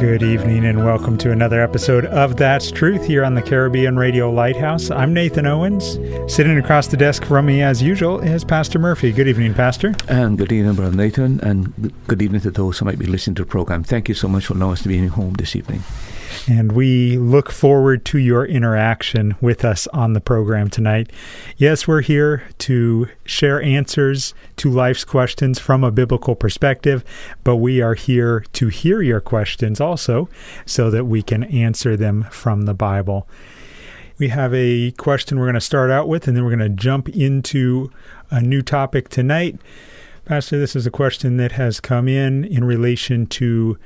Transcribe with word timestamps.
Good 0.00 0.22
evening 0.22 0.64
and 0.64 0.82
welcome 0.82 1.18
to 1.18 1.30
another 1.30 1.60
episode 1.60 2.06
of 2.06 2.38
That's 2.38 2.70
Truth 2.70 3.04
here 3.04 3.22
on 3.22 3.34
the 3.34 3.42
Caribbean 3.42 3.98
Radio 3.98 4.30
Lighthouse. 4.30 4.90
I'm 4.90 5.12
Nathan 5.12 5.44
Owens. 5.44 5.98
Sitting 6.26 6.56
across 6.56 6.86
the 6.86 6.96
desk 6.96 7.22
from 7.22 7.44
me, 7.44 7.60
as 7.60 7.82
usual, 7.82 8.18
is 8.18 8.42
Pastor 8.42 8.78
Murphy. 8.78 9.12
Good 9.12 9.28
evening, 9.28 9.52
Pastor. 9.52 9.94
And 10.08 10.38
good 10.38 10.52
evening, 10.52 10.74
Brother 10.74 10.96
Nathan, 10.96 11.38
and 11.40 11.92
good 12.06 12.22
evening 12.22 12.40
to 12.40 12.50
those 12.50 12.78
who 12.78 12.86
might 12.86 12.98
be 12.98 13.04
listening 13.04 13.34
to 13.34 13.42
the 13.42 13.48
program. 13.50 13.84
Thank 13.84 14.08
you 14.08 14.14
so 14.14 14.26
much 14.26 14.46
for 14.46 14.54
allowing 14.54 14.72
us 14.72 14.82
to 14.82 14.88
be 14.88 14.96
in 14.96 15.08
home 15.08 15.34
this 15.34 15.54
evening. 15.54 15.82
And 16.48 16.72
we 16.72 17.18
look 17.18 17.50
forward 17.50 18.04
to 18.06 18.18
your 18.18 18.44
interaction 18.44 19.36
with 19.40 19.64
us 19.64 19.86
on 19.88 20.14
the 20.14 20.20
program 20.20 20.68
tonight. 20.68 21.10
Yes, 21.56 21.86
we're 21.86 22.00
here 22.00 22.44
to 22.58 23.08
share 23.24 23.62
answers 23.62 24.34
to 24.56 24.70
life's 24.70 25.04
questions 25.04 25.58
from 25.58 25.84
a 25.84 25.90
biblical 25.90 26.34
perspective, 26.34 27.04
but 27.44 27.56
we 27.56 27.80
are 27.80 27.94
here 27.94 28.44
to 28.54 28.68
hear 28.68 29.02
your 29.02 29.20
questions 29.20 29.80
also 29.80 30.28
so 30.66 30.90
that 30.90 31.04
we 31.04 31.22
can 31.22 31.44
answer 31.44 31.96
them 31.96 32.24
from 32.30 32.62
the 32.62 32.74
Bible. 32.74 33.28
We 34.18 34.28
have 34.28 34.52
a 34.54 34.90
question 34.92 35.38
we're 35.38 35.46
going 35.46 35.54
to 35.54 35.60
start 35.60 35.90
out 35.90 36.08
with, 36.08 36.28
and 36.28 36.36
then 36.36 36.44
we're 36.44 36.56
going 36.56 36.76
to 36.76 36.82
jump 36.82 37.08
into 37.08 37.90
a 38.30 38.40
new 38.40 38.62
topic 38.62 39.08
tonight. 39.08 39.58
Pastor, 40.24 40.58
this 40.58 40.76
is 40.76 40.86
a 40.86 40.90
question 40.90 41.38
that 41.38 41.52
has 41.52 41.80
come 41.80 42.06
in 42.06 42.44
in 42.44 42.64
relation 42.64 43.26
to 43.26 43.78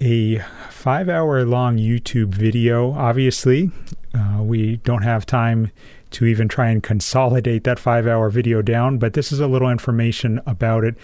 a 0.00 0.38
five 0.70 1.08
hour 1.08 1.44
long 1.44 1.76
YouTube 1.76 2.34
video. 2.34 2.92
Obviously, 2.92 3.70
uh, 4.14 4.42
we 4.42 4.76
don't 4.78 5.02
have 5.02 5.26
time 5.26 5.70
to 6.10 6.26
even 6.26 6.46
try 6.46 6.68
and 6.68 6.82
consolidate 6.82 7.64
that 7.64 7.78
five 7.78 8.06
hour 8.06 8.28
video 8.30 8.62
down, 8.62 8.98
but 8.98 9.14
this 9.14 9.32
is 9.32 9.40
a 9.40 9.46
little 9.46 9.70
information 9.70 10.40
about 10.46 10.84
it. 10.84 10.94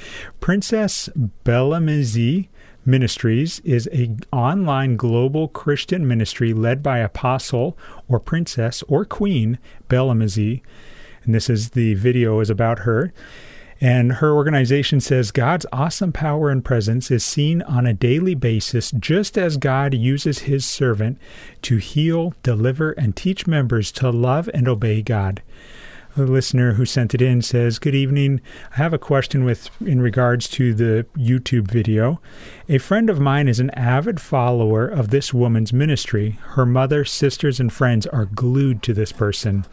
Princess 0.41 1.09
Bellamezi 1.44 2.48
Ministries 2.84 3.61
is 3.61 3.89
a 3.92 4.16
online 4.33 4.97
global 4.97 5.48
Christian 5.48 6.09
ministry 6.09 6.55
led 6.55 6.83
by 6.83 6.98
Apostle 6.98 7.77
or 8.09 8.19
Princess 8.19 8.83
or 8.89 9.05
Queen 9.05 9.59
Bellamezi, 9.91 10.62
and 11.25 11.34
this 11.34 11.50
is 11.50 11.70
the 11.70 11.94
video 11.94 12.41
is 12.41 12.48
about 12.48 12.81
her. 12.81 13.12
And 13.80 14.14
her 14.14 14.32
organization 14.32 15.00
says 15.00 15.30
God's 15.30 15.66
awesome 15.72 16.12
power 16.12 16.50
and 16.50 16.64
presence 16.64 17.10
is 17.10 17.25
seen 17.25 17.62
on 17.62 17.86
a 17.86 17.94
daily 17.94 18.34
basis, 18.34 18.91
just 18.91 19.38
as 19.38 19.56
God 19.56 19.94
uses 19.94 20.41
his 20.41 20.66
servant 20.66 21.19
to 21.62 21.76
heal, 21.76 22.34
deliver, 22.42 22.91
and 22.92 23.14
teach 23.14 23.47
members 23.47 23.92
to 23.92 24.10
love 24.10 24.50
and 24.53 24.66
obey 24.66 25.03
God. 25.03 25.42
The 26.16 26.26
listener 26.26 26.72
who 26.72 26.84
sent 26.84 27.14
it 27.14 27.22
in 27.22 27.42
says, 27.42 27.78
"Good 27.78 27.94
evening. 27.94 28.41
I 28.72 28.76
have 28.78 28.92
a 28.92 28.98
question 28.98 29.44
with 29.44 29.70
in 29.80 30.00
regards 30.00 30.48
to 30.48 30.74
the 30.74 31.06
YouTube 31.16 31.70
video. 31.70 32.20
A 32.69 32.78
friend 32.78 33.08
of 33.08 33.20
mine 33.20 33.47
is 33.47 33.60
an 33.60 33.70
avid 33.70 34.19
follower 34.19 34.88
of 34.88 35.10
this 35.10 35.32
woman's 35.32 35.72
ministry. 35.72 36.41
Her 36.54 36.66
mother, 36.66 37.04
sisters, 37.04 37.60
and 37.60 37.72
friends 37.72 38.04
are 38.08 38.24
glued 38.24 38.82
to 38.82 38.92
this 38.92 39.12
person. 39.12 39.64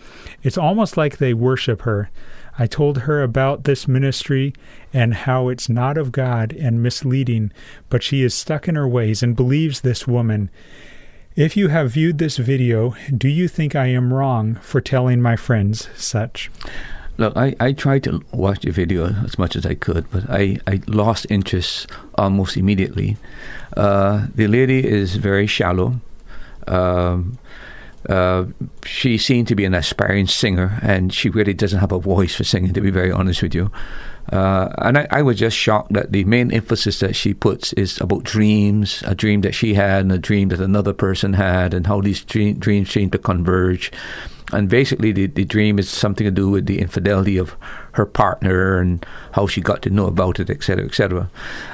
It's 0.44 0.58
almost 0.58 0.98
like 0.98 1.18
they 1.18 1.34
worship 1.34 1.82
her. 1.82 2.12
I 2.58 2.68
told 2.68 3.00
her 3.00 3.22
about 3.22 3.66
this 3.66 3.88
ministry 3.88 4.54
and 4.94 5.14
how 5.14 5.50
it's 5.50 5.68
not 5.68 5.98
of 5.98 6.12
God 6.12 6.54
and 6.54 6.82
misleading, 6.82 7.52
but 7.90 8.04
she 8.04 8.24
is 8.24 8.34
stuck 8.34 8.68
in 8.68 8.76
her 8.76 8.88
ways 8.88 9.22
and 9.22 9.36
believes 9.36 9.82
this 9.82 10.08
woman. 10.08 10.50
If 11.36 11.58
you 11.58 11.68
have 11.68 11.92
viewed 11.92 12.18
this 12.18 12.38
video, 12.38 12.96
do 13.16 13.28
you 13.28 13.50
think 13.50 13.76
I 13.76 13.88
am 13.88 14.14
wrong 14.14 14.56
for 14.62 14.80
telling 14.80 15.22
my 15.22 15.36
friends 15.36 15.90
such? 15.96 16.50
Look, 17.18 17.36
I, 17.36 17.56
I 17.60 17.74
tried 17.74 18.04
to 18.04 18.24
watch 18.32 18.62
the 18.62 18.72
video 18.72 19.08
as 19.24 19.38
much 19.38 19.56
as 19.56 19.66
I 19.66 19.74
could, 19.74 20.10
but 20.12 20.30
I, 20.30 20.60
I 20.68 20.82
lost 20.88 21.28
interest 21.30 21.88
almost 22.16 22.56
immediately. 22.56 23.18
Uh, 23.76 24.28
the 24.34 24.48
lady 24.48 24.86
is 24.86 25.18
very 25.18 25.48
shallow. 25.48 26.00
Um, 26.68 27.38
uh, 28.10 28.46
she 28.86 29.18
seemed 29.18 29.48
to 29.48 29.56
be 29.56 29.66
an 29.66 29.74
aspiring 29.74 30.28
singer, 30.28 30.80
and 30.82 31.14
she 31.14 31.30
really 31.30 31.54
doesn't 31.54 31.80
have 31.80 31.92
a 31.92 32.00
voice 32.00 32.36
for 32.36 32.44
singing, 32.44 32.74
to 32.74 32.82
be 32.82 32.92
very 32.92 33.12
honest 33.12 33.42
with 33.42 33.56
you. 33.56 33.72
Uh, 34.32 34.74
and 34.80 34.98
I, 34.98 35.08
I, 35.12 35.22
was 35.22 35.38
just 35.38 35.56
shocked 35.56 35.94
that 35.94 36.12
the 36.12 36.24
main 36.24 36.52
emphasis 36.52 37.00
that 37.00 37.16
she 37.16 37.36
puts 37.36 37.74
is 37.74 38.02
about 38.02 38.24
dreams, 38.24 39.04
a 39.06 39.14
dream 39.14 39.42
that 39.42 39.54
she 39.54 39.76
had, 39.76 40.02
and 40.02 40.12
a 40.12 40.18
dream 40.18 40.50
that 40.50 40.60
another 40.60 40.94
person 40.94 41.34
had, 41.34 41.76
and 41.76 41.86
how 41.86 42.02
these 42.02 42.24
dream, 42.24 42.58
dreams 42.58 42.90
seem 42.90 43.12
to 43.12 43.20
converge. 43.20 43.92
And 44.52 44.68
basically, 44.68 45.12
the, 45.12 45.28
the 45.28 45.46
dream 45.46 45.78
is 45.78 45.90
something 45.90 46.26
to 46.26 46.32
do 46.32 46.50
with 46.50 46.66
the 46.66 46.80
infidelity 46.80 47.38
of 47.38 47.56
her 47.94 48.06
partner 48.06 48.80
and 48.80 49.06
how 49.34 49.46
she 49.46 49.62
got 49.62 49.84
to 49.84 49.90
know 49.92 50.08
about 50.08 50.40
it, 50.40 50.50
etc., 50.50 50.86
etc. 50.86 51.30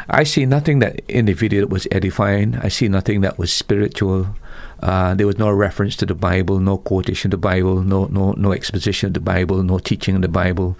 I 0.09 0.23
see 0.23 0.45
nothing 0.45 0.79
that 0.79 1.01
in 1.07 1.25
the 1.25 1.33
video 1.33 1.61
that 1.61 1.69
was 1.69 1.87
edifying. 1.91 2.57
I 2.57 2.67
see 2.67 2.89
nothing 2.89 3.21
that 3.21 3.37
was 3.37 3.53
spiritual. 3.53 4.27
Uh, 4.81 5.13
there 5.13 5.27
was 5.27 5.37
no 5.37 5.51
reference 5.51 5.95
to 5.95 6.05
the 6.05 6.15
Bible, 6.15 6.59
no 6.59 6.77
quotation 6.77 7.27
of 7.27 7.31
the 7.31 7.37
Bible, 7.37 7.81
no 7.83 8.05
no 8.05 8.33
no 8.33 8.51
exposition 8.51 9.07
of 9.07 9.13
the 9.13 9.19
Bible, 9.19 9.61
no 9.63 9.79
teaching 9.79 10.15
of 10.15 10.21
the 10.21 10.27
Bible. 10.27 10.77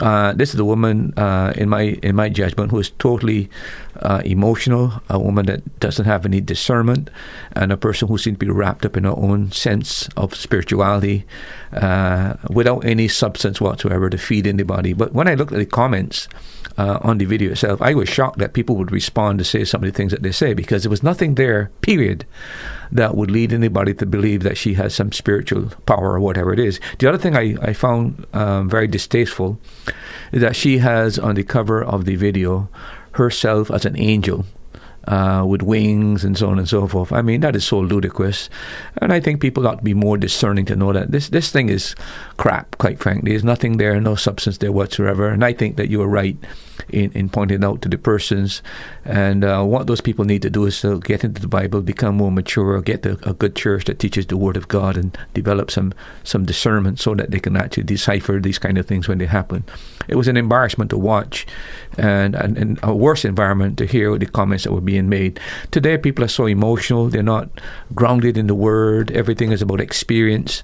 Uh, 0.00 0.32
this 0.32 0.54
is 0.54 0.60
a 0.60 0.64
woman, 0.64 1.12
uh, 1.18 1.52
in 1.56 1.68
my 1.68 1.98
in 2.02 2.16
my 2.16 2.28
judgment, 2.28 2.70
who 2.70 2.78
is 2.78 2.90
totally 2.98 3.50
uh, 4.00 4.22
emotional, 4.24 4.92
a 5.10 5.18
woman 5.18 5.46
that 5.46 5.80
doesn't 5.80 6.06
have 6.06 6.24
any 6.24 6.40
discernment, 6.40 7.10
and 7.52 7.70
a 7.70 7.76
person 7.76 8.08
who 8.08 8.16
seems 8.16 8.38
to 8.38 8.46
be 8.46 8.50
wrapped 8.50 8.86
up 8.86 8.96
in 8.96 9.04
her 9.04 9.10
own 9.10 9.52
sense 9.52 10.08
of 10.16 10.34
spirituality, 10.34 11.24
uh, 11.74 12.34
without 12.50 12.84
any 12.84 13.06
substance 13.06 13.60
whatsoever 13.60 14.08
to 14.08 14.18
feed 14.18 14.46
anybody. 14.46 14.94
But 14.94 15.12
when 15.12 15.28
I 15.28 15.34
looked 15.34 15.52
at 15.52 15.58
the 15.58 15.66
comments, 15.66 16.26
uh, 16.78 16.98
on 17.02 17.18
the 17.18 17.24
video 17.24 17.52
itself, 17.52 17.80
I 17.82 17.94
was 17.94 18.08
shocked 18.08 18.38
that 18.38 18.52
people 18.52 18.76
would 18.76 18.92
respond 18.92 19.38
to 19.38 19.44
say 19.44 19.64
some 19.64 19.82
of 19.82 19.92
the 19.92 19.96
things 19.96 20.12
that 20.12 20.22
they 20.22 20.32
say 20.32 20.54
because 20.54 20.82
there 20.82 20.90
was 20.90 21.02
nothing 21.02 21.34
there, 21.34 21.70
period, 21.80 22.24
that 22.90 23.16
would 23.16 23.30
lead 23.30 23.52
anybody 23.52 23.94
to 23.94 24.06
believe 24.06 24.42
that 24.42 24.56
she 24.56 24.74
has 24.74 24.94
some 24.94 25.12
spiritual 25.12 25.70
power 25.86 26.12
or 26.12 26.20
whatever 26.20 26.52
it 26.52 26.58
is. 26.58 26.80
The 26.98 27.08
other 27.08 27.18
thing 27.18 27.36
I, 27.36 27.56
I 27.62 27.72
found 27.72 28.26
um, 28.32 28.68
very 28.68 28.86
distasteful 28.86 29.58
is 30.32 30.40
that 30.40 30.56
she 30.56 30.78
has 30.78 31.18
on 31.18 31.34
the 31.34 31.44
cover 31.44 31.82
of 31.82 32.04
the 32.04 32.16
video 32.16 32.68
herself 33.12 33.70
as 33.70 33.84
an 33.84 33.98
angel 33.98 34.44
uh, 35.08 35.44
with 35.46 35.62
wings 35.62 36.24
and 36.24 36.36
so 36.36 36.48
on 36.50 36.58
and 36.58 36.68
so 36.68 36.86
forth. 36.86 37.12
I 37.12 37.22
mean, 37.22 37.40
that 37.40 37.56
is 37.56 37.64
so 37.64 37.80
ludicrous. 37.80 38.48
And 38.98 39.12
I 39.12 39.20
think 39.20 39.40
people 39.40 39.66
ought 39.66 39.78
to 39.78 39.84
be 39.84 39.94
more 39.94 40.16
discerning 40.16 40.64
to 40.66 40.76
know 40.76 40.92
that 40.92 41.10
this, 41.10 41.28
this 41.30 41.50
thing 41.50 41.68
is 41.68 41.94
crap, 42.36 42.78
quite 42.78 42.98
frankly. 42.98 43.32
There's 43.32 43.44
nothing 43.44 43.76
there, 43.78 44.00
no 44.00 44.14
substance 44.14 44.58
there 44.58 44.72
whatsoever. 44.72 45.28
And 45.28 45.44
I 45.44 45.52
think 45.52 45.76
that 45.76 45.88
you 45.88 46.02
are 46.02 46.08
right 46.08 46.36
in, 46.90 47.12
in 47.12 47.28
pointing 47.28 47.64
out 47.64 47.82
to 47.82 47.88
the 47.88 47.98
persons. 47.98 48.62
And 49.04 49.44
uh, 49.44 49.62
what 49.64 49.86
those 49.86 50.00
people 50.00 50.24
need 50.24 50.42
to 50.42 50.50
do 50.50 50.66
is 50.66 50.80
to 50.82 51.00
get 51.00 51.24
into 51.24 51.40
the 51.40 51.48
Bible, 51.48 51.80
become 51.80 52.16
more 52.16 52.30
mature, 52.30 52.80
get 52.82 53.04
a, 53.06 53.18
a, 53.28 53.34
good 53.34 53.56
church 53.56 53.86
that 53.86 53.98
teaches 53.98 54.26
the 54.26 54.36
Word 54.36 54.56
of 54.56 54.68
God, 54.68 54.96
and 54.96 55.16
develop 55.34 55.70
some, 55.70 55.92
some 56.24 56.44
discernment 56.44 57.00
so 57.00 57.14
that 57.14 57.30
they 57.30 57.40
can 57.40 57.56
actually 57.56 57.84
decipher 57.84 58.38
these 58.38 58.58
kind 58.58 58.78
of 58.78 58.86
things 58.86 59.08
when 59.08 59.18
they 59.18 59.26
happen. 59.26 59.64
It 60.08 60.16
was 60.16 60.28
an 60.28 60.36
embarrassment 60.36 60.90
to 60.90 60.98
watch 60.98 61.46
and, 61.98 62.34
and, 62.34 62.56
and 62.58 62.78
a 62.82 62.94
worse 62.94 63.24
environment 63.24 63.78
to 63.78 63.86
hear 63.86 64.16
the 64.18 64.26
comments 64.26 64.64
that 64.64 64.72
were 64.72 64.80
being 64.80 64.91
made. 65.08 65.40
Today, 65.70 65.96
people 65.96 66.24
are 66.24 66.28
so 66.28 66.46
emotional, 66.46 67.08
they're 67.08 67.22
not 67.22 67.48
grounded 67.94 68.36
in 68.36 68.46
the 68.46 68.54
Word, 68.54 69.10
everything 69.12 69.52
is 69.52 69.62
about 69.62 69.80
experience. 69.80 70.62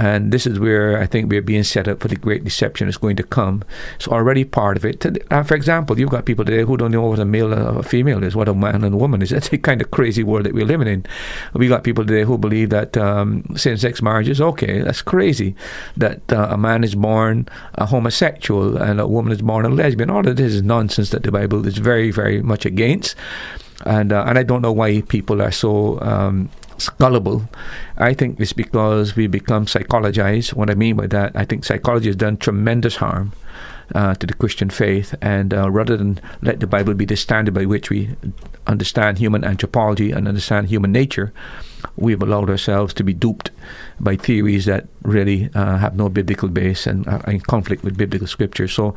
And 0.00 0.32
this 0.32 0.46
is 0.46 0.58
where 0.58 0.98
I 0.98 1.04
think 1.04 1.30
we're 1.30 1.42
being 1.42 1.62
set 1.62 1.86
up 1.86 2.00
for 2.00 2.08
the 2.08 2.16
great 2.16 2.42
deception 2.42 2.86
that's 2.86 2.96
going 2.96 3.16
to 3.16 3.22
come. 3.22 3.62
It's 3.96 4.08
already 4.08 4.44
part 4.44 4.78
of 4.78 4.84
it. 4.86 5.04
Uh, 5.30 5.42
for 5.42 5.54
example, 5.54 5.98
you've 5.98 6.08
got 6.08 6.24
people 6.24 6.42
today 6.42 6.62
who 6.62 6.78
don't 6.78 6.92
know 6.92 7.02
what 7.02 7.18
a 7.18 7.26
male 7.26 7.52
and 7.52 7.76
a 7.76 7.82
female 7.82 8.24
is, 8.24 8.34
what 8.34 8.48
a 8.48 8.54
man 8.54 8.82
and 8.82 8.94
a 8.94 8.96
woman 8.96 9.20
is. 9.20 9.28
That's 9.40 9.50
the 9.50 9.58
kind 9.58 9.82
of 9.82 9.90
crazy 9.90 10.24
world 10.24 10.46
that 10.46 10.54
we're 10.54 10.64
living 10.64 10.88
in. 10.88 11.04
We've 11.52 11.68
got 11.68 11.84
people 11.84 12.06
today 12.06 12.22
who 12.22 12.38
believe 12.38 12.70
that 12.70 12.96
um, 12.96 13.44
same-sex 13.56 14.00
marriage 14.00 14.30
is 14.30 14.40
okay. 14.40 14.80
That's 14.80 15.02
crazy. 15.02 15.54
That 15.98 16.32
uh, 16.32 16.48
a 16.50 16.56
man 16.56 16.82
is 16.82 16.94
born 16.94 17.46
a 17.74 17.84
homosexual 17.84 18.78
and 18.78 19.00
a 19.00 19.06
woman 19.06 19.34
is 19.34 19.42
born 19.42 19.66
a 19.66 19.68
lesbian. 19.68 20.08
All 20.08 20.26
of 20.26 20.34
this 20.34 20.54
is 20.54 20.62
nonsense 20.62 21.10
that 21.10 21.24
the 21.24 21.30
Bible 21.30 21.66
is 21.66 21.76
very, 21.76 22.10
very 22.10 22.40
much 22.40 22.64
against. 22.64 23.16
And 23.84 24.12
uh, 24.14 24.24
and 24.26 24.38
I 24.38 24.44
don't 24.44 24.62
know 24.62 24.72
why 24.72 25.02
people 25.02 25.42
are 25.42 25.52
so 25.52 26.00
um, 26.00 26.48
gullible. 26.88 27.48
I 27.96 28.14
think 28.14 28.40
it's 28.40 28.52
because 28.52 29.16
we 29.16 29.26
become 29.26 29.66
psychologized. 29.66 30.54
What 30.54 30.70
I 30.70 30.74
mean 30.74 30.96
by 30.96 31.06
that, 31.08 31.32
I 31.34 31.44
think 31.44 31.64
psychology 31.64 32.08
has 32.08 32.16
done 32.16 32.36
tremendous 32.36 32.96
harm 32.96 33.32
uh, 33.94 34.14
to 34.14 34.26
the 34.26 34.34
Christian 34.34 34.70
faith, 34.70 35.14
and 35.20 35.52
uh, 35.52 35.70
rather 35.70 35.96
than 35.96 36.20
let 36.42 36.60
the 36.60 36.66
Bible 36.66 36.94
be 36.94 37.04
the 37.04 37.16
standard 37.16 37.54
by 37.54 37.66
which 37.66 37.90
we 37.90 38.10
understand 38.66 39.18
human 39.18 39.44
anthropology 39.44 40.12
and 40.12 40.28
understand 40.28 40.68
human 40.68 40.92
nature, 40.92 41.32
we've 41.96 42.22
allowed 42.22 42.50
ourselves 42.50 42.94
to 42.94 43.04
be 43.04 43.12
duped 43.12 43.50
by 43.98 44.16
theories 44.16 44.64
that 44.66 44.86
really 45.02 45.50
uh, 45.54 45.76
have 45.78 45.96
no 45.96 46.08
biblical 46.08 46.48
base 46.48 46.86
and 46.86 47.06
are 47.08 47.22
in 47.26 47.40
conflict 47.40 47.82
with 47.82 47.96
biblical 47.96 48.26
scripture. 48.26 48.68
So 48.68 48.94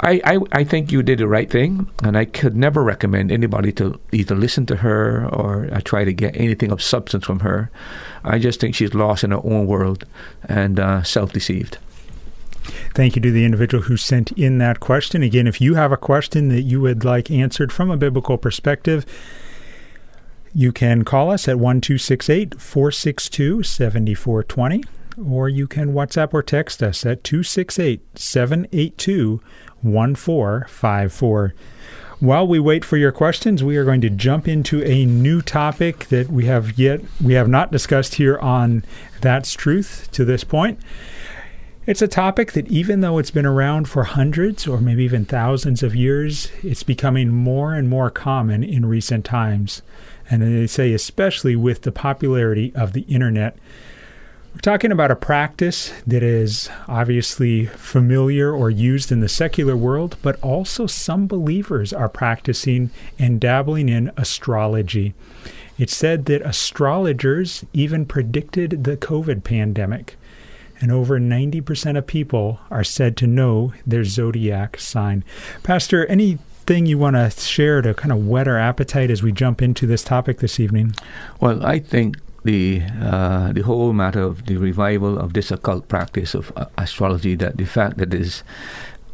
I, 0.00 0.20
I, 0.24 0.38
I 0.52 0.64
think 0.64 0.92
you 0.92 1.02
did 1.02 1.20
the 1.20 1.28
right 1.28 1.50
thing, 1.50 1.90
and 2.02 2.18
I 2.18 2.26
could 2.26 2.54
never 2.54 2.82
recommend 2.82 3.32
anybody 3.32 3.72
to 3.72 3.98
either 4.12 4.34
listen 4.34 4.66
to 4.66 4.76
her 4.76 5.26
or 5.32 5.68
uh, 5.72 5.80
try 5.80 6.04
to 6.04 6.12
get 6.12 6.36
anything 6.36 6.70
of 6.70 6.82
substance 6.82 7.24
from 7.24 7.40
her. 7.40 7.70
I 8.22 8.38
just 8.38 8.60
think 8.60 8.74
she's 8.74 8.94
lost 8.94 9.24
in 9.24 9.30
her 9.30 9.40
own 9.42 9.66
world 9.66 10.04
and 10.48 10.78
uh, 10.78 11.02
self 11.02 11.32
deceived. 11.32 11.78
Thank 12.94 13.16
you 13.16 13.22
to 13.22 13.30
the 13.30 13.44
individual 13.44 13.84
who 13.84 13.96
sent 13.96 14.32
in 14.32 14.58
that 14.58 14.80
question. 14.80 15.22
Again, 15.22 15.46
if 15.46 15.60
you 15.60 15.74
have 15.74 15.92
a 15.92 15.96
question 15.96 16.48
that 16.48 16.62
you 16.62 16.80
would 16.80 17.04
like 17.04 17.30
answered 17.30 17.72
from 17.72 17.90
a 17.90 17.96
biblical 17.96 18.36
perspective, 18.36 19.06
you 20.52 20.72
can 20.72 21.04
call 21.04 21.30
us 21.30 21.48
at 21.48 21.58
1268 21.58 22.60
462 22.60 23.62
7420, 23.62 24.82
or 25.24 25.48
you 25.48 25.66
can 25.66 25.92
WhatsApp 25.92 26.34
or 26.34 26.42
text 26.42 26.82
us 26.82 27.06
at 27.06 27.24
268 27.24 28.18
782 28.18 29.40
1454. 29.82 31.54
While 32.18 32.48
we 32.48 32.58
wait 32.58 32.82
for 32.84 32.96
your 32.96 33.12
questions, 33.12 33.62
we 33.62 33.76
are 33.76 33.84
going 33.84 34.00
to 34.00 34.08
jump 34.08 34.48
into 34.48 34.82
a 34.84 35.04
new 35.04 35.42
topic 35.42 36.06
that 36.06 36.30
we 36.30 36.46
have 36.46 36.78
yet 36.78 37.02
we 37.22 37.34
have 37.34 37.48
not 37.48 37.70
discussed 37.70 38.14
here 38.14 38.38
on 38.38 38.84
That's 39.20 39.52
Truth 39.52 40.08
to 40.12 40.24
this 40.24 40.42
point. 40.42 40.80
It's 41.86 42.02
a 42.02 42.08
topic 42.08 42.52
that 42.52 42.66
even 42.68 43.00
though 43.00 43.18
it's 43.18 43.30
been 43.30 43.46
around 43.46 43.88
for 43.88 44.04
hundreds 44.04 44.66
or 44.66 44.80
maybe 44.80 45.04
even 45.04 45.24
thousands 45.24 45.82
of 45.82 45.94
years, 45.94 46.50
it's 46.62 46.82
becoming 46.82 47.28
more 47.28 47.74
and 47.74 47.88
more 47.88 48.10
common 48.10 48.64
in 48.64 48.86
recent 48.86 49.24
times. 49.24 49.82
And 50.28 50.42
they 50.42 50.66
say 50.66 50.92
especially 50.92 51.54
with 51.54 51.82
the 51.82 51.92
popularity 51.92 52.74
of 52.74 52.92
the 52.92 53.02
internet 53.02 53.56
we're 54.56 54.60
talking 54.60 54.90
about 54.90 55.10
a 55.10 55.16
practice 55.16 55.92
that 56.06 56.22
is 56.22 56.70
obviously 56.88 57.66
familiar 57.66 58.50
or 58.50 58.70
used 58.70 59.12
in 59.12 59.20
the 59.20 59.28
secular 59.28 59.76
world, 59.76 60.16
but 60.22 60.42
also 60.42 60.86
some 60.86 61.26
believers 61.26 61.92
are 61.92 62.08
practicing 62.08 62.90
and 63.18 63.38
dabbling 63.38 63.90
in 63.90 64.10
astrology. 64.16 65.12
It's 65.76 65.94
said 65.94 66.24
that 66.24 66.40
astrologers 66.40 67.66
even 67.74 68.06
predicted 68.06 68.84
the 68.84 68.96
COVID 68.96 69.44
pandemic, 69.44 70.16
and 70.80 70.90
over 70.90 71.20
90% 71.20 71.98
of 71.98 72.06
people 72.06 72.58
are 72.70 72.84
said 72.84 73.14
to 73.18 73.26
know 73.26 73.74
their 73.86 74.04
zodiac 74.04 74.80
sign. 74.80 75.22
Pastor, 75.64 76.06
anything 76.06 76.86
you 76.86 76.96
want 76.96 77.16
to 77.16 77.28
share 77.30 77.82
to 77.82 77.92
kind 77.92 78.10
of 78.10 78.26
whet 78.26 78.48
our 78.48 78.58
appetite 78.58 79.10
as 79.10 79.22
we 79.22 79.32
jump 79.32 79.60
into 79.60 79.86
this 79.86 80.02
topic 80.02 80.38
this 80.38 80.58
evening? 80.58 80.94
Well, 81.42 81.62
I 81.62 81.78
think 81.78 82.16
the 82.46 82.82
uh, 83.02 83.52
the 83.52 83.62
whole 83.62 83.92
matter 83.92 84.22
of 84.22 84.46
the 84.46 84.56
revival 84.56 85.18
of 85.18 85.32
this 85.34 85.50
occult 85.50 85.88
practice 85.88 86.34
of 86.34 86.52
uh, 86.56 86.66
astrology, 86.78 87.34
that 87.34 87.56
the 87.56 87.66
fact 87.66 87.98
that 87.98 88.14
it 88.14 88.42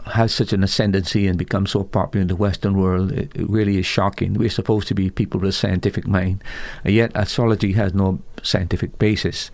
has 0.07 0.35
such 0.35 0.53
an 0.53 0.65
ascendancy 0.65 1.27
and 1.29 1.39
becomes 1.39 1.71
so 1.71 1.85
popular 1.85 2.23
in 2.23 2.29
the 2.29 2.37
Western 2.37 2.77
world, 2.77 3.13
it, 3.13 3.31
it, 3.37 3.49
really 3.49 3.79
is 3.79 3.87
shocking. 3.87 4.35
We're 4.35 4.51
supposed 4.51 4.89
to 4.89 4.95
be 4.95 5.11
people 5.11 5.41
with 5.41 5.51
a 5.51 5.53
scientific 5.53 6.07
mind, 6.07 6.43
and 6.85 6.93
yet 6.93 7.13
astrology 7.15 7.73
has 7.73 7.95
no 7.95 8.19
scientific 8.43 8.99
basis. 8.99 9.51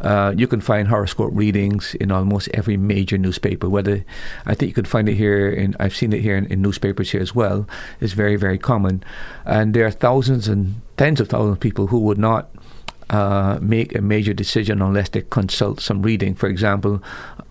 Uh, 0.00 0.34
you 0.36 0.48
can 0.48 0.60
find 0.60 0.88
horoscope 0.88 1.30
readings 1.32 1.94
in 1.96 2.10
almost 2.10 2.48
every 2.52 2.76
major 2.76 3.16
newspaper. 3.16 3.68
Whether 3.68 4.04
I 4.46 4.54
think 4.54 4.70
you 4.70 4.74
could 4.74 4.88
find 4.88 5.08
it 5.08 5.14
here, 5.14 5.48
in 5.48 5.76
I've 5.78 5.96
seen 5.96 6.12
it 6.12 6.20
here 6.20 6.36
in, 6.36 6.46
in 6.46 6.60
newspapers 6.60 7.12
here 7.12 7.22
as 7.22 7.34
well. 7.34 7.66
It's 8.00 8.12
very 8.12 8.36
very 8.36 8.58
common, 8.58 9.02
and 9.44 9.74
there 9.74 9.86
are 9.86 9.92
thousands 9.92 10.48
and 10.48 10.82
tens 10.96 11.20
of 11.20 11.28
thousands 11.28 11.54
of 11.54 11.60
people 11.60 11.86
who 11.86 12.00
would 12.00 12.18
not 12.18 12.50
uh, 13.10 13.58
make 13.60 13.94
a 13.94 14.00
major 14.00 14.32
decision 14.32 14.80
unless 14.80 15.10
they 15.10 15.22
consult 15.22 15.80
some 15.80 16.02
reading. 16.02 16.34
For 16.34 16.48
example, 16.48 17.02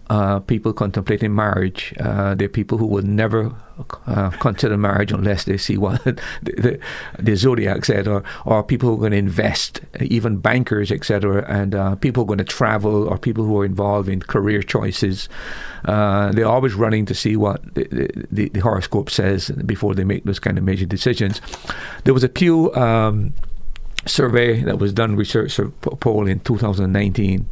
uh, 0.10 0.40
people 0.42 0.74
contemplating 0.74 1.34
marriage, 1.34 1.94
uh, 2.00 2.36
they're 2.36 2.50
people 2.50 2.78
who 2.78 2.86
would 2.86 3.06
never 3.06 3.56
uh, 4.06 4.30
consider 4.32 4.78
marriage 4.78 5.12
unless 5.12 5.46
they 5.46 5.58
see 5.58 5.78
what 5.78 6.04
the, 6.04 6.22
the, 6.44 6.80
the, 7.18 7.36
zodiac 7.36 7.86
said, 7.86 8.08
or, 8.08 8.24
or 8.46 8.64
people 8.64 8.90
who 8.90 8.96
are 8.96 9.00
going 9.00 9.12
to 9.12 9.18
invest, 9.18 9.82
even 10.02 10.38
bankers, 10.38 10.92
etc., 10.92 11.46
and 11.48 11.74
uh, 11.74 11.96
people 11.96 12.22
who 12.22 12.26
are 12.26 12.36
going 12.36 12.38
to 12.38 12.44
travel, 12.44 13.08
or 13.08 13.18
people 13.18 13.46
who 13.46 13.60
are 13.60 13.66
involved 13.66 14.10
in 14.10 14.20
career 14.20 14.62
choices. 14.62 15.30
They're 15.86 16.48
always 16.48 16.74
running 16.74 17.06
to 17.06 17.16
see 17.16 17.36
what 17.38 17.74
the, 17.74 17.86
the, 18.32 18.50
the, 18.50 18.60
horoscope 18.60 19.10
says 19.10 19.50
before 19.66 19.96
they 19.96 20.04
make 20.04 20.26
those 20.26 20.40
kind 20.40 20.58
of 20.58 20.64
major 20.64 20.86
decisions. 20.86 21.42
There 22.04 22.14
was 22.14 22.24
a 22.24 22.30
Pew. 22.30 22.74
Um, 22.76 23.34
survey 24.06 24.62
that 24.62 24.80
was 24.80 24.94
done, 24.94 25.16
research 25.16 25.60
poll 25.82 26.28
in 26.28 26.40
2019, 26.42 27.48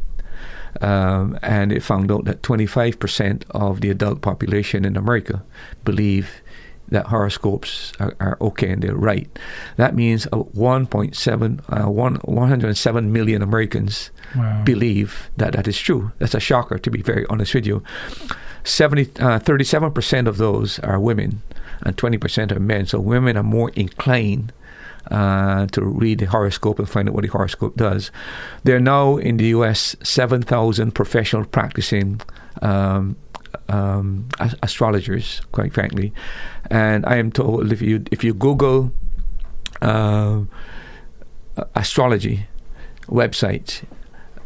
um, 0.80 1.38
and 1.42 1.72
it 1.72 1.82
found 1.82 2.10
out 2.10 2.24
that 2.24 2.42
25% 2.42 3.44
of 3.50 3.80
the 3.80 3.90
adult 3.90 4.20
population 4.20 4.84
in 4.84 4.96
America 4.96 5.42
believe 5.84 6.42
that 6.88 7.06
horoscopes 7.06 7.92
are, 7.98 8.14
are 8.20 8.36
okay 8.40 8.70
and 8.70 8.82
they're 8.82 8.94
right. 8.94 9.38
That 9.76 9.94
means 9.94 10.26
uh, 10.26 10.42
1.7, 10.42 11.86
uh, 11.86 11.90
1, 11.90 12.14
107 12.16 13.12
million 13.12 13.42
Americans 13.42 14.10
wow. 14.36 14.62
believe 14.64 15.30
that 15.36 15.54
that 15.54 15.66
is 15.66 15.78
true. 15.78 16.12
That's 16.18 16.34
a 16.34 16.40
shocker, 16.40 16.78
to 16.78 16.90
be 16.90 17.02
very 17.02 17.26
honest 17.30 17.54
with 17.54 17.66
you. 17.66 17.82
70, 18.64 19.22
uh, 19.22 19.40
37% 19.40 20.26
of 20.26 20.36
those 20.36 20.78
are 20.80 21.00
women 21.00 21.42
and 21.80 21.96
20% 21.96 22.52
are 22.52 22.60
men. 22.60 22.86
So 22.86 23.00
women 23.00 23.36
are 23.36 23.42
more 23.42 23.70
inclined 23.70 24.52
uh, 25.10 25.66
to 25.66 25.84
read 25.84 26.18
the 26.20 26.26
horoscope 26.26 26.78
and 26.78 26.88
find 26.88 27.08
out 27.08 27.14
what 27.14 27.22
the 27.22 27.28
horoscope 27.28 27.76
does. 27.76 28.10
There 28.64 28.76
are 28.76 28.80
now 28.80 29.16
in 29.16 29.36
the 29.36 29.46
US 29.46 29.96
7,000 30.02 30.92
professional 30.92 31.44
practicing 31.44 32.20
um, 32.62 33.16
um, 33.68 34.28
astrologers, 34.62 35.40
quite 35.52 35.72
frankly. 35.72 36.12
And 36.70 37.04
I 37.06 37.16
am 37.16 37.32
told 37.32 37.72
if 37.72 37.82
you 37.82 38.04
if 38.10 38.24
you 38.24 38.34
Google 38.34 38.92
uh, 39.80 40.42
astrology 41.74 42.46
websites, 43.08 43.82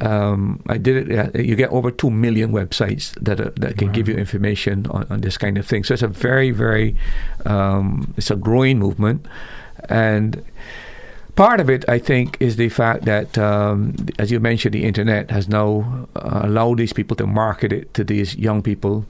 um, 0.01 0.63
I 0.69 0.79
did 0.79 1.11
it. 1.11 1.35
Uh, 1.37 1.39
you 1.41 1.57
get 1.57 1.71
over 1.71 1.91
two 1.91 2.11
million 2.11 2.53
websites 2.53 3.15
that 3.21 3.41
uh, 3.41 3.51
that 3.57 3.79
can 3.79 3.89
wow. 3.89 3.95
give 3.95 4.09
you 4.09 4.15
information 4.15 4.87
on, 4.89 5.07
on, 5.11 5.21
this 5.21 5.39
kind 5.39 5.57
of 5.59 5.67
thing. 5.67 5.85
So 5.85 5.95
it's 5.95 6.03
a 6.03 6.09
very, 6.09 6.51
very, 6.51 6.97
um, 7.45 8.13
it's 8.17 8.31
a 8.31 8.37
growing 8.37 8.79
movement, 8.79 9.27
and 9.89 10.45
part 11.37 11.61
of 11.61 11.71
it, 11.71 11.85
I 11.89 11.99
think, 11.99 12.37
is 12.41 12.57
the 12.57 12.69
fact 12.69 13.05
that, 13.05 13.39
um, 13.39 13.95
as 14.19 14.31
you 14.31 14.41
mentioned, 14.41 14.75
the 14.75 14.85
internet 14.85 15.31
has 15.31 15.49
now 15.49 16.09
uh, 16.17 16.41
allowed 16.45 16.79
these 16.79 16.93
people 16.93 17.17
to 17.17 17.27
market 17.27 17.73
it 17.73 17.95
to 17.95 18.05
these 18.05 18.37
young 18.37 18.63
people 18.63 19.07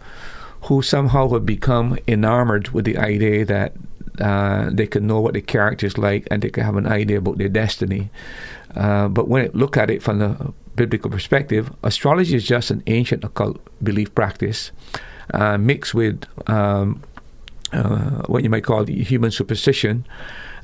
who 0.62 0.82
somehow 0.82 1.28
have 1.28 1.46
become 1.46 1.98
enamored 2.08 2.68
with 2.70 2.84
the 2.84 2.98
idea 2.98 3.44
that 3.44 3.72
uh, 4.20 4.70
they 4.72 4.86
can 4.86 5.06
know 5.06 5.20
what 5.20 5.34
the 5.34 5.42
character 5.42 5.86
is 5.86 5.98
like 5.98 6.26
and 6.30 6.42
they 6.42 6.50
can 6.50 6.64
have 6.64 6.76
an 6.76 6.86
idea 6.86 7.18
about 7.18 7.38
their 7.38 7.48
destiny. 7.48 8.10
Uh, 8.74 9.08
but 9.08 9.28
when 9.28 9.44
you 9.44 9.50
look 9.54 9.76
at 9.76 9.90
it 9.90 10.02
from 10.02 10.18
the 10.18 10.52
biblical 10.74 11.10
perspective, 11.10 11.72
astrology 11.82 12.34
is 12.34 12.44
just 12.44 12.70
an 12.70 12.82
ancient 12.86 13.24
occult 13.24 13.60
belief 13.82 14.14
practice 14.14 14.72
uh, 15.32 15.56
mixed 15.56 15.94
with 15.94 16.24
um, 16.48 17.02
uh, 17.72 18.22
what 18.26 18.42
you 18.42 18.50
might 18.50 18.64
call 18.64 18.84
the 18.84 19.02
human 19.02 19.30
superstition 19.30 20.06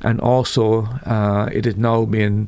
and 0.03 0.19
also 0.21 0.83
uh, 1.05 1.49
it 1.51 1.65
has 1.65 1.75
now 1.77 2.05
been 2.05 2.47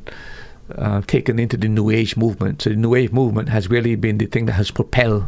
uh, 0.74 1.00
taken 1.02 1.38
into 1.38 1.56
the 1.56 1.68
New 1.68 1.90
Age 1.90 2.16
movement. 2.16 2.62
So 2.62 2.70
the 2.70 2.76
New 2.76 2.94
Age 2.94 3.12
movement 3.12 3.48
has 3.48 3.70
really 3.70 3.94
been 3.94 4.18
the 4.18 4.26
thing 4.26 4.46
that 4.46 4.54
has 4.54 4.70
propelled 4.70 5.26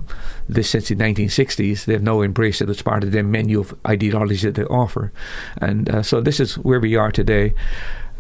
this 0.49 0.71
since 0.71 0.89
the 0.89 0.97
1960s. 0.97 1.85
They've 1.85 2.03
now 2.03 2.23
embraced 2.23 2.61
it 2.61 2.69
as 2.69 2.83
part 2.83 3.05
of 3.05 3.13
their 3.13 3.23
menu 3.23 3.61
of 3.61 3.75
ideologies 3.87 4.43
that 4.43 4.57
they 4.57 4.65
offer, 4.65 5.13
and 5.59 5.89
uh, 5.89 6.03
so 6.03 6.21
this 6.21 6.41
is 6.41 6.59
where 6.59 6.81
we 6.81 6.97
are 6.97 7.13
today. 7.13 7.55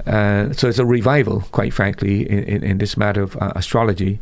Uh, 0.06 0.52
so 0.52 0.68
it's 0.68 0.78
a 0.78 0.86
revival, 0.86 1.40
quite 1.50 1.74
frankly, 1.74 2.28
in, 2.30 2.44
in, 2.44 2.62
in 2.62 2.78
this 2.78 2.96
matter 2.96 3.22
of 3.22 3.36
uh, 3.36 3.52
astrology. 3.56 4.20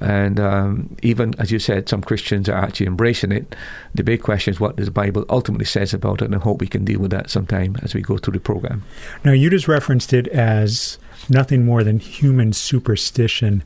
And 0.00 0.40
um, 0.40 0.96
even 1.02 1.34
as 1.38 1.50
you 1.50 1.58
said, 1.58 1.88
some 1.88 2.02
Christians 2.02 2.48
are 2.48 2.56
actually 2.56 2.86
embracing 2.86 3.32
it. 3.32 3.54
The 3.94 4.04
big 4.04 4.22
question 4.22 4.52
is 4.52 4.60
what 4.60 4.76
the 4.76 4.90
Bible 4.90 5.24
ultimately 5.28 5.66
says 5.66 5.92
about 5.92 6.22
it, 6.22 6.26
and 6.26 6.34
I 6.34 6.38
hope 6.38 6.60
we 6.60 6.68
can 6.68 6.84
deal 6.84 7.00
with 7.00 7.10
that 7.10 7.30
sometime 7.30 7.76
as 7.82 7.94
we 7.94 8.00
go 8.00 8.16
through 8.16 8.34
the 8.34 8.40
program. 8.40 8.84
Now, 9.24 9.32
you 9.32 9.50
just 9.50 9.68
referenced 9.68 10.12
it 10.12 10.26
as 10.28 10.98
nothing 11.28 11.64
more 11.64 11.84
than 11.84 11.98
human 11.98 12.52
superstition, 12.52 13.62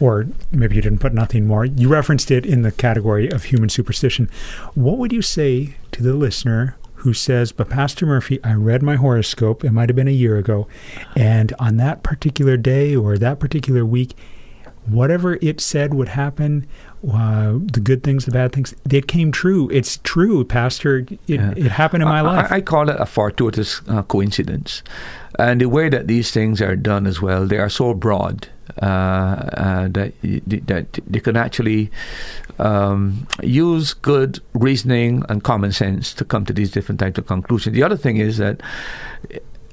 or 0.00 0.26
maybe 0.50 0.76
you 0.76 0.82
didn't 0.82 1.00
put 1.00 1.14
nothing 1.14 1.46
more. 1.46 1.64
You 1.64 1.88
referenced 1.88 2.30
it 2.30 2.44
in 2.44 2.62
the 2.62 2.72
category 2.72 3.30
of 3.30 3.44
human 3.44 3.68
superstition. 3.68 4.28
What 4.74 4.98
would 4.98 5.12
you 5.12 5.22
say 5.22 5.76
to 5.92 6.02
the 6.02 6.14
listener 6.14 6.76
who 6.96 7.12
says, 7.12 7.52
But 7.52 7.68
Pastor 7.68 8.06
Murphy, 8.06 8.42
I 8.42 8.54
read 8.54 8.82
my 8.82 8.96
horoscope, 8.96 9.64
it 9.64 9.70
might 9.70 9.88
have 9.88 9.96
been 9.96 10.08
a 10.08 10.12
year 10.12 10.36
ago, 10.38 10.66
and 11.14 11.52
on 11.58 11.76
that 11.76 12.02
particular 12.02 12.56
day 12.56 12.96
or 12.96 13.16
that 13.18 13.38
particular 13.38 13.84
week, 13.84 14.14
whatever 14.86 15.38
it 15.42 15.60
said 15.60 15.94
would 15.94 16.08
happen, 16.08 16.66
uh, 17.12 17.52
the 17.72 17.80
good 17.82 18.02
things, 18.02 18.24
the 18.24 18.30
bad 18.30 18.52
things, 18.52 18.74
it 18.90 19.06
came 19.06 19.30
true. 19.30 19.68
It's 19.70 19.98
true, 20.02 20.44
Pastor. 20.44 20.98
It, 20.98 21.18
yeah. 21.26 21.54
it 21.56 21.72
happened 21.72 22.02
in 22.02 22.08
my 22.08 22.18
I, 22.18 22.22
life. 22.22 22.52
I, 22.52 22.56
I, 22.56 22.60
call 22.60 22.88
it 22.88 22.96
a 22.98 23.06
fortuitous 23.06 23.82
uh, 23.88 24.02
coincidence. 24.02 24.82
And 25.38 25.60
the 25.60 25.68
way 25.68 25.88
that 25.88 26.06
these 26.06 26.30
things 26.30 26.60
are 26.62 26.76
done 26.76 27.06
as 27.06 27.20
well, 27.20 27.46
they 27.46 27.58
are 27.58 27.68
so 27.68 27.94
broad 27.94 28.48
uh, 28.82 28.84
uh 28.86 29.88
that, 29.88 30.12
that 30.66 30.98
they 31.06 31.20
can 31.20 31.36
actually 31.36 31.90
um, 32.58 33.26
use 33.42 33.94
good 33.94 34.40
reasoning 34.54 35.22
and 35.28 35.44
common 35.44 35.72
sense 35.72 36.12
to 36.14 36.24
come 36.24 36.44
to 36.44 36.52
these 36.52 36.70
different 36.70 36.98
types 36.98 37.18
of 37.18 37.26
conclusions. 37.26 37.74
The 37.74 37.82
other 37.82 37.96
thing 37.96 38.16
is 38.16 38.38
that 38.38 38.60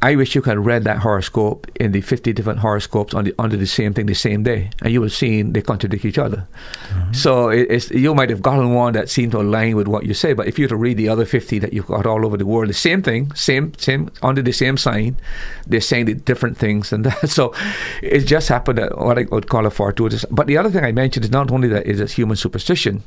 I 0.03 0.17
wish 0.17 0.36
you 0.36 0.41
could 0.41 0.57
have 0.57 0.65
read 0.65 0.83
that 0.83 0.98
horoscope 0.98 1.65
in 1.75 1.93
the 1.93 2.01
50 2.01 2.33
different 2.33 2.60
horoscopes 2.60 3.13
on 3.13 3.24
the, 3.24 3.33
under 3.39 3.55
the 3.55 3.65
same 3.65 3.93
thing 3.93 4.05
the 4.07 4.13
same 4.13 4.43
day, 4.43 4.69
and 4.81 4.91
you 4.91 5.00
would 5.00 5.12
have 5.12 5.17
seen 5.17 5.53
they 5.53 5.62
contradict 5.62 6.03
each 6.03 6.17
other. 6.17 6.45
Mm-hmm. 6.89 7.13
So 7.13 7.48
it, 7.48 7.89
you 7.89 8.13
might 8.13 8.29
have 8.29 8.41
gotten 8.41 8.74
one 8.74 8.91
that 8.93 9.10
seemed 9.10 9.31
to 9.31 9.39
align 9.39 9.77
with 9.77 9.88
what 9.88 10.05
you 10.05 10.13
say, 10.13 10.33
but 10.33 10.45
if 10.45 10.60
you 10.60 10.65
were 10.65 10.75
to 10.75 10.75
read 10.75 10.98
the 10.98 11.07
other 11.07 11.24
50 11.24 11.57
that 11.60 11.72
you've 11.72 11.88
got 11.88 12.05
all 12.05 12.25
over 12.25 12.36
the 12.36 12.45
world, 12.45 12.67
the 12.67 12.74
same 12.74 13.01
thing, 13.01 13.33
same, 13.33 13.74
same, 13.75 14.12
under 14.22 14.41
the 14.41 14.51
same 14.51 14.75
sign, 14.75 15.15
they're 15.67 15.79
saying 15.79 16.07
the 16.07 16.15
different 16.15 16.57
things 16.57 16.91
and 16.91 17.05
that. 17.05 17.29
So 17.29 17.55
it 18.01 18.25
just 18.25 18.50
happened 18.50 18.79
that 18.79 18.98
what 18.98 19.17
I 19.17 19.24
would 19.31 19.48
call 19.48 19.65
a 19.65 19.69
fortuitous. 19.69 20.25
But 20.29 20.48
the 20.48 20.57
other 20.57 20.69
thing 20.69 20.83
I 20.83 20.91
mentioned 20.91 21.24
is 21.24 21.31
not 21.31 21.50
only 21.50 21.69
that 21.69 21.86
is 21.86 22.12
human 22.12 22.36
superstition, 22.36 23.03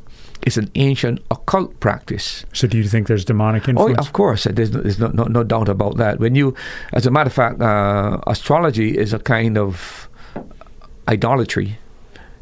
it's 0.46 0.56
an 0.56 0.70
ancient 0.76 1.20
occult 1.30 1.78
practice. 1.80 2.46
So, 2.52 2.68
do 2.68 2.78
you 2.78 2.84
think 2.84 3.08
there's 3.08 3.24
demonic 3.24 3.68
influence? 3.68 3.98
Oh, 3.98 4.00
of 4.00 4.12
course. 4.12 4.44
There's, 4.44 4.72
no, 4.72 4.80
there's 4.80 4.98
no, 4.98 5.08
no, 5.08 5.24
no 5.24 5.42
doubt 5.42 5.68
about 5.68 5.96
that. 5.96 6.20
When 6.20 6.36
you, 6.36 6.54
as 6.92 7.04
a 7.04 7.10
matter 7.10 7.26
of 7.26 7.34
fact, 7.34 7.60
uh, 7.60 8.20
astrology 8.28 8.96
is 8.96 9.12
a 9.12 9.18
kind 9.18 9.58
of 9.58 10.08
idolatry 11.08 11.78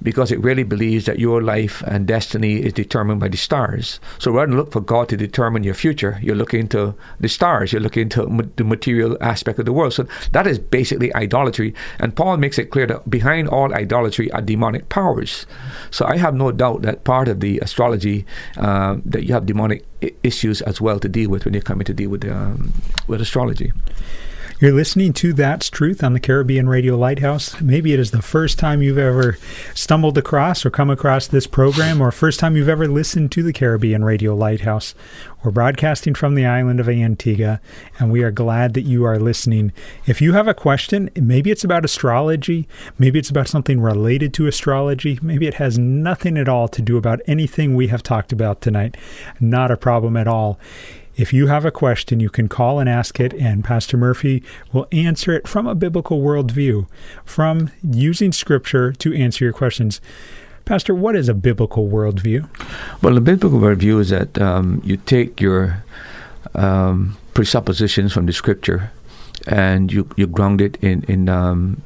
because 0.02 0.30
it 0.30 0.40
really 0.40 0.62
believes 0.62 1.06
that 1.06 1.18
your 1.18 1.42
life 1.42 1.82
and 1.86 2.06
destiny 2.06 2.56
is 2.56 2.72
determined 2.72 3.20
by 3.20 3.28
the 3.28 3.36
stars. 3.36 4.00
So 4.18 4.30
rather 4.32 4.48
than 4.48 4.56
look 4.56 4.72
for 4.72 4.80
God 4.80 5.08
to 5.08 5.16
determine 5.16 5.64
your 5.64 5.74
future, 5.74 6.18
you're 6.22 6.36
looking 6.36 6.68
to 6.68 6.94
the 7.20 7.28
stars, 7.28 7.72
you're 7.72 7.80
looking 7.80 8.08
to 8.10 8.50
the 8.56 8.64
material 8.64 9.16
aspect 9.20 9.58
of 9.58 9.64
the 9.64 9.72
world. 9.72 9.94
So 9.94 10.06
that 10.32 10.46
is 10.46 10.58
basically 10.58 11.14
idolatry. 11.14 11.74
And 11.98 12.14
Paul 12.14 12.36
makes 12.36 12.58
it 12.58 12.70
clear 12.70 12.86
that 12.86 13.08
behind 13.08 13.48
all 13.48 13.72
idolatry 13.74 14.30
are 14.32 14.42
demonic 14.42 14.88
powers. 14.88 15.46
So 15.90 16.04
I 16.06 16.16
have 16.16 16.34
no 16.34 16.52
doubt 16.52 16.82
that 16.82 17.04
part 17.04 17.28
of 17.28 17.40
the 17.40 17.58
astrology, 17.60 18.26
uh, 18.56 18.96
that 19.04 19.24
you 19.24 19.32
have 19.32 19.46
demonic 19.46 19.84
I- 20.02 20.12
issues 20.22 20.60
as 20.62 20.80
well 20.80 20.98
to 21.00 21.08
deal 21.08 21.30
with 21.30 21.44
when 21.44 21.54
you're 21.54 21.62
coming 21.62 21.84
to 21.86 21.94
deal 21.94 22.10
with, 22.10 22.24
um, 22.30 22.72
with 23.06 23.20
astrology. 23.20 23.72
You're 24.60 24.72
listening 24.72 25.12
to 25.14 25.32
That's 25.32 25.68
Truth 25.68 26.04
on 26.04 26.12
the 26.12 26.20
Caribbean 26.20 26.68
Radio 26.68 26.96
Lighthouse. 26.96 27.60
Maybe 27.60 27.92
it 27.92 27.98
is 27.98 28.12
the 28.12 28.22
first 28.22 28.56
time 28.56 28.82
you've 28.82 28.96
ever 28.96 29.36
stumbled 29.74 30.16
across 30.16 30.64
or 30.64 30.70
come 30.70 30.90
across 30.90 31.26
this 31.26 31.48
program, 31.48 32.00
or 32.00 32.12
first 32.12 32.38
time 32.38 32.54
you've 32.54 32.68
ever 32.68 32.86
listened 32.86 33.32
to 33.32 33.42
the 33.42 33.52
Caribbean 33.52 34.04
Radio 34.04 34.32
Lighthouse. 34.32 34.94
We're 35.42 35.50
broadcasting 35.50 36.14
from 36.14 36.36
the 36.36 36.46
island 36.46 36.78
of 36.78 36.88
Antigua, 36.88 37.60
and 37.98 38.12
we 38.12 38.22
are 38.22 38.30
glad 38.30 38.74
that 38.74 38.82
you 38.82 39.04
are 39.04 39.18
listening. 39.18 39.72
If 40.06 40.22
you 40.22 40.34
have 40.34 40.46
a 40.46 40.54
question, 40.54 41.10
maybe 41.16 41.50
it's 41.50 41.64
about 41.64 41.84
astrology, 41.84 42.68
maybe 42.96 43.18
it's 43.18 43.30
about 43.30 43.48
something 43.48 43.80
related 43.80 44.32
to 44.34 44.46
astrology, 44.46 45.18
maybe 45.20 45.48
it 45.48 45.54
has 45.54 45.80
nothing 45.80 46.38
at 46.38 46.48
all 46.48 46.68
to 46.68 46.80
do 46.80 46.96
about 46.96 47.20
anything 47.26 47.74
we 47.74 47.88
have 47.88 48.04
talked 48.04 48.32
about 48.32 48.60
tonight. 48.60 48.96
Not 49.40 49.72
a 49.72 49.76
problem 49.76 50.16
at 50.16 50.28
all. 50.28 50.60
If 51.16 51.32
you 51.32 51.46
have 51.46 51.64
a 51.64 51.70
question, 51.70 52.18
you 52.18 52.28
can 52.28 52.48
call 52.48 52.80
and 52.80 52.88
ask 52.88 53.20
it, 53.20 53.32
and 53.34 53.62
Pastor 53.62 53.96
Murphy 53.96 54.42
will 54.72 54.88
answer 54.90 55.32
it 55.32 55.46
from 55.46 55.66
a 55.66 55.74
biblical 55.74 56.20
worldview, 56.20 56.88
from 57.24 57.70
using 57.82 58.32
Scripture 58.32 58.92
to 58.92 59.14
answer 59.14 59.44
your 59.44 59.52
questions. 59.52 60.00
Pastor, 60.64 60.94
what 60.94 61.14
is 61.14 61.28
a 61.28 61.34
biblical 61.34 61.88
worldview? 61.88 62.48
Well, 63.00 63.16
a 63.16 63.20
biblical 63.20 63.60
worldview 63.60 64.00
is 64.00 64.10
that 64.10 64.40
um, 64.40 64.80
you 64.84 64.96
take 64.96 65.40
your 65.40 65.84
um, 66.54 67.16
presuppositions 67.34 68.12
from 68.12 68.26
the 68.26 68.32
Scripture 68.32 68.90
and 69.46 69.92
you, 69.92 70.08
you 70.16 70.26
ground 70.26 70.60
it 70.60 70.76
in, 70.82 71.04
in 71.04 71.28
um, 71.28 71.80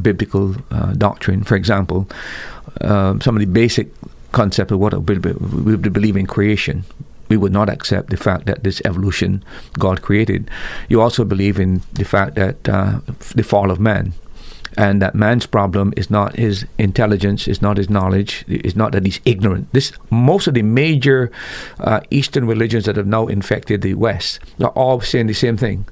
biblical 0.00 0.54
uh, 0.70 0.92
doctrine. 0.94 1.42
For 1.42 1.56
example, 1.56 2.08
um, 2.80 3.20
some 3.20 3.36
of 3.36 3.40
the 3.40 3.46
basic 3.46 3.88
concept 4.30 4.70
of 4.70 4.78
what 4.78 4.94
we 5.02 5.76
believe 5.76 6.16
in 6.16 6.26
creation 6.26 6.84
we 7.32 7.38
would 7.38 7.52
not 7.60 7.70
accept 7.70 8.10
the 8.10 8.16
fact 8.18 8.44
that 8.44 8.62
this 8.62 8.82
evolution 8.84 9.42
God 9.78 10.02
created. 10.02 10.50
You 10.90 11.00
also 11.00 11.24
believe 11.24 11.58
in 11.58 11.80
the 11.94 12.04
fact 12.04 12.34
that 12.34 12.68
uh, 12.68 13.00
the 13.34 13.42
fall 13.42 13.70
of 13.70 13.80
man. 13.80 14.12
And 14.76 15.00
that 15.00 15.14
man's 15.14 15.46
problem 15.46 15.94
is 15.96 16.10
not 16.10 16.36
his 16.36 16.66
intelligence, 16.76 17.48
is 17.48 17.62
not 17.62 17.78
his 17.78 17.88
knowledge, 17.88 18.44
is 18.48 18.76
not 18.76 18.92
that 18.92 19.06
he's 19.06 19.20
ignorant. 19.24 19.72
This 19.72 19.92
most 20.10 20.46
of 20.46 20.52
the 20.52 20.62
major 20.62 21.30
uh, 21.80 22.00
Eastern 22.10 22.46
religions 22.46 22.84
that 22.84 22.96
have 22.96 23.06
now 23.06 23.28
infected 23.28 23.80
the 23.80 23.94
West 23.94 24.40
are 24.60 24.76
all 24.82 25.00
saying 25.00 25.28
the 25.28 25.34
same 25.34 25.56
thing. 25.56 25.86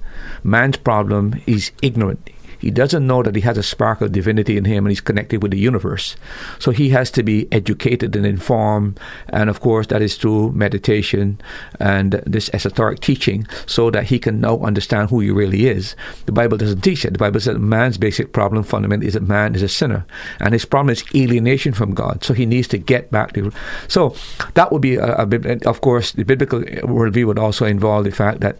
Man's 0.45 0.77
problem 0.77 1.41
is 1.47 1.73
ignorant 1.81 2.29
he 2.61 2.71
doesn't 2.71 3.07
know 3.07 3.23
that 3.23 3.35
he 3.35 3.41
has 3.41 3.59
a 3.59 3.63
spark 3.63 4.01
of 4.01 4.13
divinity 4.13 4.57
in 4.57 4.67
him 4.67 4.85
and 4.85 4.91
he's 4.91 5.01
connected 5.01 5.43
with 5.43 5.51
the 5.51 5.59
universe. 5.59 6.15
So 6.59 6.71
he 6.71 6.91
has 6.91 7.11
to 7.13 7.23
be 7.23 7.49
educated 7.51 8.15
and 8.15 8.27
informed. 8.27 9.01
And 9.31 9.49
of 9.49 9.61
course, 9.61 9.87
that 9.89 10.03
is 10.03 10.17
through 10.17 10.53
meditation 10.53 11.41
and 11.81 12.13
this 12.27 12.51
esoteric 12.53 13.01
teaching 13.01 13.47
so 13.67 13.91
that 13.91 14.05
he 14.05 14.19
can 14.19 14.41
now 14.41 14.59
understand 14.61 15.09
who 15.09 15.21
he 15.21 15.31
really 15.31 15.67
is. 15.67 15.97
The 16.27 16.33
Bible 16.33 16.59
doesn't 16.59 16.83
teach 16.83 17.05
it. 17.05 17.15
The 17.15 17.19
Bible 17.19 17.41
says 17.41 17.59
man's 17.59 17.97
basic 17.99 18.33
problem 18.33 18.63
fundamentally 18.63 19.09
is 19.09 19.15
that 19.15 19.23
man 19.23 19.55
is 19.55 19.63
a 19.63 19.69
sinner. 19.69 20.05
And 20.39 20.53
his 20.53 20.67
problem 20.67 20.91
is 20.91 21.05
alienation 21.15 21.73
from 21.73 21.95
God. 21.95 22.23
So 22.23 22.35
he 22.35 22.45
needs 22.45 22.69
to 22.69 22.79
get 22.79 23.11
back 23.11 23.33
to. 23.33 23.51
So 23.89 24.15
that 24.55 24.71
would 24.71 24.83
be, 24.83 24.97
a, 24.97 25.17
a, 25.17 25.59
of 25.67 25.81
course, 25.81 26.13
the 26.13 26.25
biblical 26.25 26.61
worldview 26.61 27.27
would 27.27 27.39
also 27.39 27.65
involve 27.65 28.05
the 28.05 28.11
fact 28.11 28.41
that 28.41 28.59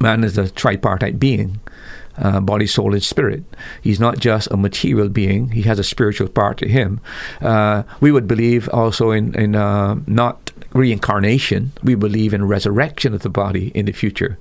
man 0.00 0.24
is 0.24 0.38
a 0.38 0.50
tripartite 0.50 1.20
being 1.20 1.60
uh, 2.18 2.40
body, 2.40 2.66
soul, 2.66 2.92
and 2.92 3.02
spirit. 3.02 3.44
He's 3.82 4.00
not 4.00 4.18
just 4.18 4.50
a 4.50 4.56
material 4.56 5.08
being; 5.08 5.50
he 5.50 5.62
has 5.62 5.78
a 5.78 5.84
spiritual 5.84 6.28
part 6.28 6.58
to 6.58 6.68
him. 6.68 7.00
Uh, 7.40 7.82
we 8.00 8.12
would 8.12 8.26
believe 8.28 8.68
also 8.70 9.10
in 9.10 9.34
in 9.34 9.54
uh, 9.54 9.96
not 10.06 10.52
reincarnation. 10.74 11.72
We 11.82 11.94
believe 11.94 12.34
in 12.34 12.46
resurrection 12.46 13.14
of 13.14 13.22
the 13.22 13.28
body 13.28 13.70
in 13.74 13.86
the 13.86 13.92
future. 13.92 14.38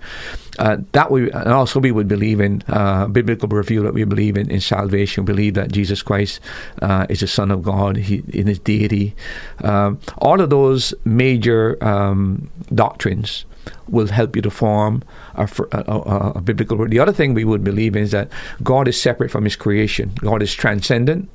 Uh, 0.59 0.77
that 0.91 1.09
we 1.09 1.31
and 1.31 1.49
also 1.49 1.79
we 1.79 1.91
would 1.91 2.07
believe 2.07 2.39
in 2.39 2.63
uh, 2.67 3.07
biblical 3.07 3.49
review 3.49 3.83
that 3.83 3.93
we 3.93 4.03
believe 4.03 4.37
in, 4.37 4.49
in 4.51 4.61
salvation. 4.61 5.25
We 5.25 5.33
believe 5.33 5.53
that 5.55 5.71
Jesus 5.71 6.01
Christ 6.01 6.39
uh, 6.81 7.05
is 7.09 7.21
the 7.21 7.27
Son 7.27 7.51
of 7.51 7.63
God 7.63 7.97
he, 7.97 8.23
in 8.29 8.47
His 8.47 8.59
deity. 8.59 9.15
Um, 9.63 9.99
all 10.17 10.41
of 10.41 10.49
those 10.49 10.93
major 11.05 11.81
um, 11.83 12.49
doctrines 12.73 13.45
will 13.87 14.07
help 14.07 14.35
you 14.35 14.41
to 14.41 14.49
form 14.49 15.03
a, 15.35 15.47
a, 15.71 16.31
a, 16.35 16.41
biblical 16.41 16.77
word. 16.77 16.91
The 16.91 16.99
other 16.99 17.11
thing 17.11 17.33
we 17.33 17.45
would 17.45 17.63
believe 17.63 17.95
is 17.95 18.11
that 18.11 18.29
God 18.63 18.87
is 18.87 18.99
separate 18.99 19.31
from 19.31 19.43
His 19.43 19.55
creation. 19.55 20.13
God 20.15 20.41
is 20.41 20.53
transcendent, 20.53 21.29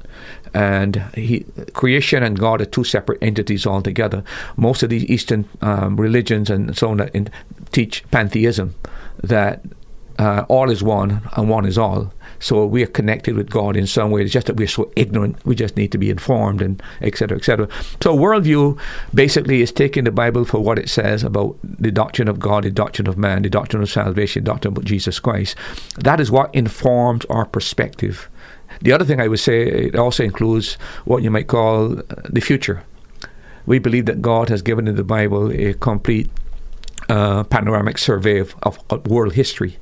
and 0.54 0.96
he, 1.14 1.44
creation 1.72 2.22
and 2.22 2.38
God 2.38 2.60
are 2.60 2.66
two 2.66 2.84
separate 2.84 3.22
entities 3.22 3.66
altogether. 3.66 4.24
Most 4.56 4.82
of 4.82 4.90
these 4.90 5.04
Eastern 5.04 5.48
um, 5.60 5.96
religions 5.96 6.50
and 6.50 6.76
so 6.76 6.90
on 6.90 7.08
in, 7.08 7.28
teach 7.72 8.04
pantheism, 8.10 8.74
that 9.22 9.62
uh, 10.18 10.44
all 10.48 10.70
is 10.70 10.82
one 10.82 11.22
and 11.36 11.48
one 11.48 11.66
is 11.66 11.78
all. 11.78 12.12
So 12.38 12.66
we 12.66 12.82
are 12.82 12.86
connected 12.86 13.36
with 13.36 13.50
God 13.50 13.76
in 13.76 13.86
some 13.86 14.10
way. 14.10 14.22
It's 14.22 14.32
just 14.32 14.46
that 14.46 14.56
we're 14.56 14.68
so 14.68 14.90
ignorant. 14.96 15.44
We 15.44 15.54
just 15.54 15.76
need 15.76 15.92
to 15.92 15.98
be 15.98 16.10
informed 16.10 16.62
and 16.62 16.82
et 17.00 17.16
cetera, 17.16 17.38
et 17.38 17.44
cetera. 17.44 17.68
So 18.00 18.16
worldview 18.16 18.78
basically 19.14 19.62
is 19.62 19.72
taking 19.72 20.04
the 20.04 20.10
Bible 20.10 20.44
for 20.44 20.60
what 20.60 20.78
it 20.78 20.88
says 20.88 21.22
about 21.22 21.56
the 21.62 21.90
doctrine 21.90 22.28
of 22.28 22.38
God, 22.38 22.64
the 22.64 22.70
doctrine 22.70 23.08
of 23.08 23.16
man, 23.16 23.42
the 23.42 23.50
doctrine 23.50 23.82
of 23.82 23.90
salvation, 23.90 24.44
the 24.44 24.50
doctrine 24.50 24.76
of 24.76 24.84
Jesus 24.84 25.18
Christ. 25.18 25.56
That 25.98 26.20
is 26.20 26.30
what 26.30 26.54
informs 26.54 27.24
our 27.26 27.46
perspective. 27.46 28.28
The 28.82 28.92
other 28.92 29.04
thing 29.04 29.20
I 29.20 29.28
would 29.28 29.40
say, 29.40 29.62
it 29.62 29.96
also 29.96 30.22
includes 30.22 30.74
what 31.04 31.22
you 31.22 31.30
might 31.30 31.46
call 31.48 32.00
the 32.28 32.40
future. 32.40 32.84
We 33.64 33.78
believe 33.78 34.06
that 34.06 34.20
God 34.20 34.48
has 34.48 34.62
given 34.62 34.86
in 34.86 34.96
the 34.96 35.04
Bible 35.04 35.50
a 35.50 35.74
complete 35.74 36.30
uh, 37.08 37.44
panoramic 37.44 37.98
survey 37.98 38.40
of, 38.40 38.54
of 38.62 39.06
world 39.06 39.32
history. 39.32 39.78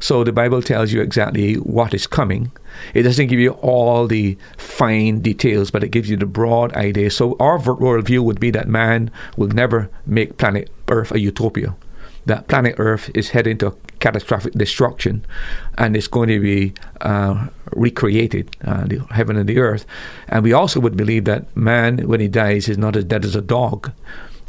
So 0.00 0.24
the 0.24 0.32
Bible 0.32 0.62
tells 0.62 0.92
you 0.92 1.00
exactly 1.00 1.54
what 1.54 1.94
is 1.94 2.06
coming. 2.06 2.52
It 2.94 3.02
doesn't 3.02 3.26
give 3.26 3.40
you 3.40 3.52
all 3.52 4.06
the 4.06 4.36
fine 4.56 5.20
details, 5.20 5.70
but 5.70 5.82
it 5.82 5.88
gives 5.88 6.08
you 6.08 6.16
the 6.16 6.26
broad 6.26 6.72
idea. 6.74 7.10
So 7.10 7.36
our 7.40 7.58
worldview 7.58 8.22
would 8.22 8.40
be 8.40 8.50
that 8.52 8.68
man 8.68 9.10
will 9.36 9.48
never 9.48 9.90
make 10.06 10.36
planet 10.38 10.70
Earth 10.88 11.12
a 11.12 11.18
utopia. 11.18 11.74
That 12.26 12.46
planet 12.46 12.74
Earth 12.78 13.10
is 13.14 13.30
heading 13.30 13.58
to 13.58 13.76
catastrophic 14.00 14.52
destruction, 14.52 15.24
and 15.76 15.96
it's 15.96 16.06
going 16.06 16.28
to 16.28 16.40
be 16.40 16.74
uh, 17.00 17.48
recreated, 17.72 18.56
uh, 18.64 18.84
the 18.86 18.98
heaven 19.10 19.36
and 19.36 19.48
the 19.48 19.58
earth. 19.58 19.84
And 20.28 20.44
we 20.44 20.52
also 20.52 20.80
would 20.80 20.96
believe 20.96 21.24
that 21.24 21.54
man, 21.56 21.98
when 22.06 22.20
he 22.20 22.28
dies, 22.28 22.68
is 22.68 22.78
not 22.78 22.96
as 22.96 23.04
dead 23.04 23.24
as 23.24 23.34
a 23.34 23.40
dog 23.40 23.92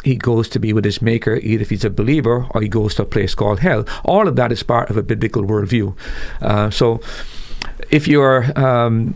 he 0.03 0.15
goes 0.15 0.49
to 0.49 0.59
be 0.59 0.73
with 0.73 0.85
his 0.85 1.01
maker, 1.01 1.35
either 1.35 1.61
if 1.61 1.69
he's 1.69 1.85
a 1.85 1.89
believer 1.89 2.47
or 2.51 2.61
he 2.61 2.67
goes 2.67 2.95
to 2.95 3.03
a 3.03 3.05
place 3.05 3.35
called 3.35 3.59
hell. 3.59 3.85
All 4.05 4.27
of 4.27 4.35
that 4.35 4.51
is 4.51 4.63
part 4.63 4.89
of 4.89 4.97
a 4.97 5.03
biblical 5.03 5.43
worldview. 5.43 5.95
Uh, 6.41 6.69
so, 6.69 7.01
if 7.89 8.07
you're 8.07 8.57
um, 8.57 9.15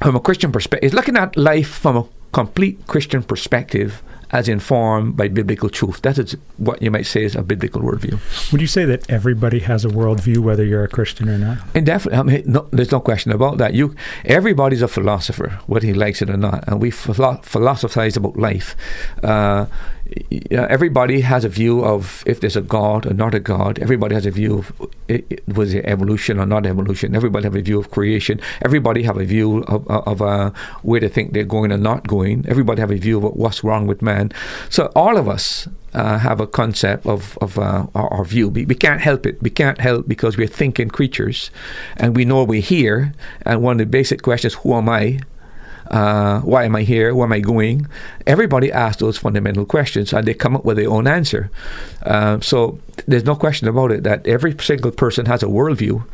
from 0.00 0.16
a 0.16 0.20
Christian 0.20 0.52
perspective, 0.52 0.94
looking 0.94 1.16
at 1.16 1.36
life 1.36 1.68
from 1.68 1.96
a 1.96 2.06
complete 2.32 2.86
Christian 2.86 3.22
perspective, 3.22 4.02
as 4.34 4.48
informed 4.48 5.16
by 5.16 5.28
biblical 5.28 5.68
truth. 5.68 6.02
That 6.02 6.18
is 6.18 6.36
what 6.56 6.82
you 6.82 6.90
might 6.90 7.06
say 7.06 7.22
is 7.22 7.36
a 7.36 7.42
biblical 7.42 7.80
worldview. 7.80 8.18
Would 8.50 8.60
you 8.60 8.66
say 8.66 8.84
that 8.84 9.08
everybody 9.08 9.60
has 9.60 9.84
a 9.84 9.88
worldview, 9.88 10.38
whether 10.38 10.64
you're 10.64 10.82
a 10.82 10.88
Christian 10.88 11.28
or 11.28 11.38
not? 11.38 11.58
And 11.72 11.86
definitely, 11.86 12.18
I 12.18 12.22
mean, 12.24 12.42
no, 12.46 12.66
there's 12.72 12.90
no 12.90 12.98
question 12.98 13.30
about 13.30 13.58
that. 13.58 13.74
You, 13.74 13.94
everybody's 14.24 14.82
a 14.82 14.88
philosopher, 14.88 15.60
whether 15.68 15.86
he 15.86 15.94
likes 15.94 16.20
it 16.20 16.30
or 16.30 16.36
not, 16.36 16.64
and 16.66 16.80
we 16.80 16.90
philo- 16.90 17.40
philosophize 17.42 18.16
about 18.16 18.36
life. 18.36 18.74
Uh, 19.22 19.66
everybody 20.50 21.20
has 21.22 21.44
a 21.44 21.48
view 21.48 21.84
of 21.84 22.22
if 22.26 22.40
there's 22.40 22.56
a 22.56 22.62
God 22.62 23.06
or 23.06 23.14
not 23.14 23.34
a 23.34 23.40
God. 23.40 23.78
Everybody 23.78 24.14
has 24.14 24.26
a 24.26 24.30
view 24.30 24.58
of 24.58 24.72
was 25.48 25.74
it 25.74 25.84
evolution 25.84 26.38
or 26.38 26.46
not 26.46 26.66
evolution. 26.66 27.14
Everybody 27.14 27.44
have 27.44 27.56
a 27.56 27.62
view 27.62 27.78
of 27.78 27.90
creation. 27.90 28.40
Everybody 28.62 29.02
have 29.02 29.16
a 29.16 29.24
view 29.24 29.62
of, 29.64 29.86
of 29.88 30.22
uh, 30.22 30.50
where 30.82 31.00
they 31.00 31.08
think 31.08 31.32
they're 31.32 31.44
going 31.44 31.72
or 31.72 31.78
not 31.78 32.06
going. 32.06 32.44
Everybody 32.48 32.80
have 32.80 32.90
a 32.90 32.96
view 32.96 33.18
of 33.18 33.34
what's 33.34 33.64
wrong 33.64 33.86
with 33.86 34.02
man. 34.02 34.32
So 34.68 34.92
all 34.94 35.16
of 35.16 35.28
us 35.28 35.68
uh, 35.94 36.18
have 36.18 36.40
a 36.40 36.46
concept 36.46 37.06
of, 37.06 37.38
of 37.40 37.58
uh, 37.58 37.86
our, 37.94 38.12
our, 38.12 38.24
view. 38.24 38.48
We, 38.48 38.66
we, 38.66 38.74
can't 38.74 39.00
help 39.00 39.26
it. 39.26 39.40
We 39.40 39.50
can't 39.50 39.80
help 39.80 40.08
because 40.08 40.36
we're 40.36 40.48
thinking 40.48 40.88
creatures, 40.88 41.50
and 41.96 42.16
we 42.16 42.24
know 42.24 42.42
we're 42.42 42.60
here. 42.60 43.14
And 43.42 43.62
one 43.62 43.74
of 43.74 43.78
the 43.78 43.86
basic 43.86 44.22
questions: 44.22 44.54
Who 44.54 44.74
am 44.74 44.88
I? 44.88 45.20
Uh, 45.88 46.40
why 46.40 46.64
am 46.64 46.76
I 46.76 46.82
here? 46.82 47.14
Where 47.14 47.26
am 47.26 47.32
I 47.32 47.40
going? 47.40 47.86
Everybody 48.26 48.72
asks 48.72 49.00
those 49.00 49.18
fundamental 49.18 49.64
questions 49.66 50.12
and 50.12 50.26
they 50.26 50.34
come 50.34 50.56
up 50.56 50.64
with 50.64 50.76
their 50.76 50.90
own 50.90 51.06
answer. 51.06 51.50
Uh, 52.02 52.40
so 52.40 52.78
there's 53.06 53.24
no 53.24 53.34
question 53.34 53.68
about 53.68 53.92
it 53.92 54.02
that 54.02 54.26
every 54.26 54.56
single 54.58 54.90
person 54.90 55.26
has 55.26 55.42
a 55.42 55.46
worldview, 55.46 56.04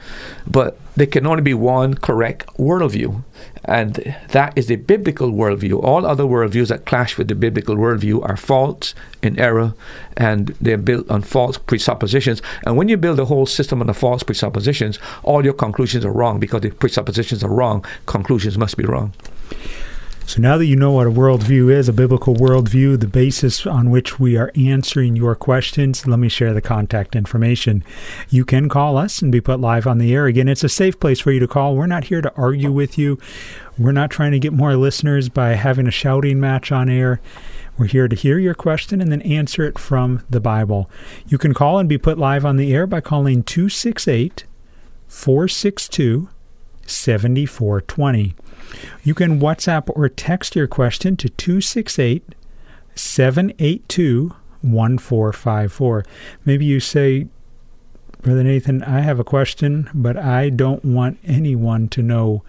but 0.47 0.79
there 0.97 1.07
can 1.07 1.27
only 1.27 1.43
be 1.43 1.55
one 1.55 1.95
correct 1.95 2.47
worldview. 2.57 3.23
And 3.65 4.17
that 4.31 4.57
is 4.57 4.67
the 4.67 4.77
biblical 4.77 5.31
worldview. 5.31 5.83
All 5.83 6.05
other 6.05 6.25
worldviews 6.25 6.69
that 6.69 6.87
clash 6.87 7.17
with 7.17 7.29
the 7.29 7.35
biblical 7.35 7.77
worldview 7.77 8.29
are 8.29 8.37
false 8.37 8.95
in 9.23 9.39
error 9.39 9.75
and 10.17 10.49
they're 10.61 10.79
built 10.79 11.09
on 11.11 11.23
false 11.23 11.59
presuppositions. 11.59 12.43
And 12.67 12.77
when 12.77 12.89
you 12.89 12.97
build 12.97 13.21
a 13.21 13.27
whole 13.27 13.47
system 13.47 13.81
on 13.81 13.87
the 13.87 13.95
false 13.95 14.23
presuppositions, 14.23 14.99
all 15.23 15.45
your 15.45 15.55
conclusions 15.55 16.05
are 16.05 16.13
wrong 16.13 16.41
because 16.41 16.63
the 16.63 16.71
presuppositions 16.71 17.45
are 17.45 17.53
wrong. 17.53 17.85
Conclusions 18.07 18.59
must 18.59 18.77
be 18.77 18.85
wrong. 18.85 19.13
So 20.31 20.41
now 20.41 20.57
that 20.59 20.67
you 20.67 20.77
know 20.77 20.93
what 20.93 21.09
a 21.09 21.11
worldview 21.11 21.73
is, 21.75 21.89
a 21.89 21.93
biblical 21.93 22.37
worldview, 22.37 23.01
the 23.01 23.09
basis 23.09 23.67
on 23.67 23.91
which 23.91 24.21
we 24.21 24.37
are 24.37 24.53
answering 24.55 25.17
your 25.17 25.35
questions, 25.35 26.07
let 26.07 26.21
me 26.21 26.29
share 26.29 26.55
the 26.55 26.63
contact 26.63 27.17
information. 27.17 27.83
You 28.29 28.45
can 28.45 28.69
call 28.69 28.97
us 28.97 29.23
and 29.23 29.33
be 29.33 29.41
put 29.41 29.59
live 29.59 29.89
on 29.89 29.99
the 29.99 30.15
air. 30.15 30.27
Again, 30.27 30.47
it's 30.47 30.63
a 30.63 30.69
safe 30.69 31.01
place 31.01 31.19
for 31.19 31.33
you 31.33 31.41
to 31.41 31.49
call. 31.49 31.75
We're 31.75 31.89
not 31.89 32.05
here 32.05 32.21
to 32.21 32.33
argue 32.37 32.71
with 32.71 32.97
you. 32.97 33.19
We're 33.77 33.91
not 33.91 34.13
trying 34.13 34.31
to 34.31 34.39
get 34.39 34.53
more 34.53 34.77
listeners 34.77 35.29
by 35.29 35.55
having 35.55 35.89
a 35.89 35.91
shouting 35.91 36.39
match 36.39 36.71
on 36.71 36.89
air. 36.89 37.21
We're 37.77 37.87
here 37.87 38.07
to 38.07 38.15
hear 38.15 38.39
your 38.39 38.55
question 38.55 39.01
and 39.01 39.11
then 39.11 39.23
answer 39.23 39.65
it 39.65 39.81
from 39.81 40.23
the 40.31 40.39
Bible. 40.39 40.89
You 41.27 41.39
can 41.39 41.55
call 41.55 41.81
and 41.81 41.89
be 41.89 41.99
put 41.99 42.19
live 42.19 42.45
on 42.45 42.57
the 42.57 42.73
air 42.73 42.87
by 42.87 43.01
calling 43.01 43.43
268 43.43 44.45
462 45.09 46.29
7420. 46.87 48.37
You 49.03 49.15
can 49.15 49.41
WhatsApp 49.41 49.91
or 49.95 50.09
text 50.09 50.57
your 50.57 50.67
question 50.67 51.17
to 51.17 51.29
268 51.29 52.35
782 52.95 54.35
1454. 54.63 56.05
Maybe 56.45 56.65
you 56.65 56.81
say, 56.81 57.29
Brother 58.21 58.45
Nathan, 58.45 58.83
I 58.83 59.01
have 59.01 59.19
a 59.19 59.25
question, 59.25 59.89
but 59.95 60.17
I 60.17 60.51
don't 60.51 60.85
want 60.85 61.19
anyone 61.25 61.89
to 61.89 62.03
know 62.03 62.43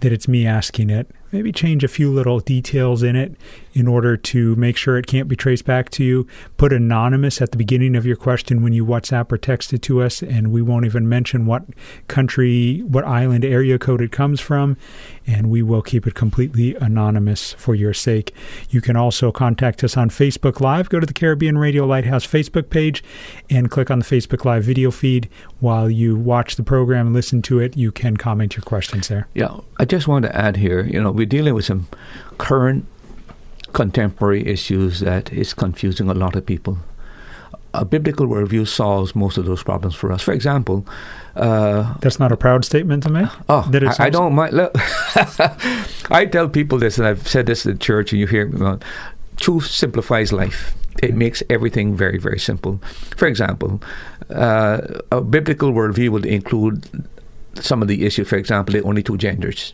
that 0.00 0.12
it's 0.12 0.26
me 0.26 0.46
asking 0.46 0.90
it 0.90 1.08
maybe 1.32 1.50
change 1.50 1.82
a 1.82 1.88
few 1.88 2.12
little 2.12 2.38
details 2.38 3.02
in 3.02 3.16
it 3.16 3.34
in 3.72 3.86
order 3.86 4.16
to 4.16 4.54
make 4.56 4.76
sure 4.76 4.96
it 4.96 5.06
can't 5.06 5.28
be 5.28 5.36
traced 5.36 5.64
back 5.64 5.90
to 5.90 6.04
you. 6.04 6.26
Put 6.56 6.72
anonymous 6.72 7.40
at 7.40 7.50
the 7.50 7.56
beginning 7.56 7.96
of 7.96 8.06
your 8.06 8.16
question 8.16 8.62
when 8.62 8.72
you 8.72 8.84
WhatsApp 8.84 9.32
or 9.32 9.38
text 9.38 9.72
it 9.72 9.82
to 9.82 10.02
us, 10.02 10.22
and 10.22 10.52
we 10.52 10.62
won't 10.62 10.84
even 10.84 11.08
mention 11.08 11.46
what 11.46 11.64
country, 12.08 12.80
what 12.80 13.04
island 13.04 13.44
area 13.44 13.78
code 13.78 14.00
it 14.00 14.12
comes 14.12 14.40
from, 14.40 14.76
and 15.26 15.50
we 15.50 15.62
will 15.62 15.82
keep 15.82 16.06
it 16.06 16.14
completely 16.14 16.74
anonymous 16.76 17.54
for 17.54 17.74
your 17.74 17.94
sake. 17.94 18.34
You 18.70 18.80
can 18.80 18.96
also 18.96 19.32
contact 19.32 19.82
us 19.84 19.96
on 19.96 20.10
Facebook 20.10 20.60
Live. 20.60 20.88
Go 20.88 21.00
to 21.00 21.06
the 21.06 21.12
Caribbean 21.12 21.58
Radio 21.58 21.86
Lighthouse 21.86 22.26
Facebook 22.26 22.70
page 22.70 23.02
and 23.48 23.70
click 23.70 23.90
on 23.90 23.98
the 24.00 24.04
Facebook 24.04 24.44
Live 24.44 24.64
video 24.64 24.90
feed. 24.90 25.28
While 25.60 25.88
you 25.88 26.16
watch 26.16 26.56
the 26.56 26.62
program 26.62 27.06
and 27.06 27.14
listen 27.14 27.42
to 27.42 27.60
it, 27.60 27.76
you 27.76 27.92
can 27.92 28.16
comment 28.16 28.56
your 28.56 28.64
questions 28.64 29.08
there. 29.08 29.28
Yeah, 29.34 29.58
I 29.78 29.84
just 29.84 30.08
want 30.08 30.24
to 30.24 30.36
add 30.36 30.56
here, 30.56 30.84
you 30.84 31.02
know, 31.02 31.12
we're 31.12 31.26
dealing 31.26 31.54
with 31.54 31.64
some 31.64 31.88
current 32.38 32.86
contemporary 33.72 34.46
issues 34.46 35.00
that 35.00 35.32
is 35.32 35.54
confusing 35.54 36.08
a 36.08 36.14
lot 36.14 36.36
of 36.36 36.46
people. 36.46 36.78
A 37.74 37.84
biblical 37.84 38.26
worldview 38.26 38.68
solves 38.68 39.14
most 39.14 39.38
of 39.38 39.46
those 39.46 39.62
problems 39.62 39.94
for 39.94 40.12
us. 40.12 40.22
For 40.22 40.32
example, 40.32 40.86
uh, 41.36 41.94
that's 42.00 42.18
not 42.18 42.30
a 42.30 42.36
proud 42.36 42.64
statement 42.66 43.02
to 43.04 43.10
make. 43.10 43.28
Oh, 43.48 43.70
I, 43.72 44.06
I, 44.06 44.10
don't 44.10 44.34
mind. 44.34 44.52
Look, 44.52 44.72
I 46.10 46.28
tell 46.30 46.50
people 46.50 46.78
this, 46.78 46.98
and 46.98 47.06
I've 47.06 47.26
said 47.26 47.46
this 47.46 47.64
in 47.64 47.78
church, 47.78 48.12
and 48.12 48.20
you 48.20 48.26
hear 48.26 48.46
me. 48.46 48.76
Truth 49.36 49.66
simplifies 49.66 50.32
life. 50.32 50.74
It 51.02 51.14
makes 51.14 51.42
everything 51.48 51.96
very, 51.96 52.18
very 52.18 52.38
simple. 52.38 52.78
For 53.16 53.26
example, 53.26 53.82
uh, 54.28 55.00
a 55.10 55.22
biblical 55.22 55.72
worldview 55.72 56.10
would 56.10 56.26
include 56.26 57.08
some 57.54 57.80
of 57.80 57.88
the 57.88 58.04
issues. 58.04 58.28
For 58.28 58.36
example, 58.36 58.76
are 58.76 58.86
only 58.86 59.02
two 59.02 59.16
genders. 59.16 59.72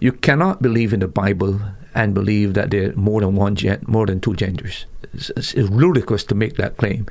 You 0.00 0.12
cannot 0.12 0.60
believe 0.60 0.92
in 0.92 1.00
the 1.00 1.08
Bible 1.08 1.60
and 1.94 2.14
believe 2.14 2.54
that 2.54 2.70
there 2.70 2.90
are 2.90 2.94
more 2.94 3.20
than 3.20 3.34
one 3.34 3.56
gen- 3.56 3.84
more 3.86 4.06
than 4.06 4.20
two 4.20 4.34
genders. 4.34 4.86
It's, 5.12 5.30
it's 5.30 5.54
ludicrous 5.54 6.24
to 6.24 6.34
make 6.34 6.56
that 6.56 6.76
claim. 6.76 7.06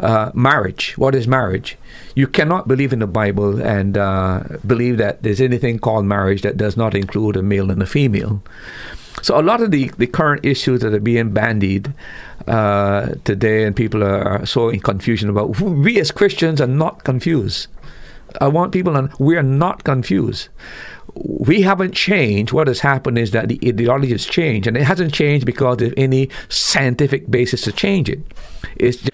Uh, 0.00 0.30
marriage. 0.34 0.96
What 0.96 1.14
is 1.14 1.28
marriage? 1.28 1.76
You 2.14 2.26
cannot 2.26 2.68
believe 2.68 2.92
in 2.92 3.00
the 3.00 3.06
Bible 3.06 3.60
and 3.60 3.98
uh, 3.98 4.44
believe 4.66 4.96
that 4.98 5.22
there's 5.22 5.40
anything 5.40 5.78
called 5.78 6.06
marriage 6.06 6.42
that 6.42 6.56
does 6.56 6.76
not 6.76 6.94
include 6.94 7.36
a 7.36 7.42
male 7.42 7.70
and 7.70 7.82
a 7.82 7.86
female. 7.86 8.42
So 9.20 9.38
a 9.38 9.42
lot 9.42 9.60
of 9.62 9.70
the, 9.70 9.90
the 9.98 10.06
current 10.06 10.44
issues 10.44 10.80
that 10.80 10.94
are 10.94 11.00
being 11.00 11.30
bandied 11.30 11.92
uh, 12.48 13.14
today, 13.24 13.64
and 13.64 13.76
people 13.76 14.02
are 14.02 14.44
so 14.46 14.68
in 14.68 14.80
confusion 14.80 15.28
about. 15.28 15.60
We 15.60 16.00
as 16.00 16.10
Christians 16.10 16.60
are 16.60 16.66
not 16.66 17.04
confused. 17.04 17.68
I 18.40 18.48
want 18.48 18.72
people 18.72 18.94
to. 18.94 19.10
We 19.18 19.36
are 19.36 19.42
not 19.42 19.84
confused 19.84 20.48
we 21.14 21.62
haven't 21.62 21.94
changed. 21.94 22.52
What 22.52 22.68
has 22.68 22.80
happened 22.80 23.18
is 23.18 23.32
that 23.32 23.48
the 23.48 23.58
ideology 23.64 24.10
has 24.10 24.24
changed, 24.24 24.66
and 24.66 24.76
it 24.76 24.84
hasn't 24.84 25.12
changed 25.12 25.46
because 25.46 25.82
of 25.82 25.92
any 25.96 26.28
scientific 26.48 27.30
basis 27.30 27.62
to 27.62 27.72
change 27.72 28.08
it. 28.08 28.20
It's 28.76 28.98
just 28.98 29.12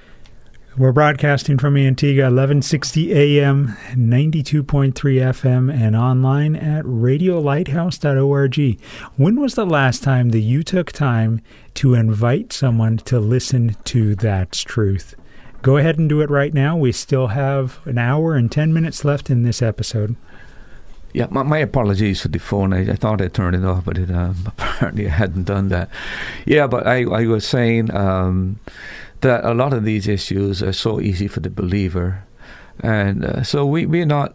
we're 0.78 0.92
broadcasting 0.92 1.58
from 1.58 1.76
Antigua, 1.76 2.26
1160 2.26 3.12
AM, 3.12 3.76
92.3 3.94 4.92
FM, 4.94 5.74
and 5.74 5.96
online 5.96 6.54
at 6.54 6.84
radiolighthouse.org. 6.84 8.80
When 9.16 9.40
was 9.40 9.56
the 9.56 9.66
last 9.66 10.04
time 10.04 10.28
that 10.28 10.38
you 10.38 10.62
took 10.62 10.92
time 10.92 11.40
to 11.74 11.94
invite 11.94 12.52
someone 12.52 12.98
to 12.98 13.18
listen 13.18 13.74
to 13.86 14.14
That's 14.14 14.62
Truth? 14.62 15.16
Go 15.62 15.78
ahead 15.78 15.98
and 15.98 16.08
do 16.08 16.20
it 16.20 16.30
right 16.30 16.54
now. 16.54 16.76
We 16.76 16.92
still 16.92 17.26
have 17.26 17.80
an 17.84 17.98
hour 17.98 18.36
and 18.36 18.48
10 18.52 18.72
minutes 18.72 19.04
left 19.04 19.30
in 19.30 19.42
this 19.42 19.60
episode. 19.60 20.14
Yeah, 21.12 21.26
my, 21.30 21.42
my, 21.42 21.58
apologies 21.58 22.20
for 22.20 22.28
the 22.28 22.38
phone. 22.38 22.72
I, 22.72 22.90
I, 22.90 22.94
thought 22.94 23.22
I 23.22 23.28
turned 23.28 23.56
it 23.56 23.64
off, 23.64 23.84
but 23.84 23.98
it, 23.98 24.10
um, 24.10 24.36
apparently 24.46 25.06
I 25.06 25.10
hadn't 25.10 25.44
done 25.44 25.68
that. 25.68 25.88
Yeah, 26.46 26.66
but 26.66 26.86
I, 26.86 27.04
I 27.04 27.26
was 27.26 27.46
saying 27.46 27.94
um, 27.94 28.60
that 29.20 29.44
a 29.44 29.54
lot 29.54 29.72
of 29.72 29.84
these 29.84 30.06
issues 30.06 30.62
are 30.62 30.72
so 30.72 31.00
easy 31.00 31.26
for 31.26 31.40
the 31.40 31.50
believer. 31.50 32.24
And 32.80 33.24
uh, 33.24 33.42
so 33.42 33.66
we, 33.66 33.86
we're 33.86 34.06
not 34.06 34.34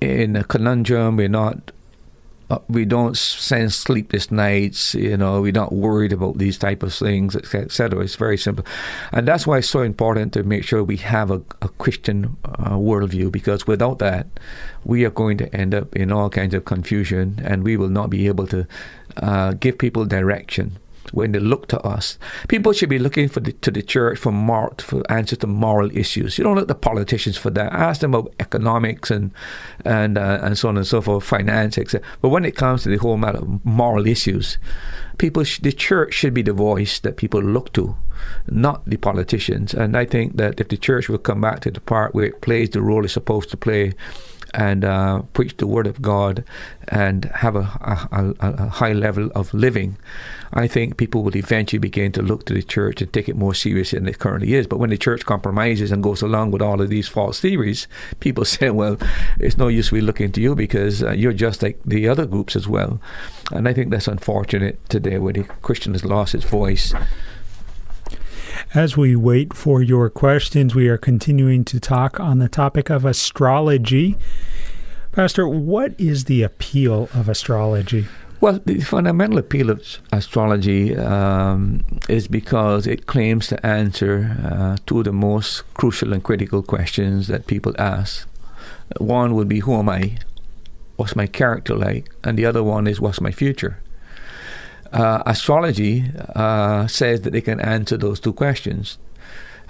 in 0.00 0.36
a 0.36 0.44
conundrum. 0.44 1.16
We're 1.16 1.28
not 1.28 1.72
we 2.68 2.84
don't 2.84 3.16
send 3.16 3.72
sleepless 3.72 4.30
nights. 4.30 4.94
You 4.94 5.16
know, 5.16 5.40
we're 5.40 5.52
not 5.52 5.72
worried 5.72 6.12
about 6.12 6.38
these 6.38 6.58
type 6.58 6.82
of 6.82 6.94
things, 6.94 7.34
etc. 7.34 8.00
It's 8.00 8.16
very 8.16 8.38
simple, 8.38 8.64
and 9.12 9.26
that's 9.26 9.46
why 9.46 9.58
it's 9.58 9.70
so 9.70 9.82
important 9.82 10.32
to 10.34 10.42
make 10.42 10.64
sure 10.64 10.84
we 10.84 10.96
have 10.98 11.30
a, 11.30 11.42
a 11.62 11.68
Christian 11.78 12.36
uh, 12.44 12.76
worldview. 12.76 13.32
Because 13.32 13.66
without 13.66 13.98
that, 13.98 14.26
we 14.84 15.04
are 15.04 15.10
going 15.10 15.38
to 15.38 15.54
end 15.54 15.74
up 15.74 15.94
in 15.96 16.12
all 16.12 16.30
kinds 16.30 16.54
of 16.54 16.64
confusion, 16.64 17.40
and 17.44 17.64
we 17.64 17.76
will 17.76 17.90
not 17.90 18.10
be 18.10 18.26
able 18.26 18.46
to 18.48 18.66
uh, 19.16 19.52
give 19.54 19.78
people 19.78 20.04
direction 20.04 20.78
when 21.12 21.32
they 21.32 21.38
look 21.38 21.68
to 21.68 21.80
us. 21.80 22.18
People 22.48 22.72
should 22.72 22.88
be 22.88 22.98
looking 22.98 23.28
for 23.28 23.40
the, 23.40 23.52
to 23.52 23.70
the 23.70 23.82
church 23.82 24.18
for 24.18 24.32
moral, 24.32 24.74
for 24.78 25.02
answers 25.10 25.38
to 25.38 25.46
moral 25.46 25.94
issues. 25.96 26.38
You 26.38 26.44
don't 26.44 26.56
look 26.56 26.68
to 26.68 26.74
politicians 26.74 27.36
for 27.36 27.50
that. 27.50 27.72
Ask 27.72 28.00
them 28.00 28.14
about 28.14 28.34
economics 28.40 29.10
and 29.10 29.32
and 29.84 30.18
uh, 30.18 30.40
and 30.42 30.56
so 30.58 30.68
on 30.68 30.76
and 30.76 30.86
so 30.86 31.00
forth, 31.00 31.24
finance, 31.24 31.78
etc. 31.78 32.06
But 32.20 32.30
when 32.30 32.44
it 32.44 32.56
comes 32.56 32.82
to 32.82 32.88
the 32.88 32.96
whole 32.96 33.16
matter 33.16 33.38
of 33.38 33.64
moral 33.64 34.06
issues, 34.06 34.58
people, 35.18 35.44
sh- 35.44 35.60
the 35.60 35.72
church 35.72 36.14
should 36.14 36.34
be 36.34 36.42
the 36.42 36.52
voice 36.52 37.00
that 37.00 37.16
people 37.16 37.42
look 37.42 37.72
to, 37.74 37.96
not 38.46 38.84
the 38.86 38.96
politicians. 38.96 39.74
And 39.74 39.96
I 39.96 40.04
think 40.04 40.36
that 40.36 40.60
if 40.60 40.68
the 40.68 40.76
church 40.76 41.08
will 41.08 41.18
come 41.18 41.40
back 41.40 41.60
to 41.60 41.70
the 41.70 41.80
part 41.80 42.14
where 42.14 42.26
it 42.26 42.40
plays 42.40 42.70
the 42.70 42.82
role 42.82 43.04
it's 43.04 43.14
supposed 43.14 43.50
to 43.50 43.56
play 43.56 43.94
and 44.56 44.84
uh, 44.86 45.20
preach 45.34 45.54
the 45.58 45.66
word 45.66 45.86
of 45.86 46.00
God 46.00 46.42
and 46.88 47.26
have 47.26 47.54
a, 47.56 47.60
a, 48.10 48.34
a, 48.40 48.68
high 48.68 48.94
level 48.94 49.30
of 49.34 49.52
living, 49.52 49.98
I 50.54 50.66
think 50.66 50.96
people 50.96 51.22
will 51.22 51.36
eventually 51.36 51.78
begin 51.78 52.10
to 52.12 52.22
look 52.22 52.46
to 52.46 52.54
the 52.54 52.62
church 52.62 53.02
and 53.02 53.12
take 53.12 53.28
it 53.28 53.36
more 53.36 53.54
seriously 53.54 53.98
than 53.98 54.08
it 54.08 54.18
currently 54.18 54.54
is. 54.54 54.66
But 54.66 54.78
when 54.78 54.88
the 54.88 54.96
church 54.96 55.26
compromises 55.26 55.92
and 55.92 56.02
goes 56.02 56.22
along 56.22 56.52
with 56.52 56.62
all 56.62 56.80
of 56.80 56.88
these 56.88 57.06
false 57.06 57.38
theories, 57.38 57.86
people 58.18 58.44
say, 58.56 58.70
well, 58.70 58.96
it's 59.38 59.58
no 59.58 59.68
use 59.68 59.92
we 59.92 60.00
looking 60.00 60.32
to 60.32 60.40
you 60.40 60.54
because 60.54 61.02
uh, 61.02 61.12
you're 61.12 61.34
just 61.34 61.62
like 61.62 61.78
the 61.84 62.08
other 62.08 62.24
groups 62.24 62.56
as 62.56 62.66
well. 62.66 62.98
And 63.52 63.68
I 63.68 63.74
think 63.74 63.90
that's 63.90 64.08
unfortunate 64.08 64.78
today 64.88 65.18
where 65.18 65.34
the 65.34 65.44
Christian 65.44 65.92
has 65.92 66.04
lost 66.04 66.34
its 66.34 66.44
voice. 66.44 66.94
As 68.74 68.96
we 68.96 69.14
wait 69.16 69.54
for 69.54 69.82
your 69.82 70.08
questions, 70.08 70.74
we 70.74 70.88
are 70.88 70.98
continuing 70.98 71.64
to 71.66 71.78
talk 71.78 72.18
on 72.18 72.38
the 72.38 72.48
topic 72.48 72.90
of 72.90 73.04
astrology. 73.04 74.16
Pastor, 75.16 75.48
what 75.48 75.98
is 75.98 76.24
the 76.24 76.42
appeal 76.42 77.08
of 77.14 77.28
astrology? 77.28 78.06
Well, 78.40 78.60
the 78.64 78.80
fundamental 78.80 79.38
appeal 79.38 79.70
of 79.70 79.98
astrology 80.12 80.94
um, 80.94 81.82
is 82.08 82.28
because 82.28 82.86
it 82.86 83.06
claims 83.06 83.46
to 83.48 83.66
answer 83.66 84.36
uh, 84.44 84.76
two 84.84 84.98
of 84.98 85.04
the 85.06 85.12
most 85.12 85.62
crucial 85.72 86.12
and 86.12 86.22
critical 86.22 86.62
questions 86.62 87.28
that 87.28 87.46
people 87.46 87.72
ask. 87.78 88.28
One 88.98 89.34
would 89.34 89.48
be, 89.48 89.60
Who 89.60 89.74
am 89.76 89.88
I? 89.88 90.18
What's 90.96 91.16
my 91.16 91.26
character 91.26 91.74
like? 91.74 92.10
And 92.22 92.38
the 92.38 92.44
other 92.44 92.62
one 92.62 92.86
is, 92.86 93.00
What's 93.00 93.20
my 93.20 93.32
future? 93.32 93.78
uh, 94.92 95.22
astrology 95.26 96.04
uh, 96.34 96.86
says 96.86 97.22
that 97.22 97.32
they 97.32 97.40
can 97.40 97.60
answer 97.60 97.96
those 97.96 98.20
two 98.20 98.32
questions. 98.32 98.98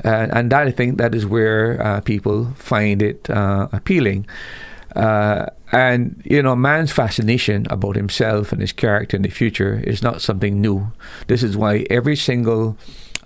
And 0.04 0.52
that 0.52 0.66
I 0.66 0.70
think 0.70 0.98
that 0.98 1.14
is 1.14 1.24
where 1.24 1.80
uh, 1.82 2.00
people 2.00 2.52
find 2.56 3.00
it 3.00 3.30
uh, 3.30 3.68
appealing. 3.72 4.26
Uh, 4.96 5.46
and 5.72 6.20
you 6.24 6.42
know, 6.42 6.56
man's 6.56 6.92
fascination 6.92 7.66
about 7.70 7.96
himself 7.96 8.52
and 8.52 8.60
his 8.60 8.72
character 8.72 9.16
in 9.16 9.22
the 9.22 9.28
future 9.28 9.82
is 9.84 10.02
not 10.02 10.22
something 10.22 10.60
new. 10.60 10.90
This 11.26 11.42
is 11.42 11.56
why 11.56 11.86
every 11.90 12.16
single 12.16 12.76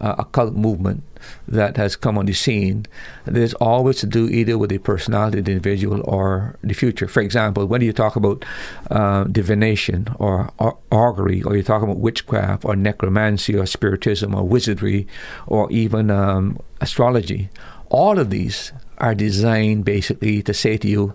occult 0.01 0.55
movement 0.55 1.03
that 1.47 1.77
has 1.77 1.95
come 1.95 2.17
on 2.17 2.27
the 2.27 2.33
scene, 2.33 2.87
there's 3.27 3.53
always 3.55 3.97
to 3.99 4.07
do 4.07 4.29
either 4.29 4.57
with 4.57 4.71
the 4.71 4.79
personality 4.79 5.39
of 5.39 5.45
the 5.45 5.53
individual 5.53 6.01
or 6.05 6.57
the 6.63 6.73
future. 6.73 7.07
For 7.07 7.21
example, 7.21 7.67
when 7.67 7.83
you 7.83 7.93
talk 7.93 8.17
about 8.17 8.45
uh, 8.91 9.25
divination 9.25 10.09
or, 10.19 10.51
or 10.59 10.79
augury, 10.91 11.43
or 11.43 11.55
you 11.57 11.63
talk 11.63 11.83
about 11.83 11.99
witchcraft 11.99 12.65
or 12.65 12.75
necromancy 12.77 13.55
or 13.55 13.67
spiritism 13.67 14.35
or 14.35 14.43
wizardry 14.43 15.07
or 15.47 15.71
even 15.71 16.11
um, 16.11 16.59
astrology, 16.81 17.51
all 17.91 18.19
of 18.19 18.31
these 18.31 18.73
are 18.99 19.15
designed 19.15 19.85
basically 19.85 20.43
to 20.43 20.55
say 20.55 20.79
to 20.79 20.89
you, 20.89 21.15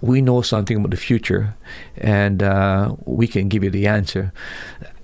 we 0.00 0.20
know 0.20 0.42
something 0.42 0.78
about 0.78 0.90
the 0.90 0.96
future 0.96 1.54
and 1.96 2.42
uh, 2.42 2.94
we 3.04 3.26
can 3.26 3.48
give 3.48 3.64
you 3.64 3.70
the 3.70 3.86
answer. 3.86 4.32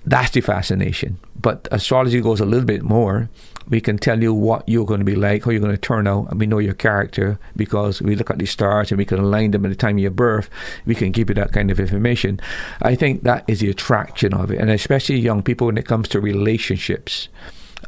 That's 0.05 0.31
the 0.31 0.41
fascination. 0.41 1.17
But 1.39 1.67
astrology 1.71 2.21
goes 2.21 2.39
a 2.39 2.45
little 2.45 2.65
bit 2.65 2.83
more 2.83 3.29
we 3.69 3.81
can 3.81 3.97
tell 3.97 4.21
you 4.21 4.33
what 4.33 4.67
you're 4.67 4.85
going 4.85 4.99
to 4.99 5.05
be 5.05 5.15
like, 5.15 5.43
how 5.43 5.51
you're 5.51 5.59
going 5.59 5.75
to 5.75 5.77
turn 5.77 6.07
out, 6.07 6.27
and 6.29 6.39
we 6.39 6.45
know 6.45 6.59
your 6.59 6.73
character 6.73 7.39
because 7.55 8.01
we 8.01 8.15
look 8.15 8.29
at 8.29 8.37
the 8.37 8.45
stars 8.45 8.91
and 8.91 8.97
we 8.97 9.05
can 9.05 9.19
align 9.19 9.51
them 9.51 9.65
at 9.65 9.69
the 9.69 9.75
time 9.75 9.97
of 9.97 10.01
your 10.01 10.11
birth. 10.11 10.49
We 10.85 10.95
can 10.95 11.11
give 11.11 11.29
you 11.29 11.35
that 11.35 11.51
kind 11.51 11.69
of 11.69 11.79
information. 11.79 12.39
I 12.81 12.95
think 12.95 13.23
that 13.23 13.43
is 13.47 13.59
the 13.59 13.69
attraction 13.69 14.33
of 14.33 14.51
it, 14.51 14.59
and 14.59 14.69
especially 14.69 15.19
young 15.19 15.43
people 15.43 15.67
when 15.67 15.77
it 15.77 15.85
comes 15.85 16.07
to 16.09 16.21
relationships 16.21 17.27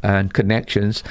and 0.02 0.32
connections, 0.32 1.02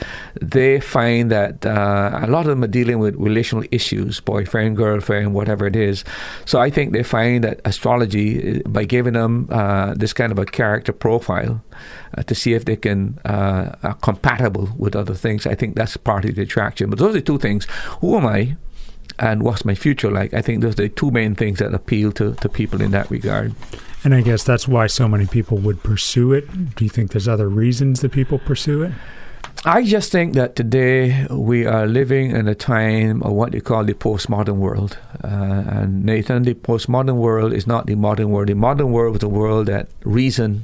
they 0.42 0.80
find 0.80 1.32
that 1.32 1.66
uh, 1.66 2.20
a 2.24 2.28
lot 2.28 2.42
of 2.42 2.48
them 2.48 2.64
are 2.64 2.68
dealing 2.68 3.00
with 3.00 3.16
relational 3.16 3.64
issues, 3.72 4.20
boyfriend, 4.20 4.78
girlfriend, 4.78 5.34
whatever 5.34 5.68
it 5.68 5.76
is. 5.76 6.04
So 6.46 6.60
I 6.60 6.70
think 6.70 6.94
they 6.94 7.04
find 7.04 7.44
that 7.44 7.62
astrology, 7.66 8.62
by 8.64 8.86
giving 8.86 9.14
them 9.14 9.48
uh, 9.52 9.94
this 9.96 10.14
kind 10.14 10.32
of 10.32 10.40
a 10.40 10.46
character 10.46 10.94
profile 10.94 11.62
uh, 12.18 12.24
to 12.24 12.36
see 12.36 12.54
if 12.54 12.66
they 12.66 12.76
can 12.76 13.20
uh, 13.26 13.76
are 13.84 13.96
compatible 13.96 14.70
with 14.78 14.96
other 14.96 15.14
things, 15.14 15.46
I 15.46 15.56
think 15.56 15.76
that's 15.76 15.98
part 15.98 16.26
of 16.26 16.36
the 16.36 16.42
attraction. 16.42 16.90
But 16.90 17.00
those 17.00 17.16
are 17.16 17.22
two 17.22 17.38
things. 17.38 17.68
Who 18.02 18.18
am 18.18 18.26
I? 18.26 18.58
And 19.20 19.44
what's 19.44 19.66
my 19.66 19.76
future 19.76 20.10
like? 20.10 20.34
I 20.34 20.42
think 20.42 20.62
those 20.62 20.74
are 20.74 20.84
the 20.84 20.90
two 20.90 21.12
main 21.12 21.36
things 21.36 21.60
that 21.60 21.74
appeal 21.74 22.12
to, 22.14 22.36
to 22.36 22.50
people 22.50 22.82
in 22.82 22.92
that 22.92 23.12
regard. 23.12 23.54
And 24.04 24.16
I 24.16 24.22
guess 24.22 24.44
that's 24.44 24.68
why 24.68 24.88
so 24.88 25.10
many 25.10 25.28
people 25.28 25.58
would 25.58 25.84
pursue 25.84 26.32
it. 26.32 26.76
Do 26.76 26.86
you 26.86 26.90
think 26.90 27.12
there's 27.12 27.28
other 27.28 27.50
reasons 27.50 28.00
that 28.00 28.14
people 28.14 28.40
pursue 28.40 28.84
it? 28.84 28.94
I 29.66 29.84
just 29.84 30.10
think 30.10 30.36
that 30.36 30.56
today 30.56 31.28
we 31.30 31.66
are 31.66 31.86
living 31.86 32.32
in 32.32 32.48
a 32.48 32.56
time 32.56 33.22
of 33.24 33.34
what 33.34 33.54
you 33.54 33.62
call 33.62 33.84
the 33.84 33.94
postmodern 33.94 34.56
world. 34.56 34.98
Uh, 35.22 35.64
and 35.68 36.06
Nathan, 36.06 36.44
the 36.44 36.54
postmodern 36.54 37.18
world 37.18 37.52
is 37.52 37.68
not 37.68 37.88
the 37.88 37.96
modern 37.96 38.30
world. 38.30 38.48
The 38.48 38.56
modern 38.56 38.94
world 38.94 39.18
is 39.18 39.24
a 39.24 39.28
world 39.28 39.68
that 39.68 39.90
reason 40.06 40.64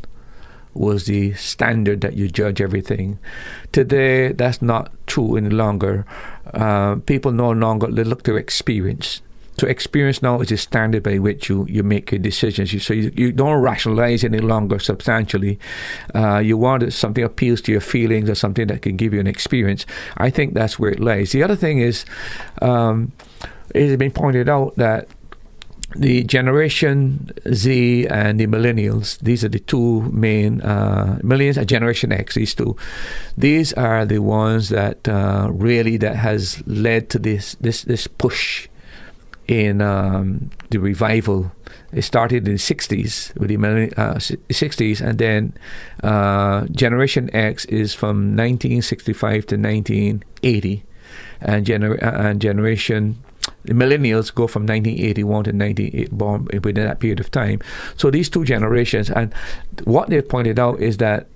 was 0.76 1.06
the 1.06 1.34
standard 1.34 2.02
that 2.02 2.14
you 2.14 2.28
judge 2.28 2.62
everything. 2.62 3.18
Today, 3.72 4.34
that's 4.34 4.62
not 4.62 4.92
true 5.08 5.38
any 5.38 5.50
longer. 5.50 6.06
Uh, 6.54 6.96
people 7.06 7.32
no 7.32 7.52
longer 7.52 7.88
look 7.88 8.24
to 8.24 8.36
experience. 8.36 9.22
So 9.58 9.68
experience 9.68 10.22
now 10.22 10.42
is 10.42 10.50
the 10.50 10.58
standard 10.58 11.04
by 11.04 11.18
which 11.18 11.48
you, 11.48 11.66
you 11.70 11.82
make 11.82 12.12
your 12.12 12.20
decisions. 12.20 12.74
You, 12.74 12.80
so 12.80 12.94
you, 12.94 13.12
you 13.16 13.32
don't 13.32 13.62
rationalize 13.62 14.26
any 14.26 14.40
longer 14.40 14.80
substantially. 14.80 15.60
Uh, 16.14 16.40
you 16.40 16.58
want 16.58 16.92
something 16.92 17.24
appeals 17.24 17.62
to 17.62 17.72
your 17.72 17.82
feelings 17.82 18.30
or 18.30 18.36
something 18.36 18.68
that 18.68 18.82
can 18.82 18.98
give 18.98 19.14
you 19.14 19.22
an 19.22 19.28
experience. 19.28 19.86
I 20.18 20.30
think 20.30 20.56
that's 20.56 20.78
where 20.78 20.92
it 20.92 21.00
lies. 21.00 21.32
The 21.32 21.42
other 21.42 21.56
thing 21.56 21.80
is, 21.80 22.04
um, 22.62 23.14
it 23.74 23.88
has 23.88 23.98
been 23.98 24.12
pointed 24.12 24.50
out 24.50 24.76
that 24.76 25.08
the 25.96 26.24
Generation 26.24 27.32
Z 27.54 28.08
and 28.08 28.40
the 28.40 28.48
Millennials, 28.48 29.18
these 29.20 29.44
are 29.44 29.50
the 29.50 29.60
two 29.60 30.02
main 30.12 30.62
uh, 30.62 31.20
millennials 31.24 31.58
and 31.58 31.68
Generation 31.68 32.12
X. 32.12 32.36
These 32.36 32.54
two, 32.56 32.76
these 33.38 33.74
are 33.74 34.06
the 34.06 34.20
ones 34.20 34.70
that 34.70 35.08
uh, 35.08 35.50
really 35.52 35.98
that 35.98 36.16
has 36.16 36.62
led 36.68 37.10
to 37.12 37.20
this 37.20 37.56
this 37.62 37.84
this 37.84 38.08
push 38.08 38.68
in 39.48 39.82
um, 39.82 40.50
the 40.70 40.80
revival. 40.80 41.52
It 41.92 42.02
started 42.02 42.46
in 42.46 42.56
the 42.56 42.60
60s 42.60 43.34
with 43.40 43.50
the 43.50 43.56
uh, 43.98 44.16
60s, 44.16 45.02
and 45.02 45.18
then 45.18 45.54
uh, 46.04 46.66
Generation 46.68 47.34
X 47.34 47.64
is 47.66 47.94
from 47.94 48.36
1965 48.36 49.46
to 49.48 49.56
1980, 49.56 50.84
and, 51.40 51.66
gener- 51.66 52.04
uh, 52.04 52.28
and 52.28 52.42
Generation 52.42 53.24
the 53.66 53.74
millennials 53.74 54.34
go 54.34 54.48
from 54.48 54.64
1981 54.64 55.44
to 55.46 55.52
1980 55.52 56.08
born 56.12 56.48
within 56.64 56.86
that 56.86 57.00
period 57.00 57.20
of 57.20 57.32
time. 57.32 57.60
So 57.98 58.12
these 58.12 58.30
two 58.30 58.46
generations, 58.46 59.10
and 59.10 59.34
what 59.84 60.10
they've 60.10 60.28
pointed 60.28 60.60
out 60.60 60.80
is 60.80 60.98
that 60.98 61.28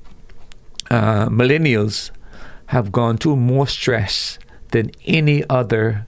uh, 0.89 1.27
millennials 1.29 2.11
have 2.67 2.91
gone 2.91 3.17
through 3.17 3.35
more 3.35 3.67
stress 3.67 4.37
than 4.71 4.91
any 5.05 5.43
other 5.49 6.05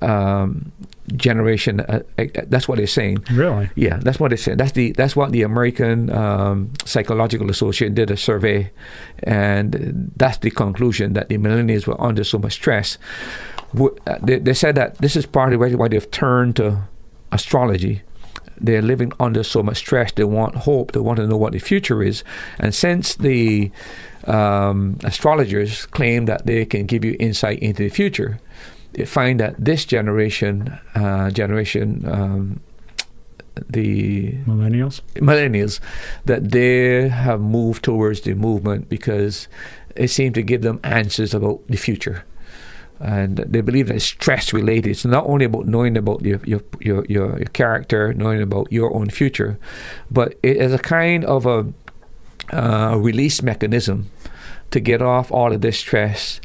um, 0.00 0.72
generation. 1.14 1.80
Uh, 1.80 2.00
that's 2.46 2.68
what 2.68 2.78
they're 2.78 2.86
saying. 2.86 3.24
Really? 3.32 3.70
Yeah, 3.74 3.98
that's 3.98 4.18
what 4.18 4.30
they 4.30 4.36
said. 4.36 4.58
That's 4.58 4.72
the 4.72 4.92
that's 4.92 5.16
what 5.16 5.32
the 5.32 5.42
American 5.42 6.10
um, 6.10 6.72
Psychological 6.84 7.50
Association 7.50 7.94
did 7.94 8.10
a 8.10 8.16
survey, 8.16 8.70
and 9.22 10.12
that's 10.16 10.38
the 10.38 10.50
conclusion 10.50 11.12
that 11.14 11.28
the 11.28 11.38
millennials 11.38 11.86
were 11.86 12.00
under 12.00 12.24
so 12.24 12.38
much 12.38 12.54
stress. 12.54 12.98
Uh, 13.78 14.18
they, 14.22 14.38
they 14.38 14.54
said 14.54 14.74
that 14.74 14.98
this 14.98 15.16
is 15.16 15.26
partly 15.26 15.56
why 15.56 15.88
they've 15.88 16.10
turned 16.10 16.56
to 16.56 16.82
astrology. 17.32 18.02
They're 18.58 18.82
living 18.82 19.12
under 19.20 19.42
so 19.42 19.62
much 19.62 19.78
stress. 19.78 20.12
They 20.12 20.24
want 20.24 20.54
hope. 20.54 20.92
They 20.92 21.00
want 21.00 21.18
to 21.18 21.26
know 21.26 21.36
what 21.36 21.52
the 21.52 21.58
future 21.58 22.02
is. 22.02 22.24
And 22.58 22.74
since 22.74 23.14
the 23.14 23.70
um, 24.24 24.98
astrologers 25.04 25.86
claim 25.86 26.24
that 26.26 26.46
they 26.46 26.64
can 26.64 26.86
give 26.86 27.04
you 27.04 27.16
insight 27.20 27.58
into 27.58 27.82
the 27.82 27.90
future, 27.90 28.40
they 28.92 29.04
find 29.04 29.40
that 29.40 29.56
this 29.62 29.84
generation, 29.84 30.78
uh, 30.94 31.30
generation 31.30 32.08
um, 32.08 32.60
the 33.70 34.32
millennials 34.46 35.00
millennials 35.14 35.80
that 36.26 36.50
they 36.50 37.08
have 37.08 37.40
moved 37.40 37.82
towards 37.82 38.20
the 38.20 38.34
movement 38.34 38.88
because 38.88 39.48
it 39.94 40.08
seemed 40.08 40.34
to 40.34 40.42
give 40.42 40.62
them 40.62 40.78
answers 40.84 41.32
about 41.32 41.66
the 41.66 41.76
future 41.76 42.24
and 43.00 43.36
they 43.36 43.60
believe 43.60 43.88
that 43.88 43.96
it's 43.96 44.04
stress 44.04 44.52
related. 44.52 44.90
It's 44.90 45.04
not 45.04 45.26
only 45.26 45.44
about 45.44 45.66
knowing 45.66 45.96
about 45.96 46.22
your 46.22 46.40
your, 46.44 46.60
your 46.80 47.04
your 47.06 47.38
character, 47.52 48.14
knowing 48.14 48.42
about 48.42 48.72
your 48.72 48.94
own 48.94 49.10
future, 49.10 49.58
but 50.10 50.34
it 50.42 50.56
is 50.56 50.72
a 50.72 50.78
kind 50.78 51.24
of 51.24 51.46
a 51.46 51.66
uh, 52.52 52.96
release 52.96 53.42
mechanism 53.42 54.10
to 54.70 54.80
get 54.80 55.02
off 55.02 55.30
all 55.30 55.52
of 55.52 55.60
this 55.60 55.78
stress. 55.78 56.40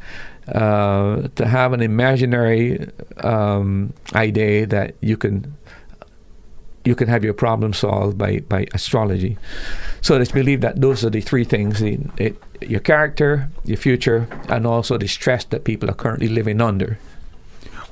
Uh, 0.48 1.28
to 1.36 1.46
have 1.46 1.72
an 1.72 1.82
imaginary 1.82 2.90
um, 3.24 3.94
idea 4.16 4.66
that 4.66 4.96
you 5.00 5.16
can 5.16 5.56
you 6.84 6.96
can 6.96 7.08
have 7.08 7.24
your 7.24 7.34
problem 7.34 7.74
solved 7.74 8.18
by, 8.18 8.40
by 8.40 8.66
astrology. 8.74 9.38
So 10.02 10.20
it's 10.20 10.32
believed 10.32 10.64
that 10.64 10.82
those 10.82 11.06
are 11.06 11.10
the 11.10 11.22
three 11.22 11.44
things 11.44 11.82
it, 11.82 12.00
it, 12.18 12.44
your 12.62 12.80
character, 12.80 13.50
your 13.66 13.78
future, 13.78 14.28
and 14.50 14.66
also 14.66 14.98
the 14.98 15.08
stress 15.08 15.44
that 15.46 15.64
people 15.64 15.90
are 15.90 15.94
currently 15.94 16.28
living 16.28 16.62
under. 16.62 16.98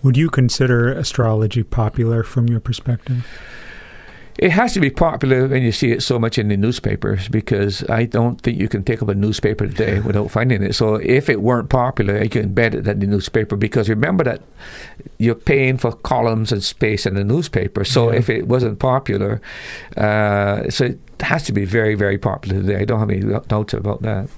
Would 0.03 0.15
you 0.15 0.29
consider 0.29 0.91
astrology 0.91 1.63
popular 1.63 2.23
from 2.23 2.47
your 2.47 2.59
perspective? 2.59 3.25
It 4.39 4.51
has 4.51 4.71
to 4.75 4.79
be 4.79 4.89
popular 4.89 5.49
when 5.49 5.63
you 5.63 5.73
see 5.73 5.91
it 5.91 6.01
so 6.01 6.17
much 6.17 6.37
in 6.37 6.47
the 6.47 6.55
newspapers 6.55 7.27
because 7.27 7.83
I 7.89 8.05
don't 8.05 8.39
think 8.39 8.57
you 8.57 8.69
can 8.69 8.85
take 8.85 9.01
up 9.01 9.09
a 9.09 9.13
newspaper 9.13 9.67
today 9.67 9.99
without 10.05 10.31
finding 10.31 10.63
it. 10.63 10.75
So 10.75 10.95
if 10.95 11.27
it 11.27 11.41
weren't 11.41 11.69
popular, 11.69 12.23
you 12.23 12.29
can 12.29 12.55
embed 12.55 12.73
it 12.73 12.87
in 12.87 12.99
the 12.99 13.07
newspaper 13.07 13.57
because 13.57 13.89
remember 13.89 14.23
that 14.23 14.41
you're 15.17 15.35
paying 15.35 15.77
for 15.77 15.91
columns 15.91 16.53
and 16.53 16.63
space 16.63 17.05
in 17.05 17.15
the 17.15 17.25
newspaper. 17.25 17.83
So 17.83 18.11
yeah. 18.11 18.19
if 18.19 18.29
it 18.29 18.47
wasn't 18.47 18.79
popular, 18.79 19.41
uh, 19.97 20.69
so 20.69 20.85
it 20.85 20.99
has 21.19 21.43
to 21.43 21.51
be 21.51 21.65
very, 21.65 21.95
very 21.95 22.17
popular 22.17 22.61
today. 22.61 22.77
I 22.77 22.85
don't 22.85 22.99
have 22.99 23.09
any 23.09 23.23
doubts 23.49 23.73
about 23.73 24.03
that. 24.03 24.29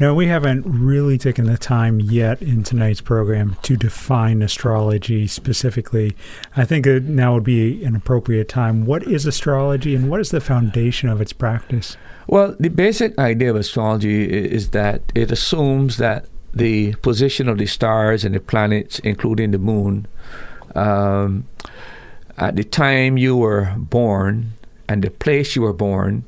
No, 0.00 0.14
we 0.14 0.26
haven't 0.26 0.64
really 0.64 1.18
taken 1.18 1.46
the 1.46 1.58
time 1.58 1.98
yet 1.98 2.40
in 2.40 2.62
tonight's 2.62 3.00
program 3.00 3.56
to 3.62 3.76
define 3.76 4.42
astrology 4.42 5.26
specifically. 5.26 6.14
I 6.56 6.64
think 6.64 6.86
now 6.86 7.34
would 7.34 7.44
be 7.44 7.82
an 7.84 7.96
appropriate 7.96 8.48
time. 8.48 8.86
What 8.86 9.02
is 9.02 9.26
astrology 9.26 9.96
and 9.96 10.08
what 10.08 10.20
is 10.20 10.30
the 10.30 10.40
foundation 10.40 11.08
of 11.08 11.20
its 11.20 11.32
practice? 11.32 11.96
Well, 12.28 12.54
the 12.60 12.68
basic 12.68 13.18
idea 13.18 13.50
of 13.50 13.56
astrology 13.56 14.24
is 14.30 14.70
that 14.70 15.02
it 15.14 15.32
assumes 15.32 15.96
that 15.96 16.26
the 16.54 16.94
position 16.96 17.48
of 17.48 17.58
the 17.58 17.66
stars 17.66 18.24
and 18.24 18.34
the 18.34 18.40
planets, 18.40 19.00
including 19.00 19.50
the 19.50 19.58
moon, 19.58 20.06
um, 20.74 21.48
at 22.36 22.54
the 22.54 22.64
time 22.64 23.18
you 23.18 23.36
were 23.36 23.74
born 23.76 24.52
and 24.88 25.02
the 25.02 25.10
place 25.10 25.56
you 25.56 25.62
were 25.62 25.72
born, 25.72 26.24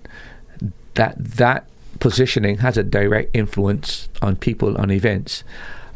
that 0.95 1.15
that 1.19 1.70
positioning 2.01 2.59
has 2.59 2.77
a 2.77 2.83
direct 2.83 3.31
influence 3.35 4.09
on 4.21 4.37
people, 4.37 4.77
on 4.79 4.91
events. 4.91 5.45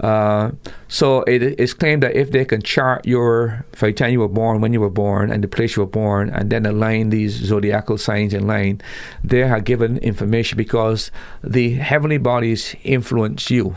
Uh, 0.01 0.51
so 0.89 1.23
it 1.23 1.43
is 1.43 1.73
claimed 1.73 2.03
that 2.03 2.17
if 2.17 2.33
they 2.33 2.45
can 2.45 2.61
chart 2.61 3.07
your 3.07 3.65
for 3.73 3.87
the 3.87 3.93
time 3.93 4.11
you 4.11 4.21
were 4.21 4.29
born, 4.29 4.61
when 4.61 4.73
you 4.73 4.81
were 4.81 4.91
born, 4.91 5.31
and 5.31 5.43
the 5.43 5.49
place 5.49 5.77
you 5.77 5.83
were 5.83 5.89
born, 5.89 6.29
and 6.31 6.51
then 6.51 6.67
align 6.67 7.11
these 7.11 7.33
zodiacal 7.33 7.97
signs 7.97 8.35
in 8.35 8.47
line, 8.47 8.81
they 9.23 9.43
are 9.43 9.61
given 9.61 9.99
information 9.99 10.57
because 10.57 11.11
the 11.43 11.75
heavenly 11.75 12.19
bodies 12.19 12.75
influence 12.83 13.51
you, 13.51 13.77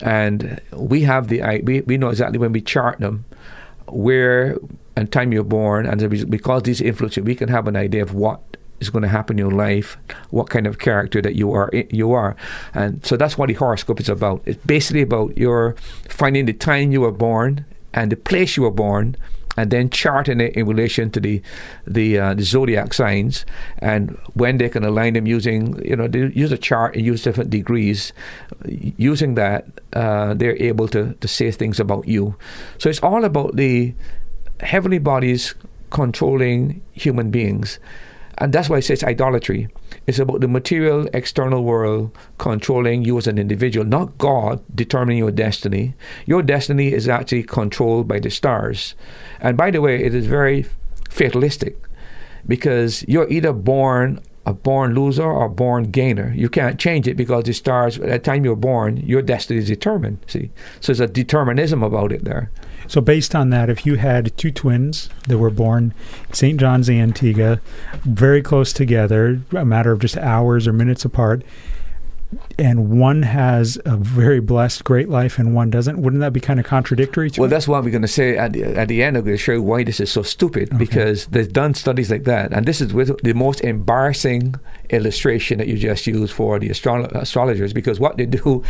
and 0.00 0.60
we 0.72 1.02
have 1.02 1.28
the 1.28 1.42
we 1.62 1.82
we 1.82 1.98
know 1.98 2.08
exactly 2.08 2.38
when 2.38 2.52
we 2.52 2.62
chart 2.62 2.98
them 3.00 3.26
where 3.86 4.56
and 4.96 5.12
time 5.12 5.32
you're 5.32 5.44
born, 5.44 5.86
and 5.86 6.30
because 6.30 6.62
these 6.62 6.80
influence 6.80 7.16
you, 7.16 7.22
we 7.22 7.34
can 7.34 7.48
have 7.48 7.68
an 7.68 7.76
idea 7.76 8.02
of 8.02 8.14
what 8.14 8.40
is 8.84 8.90
going 8.90 9.02
to 9.02 9.08
happen 9.08 9.38
in 9.38 9.46
your 9.46 9.52
life, 9.54 9.96
what 10.30 10.48
kind 10.50 10.66
of 10.66 10.78
character 10.78 11.20
that 11.22 11.34
you 11.34 11.52
are. 11.52 11.70
You 11.90 12.12
are, 12.12 12.36
and 12.74 13.04
so 13.04 13.16
that's 13.16 13.36
what 13.36 13.48
the 13.48 13.54
horoscope 13.54 14.00
is 14.00 14.08
about. 14.08 14.42
It's 14.44 14.62
basically 14.64 15.02
about 15.02 15.36
your 15.36 15.74
finding 16.08 16.46
the 16.46 16.52
time 16.52 16.92
you 16.92 17.00
were 17.00 17.12
born 17.12 17.64
and 17.92 18.10
the 18.10 18.16
place 18.16 18.56
you 18.56 18.64
were 18.64 18.70
born, 18.70 19.16
and 19.56 19.70
then 19.70 19.90
charting 19.90 20.40
it 20.40 20.54
in 20.54 20.66
relation 20.66 21.10
to 21.10 21.20
the 21.20 21.42
the, 21.86 22.18
uh, 22.18 22.34
the 22.34 22.42
zodiac 22.42 22.92
signs 22.92 23.44
and 23.78 24.18
when 24.34 24.58
they 24.58 24.68
can 24.68 24.84
align 24.84 25.14
them 25.14 25.26
using 25.26 25.80
you 25.84 25.96
know 25.96 26.08
they 26.08 26.26
use 26.34 26.52
a 26.52 26.58
chart 26.58 26.96
and 26.96 27.04
use 27.04 27.22
different 27.22 27.50
degrees. 27.50 28.12
Using 28.66 29.34
that, 29.34 29.66
uh, 29.92 30.34
they're 30.34 30.60
able 30.62 30.88
to 30.88 31.14
to 31.14 31.28
say 31.28 31.50
things 31.50 31.80
about 31.80 32.08
you. 32.08 32.36
So 32.78 32.88
it's 32.88 33.02
all 33.02 33.24
about 33.24 33.56
the 33.56 33.94
heavenly 34.60 34.98
bodies 34.98 35.54
controlling 35.90 36.82
human 36.92 37.30
beings. 37.30 37.78
And 38.38 38.52
that's 38.52 38.68
why 38.68 38.78
it 38.78 38.82
says 38.82 39.04
idolatry. 39.04 39.68
It's 40.06 40.18
about 40.18 40.40
the 40.40 40.48
material 40.48 41.08
external 41.14 41.62
world 41.64 42.16
controlling 42.38 43.04
you 43.04 43.16
as 43.18 43.26
an 43.26 43.38
individual, 43.38 43.86
not 43.86 44.18
God 44.18 44.62
determining 44.74 45.18
your 45.18 45.30
destiny. 45.30 45.94
Your 46.26 46.42
destiny 46.42 46.92
is 46.92 47.08
actually 47.08 47.44
controlled 47.44 48.08
by 48.08 48.18
the 48.18 48.30
stars. 48.30 48.94
And 49.40 49.56
by 49.56 49.70
the 49.70 49.80
way, 49.80 50.02
it 50.02 50.14
is 50.14 50.26
very 50.26 50.66
fatalistic 51.08 51.76
because 52.46 53.04
you're 53.06 53.30
either 53.30 53.52
born 53.52 54.20
a 54.46 54.52
born 54.52 54.94
loser 54.94 55.24
or 55.24 55.48
born 55.48 55.90
gainer. 55.90 56.32
You 56.36 56.48
can't 56.48 56.78
change 56.78 57.08
it 57.08 57.16
because 57.16 57.44
the 57.44 57.52
stars, 57.52 57.98
at 57.98 58.08
the 58.08 58.18
time 58.18 58.44
you're 58.44 58.56
born, 58.56 58.98
your 58.98 59.22
destiny 59.22 59.58
is 59.58 59.68
determined. 59.68 60.18
See? 60.26 60.50
So 60.80 60.92
there's 60.92 61.00
a 61.00 61.06
determinism 61.06 61.82
about 61.82 62.12
it 62.12 62.24
there. 62.24 62.50
So, 62.86 63.00
based 63.00 63.34
on 63.34 63.50
that, 63.50 63.70
if 63.70 63.86
you 63.86 63.96
had 63.96 64.36
two 64.36 64.50
twins 64.50 65.08
that 65.26 65.38
were 65.38 65.50
born 65.50 65.94
St. 66.32 66.60
John's, 66.60 66.90
Antigua, 66.90 67.60
very 68.04 68.42
close 68.42 68.74
together, 68.74 69.40
a 69.52 69.64
matter 69.64 69.92
of 69.92 70.00
just 70.00 70.18
hours 70.18 70.68
or 70.68 70.72
minutes 70.74 71.04
apart, 71.04 71.42
and 72.58 72.90
one 73.00 73.22
has 73.22 73.78
a 73.84 73.96
very 73.96 74.40
blessed, 74.40 74.84
great 74.84 75.08
life, 75.08 75.38
and 75.38 75.54
one 75.54 75.70
doesn't. 75.70 76.00
Wouldn't 76.00 76.20
that 76.20 76.32
be 76.32 76.40
kind 76.40 76.60
of 76.60 76.66
contradictory 76.66 77.30
to 77.30 77.40
Well, 77.40 77.46
it? 77.46 77.50
that's 77.50 77.66
what 77.68 77.84
we're 77.84 77.90
going 77.90 78.02
to 78.02 78.08
say 78.08 78.36
at 78.36 78.52
the, 78.52 78.64
at 78.64 78.88
the 78.88 79.02
end. 79.02 79.16
I'm 79.16 79.24
going 79.24 79.36
to 79.36 79.42
show 79.42 79.52
you 79.52 79.62
why 79.62 79.84
this 79.84 80.00
is 80.00 80.10
so 80.10 80.22
stupid 80.22 80.68
okay. 80.68 80.78
because 80.78 81.26
they've 81.26 81.52
done 81.52 81.74
studies 81.74 82.10
like 82.10 82.24
that, 82.24 82.52
and 82.52 82.66
this 82.66 82.80
is 82.80 82.92
with 82.92 83.16
the 83.22 83.32
most 83.32 83.60
embarrassing 83.60 84.54
illustration 84.90 85.58
that 85.58 85.66
you 85.68 85.76
just 85.76 86.06
used 86.06 86.32
for 86.32 86.58
the 86.58 86.70
astro- 86.70 87.06
astrologers 87.12 87.72
because 87.72 87.98
what 87.98 88.16
they 88.16 88.26
do, 88.26 88.62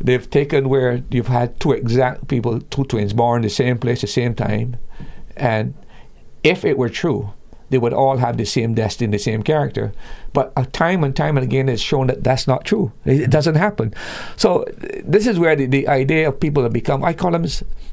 they've 0.00 0.28
taken 0.30 0.68
where 0.68 1.02
you've 1.10 1.28
had 1.28 1.58
two 1.60 1.72
exact 1.72 2.28
people, 2.28 2.60
two 2.60 2.84
twins 2.84 3.12
born 3.12 3.42
the 3.42 3.50
same 3.50 3.78
place, 3.78 4.00
the 4.00 4.06
same 4.06 4.34
time, 4.34 4.76
and 5.36 5.74
if 6.42 6.64
it 6.64 6.78
were 6.78 6.88
true, 6.88 7.32
they 7.70 7.78
would 7.78 7.92
all 7.92 8.16
have 8.16 8.36
the 8.38 8.46
same 8.46 8.74
destiny, 8.74 9.10
the 9.12 9.18
same 9.18 9.42
character. 9.42 9.92
But 10.32 10.52
uh, 10.56 10.64
time 10.72 11.04
and 11.04 11.14
time 11.14 11.36
and 11.36 11.44
again, 11.44 11.68
it's 11.68 11.82
shown 11.82 12.08
that 12.08 12.24
that's 12.24 12.46
not 12.46 12.64
true. 12.64 12.92
It, 13.04 13.30
doesn't 13.30 13.56
happen. 13.56 13.94
So 14.36 14.64
this 15.04 15.26
is 15.26 15.38
where 15.38 15.54
the, 15.54 15.66
the 15.66 15.88
idea 15.88 16.28
of 16.28 16.40
people 16.40 16.62
have 16.62 16.72
become. 16.72 17.04
I 17.04 17.12
call 17.12 17.32
them. 17.32 17.46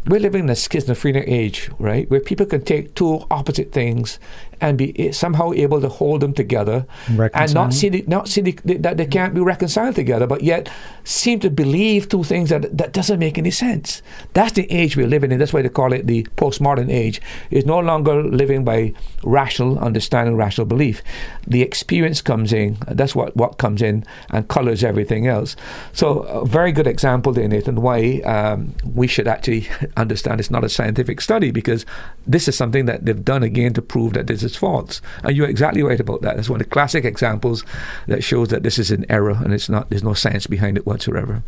We're 0.07 0.19
living 0.19 0.43
in 0.43 0.49
a 0.49 0.55
schizophrenic 0.55 1.27
age, 1.27 1.69
right, 1.79 2.09
where 2.09 2.19
people 2.19 2.45
can 2.45 2.63
take 2.63 2.93
two 2.93 3.25
opposite 3.31 3.71
things 3.71 4.19
and 4.61 4.77
be 4.77 4.97
eh, 4.99 5.11
somehow 5.11 5.51
able 5.53 5.81
to 5.81 5.89
hold 5.89 6.21
them 6.21 6.33
together 6.33 6.85
and 7.33 7.53
not 7.53 7.73
see 7.73 7.89
the, 7.89 8.03
not 8.07 8.27
see 8.27 8.41
the, 8.41 8.51
that 8.77 8.97
they 8.97 9.05
can't 9.05 9.33
be 9.33 9.41
reconciled 9.41 9.95
together, 9.95 10.27
but 10.27 10.43
yet 10.43 10.69
seem 11.03 11.39
to 11.39 11.49
believe 11.49 12.07
two 12.09 12.23
things 12.23 12.49
that 12.49 12.77
that 12.77 12.93
doesn't 12.93 13.19
make 13.19 13.37
any 13.37 13.51
sense. 13.51 14.01
That's 14.33 14.53
the 14.53 14.71
age 14.71 14.95
we're 14.95 15.07
living 15.07 15.31
in. 15.31 15.39
That's 15.39 15.53
why 15.53 15.61
they 15.61 15.69
call 15.69 15.93
it 15.93 16.07
the 16.07 16.23
postmodern 16.37 16.91
age. 16.91 17.21
It's 17.51 17.65
no 17.65 17.79
longer 17.79 18.23
living 18.23 18.63
by 18.63 18.93
rational 19.23 19.79
understanding, 19.79 20.35
rational 20.35 20.65
belief. 20.65 21.01
The 21.47 21.61
experience 21.61 22.21
comes 22.25 22.51
in. 22.51 22.77
That's 22.87 23.15
what, 23.15 23.35
what 23.35 23.57
comes 23.57 23.81
in 23.81 24.03
and 24.29 24.47
colors 24.47 24.83
everything 24.83 25.27
else. 25.27 25.55
So, 25.93 26.21
a 26.23 26.45
very 26.45 26.71
good 26.71 26.87
example 26.87 27.31
there, 27.31 27.47
Nathan, 27.47 27.81
why 27.81 28.19
um, 28.21 28.75
we 28.93 29.07
should 29.07 29.27
actually 29.27 29.67
understand 29.97 30.39
it's 30.39 30.51
not 30.51 30.63
a 30.63 30.69
scientific 30.69 31.21
study 31.21 31.51
because 31.51 31.85
this 32.27 32.47
is 32.47 32.57
something 32.57 32.85
that 32.85 33.05
they've 33.05 33.23
done 33.23 33.43
again 33.43 33.73
to 33.73 33.81
prove 33.81 34.13
that 34.13 34.27
this 34.27 34.43
is 34.43 34.55
false. 34.55 35.01
And 35.23 35.35
you're 35.35 35.49
exactly 35.49 35.83
right 35.83 35.99
about 35.99 36.21
that. 36.21 36.37
It's 36.37 36.49
one 36.49 36.59
of 36.59 36.67
the 36.67 36.71
classic 36.71 37.05
examples 37.05 37.63
that 38.07 38.23
shows 38.23 38.49
that 38.49 38.63
this 38.63 38.77
is 38.77 38.91
an 38.91 39.05
error 39.09 39.31
and 39.31 39.53
it's 39.53 39.69
not. 39.69 39.89
There's 39.89 40.03
no 40.03 40.13
science 40.13 40.47
behind 40.47 40.77
it 40.77 40.85
whatsoever. 40.85 41.43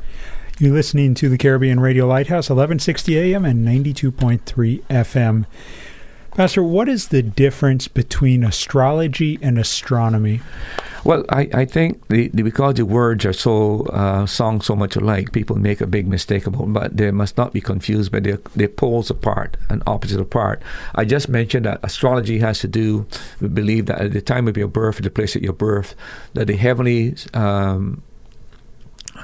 You're 0.59 0.73
listening 0.73 1.13
to 1.15 1.29
the 1.29 1.37
Caribbean 1.37 1.79
Radio 1.79 2.07
Lighthouse, 2.07 2.49
1160 2.49 3.15
AM 3.19 3.45
and 3.45 3.63
92.3 3.63 4.81
FM. 4.85 5.45
Pastor, 6.37 6.61
what 6.61 6.87
is 6.87 7.07
the 7.07 7.23
difference 7.23 7.87
between 7.87 8.43
astrology 8.43 9.39
and 9.41 9.57
astronomy? 9.57 10.39
Well, 11.03 11.25
I, 11.29 11.49
I 11.51 11.65
think 11.65 12.07
the, 12.09 12.27
the, 12.27 12.43
because 12.43 12.75
the 12.75 12.85
words 12.85 13.25
are 13.25 13.33
so 13.33 13.87
uh, 13.87 14.27
sung 14.27 14.61
so 14.61 14.75
much 14.75 14.95
alike, 14.95 15.31
people 15.31 15.55
make 15.55 15.81
a 15.81 15.87
big 15.87 16.07
mistake 16.07 16.45
about 16.45 16.71
but 16.71 16.95
they 16.95 17.09
must 17.09 17.37
not 17.37 17.53
be 17.53 17.59
confused 17.59 18.11
by 18.11 18.19
their, 18.19 18.37
their 18.55 18.67
poles 18.67 19.09
apart 19.09 19.57
and 19.71 19.81
opposite 19.87 20.21
apart. 20.21 20.61
I 20.93 21.05
just 21.05 21.27
mentioned 21.27 21.65
that 21.65 21.79
astrology 21.81 22.37
has 22.37 22.59
to 22.59 22.67
do 22.67 23.07
with 23.41 23.55
believe 23.55 23.87
that 23.87 23.99
at 23.99 24.13
the 24.13 24.21
time 24.21 24.47
of 24.47 24.55
your 24.57 24.67
birth, 24.67 24.97
at 24.97 25.03
the 25.05 25.09
place 25.09 25.35
of 25.35 25.41
your 25.41 25.53
birth, 25.53 25.95
that 26.35 26.45
the 26.45 26.55
heavenly 26.55 27.15
um, 27.33 28.03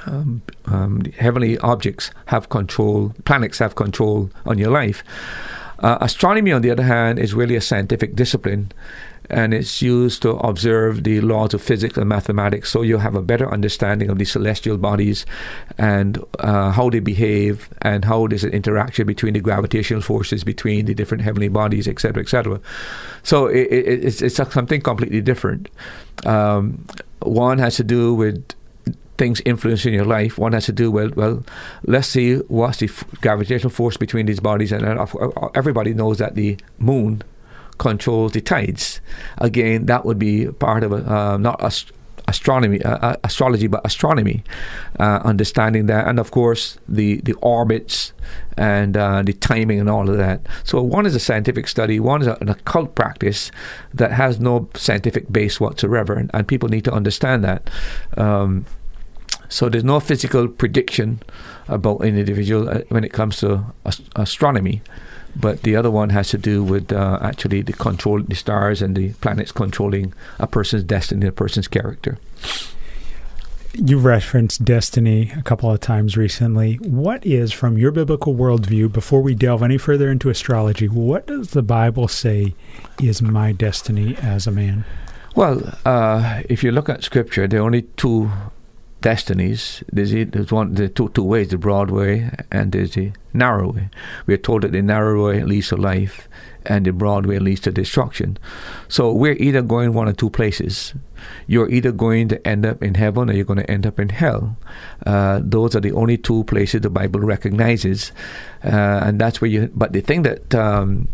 um, 0.06 0.42
um, 0.66 1.02
heavenly 1.16 1.58
objects 1.58 2.10
have 2.26 2.48
control, 2.48 3.14
planets 3.24 3.58
have 3.60 3.76
control 3.76 4.30
on 4.46 4.58
your 4.58 4.70
life. 4.72 5.04
Uh, 5.78 5.98
astronomy, 6.00 6.52
on 6.52 6.62
the 6.62 6.70
other 6.70 6.82
hand, 6.82 7.18
is 7.18 7.34
really 7.34 7.56
a 7.56 7.60
scientific 7.60 8.14
discipline 8.14 8.72
and 9.30 9.54
it's 9.54 9.80
used 9.80 10.20
to 10.20 10.32
observe 10.32 11.02
the 11.04 11.18
laws 11.22 11.54
of 11.54 11.62
physics 11.62 11.96
and 11.96 12.06
mathematics 12.06 12.70
so 12.70 12.82
you 12.82 12.98
have 12.98 13.14
a 13.14 13.22
better 13.22 13.50
understanding 13.50 14.10
of 14.10 14.18
the 14.18 14.24
celestial 14.26 14.76
bodies 14.76 15.24
and 15.78 16.22
uh, 16.40 16.70
how 16.70 16.90
they 16.90 17.00
behave 17.00 17.70
and 17.80 18.04
how 18.04 18.26
there's 18.26 18.44
an 18.44 18.52
interaction 18.52 19.06
between 19.06 19.32
the 19.32 19.40
gravitational 19.40 20.02
forces 20.02 20.44
between 20.44 20.84
the 20.84 20.92
different 20.92 21.22
heavenly 21.22 21.48
bodies 21.48 21.88
etc 21.88 22.22
etc 22.22 22.60
so 23.24 23.46
it, 23.46 23.66
it, 23.72 24.04
it's, 24.04 24.22
it's 24.22 24.36
something 24.36 24.80
completely 24.82 25.22
different. 25.22 25.68
Um, 26.24 26.84
one 27.20 27.58
has 27.58 27.76
to 27.76 27.84
do 27.84 28.14
with 28.14 28.44
things 29.16 29.40
influencing 29.44 29.94
your 29.94 30.04
life. 30.04 30.38
One 30.38 30.52
has 30.52 30.66
to 30.66 30.72
do 30.72 30.90
with, 30.90 31.16
well, 31.16 31.44
let's 31.84 32.08
see 32.08 32.36
what's 32.48 32.78
the 32.78 32.86
f- 32.86 33.04
gravitational 33.20 33.70
force 33.70 33.96
between 33.96 34.26
these 34.26 34.40
bodies. 34.40 34.72
And 34.72 34.84
uh, 34.84 35.06
everybody 35.54 35.94
knows 35.94 36.18
that 36.18 36.34
the 36.34 36.56
moon 36.78 37.22
controls 37.78 38.32
the 38.32 38.40
tides. 38.40 39.00
Again, 39.38 39.86
that 39.86 40.04
would 40.04 40.18
be 40.18 40.46
part 40.46 40.84
of 40.84 40.92
a, 40.92 40.96
uh, 40.96 41.36
not 41.36 41.62
ast- 41.62 41.92
astronomy, 42.26 42.82
uh, 42.82 42.96
uh, 42.98 43.16
astrology, 43.24 43.66
but 43.66 43.80
astronomy, 43.84 44.42
uh, 44.98 45.20
understanding 45.24 45.86
that, 45.86 46.06
and 46.08 46.18
of 46.18 46.30
course 46.30 46.78
the 46.88 47.20
the 47.22 47.34
orbits 47.34 48.12
and 48.56 48.96
uh, 48.96 49.22
the 49.22 49.32
timing 49.32 49.80
and 49.80 49.90
all 49.90 50.08
of 50.08 50.16
that. 50.16 50.40
So 50.64 50.82
one 50.82 51.06
is 51.06 51.14
a 51.14 51.20
scientific 51.20 51.68
study, 51.68 52.00
one 52.00 52.22
is 52.22 52.28
a, 52.28 52.38
an 52.40 52.48
occult 52.48 52.94
practice 52.94 53.50
that 53.92 54.12
has 54.12 54.40
no 54.40 54.68
scientific 54.74 55.30
base 55.30 55.60
whatsoever, 55.60 56.14
and, 56.14 56.30
and 56.32 56.48
people 56.48 56.68
need 56.68 56.84
to 56.84 56.92
understand 56.92 57.44
that. 57.44 57.70
Um, 58.16 58.64
so 59.48 59.68
there's 59.68 59.84
no 59.84 60.00
physical 60.00 60.48
prediction 60.48 61.20
about 61.68 62.00
an 62.00 62.18
individual 62.18 62.68
uh, 62.68 62.80
when 62.88 63.04
it 63.04 63.12
comes 63.12 63.38
to 63.38 63.64
ast- 63.84 64.02
astronomy 64.16 64.82
but 65.36 65.62
the 65.62 65.76
other 65.76 65.90
one 65.90 66.10
has 66.10 66.28
to 66.30 66.38
do 66.38 66.62
with 66.62 66.92
uh, 66.92 67.18
actually 67.20 67.62
the 67.62 67.72
control 67.72 68.22
the 68.22 68.34
stars 68.34 68.80
and 68.80 68.96
the 68.96 69.12
planets 69.14 69.52
controlling 69.52 70.14
a 70.38 70.46
person's 70.46 70.84
destiny, 70.84 71.26
a 71.26 71.32
person's 71.32 71.68
character. 71.68 72.18
You 73.74 73.98
referenced 73.98 74.64
destiny 74.64 75.32
a 75.36 75.42
couple 75.42 75.68
of 75.70 75.80
times 75.80 76.16
recently. 76.16 76.76
What 76.76 77.26
is, 77.26 77.50
from 77.50 77.76
your 77.76 77.90
biblical 77.90 78.32
worldview, 78.32 78.92
before 78.92 79.20
we 79.20 79.34
delve 79.34 79.64
any 79.64 79.78
further 79.78 80.12
into 80.12 80.30
astrology, 80.30 80.86
what 80.86 81.26
does 81.26 81.50
the 81.50 81.62
Bible 81.62 82.06
say 82.06 82.54
is 83.02 83.20
my 83.20 83.50
destiny 83.50 84.16
as 84.22 84.46
a 84.46 84.52
man? 84.52 84.84
Well, 85.34 85.76
uh, 85.84 86.42
if 86.48 86.62
you 86.62 86.70
look 86.70 86.88
at 86.88 87.02
Scripture, 87.02 87.48
there 87.48 87.60
are 87.60 87.64
only 87.64 87.82
two 87.82 88.30
destinies. 89.04 89.84
There's, 89.92 90.12
there's 90.12 90.50
one, 90.50 90.74
there's 90.74 90.92
two, 90.92 91.10
two 91.10 91.22
ways: 91.22 91.48
the 91.48 91.58
broad 91.58 91.90
way 91.90 92.30
and 92.50 92.72
there's 92.72 92.94
the 92.94 93.12
narrow 93.34 93.72
way. 93.72 93.90
We 94.26 94.34
are 94.34 94.38
told 94.48 94.62
that 94.62 94.72
the 94.72 94.82
narrow 94.82 95.26
way 95.26 95.42
leads 95.44 95.68
to 95.68 95.76
life, 95.76 96.26
and 96.64 96.86
the 96.86 96.92
broad 96.92 97.26
way 97.26 97.38
leads 97.38 97.60
to 97.60 97.70
destruction. 97.70 98.38
So 98.88 99.12
we're 99.12 99.36
either 99.36 99.60
going 99.60 99.92
one 99.92 100.08
or 100.08 100.14
two 100.14 100.30
places. 100.30 100.94
You're 101.46 101.70
either 101.70 101.92
going 101.92 102.28
to 102.28 102.46
end 102.46 102.64
up 102.64 102.82
in 102.82 102.94
heaven 102.94 103.28
or 103.28 103.34
you're 103.34 103.44
going 103.44 103.60
to 103.60 103.70
end 103.70 103.86
up 103.86 104.00
in 104.00 104.08
hell. 104.08 104.56
Uh, 105.06 105.40
those 105.42 105.76
are 105.76 105.80
the 105.80 105.92
only 105.92 106.16
two 106.16 106.44
places 106.44 106.80
the 106.80 106.90
Bible 106.90 107.20
recognizes, 107.20 108.12
uh, 108.64 109.04
and 109.04 109.20
that's 109.20 109.40
where 109.40 109.50
you. 109.50 109.70
But 109.74 109.92
the 109.92 110.00
thing 110.00 110.22
that 110.22 110.54
um, 110.54 111.08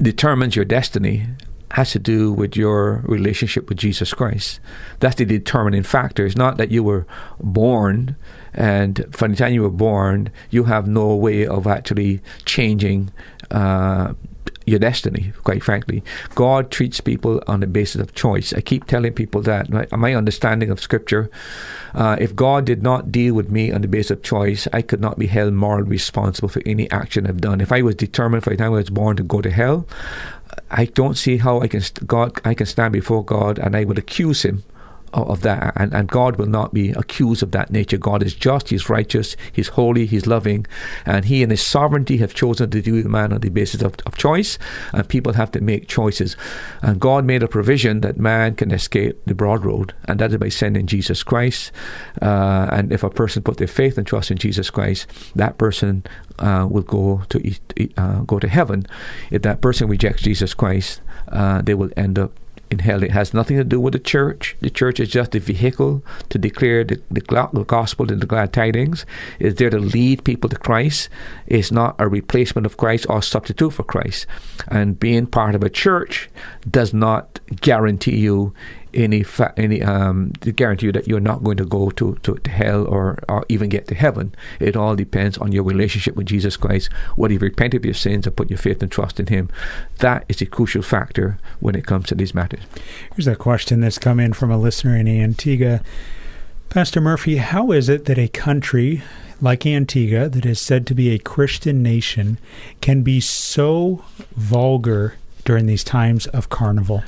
determines 0.00 0.54
your 0.54 0.64
destiny 0.64 1.26
has 1.76 1.90
to 1.90 1.98
do 1.98 2.32
with 2.32 2.56
your 2.56 3.02
relationship 3.04 3.68
with 3.68 3.76
Jesus 3.76 4.14
Christ. 4.14 4.60
That's 5.00 5.16
the 5.16 5.26
determining 5.26 5.82
factor. 5.82 6.24
It's 6.24 6.34
not 6.34 6.56
that 6.56 6.70
you 6.70 6.82
were 6.82 7.06
born, 7.38 8.16
and 8.54 9.04
from 9.12 9.32
the 9.32 9.36
time 9.36 9.52
you 9.52 9.60
were 9.60 9.68
born, 9.68 10.30
you 10.48 10.64
have 10.64 10.88
no 10.88 11.14
way 11.14 11.46
of 11.46 11.66
actually 11.66 12.22
changing 12.46 13.10
uh, 13.50 14.14
your 14.64 14.78
destiny, 14.78 15.34
quite 15.44 15.62
frankly. 15.62 16.02
God 16.34 16.70
treats 16.70 17.02
people 17.02 17.42
on 17.46 17.60
the 17.60 17.66
basis 17.66 18.00
of 18.00 18.14
choice. 18.14 18.54
I 18.54 18.62
keep 18.62 18.86
telling 18.86 19.12
people 19.12 19.42
that. 19.42 19.68
My, 19.68 19.86
my 19.92 20.14
understanding 20.14 20.70
of 20.70 20.80
Scripture, 20.80 21.30
uh, 21.94 22.16
if 22.18 22.34
God 22.34 22.64
did 22.64 22.82
not 22.82 23.12
deal 23.12 23.34
with 23.34 23.50
me 23.50 23.70
on 23.70 23.82
the 23.82 23.88
basis 23.88 24.12
of 24.12 24.22
choice, 24.22 24.66
I 24.72 24.80
could 24.80 25.02
not 25.02 25.18
be 25.18 25.26
held 25.26 25.52
morally 25.52 25.90
responsible 25.90 26.48
for 26.48 26.62
any 26.64 26.90
action 26.90 27.26
I've 27.26 27.42
done. 27.42 27.60
If 27.60 27.70
I 27.70 27.82
was 27.82 27.94
determined 27.94 28.44
from 28.44 28.54
the 28.54 28.56
time 28.56 28.72
I 28.72 28.76
was 28.76 28.88
born 28.88 29.18
to 29.18 29.22
go 29.22 29.42
to 29.42 29.50
hell, 29.50 29.86
I 30.70 30.86
don't 30.86 31.16
see 31.16 31.36
how 31.38 31.60
I 31.60 31.68
can 31.68 31.80
st- 31.80 32.06
God 32.06 32.40
I 32.44 32.54
can 32.54 32.66
stand 32.66 32.92
before 32.92 33.24
God 33.24 33.58
and 33.58 33.76
I 33.76 33.84
would 33.84 33.98
accuse 33.98 34.42
Him 34.42 34.64
of 35.22 35.42
that, 35.42 35.72
and, 35.76 35.92
and 35.94 36.08
God 36.08 36.36
will 36.36 36.46
not 36.46 36.74
be 36.74 36.90
accused 36.90 37.42
of 37.42 37.52
that 37.52 37.70
nature. 37.70 37.98
God 37.98 38.22
is 38.22 38.34
just, 38.34 38.68
He's 38.68 38.88
righteous, 38.88 39.36
He's 39.52 39.68
holy, 39.68 40.06
He's 40.06 40.26
loving, 40.26 40.66
and 41.04 41.24
He 41.24 41.42
and 41.42 41.50
His 41.50 41.62
sovereignty 41.62 42.18
have 42.18 42.34
chosen 42.34 42.70
to 42.70 42.82
do 42.82 43.02
the 43.02 43.08
man 43.08 43.32
on 43.32 43.40
the 43.40 43.48
basis 43.48 43.82
of, 43.82 43.94
of 44.06 44.16
choice, 44.16 44.58
and 44.92 45.08
people 45.08 45.34
have 45.34 45.50
to 45.52 45.60
make 45.60 45.88
choices. 45.88 46.36
And 46.82 47.00
God 47.00 47.24
made 47.24 47.42
a 47.42 47.48
provision 47.48 48.00
that 48.00 48.18
man 48.18 48.54
can 48.54 48.70
escape 48.70 49.20
the 49.26 49.34
broad 49.34 49.64
road, 49.64 49.94
and 50.04 50.18
that 50.20 50.30
is 50.32 50.36
by 50.38 50.48
sending 50.48 50.86
Jesus 50.86 51.22
Christ. 51.22 51.72
Uh, 52.20 52.68
and 52.70 52.92
if 52.92 53.02
a 53.02 53.10
person 53.10 53.42
put 53.42 53.56
their 53.56 53.66
faith 53.66 53.98
and 53.98 54.06
trust 54.06 54.30
in 54.30 54.38
Jesus 54.38 54.70
Christ, 54.70 55.06
that 55.34 55.58
person 55.58 56.04
uh, 56.38 56.66
will 56.70 56.82
go 56.82 57.22
to 57.28 57.54
uh, 57.96 58.20
go 58.20 58.38
to 58.38 58.48
heaven. 58.48 58.86
If 59.30 59.42
that 59.42 59.60
person 59.60 59.88
rejects 59.88 60.22
Jesus 60.22 60.54
Christ, 60.54 61.00
uh, 61.28 61.62
they 61.62 61.74
will 61.74 61.90
end 61.96 62.18
up 62.18 62.32
in 62.70 62.80
hell. 62.80 63.02
It 63.02 63.12
has 63.12 63.32
nothing 63.32 63.56
to 63.56 63.64
do 63.64 63.80
with 63.80 63.92
the 63.92 63.98
church. 63.98 64.56
The 64.60 64.70
church 64.70 65.00
is 65.00 65.08
just 65.08 65.34
a 65.34 65.40
vehicle 65.40 66.02
to 66.28 66.38
declare 66.38 66.84
the, 66.84 67.00
the, 67.10 67.20
the 67.52 67.64
gospel 67.64 68.10
and 68.10 68.20
the 68.20 68.26
glad 68.26 68.52
tidings. 68.52 69.06
It's 69.38 69.58
there 69.58 69.70
to 69.70 69.78
lead 69.78 70.24
people 70.24 70.50
to 70.50 70.56
Christ. 70.56 71.08
It's 71.46 71.70
not 71.70 71.94
a 71.98 72.08
replacement 72.08 72.66
of 72.66 72.76
Christ 72.76 73.06
or 73.08 73.22
substitute 73.22 73.72
for 73.72 73.84
Christ. 73.84 74.26
And 74.68 74.98
being 74.98 75.26
part 75.26 75.54
of 75.54 75.62
a 75.62 75.70
church 75.70 76.28
does 76.70 76.92
not 76.92 77.40
guarantee 77.60 78.16
you 78.16 78.52
any 78.96 79.22
fa- 79.22 79.52
any 79.56 79.82
um, 79.82 80.32
to 80.40 80.50
guarantee 80.50 80.86
you 80.86 80.92
that 80.92 81.06
you're 81.06 81.20
not 81.20 81.44
going 81.44 81.58
to 81.58 81.64
go 81.64 81.90
to, 81.90 82.16
to, 82.22 82.34
to, 82.36 82.50
hell 82.50 82.86
or, 82.86 83.18
or 83.28 83.44
even 83.48 83.68
get 83.68 83.86
to 83.88 83.94
heaven. 83.94 84.34
It 84.58 84.76
all 84.76 84.96
depends 84.96 85.38
on 85.38 85.52
your 85.52 85.62
relationship 85.62 86.16
with 86.16 86.26
Jesus 86.26 86.56
Christ, 86.56 86.90
whether 87.14 87.34
you've 87.34 87.42
repented 87.42 87.82
of 87.82 87.84
your 87.84 87.94
sins 87.94 88.26
and 88.26 88.34
put 88.34 88.50
your 88.50 88.58
faith 88.58 88.82
and 88.82 88.90
trust 88.90 89.20
in 89.20 89.26
Him. 89.26 89.50
That 89.98 90.24
is 90.28 90.40
a 90.40 90.46
crucial 90.46 90.82
factor 90.82 91.38
when 91.60 91.74
it 91.74 91.86
comes 91.86 92.06
to 92.06 92.14
these 92.14 92.34
matters. 92.34 92.62
Here's 93.14 93.26
a 93.26 93.36
question 93.36 93.80
that's 93.80 93.98
come 93.98 94.18
in 94.18 94.32
from 94.32 94.50
a 94.50 94.58
listener 94.58 94.96
in 94.96 95.06
Antigua. 95.06 95.82
Pastor 96.70 97.00
Murphy, 97.00 97.36
how 97.36 97.70
is 97.70 97.88
it 97.88 98.06
that 98.06 98.18
a 98.18 98.28
country 98.28 99.02
like 99.40 99.66
Antigua, 99.66 100.28
that 100.28 100.46
is 100.46 100.60
said 100.60 100.86
to 100.86 100.94
be 100.94 101.10
a 101.10 101.18
Christian 101.18 101.82
nation, 101.82 102.38
can 102.80 103.02
be 103.02 103.20
so 103.20 104.04
vulgar 104.34 105.14
during 105.44 105.66
these 105.66 105.84
times 105.84 106.26
of 106.28 106.48
carnival? 106.48 107.04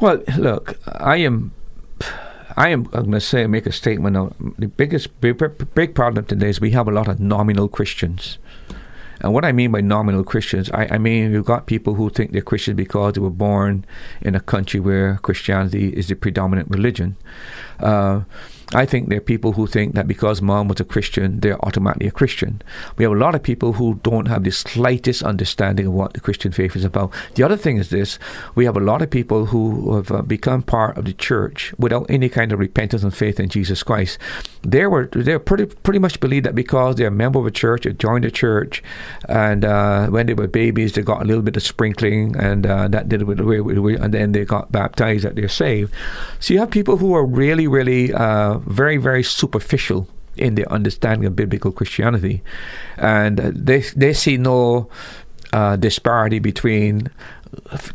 Well, 0.00 0.22
look, 0.36 0.78
I 0.86 1.16
am. 1.16 1.52
I 2.56 2.68
am 2.70 2.84
going 2.84 3.12
to 3.12 3.20
say, 3.20 3.46
make 3.46 3.66
a 3.66 3.72
statement. 3.72 4.16
The 4.58 4.66
biggest 4.66 5.20
big, 5.20 5.40
big 5.74 5.94
problem 5.94 6.24
today 6.24 6.48
is 6.48 6.60
we 6.60 6.72
have 6.72 6.88
a 6.88 6.90
lot 6.90 7.06
of 7.06 7.20
nominal 7.20 7.68
Christians. 7.68 8.38
And 9.20 9.32
what 9.32 9.44
I 9.44 9.52
mean 9.52 9.70
by 9.72 9.80
nominal 9.80 10.24
Christians, 10.24 10.70
I, 10.72 10.86
I, 10.92 10.98
mean 10.98 11.32
you've 11.32 11.44
got 11.44 11.66
people 11.66 11.94
who 11.94 12.10
think 12.10 12.32
they're 12.32 12.42
Christians 12.42 12.76
because 12.76 13.14
they 13.14 13.20
were 13.20 13.30
born 13.30 13.84
in 14.20 14.34
a 14.34 14.40
country 14.40 14.80
where 14.80 15.18
Christianity 15.22 15.88
is 15.88 16.08
the 16.08 16.14
predominant 16.14 16.68
religion. 16.70 17.16
Uh, 17.80 18.22
I 18.74 18.84
think 18.84 19.08
there 19.08 19.18
are 19.18 19.22
people 19.22 19.52
who 19.52 19.66
think 19.66 19.94
that 19.94 20.06
because 20.06 20.42
mom 20.42 20.68
was 20.68 20.78
a 20.78 20.84
Christian, 20.84 21.40
they're 21.40 21.64
automatically 21.64 22.08
a 22.08 22.10
Christian. 22.10 22.60
We 22.98 23.04
have 23.04 23.12
a 23.12 23.16
lot 23.16 23.34
of 23.34 23.42
people 23.42 23.72
who 23.72 23.98
don't 24.02 24.26
have 24.26 24.44
the 24.44 24.50
slightest 24.50 25.22
understanding 25.22 25.86
of 25.86 25.94
what 25.94 26.12
the 26.12 26.20
Christian 26.20 26.52
faith 26.52 26.76
is 26.76 26.84
about. 26.84 27.12
The 27.34 27.42
other 27.42 27.56
thing 27.56 27.78
is 27.78 27.88
this 27.88 28.18
we 28.54 28.66
have 28.66 28.76
a 28.76 28.80
lot 28.80 29.00
of 29.00 29.08
people 29.08 29.46
who 29.46 29.96
have 29.96 30.10
uh, 30.10 30.20
become 30.20 30.62
part 30.62 30.98
of 30.98 31.06
the 31.06 31.14
church 31.14 31.72
without 31.78 32.06
any 32.10 32.28
kind 32.28 32.52
of 32.52 32.58
repentance 32.58 33.02
and 33.02 33.14
faith 33.14 33.40
in 33.40 33.48
Jesus 33.48 33.82
Christ. 33.82 34.18
They 34.62 34.86
were 34.86 35.06
they 35.06 35.38
pretty 35.38 35.64
pretty 35.66 35.98
much 35.98 36.20
believe 36.20 36.42
that 36.42 36.54
because 36.54 36.96
they're 36.96 37.08
a 37.08 37.10
member 37.10 37.38
of 37.38 37.46
a 37.46 37.50
church, 37.50 37.84
they 37.84 37.94
joined 37.94 38.26
a 38.26 38.30
church, 38.30 38.82
and 39.30 39.64
uh, 39.64 40.08
when 40.08 40.26
they 40.26 40.34
were 40.34 40.46
babies, 40.46 40.92
they 40.92 41.02
got 41.02 41.22
a 41.22 41.24
little 41.24 41.42
bit 41.42 41.56
of 41.56 41.62
sprinkling, 41.62 42.36
and 42.36 42.66
uh, 42.66 42.86
that 42.88 43.08
did 43.08 43.22
it 43.22 43.24
with, 43.24 43.40
with, 43.40 44.02
and 44.02 44.12
then 44.12 44.32
they 44.32 44.44
got 44.44 44.70
baptized 44.70 45.24
that 45.24 45.36
they're 45.36 45.48
saved. 45.48 45.94
So 46.38 46.52
you 46.52 46.60
have 46.60 46.70
people 46.70 46.98
who 46.98 47.14
are 47.14 47.24
really, 47.24 47.66
really 47.66 48.12
uh, 48.12 48.57
very, 48.58 48.96
very 48.96 49.22
superficial 49.22 50.08
in 50.38 50.54
their 50.54 50.70
understanding 50.72 51.26
of 51.26 51.36
biblical 51.36 51.72
Christianity, 51.72 52.42
and 52.96 53.38
they 53.38 53.80
they 53.96 54.12
see 54.12 54.36
no 54.36 54.88
uh, 55.52 55.76
disparity 55.76 56.38
between. 56.38 57.10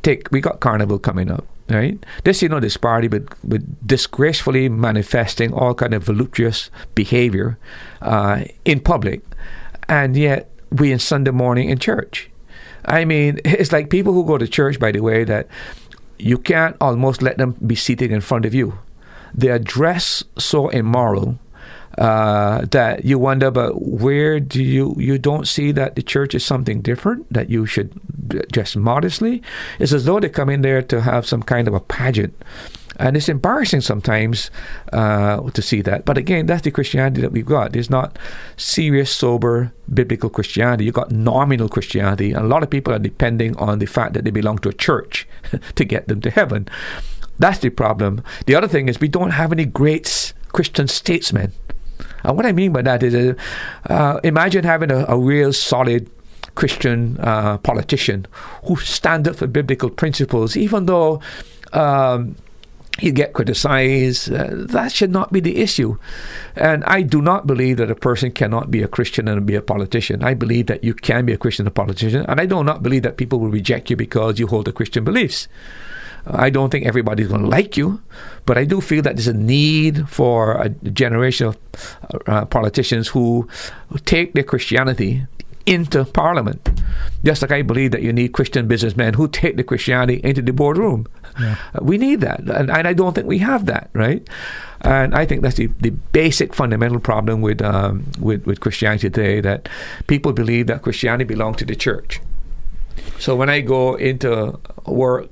Take 0.02 0.30
we 0.32 0.42
got 0.42 0.60
Carnival 0.60 1.00
coming 1.00 1.32
up, 1.32 1.46
right? 1.70 2.04
They 2.24 2.34
see 2.34 2.48
no 2.48 2.60
disparity, 2.60 3.08
but 3.08 3.24
with 3.44 3.64
disgracefully 3.88 4.68
manifesting 4.68 5.54
all 5.54 5.74
kind 5.74 5.94
of 5.94 6.04
voluptuous 6.04 6.70
behavior 6.96 7.58
uh, 8.02 8.44
in 8.66 8.80
public, 8.80 9.22
and 9.88 10.18
yet 10.18 10.50
we 10.72 10.92
in 10.92 11.00
Sunday 11.00 11.32
morning 11.32 11.70
in 11.70 11.78
church. 11.78 12.30
I 12.86 13.06
mean, 13.06 13.40
it's 13.46 13.72
like 13.72 13.90
people 13.90 14.14
who 14.14 14.26
go 14.26 14.38
to 14.38 14.48
church, 14.48 14.80
by 14.80 14.92
the 14.92 15.02
way, 15.02 15.24
that 15.24 15.48
you 16.18 16.38
can't 16.38 16.76
almost 16.82 17.22
let 17.22 17.38
them 17.38 17.56
be 17.66 17.76
seated 17.76 18.12
in 18.12 18.22
front 18.22 18.46
of 18.46 18.54
you 18.54 18.78
they 19.34 19.50
are 19.50 19.60
dressed 19.60 20.24
so 20.40 20.70
immoral. 20.70 21.38
uh, 21.98 22.66
that 22.72 23.06
you 23.06 23.20
wonder, 23.20 23.52
but 23.52 23.82
where 23.82 24.40
do 24.40 24.64
you 24.64 24.96
you 24.98 25.18
don't 25.20 25.48
see 25.48 25.72
that 25.72 25.96
the 25.96 26.02
church 26.02 26.34
is 26.34 26.44
something 26.44 26.82
different 26.82 27.32
that 27.32 27.50
you 27.50 27.66
should 27.66 27.94
dress 28.52 28.76
modestly? 28.76 29.42
It's 29.80 29.94
as 29.94 30.06
though 30.06 30.20
they 30.20 30.30
come 30.30 30.50
in 30.50 30.62
there 30.62 30.82
to 30.82 31.02
have 31.02 31.28
some 31.28 31.44
kind 31.44 31.68
of 31.68 31.74
a 31.74 31.80
pageant. 31.80 32.34
And 32.98 33.18
it's 33.18 33.28
embarrassing 33.28 33.82
sometimes 33.82 34.52
uh, 34.92 35.42
to 35.50 35.62
see 35.62 35.82
that. 35.82 36.06
But 36.06 36.18
again, 36.18 36.46
that's 36.46 36.62
the 36.62 36.70
Christianity 36.70 37.22
that 37.22 37.32
we've 37.32 37.46
got. 37.46 37.76
It's 37.76 37.90
not 37.90 38.20
serious, 38.56 39.12
sober, 39.12 39.74
biblical 39.92 40.30
Christianity. 40.30 40.86
You've 40.86 40.94
got 40.94 41.12
nominal 41.12 41.70
Christianity. 41.70 42.34
And 42.34 42.46
a 42.46 42.48
lot 42.48 42.62
of 42.62 42.70
people 42.70 42.94
are 42.94 43.00
depending 43.00 43.58
on 43.58 43.80
the 43.80 43.88
fact 43.88 44.14
that 44.14 44.26
they 44.26 44.32
belong 44.32 44.60
to 44.60 44.70
a 44.70 44.74
church 44.74 45.28
to 45.76 45.84
get 45.84 46.08
them 46.08 46.22
to 46.22 46.30
heaven. 46.30 46.68
That's 47.40 47.60
the 47.60 47.70
problem. 47.70 48.24
The 48.46 48.56
other 48.56 48.68
thing 48.68 48.88
is 48.88 49.00
we 49.00 49.08
don't 49.08 49.32
have 49.32 49.52
any 49.52 49.66
great 49.66 50.34
Christian 50.52 50.88
statesmen. 50.88 51.52
And 52.24 52.38
what 52.38 52.46
I 52.46 52.52
mean 52.52 52.72
by 52.72 52.82
that 52.84 53.04
is 53.04 53.16
uh, 53.16 53.34
uh, 53.92 54.20
imagine 54.24 54.64
having 54.64 54.92
a, 54.92 55.06
a 55.08 55.18
real 55.18 55.52
solid 55.52 56.10
Christian 56.56 57.18
uh, 57.20 57.58
politician 57.58 58.28
who 58.66 58.76
stands 58.78 59.28
up 59.28 59.36
for 59.36 59.48
biblical 59.48 59.90
principles, 59.90 60.56
even 60.56 60.86
though 60.86 61.22
um, 61.74 62.36
you 63.00 63.12
get 63.12 63.34
criticized. 63.34 64.32
Uh, 64.32 64.50
that 64.52 64.92
should 64.92 65.12
not 65.12 65.34
be 65.34 65.40
the 65.40 65.58
issue. 65.58 65.98
And 66.56 66.84
I 66.86 67.02
do 67.02 67.22
not 67.22 67.48
believe 67.48 67.78
that 67.78 67.90
a 67.90 67.96
person 67.96 68.32
cannot 68.32 68.70
be 68.70 68.84
a 68.84 68.88
Christian 68.88 69.28
and 69.28 69.46
be 69.46 69.56
a 69.56 69.62
politician. 69.62 70.24
I 70.24 70.36
believe 70.36 70.68
that 70.68 70.84
you 70.84 70.94
can 70.94 71.26
be 71.26 71.34
a 71.34 71.38
Christian 71.38 71.66
and 71.66 71.72
a 71.72 71.74
politician. 71.74 72.26
And 72.28 72.40
I 72.40 72.46
do 72.46 72.64
not 72.64 72.84
believe 72.84 73.04
that 73.04 73.18
people 73.18 73.40
will 73.40 73.50
reject 73.50 73.90
you 73.90 73.96
because 73.96 74.40
you 74.40 74.48
hold 74.48 74.66
the 74.66 74.72
Christian 74.72 75.04
beliefs. 75.04 75.48
I 76.26 76.50
don't 76.50 76.70
think 76.70 76.86
everybody's 76.86 77.28
going 77.28 77.42
to 77.42 77.48
like 77.48 77.76
you, 77.76 78.02
but 78.46 78.58
I 78.58 78.66
do 78.66 78.80
feel 78.80 79.02
that 79.02 79.16
there's 79.16 79.28
a 79.28 79.34
need 79.34 80.08
for 80.08 80.54
a 80.54 80.70
generation 80.70 81.48
of 81.48 81.58
uh, 82.28 82.46
politicians 82.46 83.10
who 83.10 83.48
take 84.06 84.34
their 84.34 84.44
Christianity 84.44 85.26
into 85.66 86.06
Parliament. 86.06 86.82
Just 87.24 87.42
like 87.42 87.52
I 87.52 87.62
believe 87.62 87.92
that 87.92 88.02
you 88.02 88.12
need 88.14 88.34
Christian 88.34 88.68
businessmen 88.68 89.14
who 89.14 89.28
take 89.28 89.58
the 89.58 89.64
Christianity 89.64 90.22
into 90.24 90.42
the 90.42 90.54
boardroom. 90.54 91.08
Yeah. 91.40 91.56
Uh, 91.74 91.80
we 91.82 91.98
need 91.98 92.22
that, 92.22 92.40
and, 92.40 92.70
and, 92.70 92.88
I 92.88 92.94
don't 92.94 93.14
think 93.16 93.26
we 93.26 93.40
have 93.40 93.66
that, 93.66 93.90
right? 93.94 94.28
And 94.82 95.16
I 95.16 95.26
think 95.26 95.42
that's 95.42 95.56
the, 95.56 95.68
the 95.80 95.90
basic 95.90 96.54
fundamental 96.54 97.00
problem 97.00 97.42
with, 97.42 97.62
um, 97.62 98.06
with 98.20 98.46
with 98.46 98.60
Christianity 98.60 99.10
today 99.10 99.42
that 99.42 99.68
people 100.06 100.32
believe 100.32 100.68
that 100.68 100.84
Christianity 100.84 101.24
belongs 101.24 101.58
to 101.58 101.66
the 101.66 101.76
church. 101.76 102.22
So 103.18 103.36
when 103.36 103.50
I 103.50 103.62
go 103.62 103.96
into 103.96 104.60
work 104.86 105.30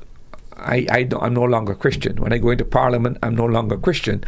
I, 0.61 0.85
I 0.89 1.09
I'm 1.19 1.33
no 1.33 1.43
longer 1.43 1.75
Christian. 1.75 2.17
When 2.17 2.33
I 2.33 2.37
go 2.37 2.49
into 2.51 2.65
Parliament, 2.65 3.17
I'm 3.23 3.35
no 3.35 3.45
longer 3.45 3.77
Christian. 3.77 4.23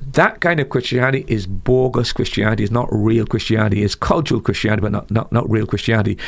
That 0.00 0.40
kind 0.40 0.58
of 0.60 0.70
Christianity 0.70 1.24
is 1.28 1.46
bogus 1.46 2.12
Christianity. 2.12 2.64
It's 2.64 2.72
not 2.72 2.88
real 2.90 3.26
Christianity. 3.26 3.82
It's 3.82 3.94
cultural 3.94 4.40
Christianity, 4.40 4.80
but 4.80 4.92
not, 4.92 5.10
not, 5.10 5.30
not 5.30 5.48
real 5.48 5.66
Christianity. 5.66 6.18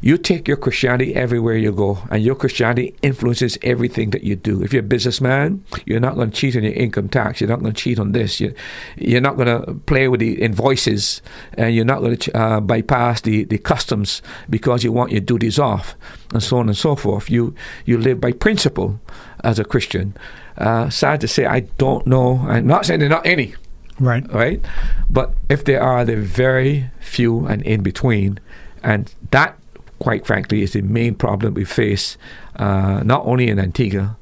You 0.00 0.16
take 0.16 0.48
your 0.48 0.56
Christianity 0.56 1.14
everywhere 1.14 1.56
you 1.56 1.72
go, 1.72 1.98
and 2.10 2.22
your 2.24 2.34
Christianity 2.34 2.96
influences 3.02 3.58
everything 3.62 4.10
that 4.10 4.24
you 4.24 4.34
do. 4.34 4.62
If 4.62 4.72
you're 4.72 4.80
a 4.80 4.86
businessman, 4.86 5.62
you're 5.84 6.00
not 6.00 6.14
going 6.14 6.30
to 6.30 6.36
cheat 6.36 6.56
on 6.56 6.62
your 6.62 6.72
income 6.72 7.08
tax. 7.08 7.40
You're 7.40 7.50
not 7.50 7.60
going 7.60 7.74
to 7.74 7.80
cheat 7.80 7.98
on 7.98 8.12
this. 8.12 8.40
You, 8.40 8.54
you're 8.96 9.20
not 9.20 9.36
going 9.36 9.48
to 9.48 9.74
play 9.74 10.08
with 10.08 10.20
the 10.20 10.40
invoices, 10.40 11.20
and 11.54 11.74
you're 11.74 11.84
not 11.84 12.00
going 12.00 12.16
to 12.16 12.36
uh, 12.36 12.60
bypass 12.60 13.20
the, 13.20 13.44
the 13.44 13.58
customs 13.58 14.22
because 14.48 14.82
you 14.82 14.90
want 14.90 15.12
your 15.12 15.20
duties 15.20 15.58
off, 15.58 15.94
and 16.32 16.42
so 16.42 16.56
on 16.56 16.68
and 16.68 16.76
so 16.76 16.96
forth. 16.96 17.28
You 17.28 17.54
you 17.84 17.98
live 17.98 18.20
by 18.20 18.32
principle 18.32 18.98
as 19.44 19.58
a 19.58 19.64
Christian. 19.64 20.16
Uh, 20.60 20.90
sad 20.90 21.20
to 21.22 21.28
say, 21.28 21.46
I 21.46 21.60
don't 21.60 22.06
know. 22.06 22.44
I'm 22.48 22.66
not 22.66 22.86
saying 22.86 23.00
there 23.00 23.08
are 23.08 23.10
not 23.10 23.26
any. 23.26 23.54
Right. 23.98 24.30
Right. 24.32 24.64
But 25.08 25.34
if 25.48 25.64
there 25.64 25.82
are, 25.82 26.04
they're 26.04 26.20
very 26.20 26.90
few 27.00 27.46
and 27.46 27.62
in 27.62 27.82
between. 27.82 28.38
And 28.82 29.12
that 29.30 29.56
quite 30.00 30.26
frankly, 30.26 30.62
is 30.62 30.72
the 30.72 30.82
main 30.82 31.14
problem 31.14 31.54
we 31.54 31.64
face, 31.64 32.18
uh, 32.56 33.02
not 33.04 33.24
only 33.24 33.48
in 33.48 33.60
Antigua, 33.60 34.16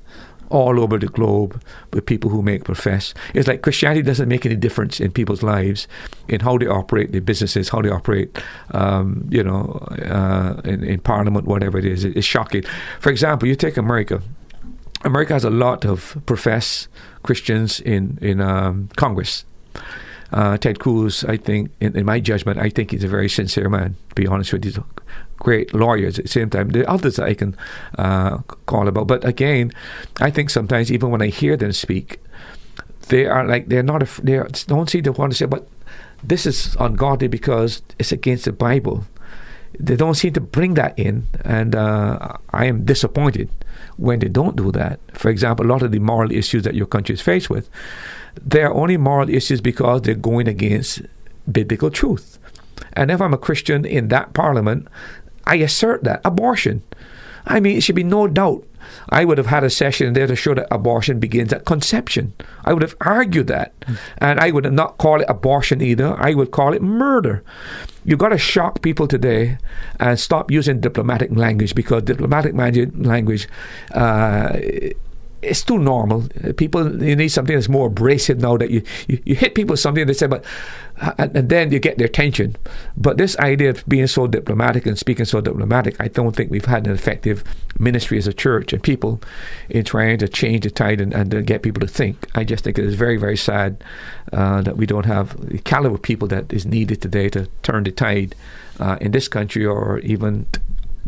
all 0.51 0.80
over 0.80 0.99
the 0.99 1.07
globe 1.07 1.62
with 1.93 2.05
people 2.05 2.30
who 2.30 2.43
make 2.43 2.64
profess. 2.64 3.14
It's 3.34 3.47
like 3.47 3.62
Christianity 3.62 4.03
doesn't 4.03 4.28
make 4.28 4.45
any 4.45 4.57
difference 4.57 4.99
in 4.99 5.12
people's 5.12 5.43
lives, 5.43 5.86
in 6.26 6.41
how 6.41 6.59
they 6.59 6.66
operate 6.66 7.12
their 7.12 7.20
businesses, 7.20 7.68
how 7.68 7.82
they 7.82 7.91
operate, 7.91 8.39
um, 8.72 9.26
you 9.30 9.43
know, 9.43 9.86
uh, 10.05 10.61
in, 10.64 10.82
in, 10.84 11.01
Parliament, 11.01 11.47
whatever 11.47 11.78
it 11.78 11.84
is. 11.84 12.05
It's 12.05 12.26
shocking. 12.26 12.64
For 12.99 13.11
example, 13.11 13.47
you 13.47 13.55
take 13.55 13.76
America. 13.76 14.22
America 15.05 15.32
has 15.32 15.44
a 15.44 15.51
lot 15.51 15.84
of 15.84 16.16
profess 16.26 16.88
Christians 17.22 17.80
in 17.80 18.18
in 18.20 18.40
um, 18.40 18.88
Congress. 18.96 19.44
Uh, 20.30 20.59
Ted 20.59 20.78
Cruz, 20.78 21.24
I 21.24 21.38
think, 21.38 21.70
in, 21.80 21.96
in, 21.96 22.05
my 22.05 22.20
judgment, 22.20 22.59
I 22.59 22.68
think 22.68 22.90
he's 22.90 23.03
a 23.03 23.09
very 23.09 23.30
sincere 23.30 23.70
man. 23.70 23.96
To 24.11 24.14
be 24.14 24.26
honest 24.26 24.53
with 24.53 24.66
you, 24.66 24.84
great 25.38 25.72
lawyers 25.72 26.18
at 26.18 26.26
the 26.26 26.30
same 26.30 26.51
time. 26.51 26.68
There 26.68 26.82
are 26.82 26.94
others 26.94 27.18
I 27.18 27.32
can 27.32 27.57
uh, 27.96 28.38
call 28.66 28.88
about. 28.88 29.07
But 29.07 29.24
again, 29.24 29.72
I 30.20 30.30
think 30.30 30.51
sometimes 30.51 30.92
even 30.92 31.11
when 31.11 31.22
I 31.22 31.28
hear 31.28 31.57
them 31.57 31.72
speak, 31.72 32.20
they 33.09 33.24
are 33.24 33.46
like 33.46 33.68
they're 33.68 33.82
not. 33.82 34.07
They 34.22 34.42
don't 34.66 34.90
seem 34.90 35.05
to 35.05 35.12
want 35.12 35.32
to 35.32 35.38
say, 35.38 35.46
but 35.46 35.66
this 36.22 36.44
is 36.44 36.76
ungodly 36.78 37.28
because 37.28 37.80
it's 37.99 38.12
against 38.12 38.44
the 38.44 38.53
Bible. 38.53 39.05
They 39.78 39.96
don't 39.96 40.14
seem 40.14 40.32
to 40.34 40.40
bring 40.40 40.74
that 40.74 40.99
in, 40.99 41.28
and 41.44 41.74
uh, 41.74 42.36
I 42.53 42.66
am 42.66 42.84
disappointed 42.84 43.49
when 43.99 44.20
they 44.20 44.28
don't 44.28 44.57
do 44.57 44.72
that. 44.72 44.99
For 45.12 45.28
example, 45.28 45.66
a 45.66 45.68
lot 45.68 45.82
of 45.82 45.92
the 45.92 45.99
moral 45.99 46.32
issues 46.32 46.62
that 46.62 46.74
your 46.74 46.86
country 46.86 47.12
is 47.14 47.20
faced 47.20 47.51
with, 47.51 47.68
they 48.40 48.62
are 48.62 48.72
only 48.72 48.96
moral 48.96 49.28
issues 49.28 49.61
because 49.61 50.03
they're 50.03 50.14
going 50.14 50.49
against 50.49 51.03
biblical 51.51 51.90
truth. 51.90 52.38
And 52.94 53.11
if 53.11 53.20
I'm 53.20 53.34
a 53.34 53.38
Christian 53.38 53.84
in 53.84 54.09
that 54.09 54.32
parliament, 54.32 54.88
I 55.44 55.57
assert 55.57 56.05
that. 56.05 56.20
Abortion. 56.24 56.82
I 57.46 57.61
mean, 57.61 57.76
it 57.76 57.82
should 57.82 57.96
be 57.96 58.05
no 58.05 58.28
doubt. 58.28 58.64
I 59.09 59.24
would 59.24 59.39
have 59.39 59.47
had 59.47 59.64
a 59.64 59.70
session 59.70 60.12
there 60.12 60.26
to 60.26 60.36
show 60.36 60.55
that 60.55 60.68
abortion 60.70 61.18
begins 61.18 61.53
at 61.53 61.64
conception. 61.64 62.34
I 62.64 62.72
would 62.72 62.82
have 62.82 62.97
argued 63.01 63.47
that. 63.49 63.78
Mm. 63.80 63.99
And 64.18 64.41
I 64.41 64.51
would 64.51 64.72
not 64.72 64.99
call 64.99 65.20
it 65.20 65.26
abortion 65.28 65.80
either. 65.80 66.16
I 66.18 66.34
would 66.34 66.51
call 66.51 66.72
it 66.72 66.82
murder. 66.82 67.43
You've 68.05 68.18
got 68.18 68.30
to 68.30 68.39
shock 68.39 68.82
people 68.82 69.07
today 69.07 69.59
and 70.01 70.18
stop 70.18 70.51
using 70.51 70.80
diplomatic 70.80 71.30
language 71.30 71.74
because 71.74 72.05
diplomatic 72.05 72.55
language 72.55 73.49
uh, 73.93 74.59
it's 75.41 75.62
too 75.62 75.78
normal. 75.78 76.26
People, 76.57 77.03
you 77.03 77.14
need 77.14 77.28
something 77.28 77.55
that's 77.55 77.68
more 77.68 77.86
abrasive 77.86 78.41
now 78.41 78.57
that 78.57 78.70
you, 78.70 78.82
you, 79.07 79.22
you 79.24 79.34
hit 79.36 79.55
people 79.55 79.74
with 79.74 79.80
something 79.80 80.07
they 80.07 80.12
say, 80.12 80.26
but, 80.26 80.45
and, 81.16 81.36
and, 81.36 81.49
then 81.49 81.70
you 81.70 81.78
get 81.78 81.97
their 81.97 82.07
attention. 82.07 82.57
But 82.97 83.18
this 83.18 83.39
idea 83.39 83.70
of 83.70 83.86
being 83.86 84.09
so 84.09 84.26
diplomatic 84.26 84.84
and 84.84 84.99
speaking 84.99 85.26
so 85.26 85.41
diplomatic, 85.41 85.97
I 86.01 86.09
don't 86.09 86.34
think 86.34 86.51
we've 86.51 86.64
had 86.64 86.86
an 86.86 86.93
effective 86.93 87.45
ministry 87.78 88.18
as 88.18 88.26
a 88.26 88.32
church 88.32 88.72
and 88.72 88.82
people 88.82 89.20
in 89.68 89.84
trying 89.84 90.18
to 90.18 90.28
change 90.28 90.64
the 90.64 90.70
tide 90.70 91.01
and, 91.01 91.14
and 91.14 91.47
get 91.47 91.62
people 91.62 91.80
to 91.80 91.89
think. 91.89 92.26
I 92.34 92.43
just 92.43 92.64
think 92.64 92.78
it 92.78 92.84
is 92.84 92.97
very, 92.97 93.16
very 93.16 93.36
sad 93.36 93.84
uh, 94.32 94.62
that 94.62 94.76
we 94.76 94.86
don't 94.86 95.07
have 95.07 95.49
the 95.49 95.59
caliber 95.59 95.95
of 95.95 96.03
people 96.03 96.26
that 96.28 96.53
is 96.53 96.66
needed 96.66 97.01
today 97.01 97.28
to 97.30 97.49
turn 97.62 97.84
the 97.84 97.93
tide 97.93 98.34
uh, 98.80 98.99
in 99.01 99.12
this 99.12 99.28
country 99.28 99.64
or 99.64 100.01
even 100.01 100.47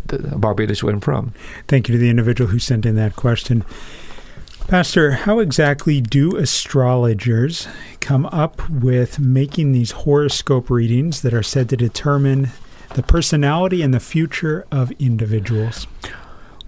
Barbados 0.07 0.83
where 0.83 0.95
I'm 0.95 1.01
from. 1.01 1.33
Thank 1.68 1.89
you 1.89 1.95
to 1.95 1.99
the 1.99 2.11
individual 2.11 2.51
who 2.51 2.59
sent 2.59 2.87
in 2.87 2.97
that 2.97 3.16
question. 3.16 3.64
Pastor, 4.71 5.11
how 5.11 5.41
exactly 5.41 6.01
do 6.01 6.37
astrologers 6.37 7.66
come 7.99 8.27
up 8.27 8.71
with 8.71 9.18
making 9.18 9.73
these 9.73 9.91
horoscope 9.91 10.71
readings 10.71 11.23
that 11.23 11.35
are 11.35 11.43
said 11.43 11.68
to 11.71 11.77
determine 11.77 12.51
the 12.95 13.03
personality 13.03 13.83
and 13.83 13.93
the 13.93 13.99
future 13.99 14.64
of 14.71 14.93
individuals? 15.01 15.89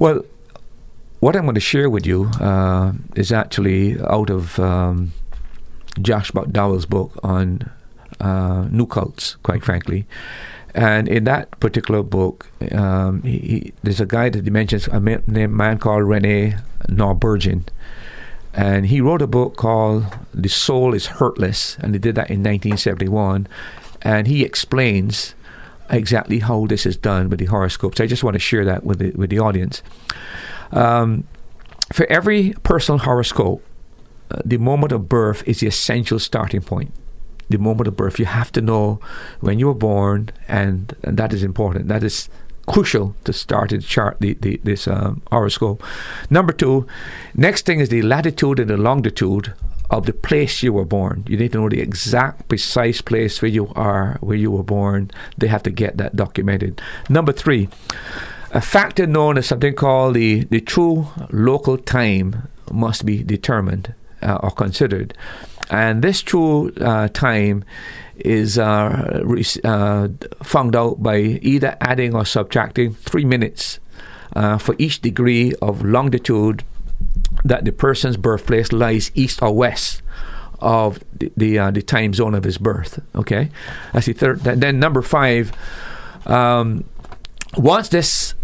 Well, 0.00 0.24
what 1.20 1.36
I'm 1.36 1.42
going 1.42 1.55
to 1.55 1.61
share 1.61 1.88
with 1.88 2.05
you 2.05 2.24
uh, 2.40 2.94
is 3.14 3.30
actually 3.30 4.00
out 4.00 4.30
of 4.30 4.59
um, 4.59 5.12
Josh 6.00 6.32
McDowell's 6.32 6.86
book 6.86 7.16
on 7.22 7.70
uh, 8.18 8.66
new 8.68 8.86
cults, 8.86 9.36
quite 9.44 9.64
frankly. 9.64 10.07
And 10.74 11.07
in 11.07 11.22
that 11.24 11.53
particular 11.61 12.03
book, 12.03 12.48
um, 12.72 13.22
he, 13.22 13.38
he, 13.38 13.72
there's 13.84 14.00
a 14.00 14.07
guy 14.07 14.28
that 14.28 14.42
he 14.42 14.50
mentions, 14.50 14.88
a 14.88 14.98
man, 14.98 15.22
man 15.28 15.78
called 15.78 16.03
René 16.03 16.61
Noorbergen. 16.88 17.68
And 18.55 18.86
he 18.86 19.00
wrote 19.00 19.22
a 19.22 19.26
book 19.26 19.57
called 19.57 20.05
The 20.34 20.48
Soul 20.48 20.92
Hustlers, 20.92 21.78
and 21.80 21.94
he 21.94 21.98
did 21.98 22.14
that 22.16 22.30
in 22.30 22.40
1971. 22.40 23.48
And 24.03 24.26
he 24.26 24.44
explains 24.44 25.34
exactly 25.90 26.40
how 26.40 26.66
this 26.66 26.86
is 26.86 26.96
done 26.96 27.28
with 27.28 27.38
the 27.38 27.46
horoscopes. 27.46 28.00
I 28.00 28.07
just 28.07 28.24
want 28.24 28.34
to 28.34 28.40
share 28.40 28.64
that 28.64 28.84
with 28.84 28.98
the, 28.98 29.11
with 29.12 29.30
the 29.30 29.38
audience. 29.38 29.82
Um, 30.72 31.24
for 31.92 32.07
every 32.11 32.55
personal 32.62 32.98
horoscope, 32.98 33.64
uh, 34.30 34.40
the 34.44 34.59
moment 34.59 34.92
of 34.92 35.09
birth 35.09 35.46
is 35.46 35.61
the 35.61 35.66
essential 35.66 36.18
starting 36.18 36.62
point. 36.62 36.92
The 37.50 37.59
moment 37.59 37.88
of 37.88 37.96
birth, 37.96 38.18
you 38.18 38.24
have 38.24 38.50
to 38.53 38.62
know 38.62 39.00
when 39.40 39.59
you 39.59 39.66
were 39.66 39.74
born, 39.74 40.30
and, 40.48 40.94
and 41.03 41.18
that 41.18 41.32
is 41.34 41.42
important. 41.42 41.88
That 41.88 42.03
is 42.03 42.30
crucial 42.66 43.14
to 43.24 43.32
start 43.32 43.70
to 43.70 43.78
chart 43.78 44.16
the, 44.20 44.34
the, 44.34 44.60
this 44.64 44.86
um, 44.88 45.22
horoscope. 45.30 45.82
Number 46.30 46.52
two, 46.52 46.86
next 47.34 47.66
thing 47.66 47.80
is 47.80 47.88
the 47.88 48.02
latitude 48.02 48.60
and 48.60 48.70
the 48.70 48.76
longitude 48.76 49.52
of 49.90 50.06
the 50.06 50.12
place 50.12 50.62
you 50.62 50.72
were 50.72 50.86
born. 50.86 51.22
You 51.28 51.36
need 51.36 51.52
to 51.52 51.60
know 51.60 51.68
the 51.68 51.80
exact, 51.80 52.48
precise 52.48 53.02
place 53.02 53.42
where 53.42 53.50
you 53.50 53.72
are, 53.76 54.16
where 54.20 54.36
you 54.36 54.50
were 54.50 54.62
born. 54.62 55.10
They 55.36 55.48
have 55.48 55.62
to 55.64 55.70
get 55.70 55.98
that 55.98 56.16
documented. 56.16 56.80
Number 57.10 57.32
three, 57.32 57.68
a 58.52 58.60
factor 58.60 59.06
known 59.06 59.36
as 59.36 59.46
something 59.46 59.74
called 59.74 60.14
the, 60.14 60.44
the 60.44 60.60
true 60.60 61.08
local 61.30 61.76
time 61.76 62.48
must 62.70 63.04
be 63.04 63.22
determined 63.22 63.94
uh, 64.22 64.38
or 64.42 64.50
considered. 64.50 65.14
And 65.70 66.02
this 66.02 66.22
true 66.22 66.72
uh, 66.80 67.08
time 67.08 67.64
is 68.16 68.58
uh, 68.58 69.22
uh, 69.64 70.08
found 70.42 70.76
out 70.76 71.02
by 71.02 71.18
either 71.18 71.76
adding 71.80 72.14
or 72.14 72.24
subtracting 72.24 72.94
three 72.94 73.24
minutes 73.24 73.78
uh, 74.34 74.58
for 74.58 74.74
each 74.78 75.00
degree 75.00 75.54
of 75.62 75.84
longitude 75.84 76.64
that 77.44 77.64
the 77.64 77.72
person's 77.72 78.16
birthplace 78.16 78.72
lies 78.72 79.10
east 79.14 79.42
or 79.42 79.54
west 79.54 80.02
of 80.60 81.00
the 81.12 81.32
the, 81.36 81.58
uh, 81.58 81.70
the 81.70 81.82
time 81.82 82.14
zone 82.14 82.34
of 82.34 82.44
his 82.44 82.58
birth. 82.58 83.02
Okay, 83.14 83.50
that's 83.92 84.06
the 84.06 84.12
third. 84.12 84.40
Then 84.40 84.78
number 84.78 85.02
five, 85.02 85.52
um, 86.26 86.84
once 87.56 87.88
this 87.88 88.34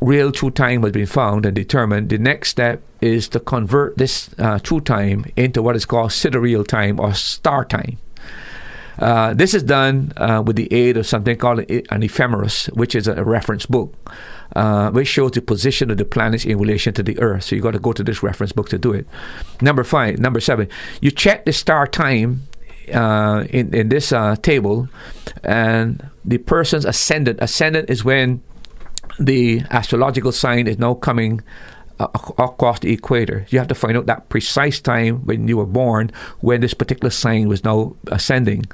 real 0.00 0.32
true 0.32 0.50
time 0.50 0.82
has 0.82 0.92
been 0.92 1.06
found 1.06 1.46
and 1.46 1.54
determined, 1.54 2.08
the 2.10 2.18
next 2.18 2.50
step 2.50 2.82
is 3.00 3.28
to 3.28 3.40
convert 3.40 3.98
this 3.98 4.30
uh, 4.38 4.58
true 4.60 4.80
time 4.80 5.24
into 5.36 5.62
what 5.62 5.76
is 5.76 5.84
called 5.84 6.12
sidereal 6.12 6.64
time 6.64 7.00
or 7.00 7.12
star 7.14 7.64
time. 7.64 7.98
Uh, 8.98 9.34
this 9.34 9.54
is 9.54 9.62
done 9.62 10.12
uh, 10.16 10.42
with 10.44 10.56
the 10.56 10.72
aid 10.72 10.96
of 10.96 11.06
something 11.06 11.36
called 11.36 11.60
an 11.60 12.02
ephemeris, 12.02 12.66
which 12.74 12.94
is 12.94 13.08
a 13.08 13.24
reference 13.24 13.66
book, 13.66 13.94
uh, 14.54 14.90
which 14.90 15.08
shows 15.08 15.32
the 15.32 15.40
position 15.40 15.90
of 15.90 15.96
the 15.96 16.04
planets 16.04 16.44
in 16.44 16.58
relation 16.58 16.92
to 16.94 17.02
the 17.02 17.18
Earth. 17.18 17.44
So 17.44 17.56
you 17.56 17.62
got 17.62 17.72
to 17.72 17.78
go 17.78 17.92
to 17.92 18.04
this 18.04 18.22
reference 18.22 18.52
book 18.52 18.68
to 18.68 18.78
do 18.78 18.92
it. 18.92 19.06
Number 19.60 19.84
five, 19.84 20.18
number 20.18 20.40
seven, 20.40 20.68
you 21.00 21.10
check 21.10 21.44
the 21.44 21.52
star 21.52 21.86
time 21.86 22.42
uh, 22.92 23.44
in 23.50 23.74
in 23.74 23.88
this 23.88 24.12
uh, 24.12 24.36
table, 24.42 24.88
and 25.42 26.10
the 26.24 26.38
person's 26.38 26.84
ascendant. 26.84 27.38
Ascendant 27.40 27.88
is 27.88 28.04
when 28.04 28.42
the 29.18 29.62
astrological 29.70 30.32
sign 30.32 30.66
is 30.66 30.78
now 30.78 30.94
coming 30.94 31.40
uh, 32.02 32.08
across 32.38 32.80
the 32.80 32.92
equator. 32.92 33.46
You 33.50 33.58
have 33.58 33.68
to 33.68 33.74
find 33.74 33.96
out 33.96 34.06
that 34.06 34.28
precise 34.28 34.80
time 34.80 35.24
when 35.24 35.48
you 35.48 35.56
were 35.56 35.66
born, 35.66 36.10
when 36.40 36.60
this 36.60 36.74
particular 36.74 37.10
sign 37.10 37.48
was 37.48 37.64
now 37.64 37.94
ascending. 38.08 38.64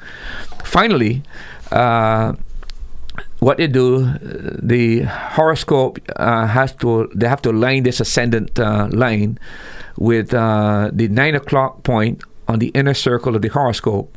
Finally, 0.65 1.23
uh, 1.71 2.35
what 3.41 3.59
they 3.59 3.67
do, 3.67 4.05
the 4.21 5.03
horoscope 5.03 5.99
uh, 6.17 6.47
has 6.47 6.73
to 6.77 7.11
they 7.15 7.29
have 7.29 7.43
to 7.43 7.51
align 7.51 7.83
this 7.83 8.01
ascendant 8.01 8.59
uh, 8.59 8.89
line 8.91 9.39
with 9.97 10.33
uh, 10.35 10.91
the 10.93 11.09
nine 11.09 11.35
o'clock 11.35 11.83
point 11.83 12.23
on 12.47 12.59
the 12.59 12.69
inner 12.69 12.95
circle 12.95 13.37
of 13.37 13.43
the 13.43 13.49
horoscope, 13.49 14.17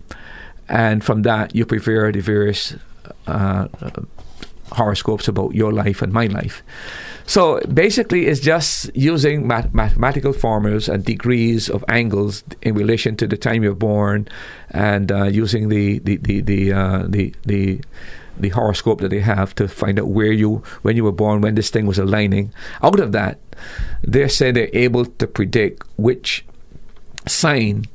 and 0.69 1.03
from 1.03 1.23
that 1.23 1.55
you 1.55 1.65
prepare 1.65 2.11
the 2.11 2.21
various 2.21 2.75
uh, 3.27 3.67
horoscopes 4.71 5.27
about 5.27 5.53
your 5.53 5.71
life 5.71 6.01
and 6.01 6.13
my 6.13 6.27
life. 6.27 6.63
So 7.31 7.61
basically, 7.61 8.27
it's 8.27 8.41
just 8.41 8.93
using 8.93 9.47
math- 9.47 9.73
mathematical 9.73 10.33
formulas 10.33 10.89
and 10.89 11.05
degrees 11.05 11.69
of 11.69 11.85
angles 11.87 12.43
in 12.61 12.75
relation 12.75 13.15
to 13.15 13.25
the 13.25 13.37
time 13.37 13.63
you're 13.63 13.73
born, 13.73 14.27
and 14.71 15.09
uh, 15.09 15.23
using 15.31 15.69
the 15.69 15.99
the 15.99 16.17
the 16.17 16.41
the, 16.41 16.73
uh, 16.73 17.05
the 17.07 17.33
the 17.45 17.79
the 18.37 18.49
horoscope 18.49 18.99
that 18.99 19.11
they 19.11 19.21
have 19.21 19.55
to 19.55 19.69
find 19.69 19.97
out 19.97 20.09
where 20.09 20.33
you 20.33 20.61
when 20.81 20.97
you 20.97 21.05
were 21.05 21.13
born, 21.13 21.39
when 21.39 21.55
this 21.55 21.69
thing 21.69 21.85
was 21.85 21.97
aligning. 21.97 22.51
Out 22.83 22.99
of 22.99 23.13
that, 23.13 23.39
they 24.03 24.27
say 24.27 24.51
they're 24.51 24.67
able 24.73 25.05
to 25.05 25.25
predict 25.25 25.87
which 25.95 26.43
sign 27.29 27.85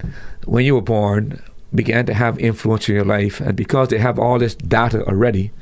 when 0.47 0.65
you 0.65 0.77
were 0.77 0.81
born 0.81 1.43
began 1.75 2.07
to 2.07 2.15
have 2.15 2.39
influence 2.39 2.89
in 2.89 2.95
your 2.95 3.05
life, 3.05 3.39
and 3.41 3.55
because 3.55 3.89
they 3.89 3.99
have 3.99 4.19
all 4.19 4.39
this 4.39 4.55
data 4.55 5.05
already, 5.05 5.53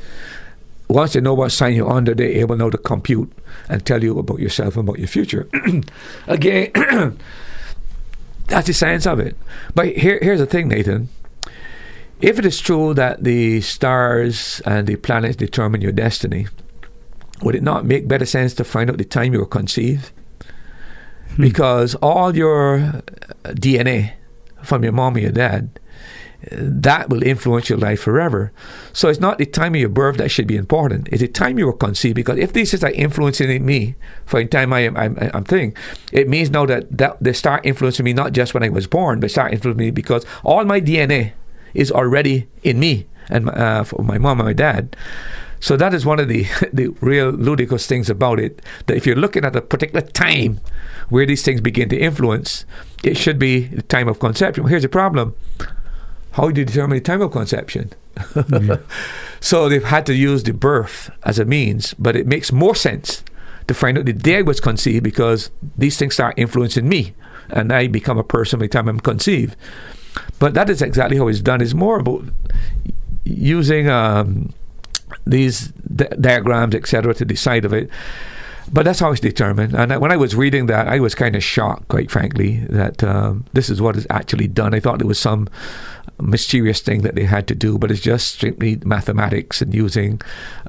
once 0.89 1.15
they 1.15 1.21
know 1.21 1.35
what 1.35 1.53
sign 1.53 1.75
you're 1.75 1.91
under, 1.91 2.15
they're 2.15 2.29
able 2.29 2.57
now 2.57 2.71
to 2.71 2.79
compute 2.79 3.33
and 3.69 3.85
tell 3.85 4.03
you 4.03 4.19
about 4.19 4.39
yourself 4.39 4.77
and 4.77 4.89
about 4.89 4.99
your 4.99 5.09
future. 5.09 5.49
Again, 6.27 6.71
that's 8.47 8.67
the 8.67 8.75
science 8.75 9.07
of 9.07 9.19
it. 9.19 9.37
But 9.75 9.97
here, 9.97 10.19
here's 10.21 10.41
the 10.41 10.47
thing, 10.47 10.69
Nathan. 10.69 11.09
If 12.21 12.39
it 12.39 12.47
is 12.47 12.61
true 12.61 12.95
that 12.95 13.25
the 13.25 13.61
stars 13.61 14.63
and 14.65 14.87
the 14.87 14.97
planets 14.97 15.37
determine 15.37 15.81
your 15.81 15.93
destiny, 15.93 16.47
would 17.43 17.55
it 17.55 17.63
not 17.63 17.85
make 17.85 18.09
better 18.09 18.27
sense 18.27 18.55
to 18.55 18.65
find 18.65 18.91
out 18.91 18.99
the 18.99 19.05
time 19.05 19.33
you 19.33 19.41
were 19.41 19.47
conceived? 19.47 20.11
Hmm. 21.35 21.43
Because 21.43 21.95
all 21.97 22.37
your 22.37 23.03
DNA 23.45 24.13
from 24.63 24.85
your 24.85 24.93
mom 24.93 25.17
or 25.17 25.21
your 25.21 25.33
dad 25.33 25.81
that 26.51 27.09
will 27.09 27.23
influence 27.23 27.69
your 27.69 27.79
life 27.79 28.01
forever. 28.01 28.53
So 28.93 29.09
it's 29.09 29.21
not 29.21 29.39
the 29.39 29.47
time 29.47 29.75
of 29.75 29.81
your 29.81 29.89
birth 29.89 30.17
that 30.19 30.31
should 30.31 30.47
be 30.47 30.57
important. 30.57 31.09
It's 31.11 31.21
the 31.21 31.29
time 31.29 31.59
you 31.59 31.67
were 31.67 31.73
conceived. 31.73 32.17
Because 32.17 32.39
if 32.39 32.53
these 32.53 32.71
things 32.71 32.85
are 32.85 32.91
influencing 32.91 33.65
me 33.65 33.95
for 34.27 34.43
the 34.43 34.49
time 34.49 34.73
I 34.73 34.81
am 34.81 34.97
I'm, 34.97 35.17
I'm 35.33 35.45
thinking, 35.45 35.77
it 36.13 36.29
means 36.29 36.51
now 36.51 36.67
that, 36.67 36.97
that 36.97 37.23
they 37.23 37.33
start 37.33 37.65
influencing 37.65 38.05
me 38.05 38.13
not 38.13 38.33
just 38.33 38.55
when 38.55 38.63
I 38.63 38.69
was 38.69 38.87
born, 38.87 39.21
but 39.21 39.31
start 39.31 39.53
influencing 39.53 39.87
me 39.87 39.91
because 39.91 40.25
all 40.43 40.65
my 40.65 40.81
DNA 40.81 41.33
is 41.73 41.91
already 41.91 42.49
in 42.63 42.79
me 42.79 43.07
and 43.29 43.51
uh, 43.51 43.85
for 43.85 44.03
my 44.03 44.19
mom 44.19 44.41
and 44.41 44.47
my 44.47 44.53
dad. 44.53 44.97
So 45.61 45.79
that 45.79 45.95
is 45.95 46.05
one 46.05 46.21
of 46.21 46.29
the 46.29 46.47
the 46.73 46.89
real 47.01 47.31
ludicrous 47.31 47.87
things 47.87 48.11
about 48.11 48.39
it. 48.39 48.61
That 48.87 48.97
if 48.97 49.07
you're 49.07 49.17
looking 49.17 49.45
at 49.45 49.57
a 49.57 49.63
particular 49.63 50.03
time 50.03 50.61
where 51.09 51.25
these 51.27 51.43
things 51.43 51.61
begin 51.61 51.89
to 51.89 51.99
influence, 51.99 52.67
it 53.03 53.17
should 53.17 53.39
be 53.39 53.69
the 53.69 53.83
time 53.83 54.09
of 54.09 54.19
conception. 54.19 54.67
Here's 54.67 54.83
the 54.83 54.89
problem 54.89 55.35
how 56.35 56.51
do 56.51 56.61
you 56.61 56.65
determine 56.65 56.99
the 56.99 57.05
time 57.05 57.23
of 57.23 57.31
conception? 57.31 57.93
so 59.41 59.69
they've 59.69 59.85
had 59.85 60.05
to 60.07 60.15
use 60.15 60.43
the 60.43 60.53
birth 60.53 61.11
as 61.23 61.39
a 61.39 61.45
means, 61.45 61.95
but 61.95 62.17
it 62.17 62.27
makes 62.27 62.51
more 62.51 62.75
sense 62.75 63.23
to 63.69 63.75
find 63.75 63.97
out 63.97 64.05
the 64.05 64.13
day 64.13 64.39
I 64.39 64.43
was 64.43 64.61
conceived 64.61 65.05
because 65.05 65.51
these 65.79 65.97
things 65.97 66.15
start 66.15 66.35
influencing 66.37 66.89
me 66.89 67.15
and 67.51 67.73
I 67.73 67.87
become 67.87 68.19
a 68.19 68.25
person 68.25 68.59
by 68.59 68.65
the 68.67 68.71
time 68.71 68.89
I'm 68.89 68.99
conceived. 68.99 69.55
But 70.41 70.55
that 70.55 70.69
is 70.69 70.83
exactly 70.83 71.17
how 71.17 71.29
it's 71.29 71.41
done. 71.41 71.61
It's 71.61 71.73
more 71.73 72.01
about 72.01 72.25
using 73.25 73.89
um, 73.89 74.53
these 75.25 75.69
di- 75.69 76.09
diagrams, 76.21 76.75
etc., 76.75 77.15
to 77.15 77.25
decide 77.25 77.65
of 77.65 77.73
it. 77.73 77.89
But 78.73 78.85
that's 78.87 78.99
how 78.99 79.13
it's 79.13 79.21
determined. 79.21 79.75
And 79.75 80.01
when 80.01 80.11
I 80.11 80.17
was 80.17 80.35
reading 80.35 80.67
that, 80.67 80.89
I 80.89 80.99
was 80.99 81.15
kind 81.15 81.37
of 81.37 81.45
shocked, 81.45 81.89
quite 81.89 82.11
frankly, 82.11 82.59
that 82.71 83.05
um, 83.05 83.45
this 83.53 83.69
is 83.69 83.81
what 83.81 83.97
is 83.97 84.07
actually 84.11 84.49
done. 84.49 84.75
I 84.75 84.81
thought 84.81 84.99
there 84.99 85.07
was 85.07 85.19
some 85.19 85.49
mysterious 86.21 86.81
thing 86.81 87.03
that 87.03 87.15
they 87.15 87.25
had 87.25 87.47
to 87.49 87.55
do, 87.55 87.79
but 87.79 87.91
it's 87.91 88.01
just 88.01 88.35
strictly 88.35 88.77
mathematics 88.85 89.61
and 89.61 89.75
using 89.75 90.21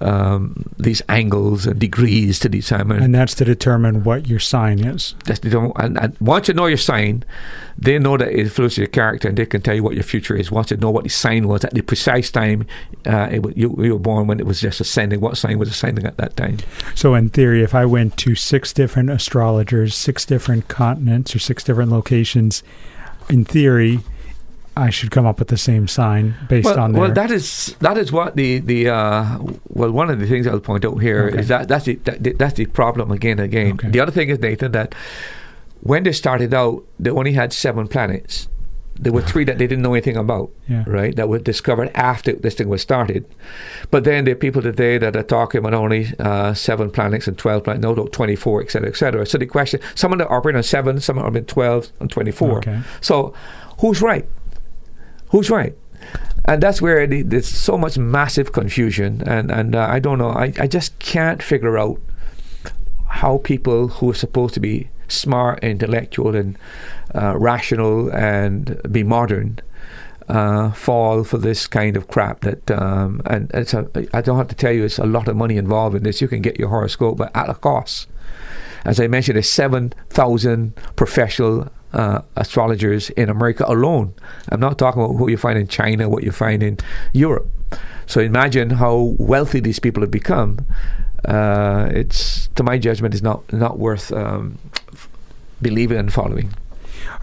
um, 0.01 0.65
these 0.77 1.01
angles 1.09 1.65
and 1.65 1.79
degrees 1.79 2.39
to 2.39 2.49
determine. 2.49 3.01
And 3.01 3.13
that's 3.13 3.35
to 3.35 3.45
determine 3.45 4.03
what 4.03 4.27
your 4.27 4.39
sign 4.39 4.79
is. 4.79 5.15
That's 5.25 5.39
to, 5.39 5.71
and, 5.75 5.99
and 5.99 6.17
once 6.19 6.47
you 6.47 6.53
know 6.53 6.65
your 6.65 6.77
sign, 6.77 7.23
they 7.77 7.99
know 7.99 8.17
that 8.17 8.29
it 8.29 8.39
influences 8.39 8.77
your 8.77 8.87
character 8.87 9.27
and 9.27 9.37
they 9.37 9.45
can 9.45 9.61
tell 9.61 9.75
you 9.75 9.83
what 9.83 9.95
your 9.95 10.03
future 10.03 10.35
is. 10.35 10.51
Once 10.51 10.71
you 10.71 10.77
know 10.77 10.91
what 10.91 11.03
the 11.03 11.09
sign 11.09 11.47
was 11.47 11.63
at 11.63 11.73
the 11.73 11.81
precise 11.81 12.31
time 12.31 12.65
uh, 13.05 13.29
it, 13.31 13.57
you, 13.57 13.75
you 13.79 13.93
were 13.93 13.99
born, 13.99 14.27
when 14.27 14.39
it 14.39 14.45
was 14.45 14.59
just 14.59 14.81
ascending, 14.81 15.21
what 15.21 15.37
sign 15.37 15.59
was 15.59 15.69
ascending 15.69 16.05
at 16.05 16.17
that 16.17 16.35
time. 16.35 16.57
So, 16.95 17.13
in 17.13 17.29
theory, 17.29 17.63
if 17.63 17.75
I 17.75 17.85
went 17.85 18.17
to 18.17 18.35
six 18.35 18.73
different 18.73 19.09
astrologers, 19.09 19.95
six 19.95 20.25
different 20.25 20.67
continents, 20.67 21.35
or 21.35 21.39
six 21.39 21.63
different 21.63 21.91
locations, 21.91 22.63
in 23.29 23.45
theory, 23.45 23.99
I 24.77 24.89
should 24.89 25.11
come 25.11 25.25
up 25.25 25.39
with 25.39 25.47
the 25.47 25.57
same 25.57 25.87
sign 25.87 26.35
based 26.49 26.65
well, 26.65 26.79
on 26.79 26.93
Well, 26.93 27.11
that 27.11 27.31
is 27.31 27.75
that 27.79 27.97
is 27.97 28.11
what 28.11 28.35
the 28.35 28.59
the 28.59 28.89
uh, 28.89 29.39
well 29.69 29.91
one 29.91 30.09
of 30.09 30.19
the 30.19 30.27
things 30.27 30.47
I'll 30.47 30.59
point 30.59 30.83
out 30.83 30.97
here 30.97 31.29
okay. 31.29 31.39
is 31.39 31.47
that 31.47 31.67
that's 31.67 31.85
the 31.85 31.95
that, 32.03 32.37
that's 32.37 32.55
the 32.55 32.65
problem 32.65 33.11
again 33.11 33.39
and 33.39 33.45
again. 33.45 33.73
Okay. 33.73 33.89
The 33.89 33.99
other 33.99 34.11
thing 34.11 34.29
is 34.29 34.39
Nathan 34.39 34.73
that 34.73 34.93
when 35.81 36.03
they 36.03 36.11
started 36.11 36.53
out, 36.53 36.83
they 36.99 37.09
only 37.09 37.33
had 37.33 37.53
seven 37.53 37.87
planets. 37.87 38.49
There 38.97 39.11
were 39.11 39.21
three 39.21 39.43
that 39.43 39.57
they 39.57 39.67
didn't 39.67 39.83
know 39.83 39.93
anything 39.93 40.15
about, 40.15 40.51
yeah. 40.69 40.85
right? 40.87 41.15
That 41.15 41.27
were 41.27 41.37
discovered 41.39 41.91
after 41.95 42.31
this 42.31 42.55
thing 42.55 42.69
was 42.69 42.81
started. 42.81 43.25
But 43.91 44.05
then 44.05 44.23
there 44.23 44.31
are 44.31 44.37
people 44.37 44.61
today 44.61 44.97
that 44.97 45.15
are 45.17 45.23
talking 45.23 45.59
about 45.59 45.73
only 45.73 46.13
uh, 46.17 46.53
seven 46.53 46.89
planets 46.89 47.27
and 47.27 47.37
12 47.37 47.65
planets, 47.65 47.83
no, 47.83 47.93
no, 47.93 48.07
24, 48.07 48.61
et 48.61 48.71
cetera, 48.71 48.89
et 48.89 48.95
cetera. 48.95 49.25
So 49.25 49.37
the 49.37 49.47
question, 49.47 49.81
some 49.95 50.13
of 50.13 50.19
them 50.19 50.27
operate 50.29 50.55
on 50.55 50.63
seven, 50.63 51.01
some 51.01 51.19
are 51.19 51.25
on 51.25 51.33
12 51.33 51.91
and 51.99 52.09
24. 52.09 52.57
Okay. 52.59 52.79
So 53.01 53.33
who's 53.79 54.01
right? 54.01 54.25
Who's 55.35 55.49
right? 55.49 55.75
And 56.45 56.63
that's 56.63 56.81
where 56.81 57.05
there's 57.05 57.47
so 57.47 57.77
much 57.77 57.97
massive 57.97 58.53
confusion, 58.53 59.21
and 59.27 59.51
and 59.51 59.75
uh, 59.75 59.87
I 59.89 59.99
don't 59.99 60.17
know. 60.17 60.29
I, 60.29 60.53
I 60.59 60.67
just 60.67 60.97
can't 60.99 61.43
figure 61.43 61.77
out 61.77 61.99
how 63.07 63.39
people 63.39 63.87
who 63.87 64.11
are 64.11 64.15
supposed 64.15 64.53
to 64.53 64.59
be 64.59 64.89
smart, 65.07 65.63
intellectual, 65.63 66.35
and 66.35 66.57
uh, 67.13 67.35
rational, 67.37 68.09
and 68.13 68.79
be 68.91 69.03
modern, 69.03 69.59
uh, 70.29 70.71
fall 70.71 71.23
for 71.23 71.37
this 71.37 71.67
kind 71.67 71.97
of 71.97 72.07
crap. 72.07 72.41
That 72.41 72.71
um, 72.71 73.21
and 73.25 73.51
it's 73.53 73.73
a, 73.73 73.89
I 74.13 74.21
don't 74.21 74.37
have 74.37 74.47
to 74.49 74.55
tell 74.55 74.71
you, 74.71 74.85
it's 74.85 74.99
a 74.99 75.05
lot 75.05 75.27
of 75.27 75.35
money 75.35 75.57
involved 75.57 75.95
in 75.95 76.03
this. 76.03 76.21
You 76.21 76.29
can 76.29 76.41
get 76.41 76.59
your 76.59 76.69
horoscope, 76.69 77.17
but 77.17 77.35
at 77.35 77.49
a 77.49 77.55
cost. 77.55 78.07
As 78.85 78.99
I 78.99 79.07
mentioned, 79.07 79.35
there's 79.35 79.49
seven 79.49 79.93
thousand 80.09 80.75
professional 80.95 81.71
uh, 81.95 82.21
astrologers 82.35 83.09
in 83.11 83.29
America 83.29 83.65
alone. 83.67 84.13
I'm 84.49 84.59
not 84.59 84.77
talking 84.77 85.01
about 85.01 85.15
who 85.15 85.29
you 85.29 85.37
find 85.37 85.57
in 85.57 85.67
China, 85.67 86.09
what 86.09 86.23
you 86.23 86.31
find 86.31 86.61
in 86.61 86.77
Europe. 87.13 87.47
So 88.05 88.21
imagine 88.21 88.69
how 88.69 89.15
wealthy 89.17 89.59
these 89.59 89.79
people 89.79 90.01
have 90.01 90.11
become. 90.11 90.65
Uh, 91.23 91.89
it's, 91.91 92.47
to 92.55 92.63
my 92.63 92.77
judgment, 92.77 93.15
is 93.15 93.23
not 93.23 93.51
not 93.51 93.79
worth 93.79 94.11
um, 94.11 94.59
f- 94.93 95.09
believing 95.61 95.97
and 95.97 96.13
following. 96.13 96.53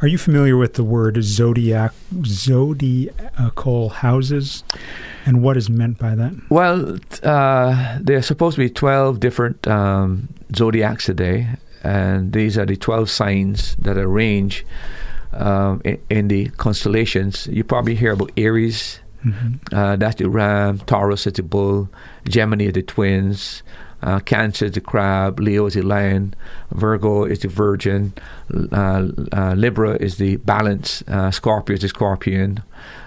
Are 0.01 0.09
you 0.09 0.19
familiar 0.19 0.57
with 0.57 0.75
the 0.75 0.83
word 0.83 1.23
zodiac 1.23 1.93
zodiacal 2.25 3.91
houses, 3.91 4.65
and 5.25 5.43
what 5.43 5.57
is 5.57 5.71
meant 5.71 5.99
by 5.99 6.17
that? 6.17 6.33
Well, 6.51 6.99
uh, 7.23 7.99
there 8.01 8.17
are 8.17 8.23
supposed 8.23 8.57
to 8.57 8.63
be 8.63 8.71
12 8.71 9.21
different 9.21 9.69
um, 9.69 10.29
zodiacs 10.57 11.07
today, 11.07 11.47
and 11.83 12.33
these 12.33 12.57
are 12.57 12.67
the 12.67 12.77
12 12.77 13.11
signs 13.11 13.77
that 13.77 13.97
arrange 13.97 14.65
um, 15.33 15.81
in, 15.85 16.01
in, 16.11 16.29
the 16.29 16.49
constellations. 16.51 17.47
You 17.49 17.65
probably 17.65 17.95
hear 17.95 18.13
about 18.13 18.31
Aries, 18.37 19.01
mm-hmm. 19.25 19.75
uh, 19.75 19.97
that's 19.97 20.17
the 20.17 20.29
ram, 20.29 20.79
Taurus 20.81 21.27
is 21.27 21.35
the 21.35 21.43
bull, 21.43 21.89
Gemini 22.29 22.67
is 22.67 22.75
the 22.75 22.83
twins. 22.83 23.63
Uh, 24.03 24.19
Cancer 24.19 24.65
is 24.65 24.73
the 24.73 24.81
crab, 24.81 25.39
Leo 25.39 25.67
is 25.67 25.75
the 25.75 25.83
lion, 25.83 26.35
Virgo 26.73 27.25
is 27.25 27.39
the 27.39 27.49
virgin, 27.49 28.13
uh, 28.73 29.07
uh, 29.33 29.55
Libra 29.57 29.95
is 29.95 30.17
the 30.17 30.37
balance, 30.39 31.05
uh, 31.07 31.31
Scorpio 31.31 31.75
is 31.75 31.83
the 31.83 31.89
scorpion, 31.89 32.65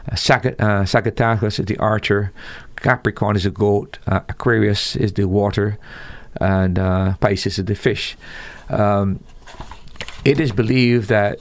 uh, 0.10 0.16
Sag- 0.16 0.56
uh, 0.58 0.86
Sagittarius 0.86 1.60
is 1.60 1.66
the 1.66 1.78
archer, 1.80 2.32
Capricorn 2.78 3.36
is 3.36 3.44
the 3.44 3.50
goat, 3.50 4.00
Aquarius 4.08 4.96
is 4.96 5.12
the 5.12 5.28
water, 5.28 5.78
and 6.40 6.78
Pisces 7.20 7.60
is 7.60 7.66
the 7.66 7.76
fish. 7.76 8.16
Um, 8.70 9.24
it 10.24 10.40
is 10.40 10.52
believed 10.52 11.10
that 11.10 11.40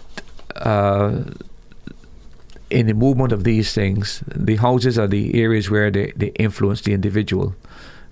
in 2.71 2.87
the 2.87 2.95
movement 2.95 3.33
of 3.33 3.45
these 3.45 3.73
things, 3.73 4.23
the 4.27 4.57
houses 4.57 4.99
are 4.99 5.07
the 5.07 5.41
areas 5.41 5.71
where 5.71 5.91
they, 5.91 6.13
they 6.17 6.29
influence 6.29 6.81
the 6.83 6.93
individual 6.93 7.55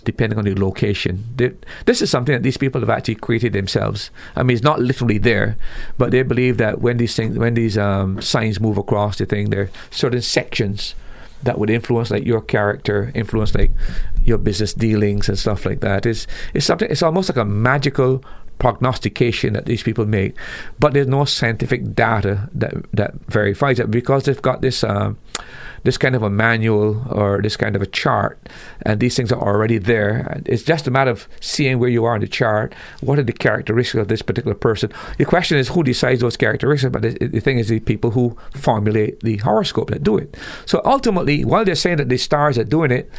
depending 0.05 0.39
on 0.39 0.45
the 0.45 0.55
location. 0.55 1.25
They, 1.37 1.53
this 1.87 2.03
is 2.03 2.11
something 2.11 2.33
that 2.33 2.43
these 2.43 2.57
people 2.57 2.81
have 2.81 2.91
actually 2.91 3.15
created 3.17 3.53
themselves. 3.53 4.11
I 4.35 4.43
mean, 4.43 4.57
it's 4.57 4.65
not 4.65 4.81
literally 4.81 5.19
there, 5.19 5.57
but 5.97 6.11
they 6.11 6.23
believe 6.23 6.59
that 6.59 6.81
when 6.81 6.97
these 6.97 7.15
things, 7.15 7.39
when 7.39 7.55
these 7.55 7.79
um, 7.79 8.21
signs 8.21 8.61
move 8.61 8.79
across 8.79 9.19
the 9.19 9.27
thing, 9.27 9.51
there 9.51 9.63
are 9.63 9.71
certain 9.91 10.23
sections 10.23 10.97
that 11.45 11.59
would 11.59 11.71
influence 11.71 12.11
like 12.11 12.25
your 12.25 12.41
character, 12.41 13.13
influence 13.15 13.55
like 13.55 13.71
your 14.25 14.39
business 14.39 14.75
dealings 14.75 15.29
and 15.29 15.39
stuff 15.39 15.65
like 15.65 15.81
that. 15.81 16.07
It's 16.07 16.27
it's 16.55 16.67
something. 16.67 16.91
It's 16.91 17.03
almost 17.03 17.29
like 17.29 17.37
a 17.39 17.45
magical 17.45 18.25
prognostication 18.63 19.55
that 19.55 19.67
these 19.67 19.83
people 19.83 20.07
make, 20.07 20.37
but 20.79 20.93
there's 20.93 21.09
no 21.09 21.25
scientific 21.25 21.97
data 21.97 22.49
that 22.55 22.75
that 22.93 23.13
verifies 23.27 23.81
it 23.81 23.91
because 23.91 24.25
they've 24.25 24.41
got 24.51 24.63
this. 24.63 24.85
Uh, 24.85 25.15
this 25.85 25.99
kind 25.99 26.15
of 26.15 26.23
a 26.23 26.31
manual 26.31 27.05
or 27.11 27.43
this 27.43 27.57
kind 27.57 27.75
of 27.75 27.83
a 27.83 27.87
chart, 27.87 28.39
and 28.83 29.01
these 29.01 29.17
things 29.17 29.33
are 29.33 29.43
already 29.43 29.79
there. 29.79 30.41
It's 30.47 30.63
just 30.63 30.87
a 30.87 30.93
matter 30.93 31.11
of 31.11 31.27
seeing 31.41 31.81
where 31.81 31.89
you 31.91 32.05
are 32.05 32.15
in 32.15 32.21
the 32.21 32.29
chart. 32.29 32.73
What 33.01 33.19
are 33.19 33.25
the 33.25 33.33
characteristics 33.33 34.01
of 34.01 34.07
this 34.07 34.23
particular 34.23 34.55
person? 34.55 34.93
The 35.19 35.25
question 35.25 35.59
is 35.59 35.67
who 35.67 35.83
decides 35.83 36.21
those 36.21 36.37
characteristics, 36.37 36.93
but 36.93 37.03
the, 37.03 37.27
the 37.27 37.41
thing 37.41 37.59
is 37.59 37.67
the 37.67 37.81
people 37.81 38.13
who 38.13 38.37
formulate 38.55 39.19
the 39.25 39.39
horoscope 39.39 39.91
that 39.91 40.05
do 40.05 40.19
it. 40.19 40.37
So 40.67 40.81
ultimately, 40.85 41.45
while 41.45 41.65
they're 41.65 41.75
saying 41.75 41.97
that 41.97 42.09
the 42.09 42.19
stars 42.19 42.59
are 42.59 42.71
doing 42.77 42.93
it, 42.93 43.11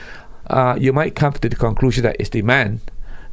uh, 0.47 0.77
you 0.79 0.93
might 0.93 1.15
come 1.15 1.33
to 1.33 1.49
the 1.49 1.57
conclusion 1.57 2.03
that 2.03 2.15
it's 2.17 2.29
the 2.29 2.43
man 2.43 2.79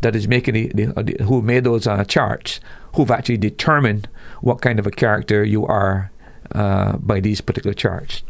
that 0.00 0.16
is 0.16 0.26
making 0.26 0.54
the, 0.54 0.68
the, 0.74 0.98
uh, 0.98 1.02
the 1.02 1.24
who 1.24 1.42
made 1.42 1.64
those 1.64 1.86
uh, 1.86 2.04
charts 2.04 2.60
who've 2.94 3.10
actually 3.10 3.38
determined 3.38 4.08
what 4.40 4.60
kind 4.60 4.78
of 4.78 4.86
a 4.86 4.90
character 4.90 5.44
you 5.44 5.66
are 5.66 6.10
uh, 6.54 6.96
by 6.98 7.20
these 7.20 7.40
particular 7.40 7.74
charts. 7.74 8.22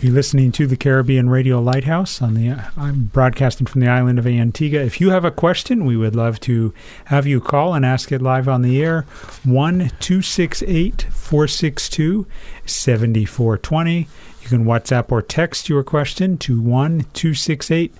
You're 0.00 0.12
listening 0.12 0.52
to 0.52 0.66
the 0.66 0.76
Caribbean 0.76 1.30
Radio 1.30 1.62
Lighthouse 1.62 2.20
on 2.20 2.34
the. 2.34 2.56
I'm 2.76 3.04
broadcasting 3.06 3.66
from 3.66 3.80
the 3.80 3.88
island 3.88 4.18
of 4.18 4.26
Antigua. 4.26 4.80
If 4.80 5.00
you 5.00 5.10
have 5.10 5.24
a 5.24 5.30
question, 5.30 5.86
we 5.86 5.96
would 5.96 6.16
love 6.16 6.40
to 6.40 6.74
have 7.06 7.26
you 7.26 7.40
call 7.40 7.74
and 7.74 7.86
ask 7.86 8.10
it 8.10 8.20
live 8.20 8.48
on 8.48 8.62
the 8.62 8.82
air. 8.82 9.02
One 9.44 9.92
two 10.00 10.20
six 10.20 10.62
eight 10.66 11.06
four 11.10 11.46
six 11.46 11.88
two 11.88 12.26
seventy 12.66 13.24
four 13.24 13.56
twenty. 13.56 14.08
You 14.42 14.48
can 14.48 14.64
WhatsApp 14.66 15.10
or 15.10 15.22
text 15.22 15.70
your 15.70 15.82
question 15.82 16.36
to 16.38 16.60
one 16.60 17.06
two 17.14 17.32
six 17.32 17.70
eight 17.70 17.94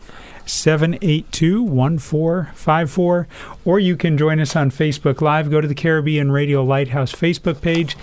782 0.47 1.63
1454. 1.63 3.29
Or 3.65 3.79
you 3.79 3.97
can 3.97 4.19
join 4.19 4.41
us 4.41 4.55
on 4.57 4.71
Facebook 4.71 5.21
Live. 5.21 5.51
Go 5.51 5.61
to 5.61 5.69
the 5.69 5.75
Caribbean 5.75 6.31
Radio 6.31 6.63
Lighthouse 6.65 7.13
Facebook 7.13 7.61
page 7.61 7.97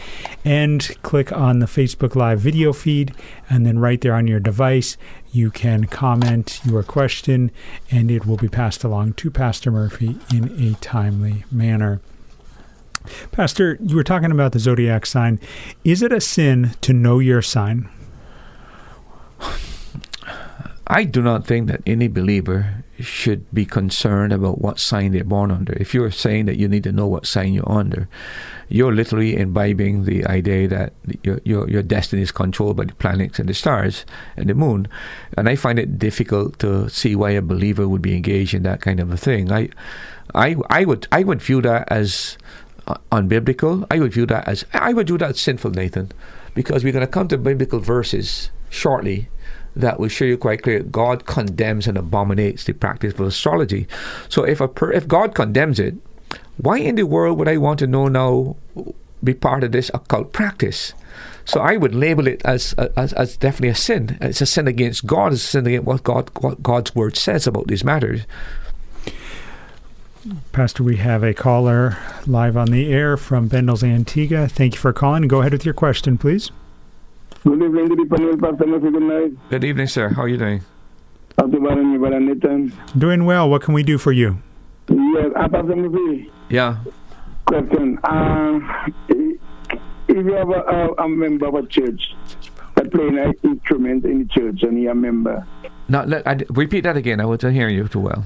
and 0.44 0.82
click 1.02 1.32
on 1.32 1.60
the 1.60 1.66
Facebook 1.66 2.16
Live 2.16 2.40
video 2.40 2.74
feed. 2.74 3.14
And 3.50 3.66
then 3.66 3.80
right 3.80 4.00
there 4.02 4.16
on 4.16 4.28
your 4.28 4.40
device, 4.40 4.98
you 5.32 5.52
can 5.52 5.86
comment 5.86 6.60
your 6.66 6.84
question 6.84 7.52
and 7.90 8.12
it 8.12 8.26
will 8.26 8.38
be 8.38 8.50
passed 8.50 8.84
along 8.84 9.14
to 9.14 9.32
Pastor 9.32 9.72
Murphy 9.72 10.18
in 10.34 10.52
a 10.62 10.74
timely 10.82 11.46
manner. 11.52 12.02
Pastor, 13.32 13.78
you 13.82 13.96
were 13.96 14.04
talking 14.04 14.32
about 14.32 14.52
the 14.52 14.60
zodiac 14.60 15.06
sign. 15.06 15.40
Is 15.84 16.02
it 16.02 16.12
a 16.12 16.22
sin 16.22 16.72
to 16.82 16.94
know 16.94 17.20
your 17.20 17.42
sign? 17.42 17.90
I 20.88 21.04
do 21.04 21.22
not 21.22 21.46
think 21.46 21.68
that 21.68 21.82
any 21.86 22.08
believer 22.08 22.84
should 23.00 23.52
be 23.54 23.66
concerned 23.66 24.34
about 24.34 24.62
what 24.62 24.80
sign 24.80 25.12
they're 25.12 25.24
born 25.24 25.52
under. 25.52 25.74
If 25.74 25.94
you're 25.94 26.12
saying 26.12 26.46
that 26.46 26.58
you 26.58 26.68
need 26.68 26.84
to 26.84 26.92
know 26.92 27.08
what 27.08 27.26
sign 27.26 27.54
you're 27.54 27.72
under, 27.72 28.08
you're 28.68 28.94
literally 28.94 29.36
imbibing 29.36 30.06
the 30.06 30.26
idea 30.26 30.68
that 30.70 30.94
your, 31.24 31.40
your, 31.44 31.70
your 31.70 31.84
destiny 31.84 32.22
is 32.22 32.32
controlled 32.32 32.78
by 32.78 32.86
the 32.86 32.96
planets 32.96 33.38
and 33.38 33.48
the 33.48 33.54
stars 33.54 34.06
and 34.36 34.50
the 34.50 34.56
moon. 34.56 34.88
And 35.38 35.50
I 35.50 35.56
find 35.56 35.78
it 35.78 36.00
difficult 36.00 36.60
to 36.60 36.90
see 36.90 37.16
why 37.16 37.32
a 37.32 37.42
believer 37.42 37.88
would 37.88 38.02
be 38.02 38.16
engaged 38.16 38.54
in 38.54 38.64
that 38.64 38.82
kind 38.82 39.00
of 39.00 39.12
a 39.12 39.18
thing. 39.18 39.52
I, 39.52 39.70
I, 40.34 40.56
I 40.70 40.86
would 40.86 41.08
I 41.12 41.24
would 41.24 41.42
view 41.42 41.62
that 41.64 41.92
as 41.92 42.38
uh, 42.88 42.96
unbiblical. 43.12 43.86
I 43.92 44.00
would 44.00 44.14
view 44.14 44.26
that 44.28 44.48
as 44.48 44.66
I 44.74 44.94
would 44.94 45.08
view 45.08 45.18
that 45.18 45.32
as 45.32 45.40
sinful, 45.40 45.72
Nathan, 45.72 46.12
because 46.56 46.84
we're 46.84 46.94
going 46.94 47.06
to 47.06 47.12
come 47.12 47.28
to 47.28 47.38
biblical 47.38 47.80
verses 47.80 48.50
shortly 48.70 49.30
that 49.76 50.00
will 50.00 50.10
show 50.10 50.26
you 50.26 50.38
quite 50.38 50.64
clear 50.64 50.82
God 50.82 51.26
condemns 51.26 51.88
and 51.88 51.98
abominates 51.98 52.64
the 52.64 52.74
practice 52.74 53.14
of 53.14 53.22
astrology. 53.22 53.88
So 54.30 54.44
if 54.44 54.62
a 54.62 54.68
per, 54.68 54.92
if 54.92 55.08
God 55.08 55.36
condemns 55.36 55.80
it, 55.80 55.96
why 56.58 56.78
in 56.78 56.96
the 56.96 57.04
world 57.04 57.38
would 57.38 57.48
I 57.48 57.58
want 57.58 57.80
to 57.80 57.88
know 57.88 58.08
now 58.08 58.56
be 59.24 59.34
part 59.34 59.64
of 59.64 59.72
this 59.72 59.92
occult 59.94 60.34
practice? 60.34 60.94
So 61.46 61.60
I 61.60 61.78
would 61.78 61.96
label 61.96 62.28
it 62.28 62.42
as, 62.46 62.74
as 62.96 63.14
as 63.14 63.38
definitely 63.38 63.70
a 63.70 63.76
sin. 63.76 64.18
It's 64.22 64.42
a 64.42 64.46
sin 64.46 64.68
against 64.68 65.08
God. 65.08 65.34
It's 65.34 65.44
a 65.44 65.48
sin 65.48 65.68
against 65.68 65.86
what 65.86 66.04
God 66.04 66.30
what 66.40 66.62
God's 66.62 66.96
word 66.96 67.18
says 67.18 67.48
about 67.48 67.68
these 67.68 67.84
matters. 67.84 68.22
Pastor, 70.52 70.84
we 70.84 70.98
have 70.98 71.24
a 71.24 71.34
caller 71.34 71.98
live 72.28 72.56
on 72.56 72.68
the 72.68 72.94
air 72.94 73.18
from 73.18 73.48
Bendals 73.48 73.84
Antigua. 73.84 74.48
Thank 74.48 74.76
you 74.76 74.80
for 74.80 74.94
calling. 74.94 75.28
Go 75.28 75.40
ahead 75.40 75.52
with 75.52 75.66
your 75.66 75.74
question, 75.74 76.18
please. 76.18 76.52
Good 77.44 77.54
evening, 77.54 77.88
good 77.88 78.00
evening, 78.02 78.40
Pastor 78.40 78.68
Murphy. 78.68 78.92
Good 78.92 79.02
night. 79.02 79.50
Good 79.50 79.64
evening, 79.64 79.88
sir. 79.88 80.10
How 80.10 80.22
are 80.22 80.28
you 80.28 80.38
doing? 80.38 80.62
Doing 82.96 83.26
well. 83.26 83.50
What 83.50 83.64
can 83.64 83.74
we 83.74 83.82
do 83.82 83.98
for 83.98 84.12
you? 84.12 84.38
Yes, 84.88 85.32
uh, 85.36 85.48
Pastor 85.50 85.76
Murphy. 85.76 86.32
Yeah. 86.50 86.78
Question. 87.48 87.98
Uh, 88.04 88.60
if 89.10 90.26
you 90.26 90.34
have 90.34 90.50
a, 90.52 90.94
a, 91.00 91.10
member 91.10 91.48
of 91.48 91.56
a 91.56 91.66
church 91.66 92.14
that 92.76 92.92
playing 92.92 93.18
an 93.18 93.34
instrument 93.44 94.06
in 94.06 94.20
the 94.20 94.26
church 94.26 94.62
and 94.62 94.80
you're 94.80 94.92
a 94.92 94.96
member. 94.96 95.44
No, 95.90 96.04
let, 96.04 96.28
I, 96.28 96.42
repeat 96.50 96.82
that 96.82 96.96
again. 96.96 97.20
I 97.20 97.26
wasn't 97.26 97.56
hearing 97.56 97.76
you 97.76 97.88
too 97.88 98.02
well. 98.02 98.24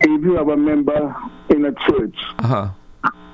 If 0.00 0.24
you 0.24 0.36
have 0.36 0.48
a 0.48 0.56
member 0.56 1.14
in 1.50 1.66
a 1.66 1.72
church 1.72 2.14
uh-huh. 2.38 2.70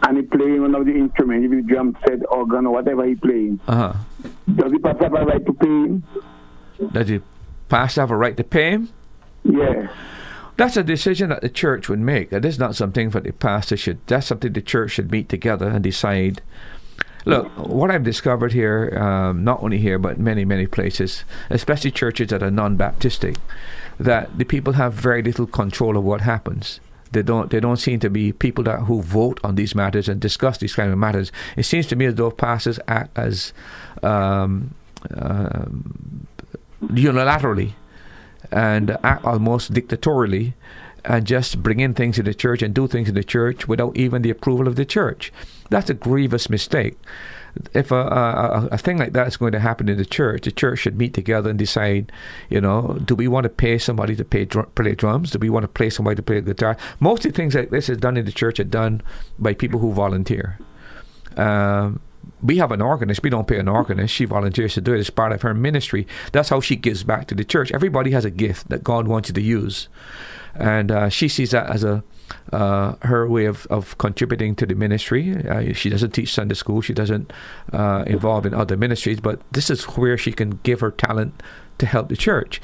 And 0.06 0.16
he 0.18 0.22
playing 0.22 0.62
one 0.62 0.74
of 0.74 0.86
the 0.86 0.92
instruments, 0.92 1.46
if 1.46 1.52
it's 1.58 1.66
drum 1.66 1.96
set, 2.06 2.20
organ, 2.30 2.66
or 2.66 2.74
whatever 2.74 3.06
he 3.06 3.14
playing, 3.14 3.60
uh-huh. 3.66 3.94
Does 4.54 4.72
the 4.72 4.78
pastor 4.78 5.04
have 5.04 5.14
a 5.14 5.24
right 5.24 5.46
to 5.46 5.52
pay 5.52 5.66
him? 5.66 6.04
Does 6.92 7.08
the 7.08 7.22
pastor 7.68 8.00
have 8.02 8.10
a 8.10 8.16
right 8.16 8.36
to 8.36 8.44
pay 8.44 8.70
him? 8.72 8.88
Yeah. 9.44 9.88
That's 10.56 10.76
a 10.76 10.84
decision 10.84 11.30
that 11.30 11.40
the 11.40 11.48
church 11.48 11.88
would 11.88 11.98
make. 11.98 12.30
That 12.30 12.44
is 12.44 12.58
not 12.58 12.76
something 12.76 13.10
that 13.10 13.24
the 13.24 13.32
pastor 13.32 13.76
should. 13.76 14.06
That's 14.06 14.26
something 14.26 14.52
the 14.52 14.62
church 14.62 14.92
should 14.92 15.10
meet 15.10 15.28
together 15.28 15.68
and 15.68 15.82
decide. 15.82 16.42
Look, 17.26 17.48
what 17.56 17.90
I've 17.90 18.04
discovered 18.04 18.52
here, 18.52 18.96
um, 18.98 19.44
not 19.44 19.62
only 19.62 19.78
here 19.78 19.98
but 19.98 20.18
many 20.18 20.44
many 20.44 20.66
places, 20.66 21.24
especially 21.48 21.90
churches 21.90 22.28
that 22.28 22.42
are 22.42 22.50
non-Baptistic, 22.50 23.38
that 23.98 24.36
the 24.36 24.44
people 24.44 24.74
have 24.74 24.92
very 24.92 25.22
little 25.22 25.46
control 25.46 25.96
of 25.96 26.04
what 26.04 26.20
happens. 26.20 26.80
They 27.14 27.22
don't. 27.22 27.50
They 27.50 27.60
don't 27.60 27.78
seem 27.78 28.00
to 28.00 28.10
be 28.10 28.32
people 28.32 28.64
that 28.64 28.80
who 28.80 29.00
vote 29.00 29.40
on 29.42 29.54
these 29.54 29.74
matters 29.74 30.08
and 30.08 30.20
discuss 30.20 30.58
these 30.58 30.74
kind 30.74 30.92
of 30.92 30.98
matters. 30.98 31.32
It 31.56 31.62
seems 31.62 31.86
to 31.86 31.96
me 31.96 32.06
as 32.06 32.16
though 32.16 32.30
pastors 32.30 32.78
act 32.86 33.16
as 33.18 33.52
um, 34.02 34.74
uh, 35.16 35.66
unilaterally 36.82 37.72
and 38.50 38.96
act 39.02 39.24
almost 39.24 39.72
dictatorially 39.72 40.54
and 41.04 41.26
just 41.26 41.62
bring 41.62 41.80
in 41.80 41.94
things 41.94 42.18
in 42.18 42.24
the 42.24 42.34
church 42.34 42.62
and 42.62 42.74
do 42.74 42.86
things 42.86 43.08
in 43.08 43.14
the 43.14 43.24
church 43.24 43.68
without 43.68 43.96
even 43.96 44.22
the 44.22 44.30
approval 44.30 44.66
of 44.66 44.76
the 44.76 44.84
church. 44.84 45.32
That's 45.70 45.90
a 45.90 45.94
grievous 45.94 46.48
mistake. 46.48 46.96
If 47.72 47.90
a, 47.90 47.96
a, 47.96 48.68
a 48.72 48.78
thing 48.78 48.98
like 48.98 49.12
that 49.12 49.26
is 49.26 49.36
going 49.36 49.52
to 49.52 49.60
happen 49.60 49.88
in 49.88 49.96
the 49.96 50.04
church, 50.04 50.42
the 50.42 50.52
church 50.52 50.80
should 50.80 50.98
meet 50.98 51.14
together 51.14 51.50
and 51.50 51.58
decide, 51.58 52.10
you 52.48 52.60
know, 52.60 52.98
do 53.04 53.14
we 53.14 53.28
want 53.28 53.44
to 53.44 53.50
pay 53.50 53.78
somebody 53.78 54.16
to 54.16 54.24
pay 54.24 54.46
play 54.46 54.94
drums? 54.94 55.30
Do 55.30 55.38
we 55.38 55.50
want 55.50 55.64
to 55.64 55.68
pay 55.68 55.90
somebody 55.90 56.16
to 56.16 56.22
play 56.22 56.40
guitar? 56.40 56.76
Most 57.00 57.24
of 57.24 57.32
the 57.32 57.36
things 57.36 57.54
like 57.54 57.70
this 57.70 57.88
is 57.88 57.98
done 57.98 58.16
in 58.16 58.24
the 58.24 58.32
church 58.32 58.58
are 58.58 58.64
done 58.64 59.02
by 59.38 59.54
people 59.54 59.80
who 59.80 59.92
volunteer. 59.92 60.58
Um, 61.36 62.00
we 62.42 62.58
have 62.58 62.72
an 62.72 62.80
organist. 62.80 63.22
We 63.22 63.30
don't 63.30 63.46
pay 63.46 63.58
an 63.58 63.68
organist. 63.68 64.14
She 64.14 64.24
volunteers 64.24 64.74
to 64.74 64.80
do 64.80 64.94
it 64.94 64.98
as 64.98 65.10
part 65.10 65.32
of 65.32 65.42
her 65.42 65.54
ministry. 65.54 66.06
That's 66.32 66.48
how 66.48 66.60
she 66.60 66.76
gives 66.76 67.04
back 67.04 67.26
to 67.28 67.34
the 67.34 67.44
church. 67.44 67.72
Everybody 67.72 68.10
has 68.10 68.24
a 68.24 68.30
gift 68.30 68.68
that 68.68 68.84
God 68.84 69.08
wants 69.08 69.28
you 69.28 69.34
to 69.34 69.42
use, 69.42 69.88
and 70.54 70.90
uh, 70.90 71.08
she 71.08 71.28
sees 71.28 71.52
that 71.52 71.70
as 71.70 71.84
a 71.84 72.02
uh, 72.52 72.94
her 73.02 73.28
way 73.28 73.46
of, 73.46 73.66
of 73.66 73.96
contributing 73.98 74.54
to 74.56 74.66
the 74.66 74.74
ministry. 74.74 75.36
Uh, 75.46 75.72
she 75.72 75.90
doesn't 75.90 76.12
teach 76.12 76.32
Sunday 76.32 76.54
school. 76.54 76.80
She 76.80 76.94
doesn't 76.94 77.32
uh, 77.72 78.04
involve 78.06 78.46
in 78.46 78.54
other 78.54 78.76
ministries. 78.76 79.20
But 79.20 79.40
this 79.52 79.70
is 79.70 79.84
where 79.84 80.16
she 80.16 80.32
can 80.32 80.60
give 80.62 80.80
her 80.80 80.90
talent 80.90 81.42
to 81.78 81.86
help 81.86 82.08
the 82.08 82.16
church. 82.16 82.60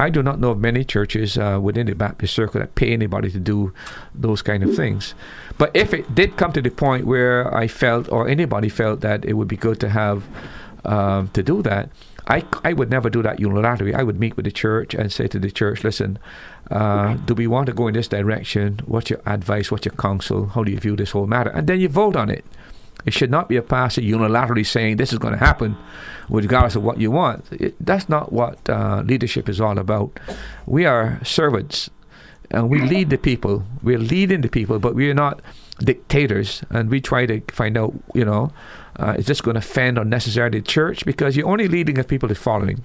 I 0.00 0.10
do 0.10 0.22
not 0.22 0.40
know 0.40 0.50
of 0.50 0.58
many 0.58 0.84
churches 0.84 1.38
uh, 1.38 1.60
within 1.62 1.86
the 1.86 1.94
Baptist 1.94 2.34
circle 2.34 2.60
that 2.60 2.74
pay 2.74 2.92
anybody 2.92 3.30
to 3.30 3.38
do 3.38 3.72
those 4.14 4.42
kind 4.42 4.62
of 4.62 4.74
things. 4.74 5.14
But 5.58 5.70
if 5.74 5.92
it 5.92 6.14
did 6.14 6.36
come 6.36 6.52
to 6.52 6.62
the 6.62 6.70
point 6.70 7.06
where 7.06 7.54
I 7.54 7.68
felt, 7.68 8.10
or 8.10 8.28
anybody 8.28 8.68
felt, 8.68 9.00
that 9.02 9.24
it 9.24 9.34
would 9.34 9.48
be 9.48 9.56
good 9.56 9.78
to 9.80 9.88
have 9.88 10.24
um, 10.84 11.28
to 11.28 11.42
do 11.42 11.62
that, 11.62 11.90
I, 12.28 12.44
I 12.62 12.72
would 12.72 12.90
never 12.90 13.10
do 13.10 13.22
that 13.22 13.38
unilaterally. 13.38 13.94
I 13.94 14.02
would 14.02 14.18
meet 14.18 14.36
with 14.36 14.44
the 14.44 14.52
church 14.52 14.94
and 14.94 15.12
say 15.12 15.26
to 15.28 15.38
the 15.38 15.50
church, 15.50 15.82
listen, 15.82 16.18
uh, 16.70 17.14
do 17.14 17.34
we 17.34 17.46
want 17.46 17.66
to 17.66 17.72
go 17.72 17.88
in 17.88 17.94
this 17.94 18.08
direction? 18.08 18.80
What's 18.86 19.10
your 19.10 19.20
advice? 19.26 19.70
What's 19.70 19.86
your 19.86 19.94
counsel? 19.94 20.46
How 20.46 20.62
do 20.62 20.70
you 20.70 20.78
view 20.78 20.96
this 20.96 21.10
whole 21.10 21.26
matter? 21.26 21.50
And 21.50 21.66
then 21.66 21.80
you 21.80 21.88
vote 21.88 22.16
on 22.16 22.30
it. 22.30 22.44
It 23.04 23.12
should 23.12 23.30
not 23.30 23.48
be 23.48 23.56
a 23.56 23.62
pastor 23.62 24.00
unilaterally 24.00 24.64
saying 24.64 24.96
this 24.96 25.12
is 25.12 25.18
going 25.18 25.32
to 25.32 25.38
happen, 25.38 25.76
regardless 26.28 26.76
of 26.76 26.84
what 26.84 27.00
you 27.00 27.10
want. 27.10 27.44
It, 27.50 27.74
that's 27.84 28.08
not 28.08 28.32
what 28.32 28.68
uh, 28.70 29.02
leadership 29.04 29.48
is 29.48 29.60
all 29.60 29.78
about. 29.78 30.20
We 30.66 30.86
are 30.86 31.18
servants, 31.24 31.90
and 32.52 32.70
we 32.70 32.80
lead 32.80 33.10
the 33.10 33.18
people. 33.18 33.64
We're 33.82 33.98
leading 33.98 34.42
the 34.42 34.48
people, 34.48 34.78
but 34.78 34.94
we 34.94 35.10
are 35.10 35.14
not 35.14 35.40
dictators. 35.80 36.62
And 36.70 36.90
we 36.90 37.00
try 37.00 37.26
to 37.26 37.40
find 37.48 37.76
out, 37.76 37.92
you 38.14 38.24
know, 38.24 38.52
uh, 38.96 39.14
is 39.18 39.26
this 39.26 39.40
going 39.40 39.54
to 39.54 39.60
offend 39.60 39.98
unnecessarily 39.98 40.60
the 40.60 40.66
church? 40.66 41.04
Because 41.04 41.36
you're 41.36 41.48
only 41.48 41.68
leading 41.68 41.96
if 41.96 42.08
people 42.08 42.30
are 42.30 42.34
following. 42.34 42.84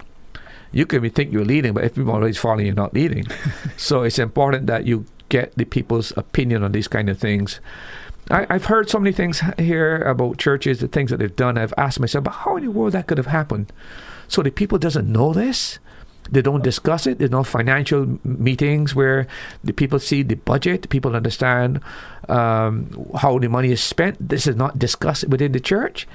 You 0.72 0.86
can 0.86 1.08
think 1.10 1.32
you're 1.32 1.44
leading, 1.44 1.72
but 1.72 1.84
if 1.84 1.94
people 1.94 2.12
are 2.12 2.16
always 2.16 2.38
following, 2.38 2.66
you're 2.66 2.74
not 2.74 2.94
leading. 2.94 3.26
so 3.76 4.02
it's 4.02 4.18
important 4.18 4.66
that 4.66 4.86
you 4.86 5.06
get 5.28 5.54
the 5.56 5.64
people's 5.64 6.12
opinion 6.16 6.62
on 6.62 6.72
these 6.72 6.88
kind 6.88 7.08
of 7.08 7.18
things. 7.18 7.60
I, 8.30 8.46
have 8.50 8.66
heard 8.66 8.90
so 8.90 8.98
many 8.98 9.12
things 9.12 9.42
here 9.58 10.02
about 10.02 10.36
churches, 10.38 10.80
the 10.80 10.88
things 10.88 11.10
that 11.10 11.16
they've 11.16 11.34
done. 11.34 11.56
I've 11.56 11.72
asked 11.78 11.98
myself, 11.98 12.24
but 12.24 12.32
how 12.32 12.56
in 12.56 12.64
the 12.64 12.70
world 12.70 12.92
that 12.92 13.06
could 13.06 13.18
have 13.18 13.28
happened? 13.28 13.72
So 14.28 14.42
the 14.42 14.50
people 14.50 14.78
doesn't 14.78 15.10
know 15.10 15.32
this. 15.32 15.78
They 16.30 16.42
don't 16.42 16.62
discuss 16.62 17.06
it. 17.06 17.18
There's 17.18 17.30
no 17.30 17.44
financial 17.44 18.18
meetings 18.24 18.94
where 18.94 19.26
the 19.64 19.72
people 19.72 19.98
see 19.98 20.22
the 20.22 20.36
budget. 20.36 20.88
People 20.90 21.16
understand 21.16 21.80
um, 22.28 23.08
how 23.16 23.38
the 23.38 23.48
money 23.48 23.72
is 23.72 23.82
spent. 23.82 24.16
This 24.20 24.46
is 24.46 24.56
not 24.56 24.78
discussed 24.78 25.28
within 25.28 25.52
the 25.52 25.60
church, 25.60 26.06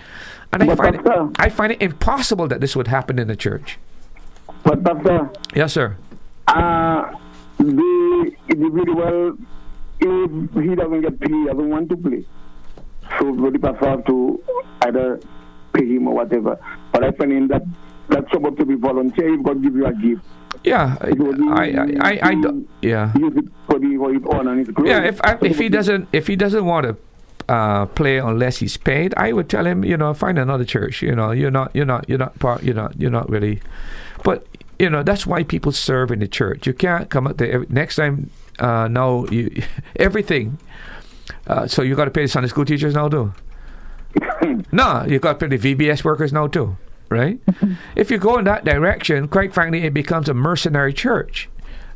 and 0.52 0.64
I 0.64 0.76
find 0.76 0.96
it, 0.96 1.08
I 1.40 1.50
find 1.50 1.72
it 1.72 1.82
impossible 1.82 2.48
that 2.48 2.62
this 2.62 2.76
would 2.76 2.88
happen 2.88 3.20
in 3.20 3.28
the 3.28 3.36
church. 3.36 3.80
But 4.64 4.84
doctor, 4.84 5.30
yes, 5.56 5.74
sir. 5.74 5.98
Uh, 6.48 7.12
the 7.58 8.32
individual 8.50 9.38
if 10.00 10.64
he 10.64 10.76
doesn't 10.76 11.02
get 11.02 11.20
paid, 11.20 11.32
he 11.32 11.46
doesn't 11.46 11.70
want 11.70 11.90
to 11.90 11.98
play. 11.98 12.26
So 13.20 13.52
pastor 13.62 13.90
have 13.90 14.06
to 14.06 14.44
either 14.82 15.20
pay 15.74 15.86
him 15.86 16.08
or 16.08 16.16
whatever. 16.16 16.60
But 16.92 17.04
I 17.04 17.12
find 17.12 17.32
in 17.32 17.48
that 17.48 17.64
that's 18.10 18.30
supposed 18.32 18.58
to 18.58 18.66
be 18.66 18.76
volunteer. 18.76 19.34
If 19.34 19.44
God 19.44 19.62
give 19.62 19.76
you 19.76 19.86
a 19.86 19.94
gift. 19.94 20.22
Yeah, 20.64 20.98
I, 21.02 21.10
I, 21.10 21.94
I, 22.00 22.20
I, 22.22 22.36
do, 22.36 22.68
yeah. 22.82 23.12
Use 23.18 23.36
it 23.36 23.46
for, 23.68 23.80
the, 23.80 23.98
for 23.98 24.36
honor 24.36 24.54
and 24.54 24.74
glory. 24.74 24.90
Yeah, 24.90 25.04
if 25.04 25.20
I, 25.24 25.38
if 25.42 25.58
he 25.58 25.68
doesn't 25.68 26.08
if 26.14 26.28
he 26.28 26.36
doesn't 26.36 26.64
want 26.64 26.86
to 26.86 27.54
uh, 27.54 27.86
play 27.88 28.18
unless 28.18 28.58
he's 28.58 28.78
paid, 28.78 29.14
I 29.18 29.34
would 29.34 29.50
tell 29.50 29.66
him, 29.66 29.84
you 29.84 29.98
know, 29.98 30.14
find 30.14 30.40
another 30.40 30.64
church. 30.64 31.02
You 31.02 31.16
know, 31.16 31.32
you're 31.32 31.52
not 31.52 31.76
you're 31.76 31.86
not 31.86 32.08
you're 32.08 32.20
not 32.20 32.38
part 32.40 32.64
you're 32.64 32.76
not 32.76 33.00
you're 33.00 33.12
not 33.12 33.30
really. 33.30 33.62
But 34.24 34.48
you 34.80 34.90
know 34.90 35.04
that's 35.04 35.26
why 35.26 35.44
people 35.44 35.72
serve 35.72 36.12
in 36.12 36.20
the 36.20 36.28
church. 36.28 36.66
You 36.68 36.74
can't 36.74 37.10
come 37.10 37.28
up 37.28 37.38
there 37.38 37.66
next 37.70 37.98
time 37.98 38.30
uh, 38.60 38.88
now 38.88 39.26
you 39.26 39.64
everything. 39.96 40.58
Uh, 41.48 41.68
so 41.68 41.82
you 41.82 41.96
got 41.96 42.06
to 42.06 42.12
pay 42.12 42.24
the 42.24 42.28
Sunday 42.28 42.50
school 42.50 42.66
teachers 42.66 42.94
now 42.94 43.10
too. 43.10 43.34
no, 44.72 45.06
you 45.08 45.20
got 45.20 45.40
to 45.40 45.48
pay 45.48 45.58
the 45.58 45.76
VBS 45.76 46.04
workers 46.04 46.32
now 46.32 46.48
too, 46.48 46.78
right? 47.14 47.40
if 47.96 48.12
you 48.12 48.18
go 48.18 48.38
in 48.38 48.46
that 48.46 48.66
direction, 48.66 49.28
quite 49.28 49.54
frankly, 49.54 49.84
it 49.84 49.94
becomes 49.94 50.28
a 50.28 50.34
mercenary 50.34 50.94
church. 50.94 51.50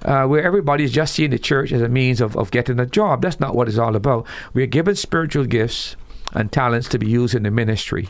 Uh, 0.05 0.27
where 0.27 0.43
everybody's 0.43 0.91
just 0.91 1.15
seeing 1.15 1.31
the 1.31 1.39
church 1.39 1.71
as 1.71 1.81
a 1.81 1.89
means 1.89 2.21
of, 2.21 2.37
of 2.37 2.51
getting 2.51 2.79
a 2.79 2.85
job. 2.85 3.19
That's 3.19 3.39
not 3.39 3.55
what 3.55 3.67
it's 3.67 3.79
all 3.79 3.95
about. 3.95 4.27
We're 4.53 4.67
given 4.67 4.95
spiritual 4.95 5.45
gifts 5.45 5.95
and 6.33 6.51
talents 6.51 6.87
to 6.89 6.99
be 6.99 7.09
used 7.09 7.33
in 7.33 7.41
the 7.41 7.49
ministry. 7.49 8.09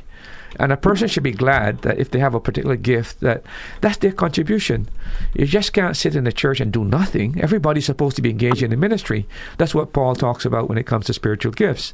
And 0.59 0.71
a 0.71 0.77
person 0.77 1.07
should 1.07 1.23
be 1.23 1.31
glad 1.31 1.81
that 1.83 1.99
if 1.99 2.11
they 2.11 2.19
have 2.19 2.33
a 2.33 2.39
particular 2.39 2.75
gift, 2.75 3.19
that 3.19 3.43
that's 3.81 3.97
their 3.97 4.11
contribution. 4.11 4.89
You 5.33 5.45
just 5.45 5.73
can't 5.73 5.95
sit 5.95 6.15
in 6.15 6.23
the 6.23 6.31
church 6.31 6.59
and 6.59 6.71
do 6.71 6.83
nothing. 6.83 7.39
Everybody's 7.41 7.85
supposed 7.85 8.15
to 8.15 8.21
be 8.21 8.31
engaged 8.31 8.63
in 8.63 8.71
the 8.71 8.77
ministry. 8.77 9.27
That's 9.57 9.75
what 9.75 9.93
Paul 9.93 10.15
talks 10.15 10.45
about 10.45 10.67
when 10.69 10.77
it 10.77 10.85
comes 10.85 11.05
to 11.05 11.13
spiritual 11.13 11.51
gifts. 11.51 11.93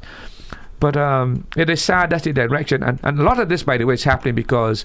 But 0.80 0.96
um, 0.96 1.46
it 1.56 1.70
is 1.70 1.82
sad 1.82 2.10
that's 2.10 2.24
the 2.24 2.32
direction. 2.32 2.82
And, 2.82 3.00
and 3.02 3.18
a 3.18 3.22
lot 3.22 3.38
of 3.38 3.48
this, 3.48 3.62
by 3.62 3.76
the 3.76 3.84
way, 3.84 3.94
is 3.94 4.04
happening 4.04 4.34
because 4.34 4.84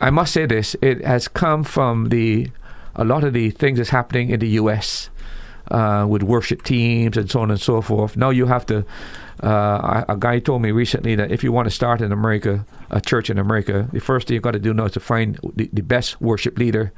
I 0.00 0.10
must 0.10 0.32
say 0.32 0.46
this: 0.46 0.76
it 0.82 1.04
has 1.04 1.28
come 1.28 1.64
from 1.64 2.08
the 2.08 2.50
a 2.94 3.04
lot 3.04 3.24
of 3.24 3.32
the 3.32 3.50
things 3.50 3.78
that's 3.78 3.90
happening 3.90 4.30
in 4.30 4.40
the 4.40 4.48
U.S. 4.48 5.10
Uh, 5.70 6.06
with 6.08 6.22
worship 6.22 6.62
teams 6.62 7.16
and 7.16 7.30
so 7.30 7.40
on 7.40 7.50
and 7.50 7.60
so 7.60 7.80
forth. 7.80 8.16
Now 8.16 8.30
you 8.30 8.46
have 8.46 8.66
to 8.66 8.84
uh, 9.42 10.04
a 10.08 10.16
guy 10.16 10.38
told 10.38 10.62
me 10.62 10.70
recently 10.70 11.14
that 11.16 11.32
if 11.32 11.42
you 11.42 11.50
want 11.50 11.66
to 11.66 11.70
start 11.70 12.00
in 12.00 12.12
America, 12.12 12.64
a 12.90 13.00
church 13.00 13.28
in 13.28 13.38
America, 13.38 13.88
the 13.92 14.00
first 14.00 14.28
thing 14.28 14.34
you've 14.34 14.42
got 14.42 14.52
to 14.52 14.58
do 14.58 14.72
now 14.72 14.84
is 14.84 14.92
to 14.92 15.00
find 15.00 15.38
the, 15.56 15.68
the 15.72 15.82
best 15.82 16.20
worship 16.20 16.58
leader 16.58 16.92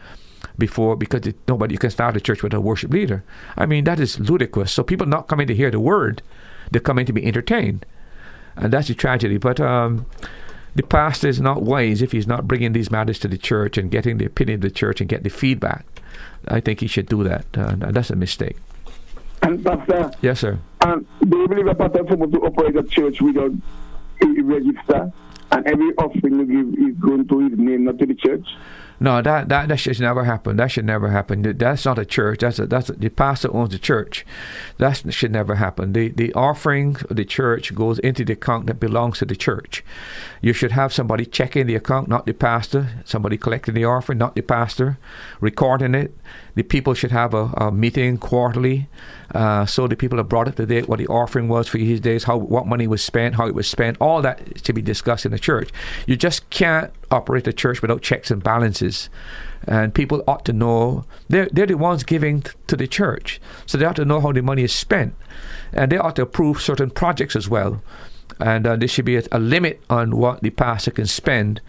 before 0.59 0.95
because 0.95 1.27
it, 1.27 1.37
nobody 1.49 1.77
can 1.77 1.91
start 1.91 2.17
a 2.17 2.21
church 2.21 2.43
with 2.43 2.53
a 2.53 2.61
worship 2.61 2.93
leader. 2.93 3.25
I 3.57 3.65
mean 3.67 3.85
that 3.85 3.99
is 3.99 4.21
ludicrous. 4.21 4.73
So 4.73 4.83
people 4.83 5.07
not 5.07 5.27
coming 5.27 5.47
to 5.47 5.55
hear 5.55 5.71
the 5.71 5.81
word, 5.81 6.23
they're 6.71 6.81
coming 6.81 7.07
to 7.07 7.13
be 7.13 7.25
entertained, 7.25 7.87
and 8.57 8.73
that's 8.73 8.91
a 8.91 8.95
tragedy. 8.95 9.39
But 9.39 9.61
um, 9.61 10.07
the 10.75 10.83
pastor 10.83 11.29
is 11.29 11.41
not 11.41 11.63
wise 11.63 12.03
if 12.03 12.13
he's 12.13 12.27
not 12.27 12.49
bringing 12.49 12.73
these 12.73 12.91
matters 12.91 13.19
to 13.21 13.29
the 13.29 13.39
church 13.39 13.79
and 13.79 13.91
getting 13.91 14.19
the 14.19 14.25
opinion 14.25 14.57
of 14.57 14.63
the 14.63 14.71
church 14.71 15.01
and 15.01 15.09
get 15.09 15.23
the 15.23 15.31
feedback. 15.31 15.87
I 16.49 16.61
think 16.61 16.81
he 16.81 16.87
should 16.87 17.07
do 17.07 17.25
that. 17.25 17.47
Uh, 17.55 17.77
that's 17.79 18.11
a 18.11 18.17
mistake. 18.17 18.57
And 19.43 19.65
Pastor, 19.65 20.11
yes, 20.23 20.41
sir. 20.41 20.59
And 20.81 21.07
do 21.29 21.39
you 21.39 21.49
believe 21.49 21.67
a 21.67 21.75
pastor 21.75 22.03
is 22.03 22.09
supposed 22.09 22.33
to 22.33 22.41
operate 22.41 22.77
a 22.77 22.83
church 22.83 23.21
without 23.21 23.53
a 24.23 24.43
register? 24.43 25.13
And 25.53 25.67
every 25.67 25.93
offering 25.97 26.41
you 26.41 26.47
give 26.47 26.89
is 26.89 26.97
going 26.97 27.29
to 27.29 27.39
his 27.49 27.59
name, 27.59 27.85
not 27.85 27.99
to 27.99 28.07
the 28.07 28.15
church? 28.15 28.47
No, 29.01 29.21
that, 29.23 29.49
that 29.49 29.69
that 29.69 29.77
should 29.77 30.01
never 30.01 30.25
happen. 30.25 30.57
That 30.57 30.71
should 30.71 30.85
never 30.85 31.09
happen. 31.11 31.43
That's 31.43 31.85
not 31.85 31.99
a 31.99 32.05
church. 32.05 32.41
That's 32.41 32.59
a, 32.59 32.67
that's 32.67 32.91
a, 32.91 32.93
the 32.93 33.09
pastor 33.09 33.55
owns 33.55 33.71
the 33.71 33.79
church. 33.79 34.25
That 34.79 35.13
should 35.13 35.33
never 35.33 35.57
happen. 35.57 35.93
The 35.93 36.11
the 36.11 36.33
offering 36.35 36.97
of 37.11 37.17
the 37.17 37.25
church 37.25 37.75
goes 37.75 37.99
into 37.99 38.25
the 38.25 38.35
account 38.35 38.67
that 38.67 38.81
belongs 38.81 39.19
to 39.19 39.25
the 39.25 39.37
church. 39.37 39.85
You 40.41 40.53
should 40.53 40.73
have 40.73 40.93
somebody 40.93 41.27
checking 41.27 41.67
the 41.67 41.75
account, 41.75 42.09
not 42.09 42.27
the 42.27 42.35
pastor. 42.35 42.89
Somebody 43.05 43.37
collecting 43.37 43.75
the 43.75 43.85
offering, 43.85 44.19
not 44.19 44.37
the 44.37 44.43
pastor. 44.43 44.99
Recording 45.41 45.95
it. 45.95 46.17
The 46.55 46.63
people 46.63 46.95
should 46.95 47.11
have 47.11 47.35
a, 47.35 47.45
a 47.57 47.73
meeting 47.73 48.19
quarterly, 48.19 48.89
uh, 49.35 49.67
so 49.67 49.89
the 49.89 49.97
people 49.97 50.21
are 50.21 50.25
brought 50.25 50.47
up 50.47 50.55
to 50.57 50.67
date 50.67 50.89
what 50.89 50.99
the 50.99 51.07
offering 51.09 51.49
was 51.49 51.67
for 51.67 51.79
these 51.79 52.01
days, 52.01 52.25
how 52.25 52.37
what 52.37 52.67
money 52.67 52.87
was 52.87 53.03
spent, 53.03 53.35
how 53.35 53.47
it 53.47 53.55
was 53.55 53.69
spent. 53.69 53.97
All 54.01 54.23
that 54.23 54.41
should 54.65 54.75
be 54.75 54.83
discussed 54.83 55.27
in 55.27 55.33
the 55.33 55.39
church. 55.39 55.71
You 56.07 56.17
just 56.17 56.49
can't 56.51 56.93
operate 57.11 57.47
a 57.49 57.53
church 57.53 57.83
without 57.83 58.03
checks 58.03 58.31
and 58.31 58.43
balances. 58.43 59.09
And 59.67 59.95
people 59.95 60.23
ought 60.29 60.45
to 60.45 60.53
know 60.53 61.05
they're, 61.29 61.49
they're 61.53 61.67
the 61.67 61.77
ones 61.77 62.05
giving 62.05 62.45
to 62.67 62.77
the 62.77 62.87
church. 62.87 63.41
So 63.67 63.79
they 63.79 63.85
ought 63.85 63.97
to 63.97 64.05
know 64.05 64.21
how 64.21 64.33
the 64.33 64.43
money 64.43 64.63
is 64.63 64.73
spent. 64.73 65.15
And 65.73 65.91
they 65.91 65.99
ought 65.99 66.17
to 66.17 66.23
approve 66.23 66.61
certain 66.61 66.91
projects 66.91 67.35
as 67.35 67.49
well. 67.49 67.83
And 68.41 68.67
uh, 68.67 68.77
there 68.77 68.89
should 68.89 69.05
be 69.05 69.17
a, 69.17 69.23
a, 69.33 69.39
limit 69.39 69.81
on 69.89 70.17
what 70.17 70.43
the 70.43 70.51
pastor 70.51 70.91
can 70.91 71.07
spend 71.07 71.61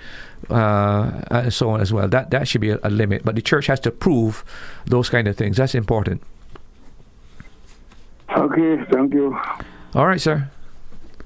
uh, 0.50 1.22
and 1.32 1.54
so 1.54 1.70
on 1.70 1.82
as 1.82 1.92
well. 1.94 2.08
That, 2.08 2.32
that 2.32 2.48
should 2.48 2.62
be 2.62 2.72
a, 2.72 2.80
a 2.84 2.90
limit. 2.90 3.24
But 3.24 3.36
the 3.36 3.42
church 3.42 3.68
has 3.68 3.80
to 3.82 3.92
prove 3.92 4.44
those 4.86 5.10
kind 5.10 5.28
of 5.28 5.36
things. 5.36 5.58
That's 5.58 5.76
important. 5.76 6.22
Okay, 8.36 8.84
thank 8.92 9.14
you. 9.14 9.38
All 9.94 10.08
right, 10.08 10.20
sir. 10.20 10.50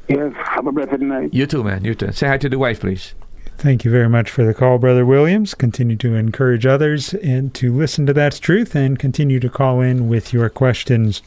Yes, 0.07 0.33
have 0.35 0.67
a 0.67 0.71
blessed 0.71 0.99
night. 0.99 1.33
You 1.33 1.45
too, 1.45 1.63
man. 1.63 1.85
You 1.85 1.95
too. 1.95 2.11
Say 2.11 2.27
hi 2.27 2.37
to 2.37 2.49
the 2.49 2.57
wife, 2.57 2.81
please. 2.81 3.13
Thank 3.57 3.83
you 3.83 3.91
very 3.91 4.07
much 4.07 4.31
for 4.31 4.45
the 4.45 4.53
call, 4.53 4.77
Brother 4.77 5.05
Williams. 5.05 5.53
Continue 5.53 5.97
to 5.97 6.15
encourage 6.15 6.65
others 6.65 7.13
and 7.15 7.53
to 7.55 7.75
listen 7.75 8.05
to 8.05 8.13
That's 8.13 8.39
Truth 8.39 8.73
and 8.73 8.97
continue 8.97 9.39
to 9.39 9.49
call 9.49 9.81
in 9.81 10.07
with 10.07 10.31
your 10.31 10.49
questions. 10.49 11.21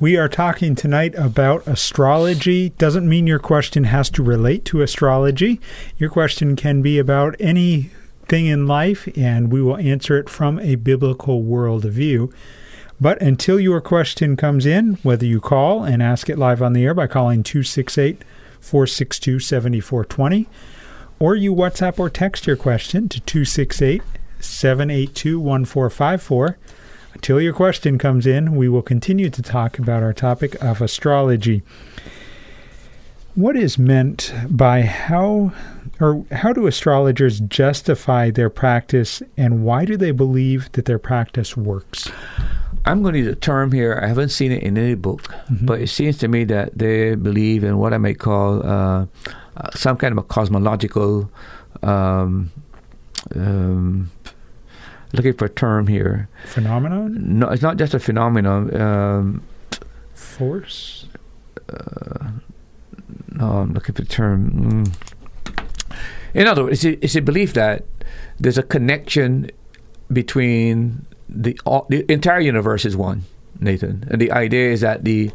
We 0.00 0.16
are 0.16 0.28
talking 0.28 0.74
tonight 0.74 1.14
about 1.14 1.68
astrology. 1.68 2.70
Doesn't 2.70 3.08
mean 3.08 3.28
your 3.28 3.38
question 3.38 3.84
has 3.84 4.10
to 4.10 4.24
relate 4.24 4.64
to 4.66 4.82
astrology. 4.82 5.60
Your 5.98 6.10
question 6.10 6.56
can 6.56 6.82
be 6.82 6.98
about 6.98 7.36
anything 7.38 8.46
in 8.46 8.66
life, 8.66 9.08
and 9.16 9.52
we 9.52 9.62
will 9.62 9.76
answer 9.76 10.18
it 10.18 10.28
from 10.28 10.58
a 10.58 10.74
biblical 10.74 11.44
worldview. 11.44 12.32
But 13.00 13.22
until 13.22 13.60
your 13.60 13.80
question 13.80 14.36
comes 14.36 14.66
in, 14.66 14.94
whether 15.04 15.26
you 15.26 15.40
call 15.40 15.84
and 15.84 16.02
ask 16.02 16.28
it 16.28 16.38
live 16.38 16.60
on 16.60 16.72
the 16.72 16.84
air 16.84 16.94
by 16.94 17.06
calling 17.06 17.44
268 17.44 18.24
462 18.58 19.38
7420, 19.38 20.48
or 21.20 21.36
you 21.36 21.54
WhatsApp 21.54 22.00
or 22.00 22.10
text 22.10 22.48
your 22.48 22.56
question 22.56 23.08
to 23.10 23.20
268 23.20 24.02
782 24.40 25.38
1454. 25.38 26.58
Until 27.14 27.40
your 27.40 27.52
question 27.52 27.96
comes 27.96 28.26
in, 28.26 28.54
we 28.54 28.68
will 28.68 28.82
continue 28.82 29.30
to 29.30 29.42
talk 29.42 29.78
about 29.78 30.02
our 30.02 30.12
topic 30.12 30.62
of 30.62 30.82
astrology. 30.82 31.62
What 33.34 33.56
is 33.56 33.78
meant 33.78 34.32
by 34.48 34.82
how 34.82 35.52
or 36.00 36.24
how 36.30 36.52
do 36.52 36.66
astrologers 36.66 37.40
justify 37.40 38.30
their 38.30 38.50
practice 38.50 39.22
and 39.36 39.64
why 39.64 39.84
do 39.84 39.96
they 39.96 40.10
believe 40.10 40.70
that 40.72 40.84
their 40.84 40.98
practice 40.98 41.56
works? 41.56 42.10
I'm 42.84 43.02
going 43.02 43.14
to 43.14 43.20
use 43.20 43.28
a 43.28 43.34
term 43.34 43.72
here. 43.72 43.98
I 44.02 44.08
haven't 44.08 44.28
seen 44.28 44.52
it 44.52 44.62
in 44.62 44.76
any 44.76 44.94
book, 44.94 45.22
mm-hmm. 45.22 45.64
but 45.64 45.80
it 45.80 45.88
seems 45.88 46.18
to 46.18 46.28
me 46.28 46.44
that 46.44 46.76
they 46.76 47.14
believe 47.14 47.64
in 47.64 47.78
what 47.78 47.94
I 47.94 47.98
might 47.98 48.18
call 48.18 48.64
uh, 48.66 49.06
uh, 49.56 49.70
some 49.74 49.96
kind 49.96 50.12
of 50.12 50.18
a 50.18 50.22
cosmological. 50.22 51.30
Um, 51.82 52.52
um, 53.34 54.10
looking 55.14 55.34
for 55.34 55.46
a 55.46 55.50
term 55.50 55.86
here. 55.86 56.28
Phenomenon? 56.46 57.38
No, 57.38 57.48
it's 57.48 57.62
not 57.62 57.76
just 57.76 57.94
a 57.94 57.98
phenomenon. 58.00 58.80
Um, 58.80 59.42
Force? 60.14 61.06
Uh, 61.68 62.30
no, 63.32 63.50
I'm 63.58 63.72
looking 63.72 63.94
for 63.94 64.02
a 64.02 64.06
term. 64.06 64.84
Mm. 64.86 65.96
In 66.34 66.46
other 66.46 66.64
words, 66.64 66.84
it's 66.84 66.98
a, 66.98 67.04
it's 67.04 67.16
a 67.16 67.22
belief 67.22 67.54
that 67.54 67.84
there's 68.38 68.58
a 68.58 68.62
connection 68.62 69.50
between 70.12 71.06
the, 71.28 71.58
all, 71.64 71.86
the 71.88 72.10
entire 72.12 72.40
universe 72.40 72.84
is 72.84 72.96
one, 72.96 73.24
Nathan. 73.60 74.06
And 74.10 74.20
the 74.20 74.32
idea 74.32 74.72
is 74.72 74.80
that 74.80 75.04
the 75.04 75.30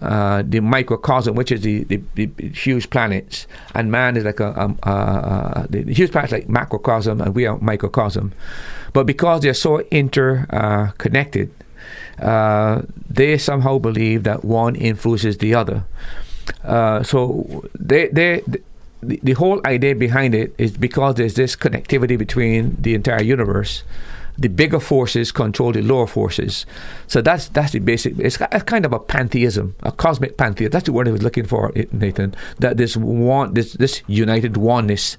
uh, 0.00 0.42
the 0.46 0.60
microcosm, 0.60 1.34
which 1.34 1.52
is 1.52 1.62
the, 1.62 1.84
the, 1.84 2.00
the, 2.14 2.48
huge 2.48 2.90
planets, 2.90 3.46
and 3.74 3.90
man 3.90 4.16
is 4.16 4.24
like 4.24 4.40
a, 4.40 4.60
um, 4.60 4.78
uh, 4.84 4.90
uh, 4.90 5.66
the 5.70 5.82
huge 5.92 6.10
planets 6.12 6.32
like 6.32 6.48
macrocosm, 6.48 7.20
and 7.20 7.34
we 7.34 7.46
are 7.46 7.58
microcosm. 7.58 8.32
But 8.92 9.04
because 9.04 9.42
they're 9.42 9.54
so 9.54 9.80
interconnected, 9.90 11.50
they 12.18 13.38
somehow 13.38 13.78
believe 13.78 14.22
that 14.24 14.44
one 14.44 14.76
influences 14.76 15.38
the 15.38 15.54
other. 15.54 15.84
So 17.04 17.64
they, 17.78 18.08
they, 18.08 18.42
the, 19.02 19.20
the 19.22 19.32
whole 19.32 19.60
idea 19.66 19.94
behind 19.94 20.34
it 20.34 20.54
is 20.58 20.76
because 20.76 21.16
there's 21.16 21.34
this 21.34 21.56
connectivity 21.56 22.18
between 22.18 22.76
the 22.80 22.94
entire 22.94 23.22
universe 23.22 23.82
the 24.36 24.48
bigger 24.48 24.80
forces 24.80 25.30
control 25.30 25.72
the 25.72 25.82
lower 25.82 26.06
forces. 26.06 26.66
So 27.06 27.20
that's 27.20 27.48
that's 27.48 27.72
the 27.72 27.78
basic. 27.78 28.18
It's 28.18 28.40
a 28.40 28.60
kind 28.60 28.84
of 28.84 28.92
a 28.92 28.98
pantheism, 28.98 29.76
a 29.82 29.92
cosmic 29.92 30.36
pantheism. 30.36 30.70
That's 30.70 30.86
the 30.86 30.92
word 30.92 31.08
I 31.08 31.12
was 31.12 31.22
looking 31.22 31.46
for, 31.46 31.72
Nathan. 31.92 32.34
That 32.58 32.76
this 32.76 32.96
one, 32.96 33.54
this 33.54 33.74
this 33.74 34.02
united 34.06 34.56
oneness. 34.56 35.16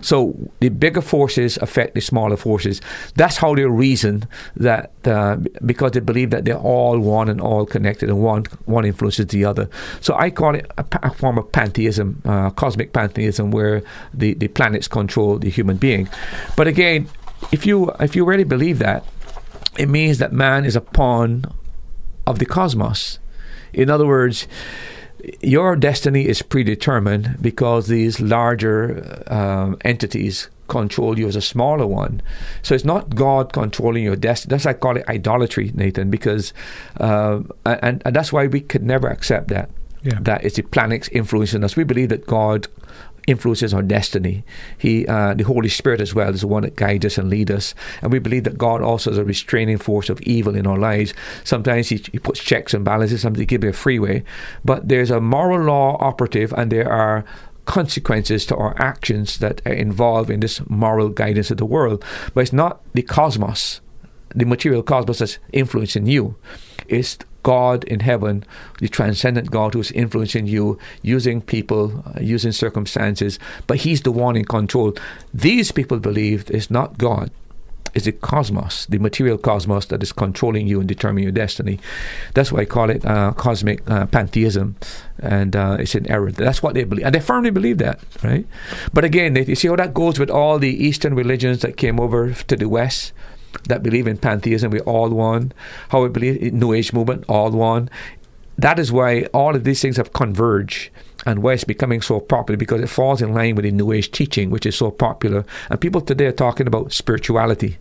So 0.00 0.36
the 0.60 0.68
bigger 0.68 1.00
forces 1.00 1.56
affect 1.58 1.94
the 1.94 2.00
smaller 2.00 2.36
forces. 2.36 2.80
That's 3.14 3.38
how 3.38 3.54
they 3.54 3.64
reason 3.64 4.26
that 4.56 4.92
uh, 5.04 5.36
because 5.64 5.92
they 5.92 6.00
believe 6.00 6.30
that 6.30 6.44
they're 6.44 6.56
all 6.56 6.98
one 6.98 7.28
and 7.28 7.40
all 7.40 7.64
connected, 7.64 8.10
and 8.10 8.22
one 8.22 8.44
one 8.66 8.84
influences 8.84 9.26
the 9.26 9.44
other. 9.44 9.70
So 10.00 10.14
I 10.14 10.30
call 10.30 10.54
it 10.54 10.70
a, 10.76 10.84
a 11.02 11.10
form 11.10 11.38
of 11.38 11.50
pantheism, 11.52 12.20
uh, 12.24 12.50
cosmic 12.50 12.92
pantheism, 12.92 13.50
where 13.50 13.82
the 14.12 14.34
the 14.34 14.48
planets 14.48 14.88
control 14.88 15.38
the 15.38 15.48
human 15.48 15.78
being. 15.78 16.08
But 16.56 16.66
again, 16.66 17.08
if 17.52 17.66
you 17.66 17.90
if 18.00 18.14
you 18.16 18.24
really 18.24 18.44
believe 18.44 18.78
that, 18.78 19.04
it 19.78 19.88
means 19.88 20.18
that 20.18 20.32
man 20.32 20.64
is 20.64 20.76
a 20.76 20.80
pawn 20.80 21.44
of 22.26 22.38
the 22.38 22.46
cosmos. 22.46 23.18
In 23.72 23.90
other 23.90 24.06
words, 24.06 24.46
your 25.40 25.76
destiny 25.76 26.26
is 26.26 26.42
predetermined 26.42 27.36
because 27.40 27.88
these 27.88 28.20
larger 28.20 29.22
um, 29.26 29.76
entities 29.84 30.48
control 30.68 31.18
you 31.18 31.26
as 31.26 31.36
a 31.36 31.40
smaller 31.40 31.86
one. 31.86 32.20
So 32.62 32.74
it's 32.74 32.84
not 32.84 33.14
God 33.14 33.52
controlling 33.52 34.04
your 34.04 34.16
destiny. 34.16 34.50
That's 34.50 34.66
why 34.66 34.72
I 34.72 34.74
call 34.74 34.96
it 34.96 35.08
idolatry, 35.08 35.72
Nathan, 35.74 36.10
because 36.10 36.52
uh, 36.98 37.40
and, 37.64 38.02
and 38.04 38.14
that's 38.14 38.32
why 38.32 38.46
we 38.46 38.60
could 38.60 38.82
never 38.82 39.08
accept 39.08 39.48
that. 39.48 39.70
Yeah. 40.02 40.18
That 40.20 40.44
it's 40.44 40.56
the 40.56 40.62
planets 40.62 41.08
influencing 41.08 41.64
us. 41.64 41.74
We 41.74 41.84
believe 41.84 42.10
that 42.10 42.26
God 42.26 42.68
influences 43.28 43.74
our 43.74 43.82
destiny. 43.82 44.42
He, 44.78 45.06
uh, 45.06 45.34
the 45.34 45.44
Holy 45.44 45.68
Spirit 45.68 46.00
as 46.00 46.14
well, 46.14 46.34
is 46.34 46.40
the 46.40 46.46
one 46.46 46.62
that 46.62 46.76
guides 46.76 47.04
us 47.04 47.18
and 47.18 47.28
leads 47.28 47.50
us. 47.50 47.74
And 48.02 48.10
we 48.10 48.18
believe 48.18 48.44
that 48.44 48.58
God 48.58 48.82
also 48.82 49.10
is 49.10 49.18
a 49.18 49.24
restraining 49.24 49.78
force 49.78 50.08
of 50.08 50.20
evil 50.22 50.56
in 50.56 50.66
our 50.66 50.78
lives. 50.78 51.14
Sometimes 51.44 51.88
He, 51.88 51.96
he 52.10 52.18
puts 52.18 52.40
checks 52.42 52.74
and 52.74 52.84
balances, 52.84 53.20
sometimes 53.20 53.40
He 53.40 53.46
gives 53.46 53.64
you 53.64 53.70
a 53.70 53.74
freeway. 53.74 54.24
But 54.64 54.88
there's 54.88 55.10
a 55.10 55.20
moral 55.20 55.66
law 55.66 55.98
operative, 56.00 56.52
and 56.54 56.72
there 56.72 56.90
are 56.90 57.24
consequences 57.66 58.46
to 58.46 58.56
our 58.56 58.74
actions 58.80 59.38
that 59.38 59.60
are 59.66 59.74
involved 59.74 60.30
in 60.30 60.40
this 60.40 60.66
moral 60.70 61.10
guidance 61.10 61.50
of 61.50 61.58
the 61.58 61.66
world. 61.66 62.02
But 62.32 62.40
it's 62.40 62.52
not 62.52 62.80
the 62.94 63.02
cosmos, 63.02 63.82
the 64.34 64.46
material 64.46 64.82
cosmos 64.82 65.18
that's 65.18 65.38
influencing 65.52 66.06
you. 66.06 66.36
It's 66.88 67.18
God 67.48 67.84
in 67.84 68.00
heaven, 68.00 68.44
the 68.78 68.88
transcendent 68.88 69.50
God 69.50 69.72
who's 69.72 69.90
influencing 69.92 70.46
you, 70.46 70.78
using 71.00 71.40
people, 71.40 72.04
uh, 72.06 72.20
using 72.20 72.52
circumstances, 72.52 73.38
but 73.66 73.78
He's 73.78 74.02
the 74.02 74.12
one 74.12 74.36
in 74.36 74.44
control. 74.44 74.92
These 75.32 75.72
people 75.72 75.98
believe 75.98 76.50
it's 76.50 76.70
not 76.70 76.98
God. 76.98 77.30
It's 77.94 78.04
the 78.04 78.12
cosmos, 78.12 78.84
the 78.84 78.98
material 78.98 79.38
cosmos 79.38 79.86
that 79.86 80.02
is 80.02 80.12
controlling 80.12 80.66
you 80.66 80.78
and 80.78 80.86
determining 80.86 81.24
your 81.24 81.32
destiny. 81.32 81.80
That's 82.34 82.52
why 82.52 82.60
I 82.60 82.64
call 82.66 82.90
it 82.90 83.02
uh, 83.06 83.32
cosmic 83.32 83.80
uh, 83.90 84.04
pantheism, 84.04 84.76
and 85.18 85.56
uh, 85.56 85.78
it's 85.80 85.94
an 85.94 86.06
error. 86.10 86.30
That's 86.30 86.62
what 86.62 86.74
they 86.74 86.84
believe, 86.84 87.06
and 87.06 87.14
they 87.14 87.20
firmly 87.20 87.48
believe 87.48 87.78
that, 87.78 87.98
right? 88.22 88.46
But 88.92 89.04
again, 89.04 89.36
you 89.36 89.54
see 89.54 89.68
how 89.68 89.76
that 89.76 89.94
goes 89.94 90.18
with 90.18 90.28
all 90.28 90.58
the 90.58 90.84
Eastern 90.86 91.14
religions 91.14 91.62
that 91.62 91.78
came 91.78 91.98
over 91.98 92.34
to 92.34 92.56
the 92.56 92.68
West 92.68 93.14
that 93.68 93.82
believe 93.82 94.06
in 94.06 94.18
pantheism, 94.18 94.70
we 94.70 94.80
all 94.80 95.10
one. 95.10 95.52
How 95.90 96.02
we 96.02 96.08
believe 96.08 96.42
in 96.42 96.58
New 96.58 96.72
Age 96.72 96.92
movement, 96.92 97.24
all 97.28 97.50
one. 97.50 97.90
That 98.56 98.78
is 98.78 98.90
why 98.90 99.24
all 99.32 99.54
of 99.54 99.64
these 99.64 99.80
things 99.80 99.96
have 99.96 100.12
converged 100.12 100.90
and 101.26 101.42
why 101.42 101.52
it's 101.54 101.64
becoming 101.64 102.00
so 102.00 102.20
popular 102.20 102.56
because 102.56 102.80
it 102.80 102.88
falls 102.88 103.22
in 103.22 103.34
line 103.34 103.54
with 103.54 103.64
the 103.64 103.70
New 103.70 103.92
Age 103.92 104.10
teaching, 104.10 104.50
which 104.50 104.66
is 104.66 104.76
so 104.76 104.90
popular. 104.90 105.44
And 105.70 105.80
people 105.80 106.00
today 106.00 106.26
are 106.26 106.32
talking 106.32 106.66
about 106.66 106.92
spirituality. 106.92 107.78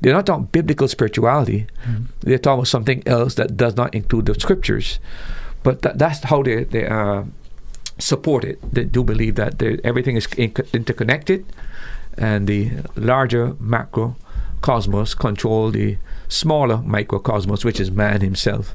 They're 0.00 0.12
not 0.12 0.26
talking 0.26 0.44
biblical 0.46 0.86
spirituality. 0.86 1.66
Mm-hmm. 1.84 2.04
They're 2.20 2.38
talking 2.38 2.60
about 2.60 2.68
something 2.68 3.02
else 3.06 3.34
that 3.34 3.56
does 3.56 3.76
not 3.76 3.94
include 3.94 4.26
the 4.26 4.34
scriptures. 4.34 5.00
But 5.64 5.82
th- 5.82 5.96
that's 5.96 6.22
how 6.24 6.42
they, 6.42 6.64
they 6.64 6.86
uh, 6.86 7.24
support 7.98 8.44
it. 8.44 8.58
They 8.72 8.84
do 8.84 9.02
believe 9.02 9.34
that 9.36 9.60
everything 9.82 10.16
is 10.16 10.26
in- 10.36 10.54
interconnected 10.72 11.44
and 12.16 12.46
the 12.46 12.70
larger 12.96 13.56
macro 13.58 14.16
cosmos 14.60 15.14
control 15.14 15.70
the 15.70 15.98
smaller 16.28 16.78
microcosmos, 16.78 17.64
which 17.64 17.80
is 17.80 17.90
man 17.90 18.20
himself. 18.20 18.74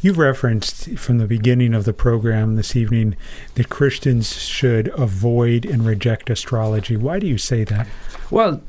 You've 0.00 0.18
referenced 0.18 0.98
from 0.98 1.18
the 1.18 1.26
beginning 1.26 1.74
of 1.74 1.84
the 1.84 1.92
program 1.92 2.56
this 2.56 2.74
evening 2.74 3.16
that 3.54 3.68
Christians 3.68 4.40
should 4.42 4.88
avoid 4.98 5.64
and 5.64 5.86
reject 5.86 6.30
astrology. 6.30 6.96
Why 6.96 7.18
do 7.18 7.26
you 7.26 7.38
say 7.38 7.64
that? 7.64 7.86
Well, 8.30 8.62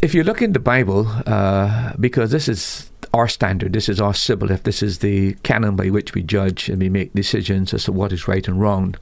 if 0.00 0.14
you 0.14 0.22
look 0.22 0.40
in 0.42 0.52
the 0.52 0.60
Bible, 0.60 1.06
uh, 1.26 1.92
because 1.98 2.30
this 2.30 2.48
is 2.48 2.90
our 3.12 3.28
standard, 3.28 3.72
this 3.72 3.88
is 3.88 4.00
our 4.00 4.14
Sibboleth, 4.14 4.64
this 4.64 4.82
is 4.82 4.98
the 4.98 5.34
canon 5.42 5.76
by 5.76 5.88
which 5.88 6.14
we 6.14 6.22
judge 6.22 6.68
and 6.68 6.80
we 6.80 6.88
make 6.88 7.12
decisions 7.14 7.74
as 7.74 7.84
to 7.84 7.92
what 7.92 8.12
is 8.12 8.28
right 8.28 8.46
and 8.46 8.60
wrong 8.60 8.96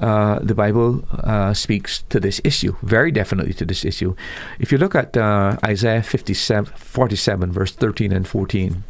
uh, 0.00 0.38
the 0.40 0.54
Bible 0.54 1.04
uh, 1.10 1.52
speaks 1.54 2.02
to 2.08 2.20
this 2.20 2.40
issue, 2.44 2.76
very 2.82 3.10
definitely 3.10 3.52
to 3.54 3.64
this 3.64 3.84
issue. 3.84 4.14
If 4.58 4.70
you 4.72 4.78
look 4.78 4.94
at 4.94 5.16
uh, 5.16 5.56
Isaiah 5.64 6.02
57, 6.02 6.72
47, 6.76 7.52
verse 7.52 7.72
13 7.72 8.12
and 8.12 8.26
14. 8.26 8.84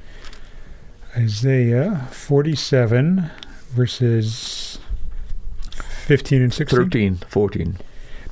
Isaiah 1.16 2.06
47, 2.10 3.30
verses 3.70 4.78
15 6.06 6.42
and 6.42 6.54
16? 6.54 6.78
13, 6.78 7.16
14. 7.28 7.78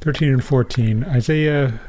13 0.00 0.32
and 0.32 0.44
14. 0.44 1.04
Isaiah, 1.04 1.80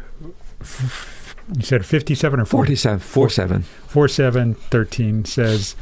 you 1.56 1.64
said 1.64 1.86
57 1.86 2.40
or 2.40 2.46
40? 2.46 2.68
47, 2.76 3.00
47. 3.00 3.62
47, 3.62 4.54
13 4.56 5.26
says, 5.26 5.76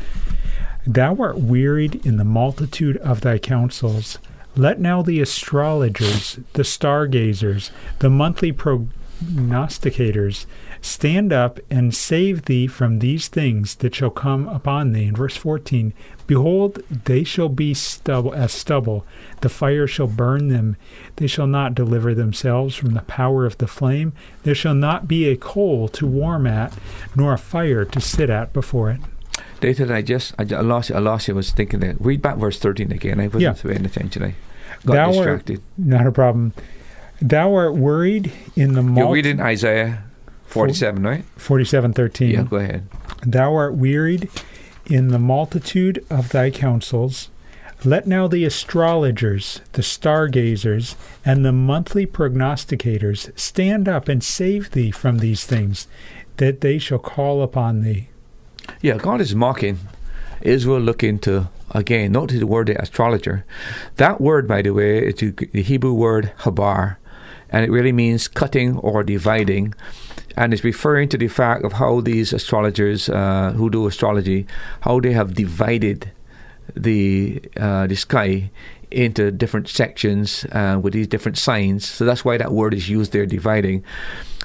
Thou 0.85 1.15
art 1.15 1.39
wearied 1.39 2.05
in 2.05 2.17
the 2.17 2.23
multitude 2.23 2.97
of 2.97 3.21
thy 3.21 3.39
counsels 3.39 4.19
Let 4.55 4.79
now 4.79 5.01
the 5.01 5.19
astrologers, 5.19 6.39
the 6.53 6.63
stargazers, 6.63 7.71
the 7.99 8.09
monthly 8.09 8.53
prognosticators 8.53 10.45
stand 10.81 11.33
up 11.33 11.59
and 11.69 11.93
save 11.95 12.45
thee 12.45 12.67
from 12.67 12.99
these 12.99 13.27
things 13.27 13.75
that 13.75 13.95
shall 13.95 14.11
come 14.11 14.47
upon 14.47 14.91
thee. 14.91 15.07
In 15.07 15.15
verse 15.15 15.35
14, 15.35 15.93
Behold, 16.27 16.81
they 17.05 17.23
shall 17.23 17.49
be 17.49 17.73
stubble, 17.73 18.33
as 18.33 18.51
stubble. 18.51 19.05
The 19.41 19.49
fire 19.49 19.85
shall 19.87 20.07
burn 20.07 20.47
them. 20.47 20.75
They 21.17 21.27
shall 21.27 21.45
not 21.47 21.75
deliver 21.75 22.13
themselves 22.15 22.75
from 22.75 22.93
the 22.93 23.01
power 23.01 23.45
of 23.45 23.57
the 23.59 23.67
flame. 23.67 24.13
There 24.43 24.55
shall 24.55 24.73
not 24.73 25.07
be 25.07 25.27
a 25.29 25.37
coal 25.37 25.87
to 25.89 26.07
warm 26.07 26.47
at, 26.47 26.73
nor 27.15 27.33
a 27.33 27.37
fire 27.37 27.85
to 27.85 28.01
sit 28.01 28.29
at 28.29 28.53
before 28.53 28.89
it. 28.91 28.99
David, 29.61 29.91
I 29.91 30.01
just, 30.01 30.33
I, 30.39 30.43
lost 30.43 30.91
I 30.91 30.99
lost 30.99 31.27
you. 31.27 31.33
I 31.33 31.37
was 31.37 31.51
thinking 31.51 31.79
that. 31.81 31.95
Read 31.99 32.21
back 32.21 32.37
verse 32.37 32.59
13 32.59 32.91
again. 32.91 33.19
I 33.19 33.27
wasn't 33.27 33.41
Yeah. 33.43 33.53
paying 33.53 33.85
attention. 33.85 34.23
I 34.23 34.33
got 34.85 34.93
Thou 34.93 35.05
art- 35.05 35.13
distracted. 35.15 35.61
Not 35.77 36.07
a 36.07 36.11
problem. 36.11 36.53
Thou 37.21 37.53
art 37.55 37.75
worried 37.75 38.31
in 38.55 38.73
the 38.73 38.81
You're 38.81 38.91
multitude. 38.91 39.13
reading 39.13 39.39
Isaiah 39.41 40.03
47, 40.47 41.03
right? 41.03 41.23
47:13. 41.37 42.31
Yeah, 42.31 42.43
go 42.43 42.57
ahead. 42.57 42.87
Thou 43.25 43.55
art 43.55 43.75
wearied 43.75 44.29
in 44.87 45.09
the 45.09 45.19
multitude 45.19 46.05
of 46.09 46.29
thy 46.29 46.49
counsels. 46.51 47.29
Let 47.83 48.07
now 48.07 48.27
the 48.27 48.45
astrologers, 48.45 49.61
the 49.73 49.83
stargazers, 49.83 50.95
and 51.23 51.43
the 51.43 51.51
monthly 51.51 52.05
prognosticators 52.05 53.37
stand 53.37 53.87
up 53.87 54.07
and 54.07 54.23
save 54.23 54.71
thee 54.71 54.91
from 54.91 55.19
these 55.19 55.45
things, 55.45 55.87
that 56.37 56.61
they 56.61 56.79
shall 56.79 56.99
call 56.99 57.41
upon 57.41 57.81
thee. 57.81 58.09
Yeah, 58.81 58.97
God 58.97 59.21
is 59.21 59.35
mocking 59.35 59.79
Israel 60.41 60.79
looking 60.79 61.19
to, 61.19 61.49
again, 61.71 62.11
notice 62.11 62.39
the 62.39 62.47
word 62.47 62.67
the 62.67 62.81
astrologer. 62.81 63.45
That 63.97 64.21
word, 64.21 64.47
by 64.47 64.61
the 64.61 64.71
way, 64.71 64.99
is 64.99 65.15
the 65.15 65.61
Hebrew 65.61 65.93
word 65.93 66.33
habar, 66.39 66.97
and 67.49 67.65
it 67.65 67.71
really 67.71 67.91
means 67.91 68.27
cutting 68.27 68.77
or 68.77 69.03
dividing. 69.03 69.73
And 70.37 70.53
it's 70.53 70.63
referring 70.63 71.09
to 71.09 71.17
the 71.17 71.27
fact 71.27 71.63
of 71.63 71.73
how 71.73 72.01
these 72.01 72.33
astrologers 72.33 73.09
uh, 73.09 73.53
who 73.55 73.69
do 73.69 73.87
astrology, 73.87 74.47
how 74.81 74.99
they 74.99 75.13
have 75.13 75.33
divided 75.33 76.11
the 76.75 77.41
uh, 77.57 77.87
the 77.87 77.95
sky 77.95 78.49
into 78.91 79.31
different 79.31 79.67
sections 79.67 80.45
uh, 80.51 80.79
with 80.81 80.93
these 80.93 81.07
different 81.07 81.37
signs. 81.37 81.85
So 81.85 82.05
that's 82.05 82.23
why 82.23 82.37
that 82.37 82.51
word 82.51 82.73
is 82.73 82.89
used 82.89 83.11
there, 83.11 83.25
dividing. 83.25 83.83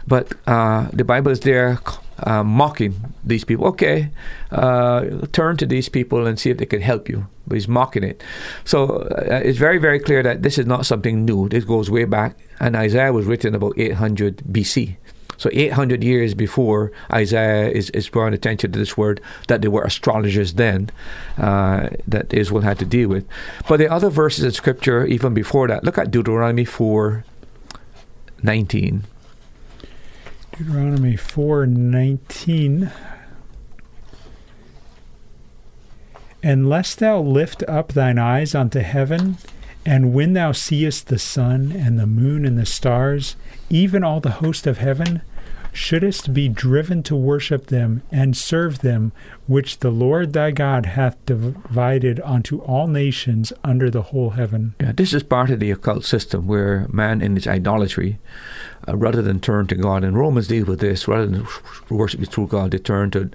But 0.06 0.32
uh, 0.46 0.88
the 0.92 1.04
Bible 1.04 1.30
is 1.30 1.40
there 1.40 1.78
uh, 2.24 2.42
mocking 2.42 3.14
these 3.22 3.44
people. 3.44 3.66
Okay, 3.66 4.10
uh, 4.50 5.26
turn 5.32 5.56
to 5.58 5.66
these 5.66 5.88
people 5.88 6.26
and 6.26 6.38
see 6.38 6.50
if 6.50 6.58
they 6.58 6.66
can 6.66 6.80
help 6.80 7.08
you. 7.08 7.26
But 7.46 7.56
he's 7.56 7.68
mocking 7.68 8.02
it. 8.02 8.22
So 8.64 9.06
it's 9.18 9.58
very, 9.58 9.78
very 9.78 9.98
clear 9.98 10.22
that 10.22 10.42
this 10.42 10.58
is 10.58 10.66
not 10.66 10.86
something 10.86 11.24
new. 11.24 11.48
This 11.48 11.64
goes 11.64 11.90
way 11.90 12.04
back, 12.04 12.38
and 12.60 12.76
Isaiah 12.76 13.12
was 13.12 13.26
written 13.26 13.54
about 13.54 13.74
800 13.76 14.38
BC. 14.50 14.96
So 15.40 15.48
800 15.54 16.04
years 16.04 16.34
before 16.34 16.92
Isaiah 17.10 17.70
is, 17.70 17.88
is 17.90 18.06
drawing 18.08 18.34
attention 18.34 18.72
to 18.72 18.78
this 18.78 18.98
word 18.98 19.22
that 19.48 19.62
there 19.62 19.70
were 19.70 19.82
astrologers 19.82 20.52
then 20.52 20.90
uh, 21.38 21.88
that 22.06 22.34
Israel 22.34 22.60
had 22.60 22.78
to 22.80 22.84
deal 22.84 23.08
with. 23.08 23.26
But 23.66 23.78
the 23.78 23.90
other 23.90 24.10
verses 24.10 24.44
in 24.44 24.50
Scripture, 24.50 25.06
even 25.06 25.32
before 25.32 25.66
that, 25.68 25.82
look 25.82 25.96
at 25.96 26.10
Deuteronomy 26.10 26.66
4 26.66 27.24
19. 28.42 29.04
Deuteronomy 30.58 31.16
4:19 31.16 32.92
Unless 36.42 36.94
thou 36.96 37.18
lift 37.20 37.62
up 37.66 37.92
thine 37.94 38.18
eyes 38.18 38.54
unto 38.54 38.80
heaven, 38.80 39.38
and 39.86 40.12
when 40.12 40.34
thou 40.34 40.52
seest 40.52 41.08
the 41.08 41.18
sun 41.18 41.72
and 41.72 41.98
the 41.98 42.06
moon 42.06 42.44
and 42.44 42.58
the 42.58 42.66
stars, 42.66 43.36
even 43.70 44.04
all 44.04 44.20
the 44.20 44.32
host 44.42 44.66
of 44.66 44.76
heaven, 44.78 45.22
shouldest 45.72 46.32
be 46.32 46.48
driven 46.48 47.02
to 47.04 47.16
worship 47.16 47.66
them 47.66 48.02
and 48.10 48.36
serve 48.36 48.80
them, 48.80 49.12
which 49.46 49.78
the 49.78 49.90
Lord 49.90 50.32
thy 50.32 50.50
God 50.50 50.86
hath 50.86 51.24
divided 51.26 52.20
unto 52.20 52.60
all 52.60 52.86
nations 52.86 53.52
under 53.64 53.90
the 53.90 54.02
whole 54.02 54.30
heaven. 54.30 54.74
Yeah, 54.80 54.92
this 54.92 55.12
is 55.12 55.22
part 55.22 55.50
of 55.50 55.60
the 55.60 55.70
occult 55.70 56.04
system 56.04 56.46
where 56.46 56.86
man 56.90 57.20
in 57.20 57.34
his 57.34 57.46
idolatry, 57.46 58.18
uh, 58.88 58.96
rather 58.96 59.22
than 59.22 59.40
turn 59.40 59.66
to 59.68 59.74
God, 59.74 60.04
and 60.04 60.16
Romans 60.16 60.48
deal 60.48 60.64
with 60.64 60.80
this, 60.80 61.06
rather 61.06 61.26
than 61.26 61.46
worship 61.88 62.20
the 62.20 62.26
true 62.26 62.46
God, 62.46 62.70
they 62.70 62.78
turn 62.78 63.10
to 63.10 63.30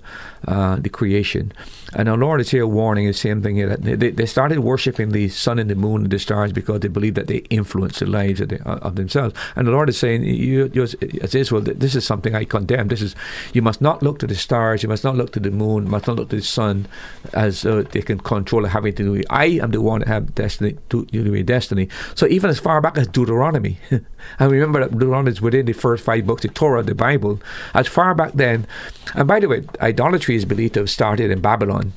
uh, 0.48 0.78
the 0.78 0.90
creation. 0.90 1.52
And 1.94 2.10
our 2.10 2.18
Lord 2.18 2.42
is 2.42 2.52
here 2.52 2.68
warning 2.68 3.08
the 3.08 3.14
same 3.14 3.42
thing 3.42 3.56
here 3.56 3.76
they, 3.78 4.12
they 4.12 4.26
started 4.26 4.60
worshiping 4.60 5.12
the 5.12 5.30
sun 5.30 5.60
and 5.60 5.70
the 5.70 5.76
moon 5.76 6.04
and 6.04 6.12
the 6.12 6.20
stars 6.20 6.52
because 6.52 6.82
they 6.82 6.88
believed 6.88 7.16
that 7.16 7.28
they 7.28 7.38
influenced 7.50 8.00
the 8.00 8.06
lives 8.06 8.42
of, 8.42 8.50
the, 8.50 8.62
of 8.64 8.96
themselves. 8.96 9.36
And 9.56 9.68
the 9.68 9.72
Lord 9.72 9.90
is 9.90 9.98
saying, 9.98 10.24
you, 10.24 10.70
you 10.74 10.84
as 11.22 11.36
Israel, 11.36 11.62
this 11.62 11.96
is 11.96 12.06
something 12.06 12.25
I 12.34 12.46
condemn. 12.46 12.88
This 12.88 13.02
is 13.02 13.16
you 13.54 13.62
must 13.62 13.82
not 13.82 14.02
look 14.02 14.20
to 14.20 14.28
the 14.28 14.36
stars, 14.36 14.82
you 14.82 14.90
must 14.90 15.04
not 15.04 15.16
look 15.16 15.32
to 15.34 15.40
the 15.40 15.52
moon, 15.52 15.84
you 15.84 15.90
must 15.90 16.08
not 16.08 16.16
look 16.16 16.30
to 16.30 16.38
the 16.38 16.42
sun 16.42 16.88
as 17.34 17.66
uh, 17.66 17.84
they 17.92 18.02
can 18.02 18.20
control 18.20 18.66
having 18.66 18.96
to 18.96 19.04
do. 19.04 19.16
it. 19.16 19.26
I 19.30 19.46
am 19.46 19.72
the 19.72 19.82
one 19.82 20.00
that 20.00 20.08
have 20.08 20.34
destiny 20.34 20.78
to 20.90 21.06
do 21.06 21.24
know, 21.24 21.44
destiny. 21.44 21.90
So 22.16 22.26
even 22.28 22.50
as 22.50 22.60
far 22.60 22.82
back 22.82 22.98
as 22.98 23.08
Deuteronomy, 23.08 23.78
and 23.92 24.52
remember 24.52 24.80
that 24.80 24.92
Deuteronomy 24.92 25.32
is 25.32 25.42
within 25.42 25.66
the 25.66 25.74
first 25.74 26.04
five 26.04 26.26
books, 26.26 26.44
the 26.44 26.48
Torah, 26.48 26.84
the 26.84 26.96
Bible. 26.96 27.42
As 27.74 27.88
far 27.88 28.16
back 28.16 28.32
then, 28.34 28.66
and 29.14 29.28
by 29.28 29.40
the 29.40 29.50
way, 29.50 29.64
idolatry 29.82 30.36
is 30.36 30.46
believed 30.46 30.76
to 30.76 30.80
have 30.82 30.90
started 30.90 31.30
in 31.30 31.42
Babylon. 31.42 31.94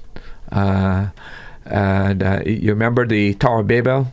Uh, 0.51 1.09
and 1.65 2.23
uh, 2.23 2.43
you 2.47 2.71
remember 2.71 3.07
the 3.07 3.35
Tower 3.35 3.61
of 3.61 3.67
Babel? 3.69 4.13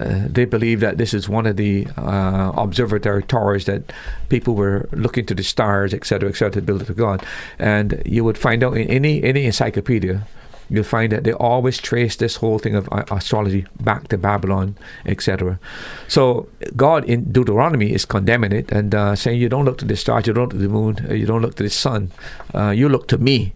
Uh, 0.00 0.22
they 0.26 0.44
believe 0.44 0.80
that 0.80 0.98
this 0.98 1.14
is 1.14 1.28
one 1.28 1.46
of 1.46 1.56
the 1.56 1.86
uh, 1.96 2.52
observatory 2.56 3.22
towers 3.22 3.64
that 3.66 3.92
people 4.28 4.54
were 4.54 4.88
looking 4.92 5.24
to 5.26 5.34
the 5.34 5.42
stars, 5.42 5.94
etc., 5.94 6.28
etc., 6.28 6.50
to 6.52 6.62
build 6.62 6.82
it 6.82 6.86
to 6.86 6.94
God. 6.94 7.24
And 7.58 8.02
you 8.04 8.24
would 8.24 8.36
find 8.36 8.64
out 8.64 8.76
in 8.76 8.88
any 8.88 9.22
any 9.22 9.44
encyclopedia, 9.44 10.26
you'll 10.68 10.84
find 10.84 11.12
that 11.12 11.22
they 11.22 11.32
always 11.32 11.78
trace 11.78 12.16
this 12.16 12.36
whole 12.36 12.58
thing 12.58 12.74
of 12.74 12.88
uh, 12.90 13.04
astrology 13.10 13.66
back 13.80 14.08
to 14.08 14.18
Babylon, 14.18 14.76
etc. 15.06 15.60
So 16.08 16.48
God 16.74 17.04
in 17.04 17.32
Deuteronomy 17.32 17.92
is 17.92 18.04
condemning 18.04 18.52
it 18.52 18.72
and 18.72 18.94
uh, 18.94 19.14
saying, 19.14 19.40
"You 19.40 19.48
don't 19.48 19.64
look 19.64 19.78
to 19.78 19.84
the 19.84 19.96
stars, 19.96 20.26
you 20.26 20.32
don't 20.32 20.44
look 20.44 20.50
to 20.50 20.58
the 20.58 20.68
moon, 20.68 21.06
uh, 21.08 21.14
you 21.14 21.26
don't 21.26 21.42
look 21.42 21.54
to 21.56 21.62
the 21.62 21.70
sun, 21.70 22.10
you 22.74 22.88
look 22.88 23.06
to 23.08 23.18
me." 23.18 23.52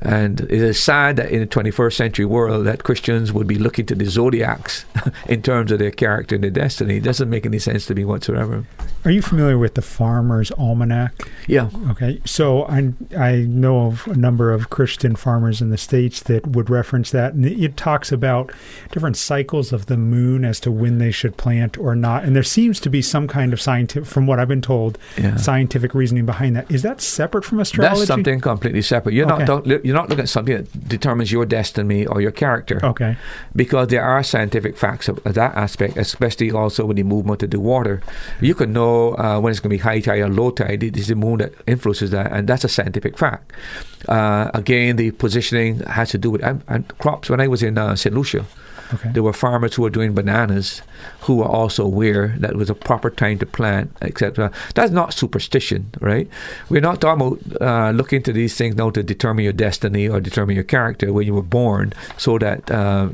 And 0.00 0.40
it 0.42 0.50
is 0.50 0.80
sad 0.82 1.16
that 1.16 1.30
in 1.30 1.40
the 1.40 1.46
21st 1.46 1.92
century 1.92 2.24
world 2.24 2.66
that 2.66 2.84
Christians 2.84 3.32
would 3.32 3.46
be 3.46 3.56
looking 3.56 3.86
to 3.86 3.94
the 3.94 4.06
zodiacs 4.06 4.84
in 5.28 5.42
terms 5.42 5.72
of 5.72 5.78
their 5.78 5.90
character 5.90 6.36
and 6.36 6.44
their 6.44 6.50
destiny. 6.50 6.96
It 6.96 7.04
doesn't 7.04 7.28
make 7.28 7.46
any 7.46 7.58
sense 7.58 7.86
to 7.86 7.94
me 7.94 8.04
whatsoever. 8.04 8.64
Are 9.04 9.10
you 9.10 9.22
familiar 9.22 9.56
with 9.56 9.74
the 9.74 9.82
Farmer's 9.82 10.50
Almanac? 10.52 11.28
Yeah. 11.46 11.70
Okay, 11.90 12.20
so 12.24 12.64
I 12.64 12.92
I 13.16 13.36
know 13.48 13.86
of 13.86 14.06
a 14.08 14.16
number 14.16 14.52
of 14.52 14.70
Christian 14.70 15.14
farmers 15.16 15.60
in 15.62 15.70
the 15.70 15.78
states 15.78 16.20
that 16.24 16.46
would 16.48 16.68
reference 16.68 17.10
that, 17.12 17.32
and 17.32 17.46
it 17.46 17.76
talks 17.76 18.10
about 18.12 18.52
different 18.90 19.16
cycles 19.16 19.72
of 19.72 19.86
the 19.86 19.96
moon 19.96 20.44
as 20.44 20.58
to 20.60 20.70
when 20.72 20.98
they 20.98 21.10
should 21.10 21.36
plant 21.36 21.78
or 21.78 21.94
not. 21.94 22.24
And 22.24 22.34
there 22.34 22.42
seems 22.42 22.80
to 22.80 22.90
be 22.90 23.00
some 23.00 23.28
kind 23.28 23.52
of 23.52 23.60
scientific, 23.60 24.08
from 24.08 24.26
what 24.26 24.40
I've 24.40 24.48
been 24.48 24.60
told, 24.62 24.98
Yeah. 25.16 25.36
scientific 25.36 25.94
reasoning 25.94 26.26
behind 26.26 26.56
that. 26.56 26.70
Is 26.70 26.82
that 26.82 27.00
separate 27.00 27.44
from 27.44 27.60
astrology? 27.60 27.96
That's 28.00 28.08
something 28.08 28.40
completely 28.40 28.82
separate. 28.82 29.14
You're 29.14 29.26
Okay. 29.32 29.44
not 29.44 29.64
don't- 29.64 29.84
you're 29.84 29.94
not 29.94 30.08
looking 30.10 30.24
at 30.24 30.28
something 30.28 30.56
that 30.56 30.88
determines 30.88 31.30
your 31.32 31.46
destiny 31.46 32.04
or 32.04 32.20
your 32.20 32.32
character. 32.32 32.80
Okay. 32.84 33.16
because 33.54 33.88
there 33.88 34.02
are 34.04 34.22
scientific 34.22 34.76
facts 34.76 35.08
of 35.08 35.18
of 35.24 35.34
that 35.34 35.54
aspect, 35.56 35.96
especially 35.96 36.50
also 36.50 36.84
with 36.84 36.96
the 36.96 37.02
movement 37.02 37.42
of 37.42 37.50
the 37.50 37.60
water. 37.60 38.00
You 38.40 38.54
can 38.54 38.72
know 38.72 38.87
uh, 39.18 39.38
when 39.40 39.50
it's 39.50 39.60
going 39.60 39.70
to 39.70 39.76
be 39.78 39.82
high 39.82 40.00
tide 40.00 40.20
or 40.20 40.28
low 40.28 40.50
tide. 40.50 40.82
It 40.82 40.96
is 40.96 41.06
the 41.08 41.14
moon 41.14 41.38
that 41.38 41.52
influences 41.66 42.10
that, 42.10 42.30
and 42.32 42.48
that's 42.48 42.64
a 42.64 42.68
scientific 42.68 43.16
fact. 43.18 43.52
Uh, 44.08 44.50
again, 44.54 44.96
the 44.96 45.10
positioning 45.12 45.80
has 45.80 46.10
to 46.10 46.18
do 46.18 46.30
with 46.32 46.42
and, 46.44 46.62
and 46.68 46.82
crops. 46.98 47.28
When 47.30 47.40
I 47.40 47.48
was 47.48 47.62
in 47.62 47.78
uh, 47.78 47.94
St. 47.96 48.14
Lucia, 48.14 48.44
Okay. 48.94 49.10
there 49.12 49.22
were 49.22 49.34
farmers 49.34 49.74
who 49.74 49.82
were 49.82 49.90
doing 49.90 50.14
bananas 50.14 50.80
who 51.20 51.42
are 51.42 51.48
also 51.48 51.84
aware 51.84 52.34
that 52.38 52.50
it 52.50 52.56
was 52.56 52.70
a 52.70 52.74
proper 52.74 53.10
time 53.10 53.38
to 53.38 53.46
plant, 53.46 53.90
etc. 54.02 54.50
That's 54.74 54.92
not 54.92 55.12
superstition, 55.12 55.90
right? 56.00 56.28
We're 56.68 56.80
not 56.80 57.00
talking 57.00 57.26
about 57.26 57.62
uh, 57.62 57.90
looking 57.90 58.22
to 58.24 58.32
these 58.32 58.56
things 58.56 58.76
now 58.76 58.90
to 58.90 59.02
determine 59.02 59.44
your 59.44 59.52
destiny 59.52 60.08
or 60.08 60.20
determine 60.20 60.54
your 60.54 60.64
character 60.64 61.12
when 61.12 61.26
you 61.26 61.34
were 61.34 61.42
born, 61.42 61.92
so 62.16 62.38
that 62.38 62.70
uh, 62.70 63.10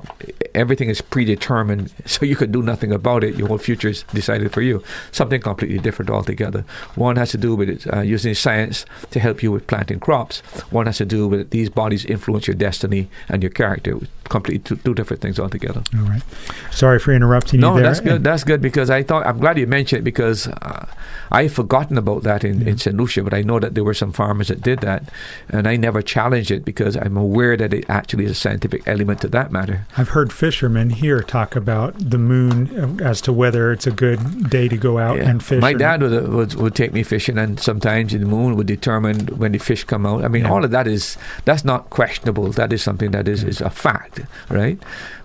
everything 0.55 0.89
is 0.89 1.01
predetermined, 1.01 1.93
so 2.07 2.25
you 2.25 2.37
can 2.37 2.53
do 2.53 2.63
nothing 2.63 2.93
about 2.93 3.25
it. 3.25 3.37
Your 3.37 3.49
whole 3.49 3.59
future 3.59 3.89
is 3.89 4.05
decided 4.15 4.53
for 4.53 4.63
you. 4.63 4.83
Something 5.13 5.41
completely 5.41 5.79
different 5.79 6.11
altogether. 6.11 6.65
One 6.95 7.17
has 7.17 7.31
to 7.33 7.39
do 7.39 7.55
with 7.55 7.69
it, 7.69 7.93
uh, 7.93 8.01
using 8.01 8.35
science 8.35 8.87
to 9.11 9.21
help 9.21 9.43
you 9.43 9.53
with 9.53 9.67
planting 9.67 10.01
crops. 10.01 10.41
One 10.71 10.87
has 10.87 10.99
to 10.99 11.07
do 11.07 11.29
with 11.29 11.51
these 11.51 11.71
bodies 11.71 12.05
influence 12.05 12.47
your 12.47 12.57
destiny 12.57 13.09
and 13.29 13.43
your 13.43 13.51
character. 13.51 13.99
Completely 14.25 14.61
two, 14.61 14.77
two 14.77 14.95
different 14.95 15.21
things 15.21 15.39
altogether. 15.39 15.83
All 15.97 16.05
right. 16.05 16.23
Sorry 16.71 16.99
for 16.99 17.13
interrupting 17.13 17.61
No, 17.61 17.74
that's 17.83 18.01
good. 18.01 18.25
That's 18.25 18.45
good 18.45 18.61
because 18.61 18.91
I 18.91 19.03
thought 19.03 19.27
I'm 19.27 19.39
glad 19.39 19.59
you 19.59 19.67
mentioned 19.67 20.01
it 20.01 20.03
because 20.05 20.47
uh, 20.49 20.87
I 21.33 21.49
forgotten 21.49 21.99
about 21.99 22.23
that 22.23 22.45
in, 22.45 22.67
in 22.67 22.79
St. 22.79 22.97
Lucia, 22.97 23.23
but 23.23 23.35
I 23.35 23.43
know 23.43 23.59
that 23.59 23.75
there 23.75 23.85
were 23.85 23.95
some 23.95 24.13
farmers 24.13 24.49
that 24.49 24.61
did 24.63 24.81
that, 24.81 25.09
and 25.49 25.67
I 25.67 25.77
never 25.77 26.03
challenged 26.03 26.51
it 26.51 26.65
because 26.65 26.97
I'm 26.97 27.17
aware 27.17 27.57
that 27.57 27.73
it 27.75 27.85
actually 27.89 28.25
is 28.27 28.33
a 28.33 28.35
scientific 28.35 28.83
element 28.87 29.21
to 29.23 29.29
that 29.29 29.51
matter. 29.53 29.87
I've 29.97 30.11
heard 30.11 30.33
fishermen 30.33 30.91
here 30.91 31.23
talk 31.23 31.57
about 31.57 31.95
the 31.99 32.19
moon 32.19 33.01
uh, 33.01 33.05
as 33.05 33.21
to 33.23 33.33
whether 33.33 33.73
it's 33.73 33.87
a 33.87 33.91
good 33.91 34.51
day 34.51 34.69
to 34.69 34.77
go 34.77 34.99
out 34.99 35.17
Yeah. 35.19 35.29
and 35.31 35.43
fish. 35.43 35.61
My 35.61 35.73
dad 35.75 36.03
would, 36.03 36.29
would 36.29 36.55
would 36.55 36.75
take 36.75 36.93
me 36.93 37.03
fishing, 37.03 37.39
and 37.39 37.59
sometimes 37.59 38.13
the 38.13 38.19
moon 38.21 38.57
would 38.57 38.67
determine 38.67 39.27
when 39.39 39.53
the 39.53 39.59
fish 39.59 39.85
come 39.85 40.07
out. 40.07 40.25
I 40.25 40.29
mean, 40.29 40.45
Yeah. 40.45 40.53
all 40.53 40.65
of 40.65 40.71
that 40.71 40.87
is 40.87 41.17
that's 41.45 41.65
not 41.65 41.91
questionable. 41.91 42.51
That 42.53 42.73
is 42.73 42.83
something 42.83 43.11
that 43.13 43.29
is, 43.29 43.43
is 43.45 43.61
a 43.61 43.71
fact, 43.71 44.21
right? 44.51 44.79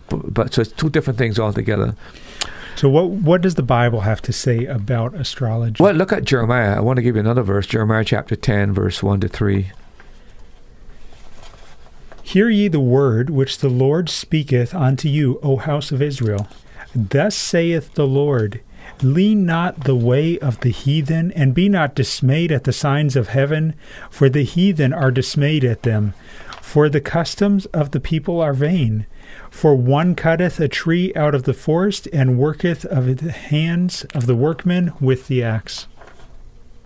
But, 0.10 0.54
so 0.54 0.62
it's 0.62 0.72
two 0.72 0.90
different 0.90 1.18
things 1.18 1.40
altogether. 1.40 1.96
So 2.76 2.90
what 2.90 3.10
what 3.10 3.42
does 3.42 3.56
the 3.56 3.64
Bible 3.64 4.02
have 4.02 4.22
to 4.24 4.34
say 4.34 4.66
about 4.66 5.14
astrology? 5.14 5.84
Well, 5.84 5.94
look 5.94 6.14
at 6.14 6.24
Jeremiah. 6.24 6.78
I 6.78 6.80
want 6.80 6.98
to 6.98 7.04
give 7.04 7.16
you 7.16 7.20
another 7.20 7.44
verse, 7.44 7.68
Jeremiah 7.68 8.06
chapter 8.06 8.36
ten, 8.36 8.74
verse 8.74 9.04
one 9.04 9.20
to 9.20 9.28
three. 9.28 9.72
Hear 12.24 12.50
ye 12.50 12.68
the 12.68 12.80
word 12.80 13.30
which 13.30 13.58
the 13.58 13.70
Lord 13.70 14.08
speaketh 14.08 14.74
unto 14.76 15.10
you, 15.10 15.40
O 15.42 15.58
house 15.58 15.92
of 15.92 16.02
Israel. 16.02 16.48
Thus 16.96 17.36
saith 17.36 17.96
the 17.96 18.08
Lord 18.08 18.62
Lean 19.02 19.46
not 19.46 19.86
the 19.86 19.96
way 19.96 20.38
of 20.40 20.60
the 20.60 20.72
heathen, 20.72 21.32
and 21.32 21.54
be 21.54 21.70
not 21.70 21.96
dismayed 21.96 22.52
at 22.52 22.66
the 22.66 22.74
signs 22.74 23.16
of 23.16 23.30
heaven, 23.30 23.74
for 24.10 24.30
the 24.30 24.44
heathen 24.44 24.94
are 24.94 25.12
dismayed 25.12 25.64
at 25.64 25.84
them. 25.84 26.14
For 26.62 26.90
the 26.90 27.02
customs 27.02 27.66
of 27.68 27.92
the 27.92 28.00
people 28.00 28.42
are 28.42 28.54
vain. 28.54 29.06
For 29.50 29.76
one 29.76 30.16
cutteth 30.16 30.60
a 30.60 30.70
tree 30.70 31.12
out 31.16 31.36
of 31.36 31.44
the 31.44 31.54
forest, 31.54 32.08
and 32.14 32.38
worketh 32.38 32.86
of 32.86 33.18
the 33.18 33.32
hands 33.32 34.06
of 34.16 34.26
the 34.26 34.36
workmen 34.36 34.94
with 35.02 35.28
the 35.28 35.44
axe. 35.44 35.88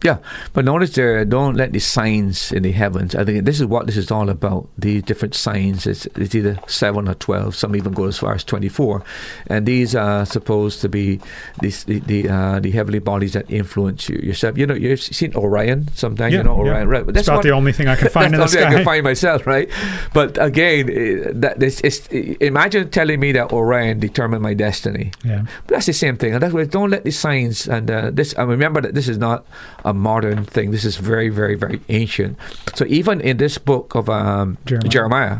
Yeah, 0.04 0.18
but 0.54 0.66
notice 0.66 0.92
there, 0.96 1.24
don't 1.26 1.56
let 1.56 1.72
the 1.72 1.80
signs 1.80 2.52
in 2.52 2.64
the 2.64 2.72
heavens. 2.72 3.16
I 3.16 3.24
think 3.24 3.46
this 3.46 3.60
is 3.60 3.66
what 3.66 3.86
this 3.88 3.98
is 3.98 4.12
all 4.12 4.30
about. 4.30 4.68
The 4.78 5.02
different 5.02 5.34
signs. 5.36 5.88
It's, 5.88 6.06
it's 6.18 6.36
either 6.36 6.60
seven 6.68 7.08
or 7.08 7.16
twelve. 7.16 7.56
Some 7.56 7.76
even 7.76 7.94
go 7.94 8.06
as 8.06 8.18
far 8.18 8.34
as 8.34 8.44
twenty-four, 8.44 9.04
and 9.48 9.66
these 9.66 9.96
are 9.96 10.26
supposed 10.26 10.82
to 10.82 10.90
be 10.90 11.20
these, 11.62 11.84
the 11.86 12.00
the, 12.00 12.30
uh, 12.30 12.60
the 12.60 12.72
heavenly 12.72 13.00
bodies 13.00 13.34
that 13.34 13.50
influence 13.50 14.10
you 14.10 14.18
yourself. 14.22 14.58
You 14.58 14.68
know, 14.68 14.74
you've 14.74 15.02
seen 15.02 15.36
Orion. 15.36 15.88
Sometimes 15.94 16.34
you 16.34 16.44
know 16.44 16.56
Orion, 16.56 16.88
right? 16.88 17.06
That's 17.06 17.20
It's 17.20 17.28
about 17.28 17.44
the 17.44 17.52
only 17.52 17.72
thing 17.72 17.88
I 17.88 17.96
can 17.96 18.10
find 18.18 18.34
in 18.34 18.40
the 18.40 18.48
something 18.48 18.68
I 18.68 18.76
can 18.76 18.86
find 18.86 19.04
myself, 19.04 19.48
right? 19.48 19.70
But 20.14 20.38
again, 20.42 20.90
eh, 20.90 21.32
that 21.34 21.60
this 21.60 21.80
is 21.82 22.08
imagine 22.08 22.90
telling 22.90 23.20
me 23.20 23.32
that 23.34 23.54
Orion 23.54 24.00
determined 24.00 24.42
my 24.42 24.54
destiny. 24.54 25.12
yeah. 25.24 25.46
But 25.68 25.76
that's 25.76 25.86
the 25.86 25.94
same 25.94 26.18
thing. 26.18 26.34
And 26.34 26.44
that's 26.44 26.54
why 26.54 26.66
don't 26.66 26.90
let 26.90 27.04
the 27.04 27.12
signs 27.12 27.68
and 27.68 27.90
uh, 27.90 28.12
this. 28.12 28.34
And 28.34 28.50
remember 28.50 28.82
that 28.82 28.94
this 28.96 29.08
is 29.08 29.18
not 29.18 29.46
a 29.86 29.93
modern 29.94 30.46
thing. 30.46 30.72
This 30.72 30.86
is 30.86 30.98
very, 30.98 31.30
very, 31.30 31.56
very 31.56 31.82
ancient. 31.90 32.38
So 32.76 32.86
even 32.88 33.22
in 33.22 33.38
this 33.38 33.58
book 33.58 33.96
of 33.96 34.10
um, 34.10 34.58
Jeremiah. 34.66 34.90
Jeremiah, 34.90 35.40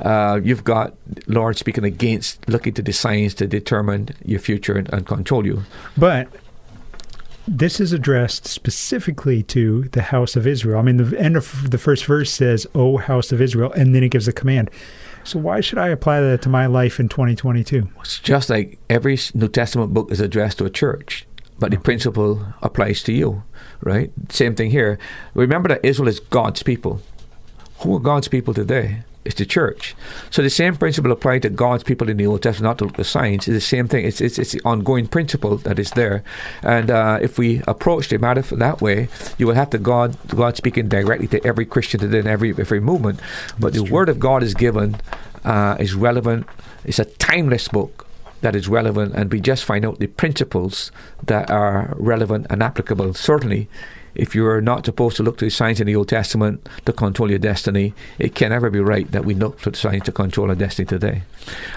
uh, 0.00 0.40
you've 0.42 0.64
got 0.64 0.94
Lord 1.26 1.56
speaking 1.56 1.84
against 1.84 2.48
looking 2.48 2.72
to 2.74 2.82
the 2.82 2.92
signs 2.92 3.34
to 3.34 3.46
determine 3.46 4.10
your 4.24 4.38
future 4.38 4.76
and, 4.76 4.88
and 4.92 5.06
control 5.06 5.44
you. 5.44 5.62
But 5.96 6.28
this 7.48 7.80
is 7.80 7.92
addressed 7.92 8.46
specifically 8.46 9.42
to 9.44 9.84
the 9.84 10.02
house 10.02 10.36
of 10.36 10.46
Israel. 10.46 10.78
I 10.78 10.82
mean, 10.82 10.98
the 10.98 11.18
end 11.18 11.36
of 11.36 11.70
the 11.70 11.78
first 11.78 12.04
verse 12.04 12.30
says, 12.30 12.66
O 12.74 12.98
house 12.98 13.32
of 13.32 13.40
Israel, 13.40 13.72
and 13.72 13.94
then 13.94 14.02
it 14.02 14.10
gives 14.10 14.28
a 14.28 14.32
command. 14.32 14.70
So 15.24 15.38
why 15.38 15.60
should 15.60 15.78
I 15.78 15.88
apply 15.88 16.20
that 16.20 16.42
to 16.42 16.48
my 16.48 16.66
life 16.66 17.00
in 17.00 17.08
2022? 17.08 17.88
It's 18.00 18.18
just 18.20 18.50
like 18.50 18.78
every 18.88 19.18
New 19.34 19.48
Testament 19.48 19.94
book 19.94 20.10
is 20.10 20.20
addressed 20.20 20.58
to 20.58 20.64
a 20.64 20.70
church, 20.70 21.26
but 21.58 21.70
the 21.70 21.78
principle 21.78 22.54
applies 22.62 23.02
to 23.04 23.12
you, 23.12 23.42
right? 23.80 24.10
Same 24.30 24.54
thing 24.54 24.70
here. 24.70 24.98
Remember 25.34 25.68
that 25.68 25.84
Israel 25.84 26.08
is 26.08 26.20
God's 26.20 26.62
people. 26.62 27.00
Who 27.80 27.94
are 27.96 28.00
God's 28.00 28.28
people 28.28 28.54
today? 28.54 29.02
It's 29.24 29.36
the 29.36 29.44
church. 29.44 29.94
So 30.30 30.42
the 30.42 30.48
same 30.48 30.74
principle 30.76 31.12
applied 31.12 31.42
to 31.42 31.50
God's 31.50 31.84
people 31.84 32.08
in 32.08 32.16
the 32.16 32.26
Old 32.26 32.42
Testament, 32.42 32.80
not 32.80 32.88
to 32.88 32.96
the 32.96 33.04
signs. 33.04 33.46
It's 33.46 33.56
the 33.56 33.60
same 33.60 33.86
thing. 33.86 34.06
It's 34.06 34.22
it's, 34.22 34.38
it's 34.38 34.52
the 34.52 34.62
ongoing 34.64 35.06
principle 35.06 35.58
that 35.58 35.78
is 35.78 35.90
there. 35.90 36.24
And 36.62 36.90
uh, 36.90 37.18
if 37.20 37.36
we 37.36 37.62
approach 37.68 38.08
the 38.08 38.18
matter 38.18 38.40
that 38.40 38.80
way, 38.80 39.08
you 39.36 39.46
will 39.46 39.54
have 39.54 39.68
to 39.70 39.78
God 39.78 40.16
God 40.28 40.56
speaking 40.56 40.88
directly 40.88 41.26
to 41.28 41.46
every 41.46 41.66
Christian 41.66 42.00
today 42.00 42.20
in 42.20 42.26
every 42.26 42.50
every 42.50 42.80
movement. 42.80 43.20
But 43.58 43.74
the 43.74 43.84
Word 43.84 44.08
of 44.08 44.18
God 44.18 44.42
is 44.42 44.54
given 44.54 44.96
uh, 45.44 45.76
is 45.78 45.94
relevant. 45.94 46.46
It's 46.84 46.98
a 46.98 47.04
timeless 47.04 47.68
book 47.68 48.07
that 48.40 48.54
is 48.54 48.68
relevant, 48.68 49.14
and 49.14 49.32
we 49.32 49.40
just 49.40 49.64
find 49.64 49.84
out 49.84 49.98
the 49.98 50.06
principles 50.06 50.92
that 51.26 51.50
are 51.50 51.94
relevant 51.96 52.46
and 52.50 52.62
applicable. 52.62 53.14
Certainly, 53.14 53.68
if 54.14 54.34
you 54.34 54.46
are 54.46 54.60
not 54.60 54.84
supposed 54.84 55.16
to 55.16 55.22
look 55.22 55.38
to 55.38 55.44
the 55.44 55.50
signs 55.50 55.80
in 55.80 55.86
the 55.86 55.94
Old 55.96 56.08
Testament 56.08 56.68
to 56.86 56.92
control 56.92 57.30
your 57.30 57.38
destiny, 57.38 57.94
it 58.18 58.34
can 58.34 58.50
never 58.50 58.70
be 58.70 58.80
right 58.80 59.10
that 59.12 59.24
we 59.24 59.34
look 59.34 59.60
to 59.62 59.70
the 59.70 59.76
signs 59.76 60.04
to 60.04 60.12
control 60.12 60.48
our 60.48 60.56
destiny 60.56 60.86
today. 60.86 61.22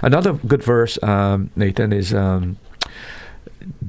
Another 0.02 0.34
good 0.34 0.64
verse, 0.64 1.02
um, 1.04 1.50
Nathan, 1.56 1.94
is 1.94 2.14
um, 2.14 2.58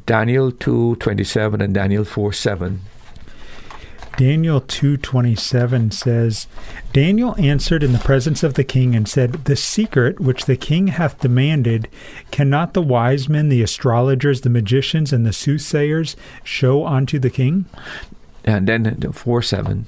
Daniel 0.06 0.52
two 0.52 0.96
twenty 0.96 1.24
seven 1.24 1.60
and 1.60 1.72
Daniel 1.72 2.04
four 2.04 2.32
seven. 2.32 2.80
Daniel 4.22 4.60
2:27 4.60 5.92
says, 5.92 6.46
Daniel 6.92 7.34
answered 7.38 7.82
in 7.82 7.92
the 7.92 7.98
presence 7.98 8.44
of 8.44 8.54
the 8.54 8.62
king 8.62 8.94
and 8.94 9.08
said, 9.08 9.32
The 9.46 9.56
secret 9.56 10.20
which 10.20 10.44
the 10.44 10.54
king 10.54 10.86
hath 10.86 11.18
demanded, 11.18 11.88
cannot 12.30 12.72
the 12.72 12.82
wise 12.82 13.28
men, 13.28 13.48
the 13.48 13.64
astrologers, 13.64 14.42
the 14.42 14.48
magicians, 14.48 15.12
and 15.12 15.26
the 15.26 15.32
soothsayers 15.32 16.14
show 16.44 16.86
unto 16.86 17.18
the 17.18 17.30
king? 17.30 17.64
And 18.44 18.68
then 18.68 18.84
the 18.96 19.12
four 19.12 19.42
seven. 19.42 19.86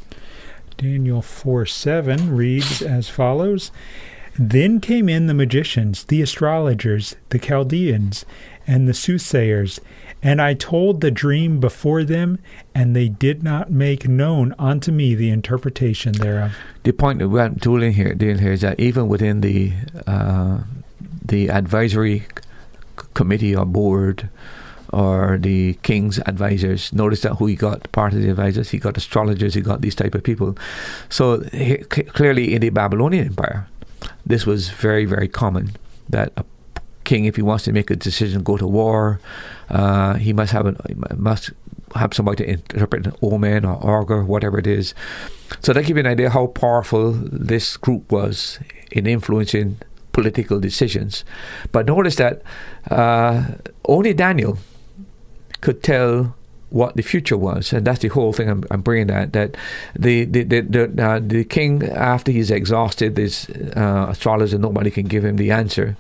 Daniel 0.79 1.23
4 1.23 1.65
7 1.65 2.35
reads 2.37 2.83
as 2.83 3.09
follows 3.09 3.71
Then 4.37 4.81
came 4.81 5.09
in 5.09 5.29
the 5.29 5.35
magicians, 5.35 6.03
the 6.03 6.21
astrologers, 6.21 7.15
the 7.29 7.39
Chaldeans, 7.39 8.25
and 8.67 8.89
the 8.89 8.95
soothsayers, 8.95 9.81
and 10.23 10.41
I 10.41 10.55
told 10.55 11.01
the 11.01 11.11
dream 11.11 11.61
before 11.61 12.03
them, 12.03 12.39
and 12.75 12.97
they 12.97 13.09
did 13.09 13.43
not 13.43 13.71
make 13.71 14.09
known 14.09 14.55
unto 14.59 14.91
me 14.91 15.15
the 15.15 15.31
interpretation 15.31 16.13
thereof. 16.13 16.57
The 16.83 16.93
point 16.93 17.19
that 17.19 17.29
we're 17.29 17.51
dealing 17.51 17.93
here, 17.93 18.15
doing 18.15 18.39
here 18.39 18.53
is 18.53 18.63
that 18.63 18.81
even 18.81 19.09
within 19.09 19.43
the 19.43 19.73
uh, 20.07 20.61
the 21.23 21.51
advisory 21.51 22.25
committee 23.15 23.55
or 23.55 23.67
board 23.67 24.29
or 24.93 25.39
the 25.39 25.75
king's 25.83 26.19
advisors, 26.21 26.93
notice 26.93 27.23
that 27.23 27.35
who 27.35 27.47
he 27.47 27.57
got 27.57 27.91
part 27.93 28.13
of 28.13 28.23
the 28.23 28.31
advisors, 28.31 28.71
he 28.71 28.79
got 28.79 28.97
astrologers, 28.97 29.55
he 29.55 29.61
got 29.61 29.81
these 29.81 29.95
type 29.95 30.15
of 30.15 30.23
people. 30.23 30.57
So 31.09 31.41
he, 31.53 31.83
c- 31.93 32.05
clearly 32.05 32.55
in 32.55 32.61
the 32.61 32.71
Babylonian 32.71 33.27
Empire, 33.27 33.67
this 34.25 34.47
was 34.47 34.71
very 34.71 35.05
very 35.05 35.29
common 35.29 35.73
that 36.09 36.33
a 36.37 36.45
king, 37.05 37.25
if 37.25 37.37
he 37.37 37.43
wants 37.43 37.65
to 37.65 37.73
make 37.73 37.91
a 37.91 37.97
decision, 37.97 38.43
go 38.43 38.57
to 38.57 38.67
war, 38.67 39.21
uh, 39.71 40.15
he 40.15 40.33
must 40.33 40.53
have 40.53 40.67
an, 40.67 40.77
must 41.17 41.51
have 41.95 42.13
somebody 42.13 42.45
to 42.45 42.51
interpret 42.51 43.07
an 43.07 43.13
omen 43.23 43.65
or 43.65 43.75
augur, 43.75 44.25
whatever 44.25 44.59
it 44.59 44.67
is. 44.67 44.95
So 45.61 45.73
that 45.73 45.83
gives 45.83 45.91
you 45.91 45.99
an 45.99 46.07
idea 46.07 46.31
how 46.31 46.49
powerful 46.49 47.13
this 47.13 47.77
group 47.77 48.11
was 48.11 48.59
in 48.91 49.07
influencing 49.07 49.79
political 50.13 50.59
decisions. 50.61 51.25
But 51.73 51.87
notice 51.87 52.17
that 52.17 52.43
uh, 52.91 53.45
only 53.85 54.15
Daniel 54.15 54.59
could 55.61 55.83
tell 55.83 56.35
what 56.71 56.97
the 56.97 57.03
future 57.03 57.37
was, 57.37 57.73
and 57.73 57.87
that's 57.87 58.01
the 58.01 58.09
whole 58.09 58.33
thing 58.33 58.51
I'm, 58.51 58.65
I'm 58.71 58.83
bringing 58.83 59.07
that 59.07 59.33
that 59.33 59.57
the 59.95 60.25
the 60.25 60.43
the 60.43 60.61
the, 60.63 61.05
uh, 61.05 61.21
the 61.23 61.45
king 61.45 61.85
after 61.85 62.33
he's 62.33 62.51
exhausted 62.51 63.17
his 63.17 63.49
uh, 63.77 64.07
astrologer, 64.09 64.59
nobody 64.59 64.91
can 64.91 65.07
give 65.07 65.25
him 65.25 65.37
the 65.37 65.53
answer. 65.53 65.97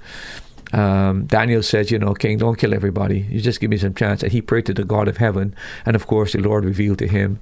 Um, 0.74 1.26
Daniel 1.26 1.62
says, 1.62 1.92
you 1.92 2.00
know, 2.00 2.14
King, 2.14 2.38
don't 2.38 2.58
kill 2.58 2.74
everybody. 2.74 3.20
You 3.30 3.40
just 3.40 3.60
give 3.60 3.70
me 3.70 3.76
some 3.76 3.94
chance. 3.94 4.24
And 4.24 4.32
he 4.32 4.42
prayed 4.42 4.66
to 4.66 4.74
the 4.74 4.84
God 4.84 5.06
of 5.06 5.18
heaven, 5.18 5.54
and 5.86 5.94
of 5.94 6.08
course, 6.08 6.32
the 6.32 6.40
Lord 6.40 6.64
revealed 6.64 6.98
to 6.98 7.06
him. 7.06 7.40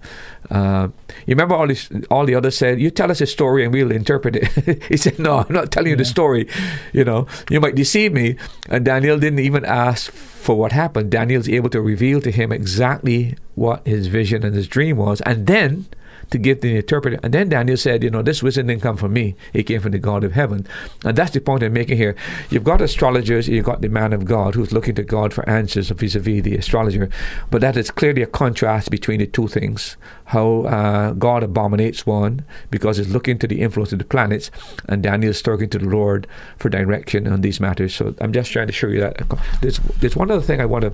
Uh, 0.50 0.88
you 1.26 1.34
remember 1.34 1.54
all 1.54 1.66
this, 1.66 1.88
all 2.10 2.26
the 2.26 2.34
others 2.34 2.58
said, 2.58 2.78
"You 2.78 2.90
tell 2.90 3.10
us 3.10 3.22
a 3.22 3.26
story, 3.26 3.64
and 3.64 3.72
we'll 3.72 3.90
interpret 3.90 4.36
it." 4.36 4.82
he 4.88 4.98
said, 4.98 5.18
"No, 5.18 5.38
I'm 5.38 5.54
not 5.54 5.72
telling 5.72 5.90
you 5.90 5.96
the 5.96 6.04
story. 6.04 6.46
You 6.92 7.04
know, 7.04 7.26
you 7.48 7.58
might 7.58 7.74
deceive 7.74 8.12
me." 8.12 8.36
And 8.68 8.84
Daniel 8.84 9.18
didn't 9.18 9.38
even 9.38 9.64
ask 9.64 10.12
for 10.12 10.58
what 10.58 10.72
happened. 10.72 11.10
Daniel's 11.10 11.48
able 11.48 11.70
to 11.70 11.80
reveal 11.80 12.20
to 12.20 12.30
him 12.30 12.52
exactly 12.52 13.36
what 13.54 13.86
his 13.86 14.08
vision 14.08 14.44
and 14.44 14.54
his 14.54 14.68
dream 14.68 14.98
was, 14.98 15.22
and 15.22 15.46
then 15.46 15.86
to 16.32 16.38
give 16.38 16.60
the 16.60 16.76
interpreter. 16.76 17.20
And 17.22 17.32
then 17.32 17.48
Daniel 17.48 17.76
said, 17.76 18.02
you 18.02 18.10
know, 18.10 18.22
this 18.22 18.42
wisdom 18.42 18.66
didn't 18.66 18.82
come 18.82 18.96
from 18.96 19.12
me; 19.12 19.36
it 19.52 19.64
came 19.64 19.80
from 19.80 19.92
the 19.92 19.98
God 19.98 20.24
of 20.24 20.32
heaven. 20.32 20.66
And 21.04 21.16
that's 21.16 21.30
the 21.30 21.40
point 21.40 21.62
I'm 21.62 21.72
making 21.72 21.96
here. 21.96 22.16
You've 22.50 22.64
got 22.64 22.80
astrologers, 22.80 23.48
you've 23.48 23.64
got 23.64 23.80
the 23.80 23.88
man 23.88 24.12
of 24.12 24.24
God 24.24 24.54
who's 24.54 24.72
looking 24.72 24.94
to 24.96 25.04
God 25.04 25.32
for 25.32 25.48
answers 25.48 25.90
vis-a-vis 25.90 26.42
the 26.42 26.56
astrologer, 26.56 27.08
but 27.50 27.60
that 27.60 27.76
is 27.76 27.90
clearly 27.90 28.22
a 28.22 28.26
contrast 28.26 28.90
between 28.90 29.20
the 29.20 29.26
two 29.26 29.48
things. 29.48 29.96
How 30.26 30.62
uh, 30.62 31.12
God 31.12 31.42
abominates 31.42 32.06
one 32.06 32.44
because 32.70 32.96
he's 32.96 33.10
looking 33.10 33.38
to 33.38 33.46
the 33.46 33.60
influence 33.60 33.92
of 33.92 33.98
the 33.98 34.04
planets, 34.04 34.50
and 34.88 35.02
Daniel 35.02 35.30
is 35.30 35.42
talking 35.42 35.68
to 35.68 35.78
the 35.78 35.88
Lord 35.88 36.26
for 36.56 36.68
direction 36.70 37.26
on 37.26 37.42
these 37.42 37.60
matters. 37.60 37.94
So 37.94 38.14
I'm 38.20 38.32
just 38.32 38.50
trying 38.50 38.68
to 38.68 38.72
show 38.72 38.88
you 38.88 39.00
that. 39.00 39.22
There's, 39.60 39.78
there's 40.00 40.16
one 40.16 40.30
other 40.30 40.42
thing 40.42 40.60
I 40.60 40.64
want 40.64 40.82
to 40.82 40.92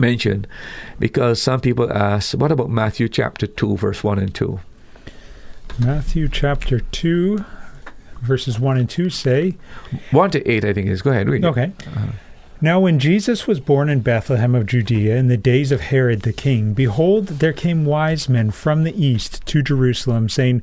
mention 0.00 0.46
because 0.98 1.40
some 1.40 1.60
people 1.60 1.92
ask, 1.92 2.34
what 2.34 2.52
about 2.52 2.70
Matthew 2.70 3.08
chapter 3.08 3.46
2, 3.46 3.76
verse 3.76 4.02
1 4.04 4.18
and 4.18 4.34
2? 4.34 4.60
Matthew 5.78 6.28
chapter 6.28 6.80
2, 6.80 7.44
verses 8.20 8.60
1 8.60 8.76
and 8.76 8.90
2 8.90 9.10
say 9.10 9.56
1 10.10 10.30
to 10.32 10.48
8, 10.48 10.64
I 10.64 10.72
think 10.72 10.86
it 10.86 10.92
is. 10.92 11.02
Go 11.02 11.10
ahead, 11.10 11.28
read. 11.28 11.44
Okay. 11.44 11.72
Uh-huh. 11.86 12.06
Now, 12.64 12.78
when 12.78 13.00
Jesus 13.00 13.48
was 13.48 13.58
born 13.58 13.88
in 13.88 14.02
Bethlehem 14.02 14.54
of 14.54 14.66
Judea 14.66 15.16
in 15.16 15.26
the 15.26 15.36
days 15.36 15.72
of 15.72 15.80
Herod 15.80 16.22
the 16.22 16.32
king, 16.32 16.74
behold, 16.74 17.26
there 17.26 17.52
came 17.52 17.84
wise 17.84 18.28
men 18.28 18.52
from 18.52 18.84
the 18.84 18.94
east 18.94 19.44
to 19.46 19.62
Jerusalem, 19.62 20.28
saying, 20.28 20.62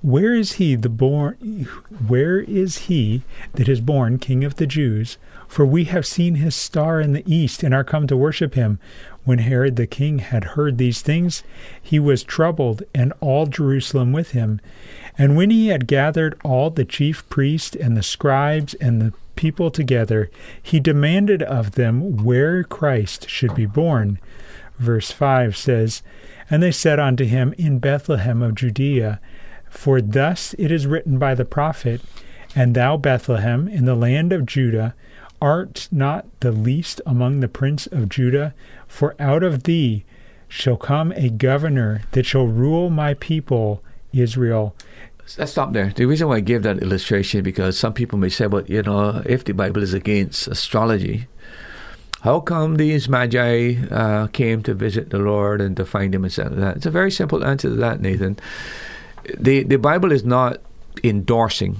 Where 0.00 0.32
is 0.32 0.52
he 0.52 0.76
the 0.76 0.88
born? 0.88 1.66
Where 2.06 2.38
is 2.38 2.78
he 2.86 3.22
that 3.54 3.68
is 3.68 3.80
born 3.80 4.20
King 4.20 4.44
of 4.44 4.56
the 4.56 4.66
Jews? 4.66 5.18
For 5.50 5.66
we 5.66 5.86
have 5.86 6.06
seen 6.06 6.36
his 6.36 6.54
star 6.54 7.00
in 7.00 7.12
the 7.12 7.24
east, 7.26 7.64
and 7.64 7.74
are 7.74 7.82
come 7.82 8.06
to 8.06 8.16
worship 8.16 8.54
him. 8.54 8.78
When 9.24 9.40
Herod 9.40 9.74
the 9.74 9.88
king 9.88 10.20
had 10.20 10.54
heard 10.54 10.78
these 10.78 11.02
things, 11.02 11.42
he 11.82 11.98
was 11.98 12.22
troubled, 12.22 12.84
and 12.94 13.12
all 13.18 13.46
Jerusalem 13.46 14.12
with 14.12 14.30
him. 14.30 14.60
And 15.18 15.36
when 15.36 15.50
he 15.50 15.66
had 15.66 15.88
gathered 15.88 16.38
all 16.44 16.70
the 16.70 16.84
chief 16.84 17.28
priests 17.28 17.74
and 17.74 17.96
the 17.96 18.02
scribes 18.04 18.74
and 18.74 19.02
the 19.02 19.12
people 19.34 19.72
together, 19.72 20.30
he 20.62 20.78
demanded 20.78 21.42
of 21.42 21.72
them 21.72 22.22
where 22.22 22.62
Christ 22.62 23.28
should 23.28 23.56
be 23.56 23.66
born. 23.66 24.20
Verse 24.78 25.10
5 25.10 25.56
says, 25.56 26.04
And 26.48 26.62
they 26.62 26.70
said 26.70 27.00
unto 27.00 27.24
him, 27.24 27.56
In 27.58 27.80
Bethlehem 27.80 28.40
of 28.40 28.54
Judea. 28.54 29.20
For 29.68 30.00
thus 30.00 30.54
it 30.60 30.70
is 30.70 30.86
written 30.86 31.18
by 31.18 31.34
the 31.34 31.44
prophet, 31.44 32.02
And 32.54 32.76
thou, 32.76 32.96
Bethlehem, 32.96 33.66
in 33.66 33.84
the 33.84 33.96
land 33.96 34.32
of 34.32 34.46
Judah, 34.46 34.94
art 35.40 35.88
not 35.90 36.26
the 36.40 36.52
least 36.52 37.00
among 37.06 37.40
the 37.40 37.48
prince 37.48 37.86
of 37.86 38.08
Judah, 38.08 38.54
for 38.86 39.14
out 39.18 39.42
of 39.42 39.64
thee 39.64 40.04
shall 40.48 40.76
come 40.76 41.12
a 41.12 41.30
governor 41.30 42.02
that 42.12 42.26
shall 42.26 42.46
rule 42.46 42.90
my 42.90 43.14
people 43.14 43.82
Israel. 44.12 44.74
Let's 45.38 45.52
stop 45.52 45.72
there. 45.72 45.92
The 45.94 46.06
reason 46.06 46.26
why 46.26 46.36
I 46.36 46.40
give 46.40 46.64
that 46.64 46.82
illustration 46.82 47.44
because 47.44 47.78
some 47.78 47.92
people 47.92 48.18
may 48.18 48.30
say, 48.30 48.46
"But 48.46 48.68
you 48.68 48.82
know, 48.82 49.22
if 49.24 49.44
the 49.44 49.52
Bible 49.54 49.82
is 49.82 49.94
against 49.94 50.48
astrology, 50.48 51.28
how 52.22 52.40
come 52.40 52.76
these 52.76 53.08
magi 53.08 53.76
uh, 53.90 54.26
came 54.28 54.62
to 54.64 54.74
visit 54.74 55.10
the 55.10 55.18
Lord 55.18 55.60
and 55.60 55.76
to 55.76 55.84
find 55.84 56.14
Him 56.14 56.24
and 56.24 56.32
said 56.32 56.56
that?" 56.56 56.76
It's 56.78 56.86
a 56.86 56.90
very 56.90 57.12
simple 57.12 57.44
answer 57.44 57.68
to 57.70 57.76
that, 57.76 58.00
Nathan. 58.00 58.38
The 59.38 59.62
the 59.62 59.78
Bible 59.78 60.10
is 60.10 60.24
not 60.24 60.58
endorsing. 61.04 61.76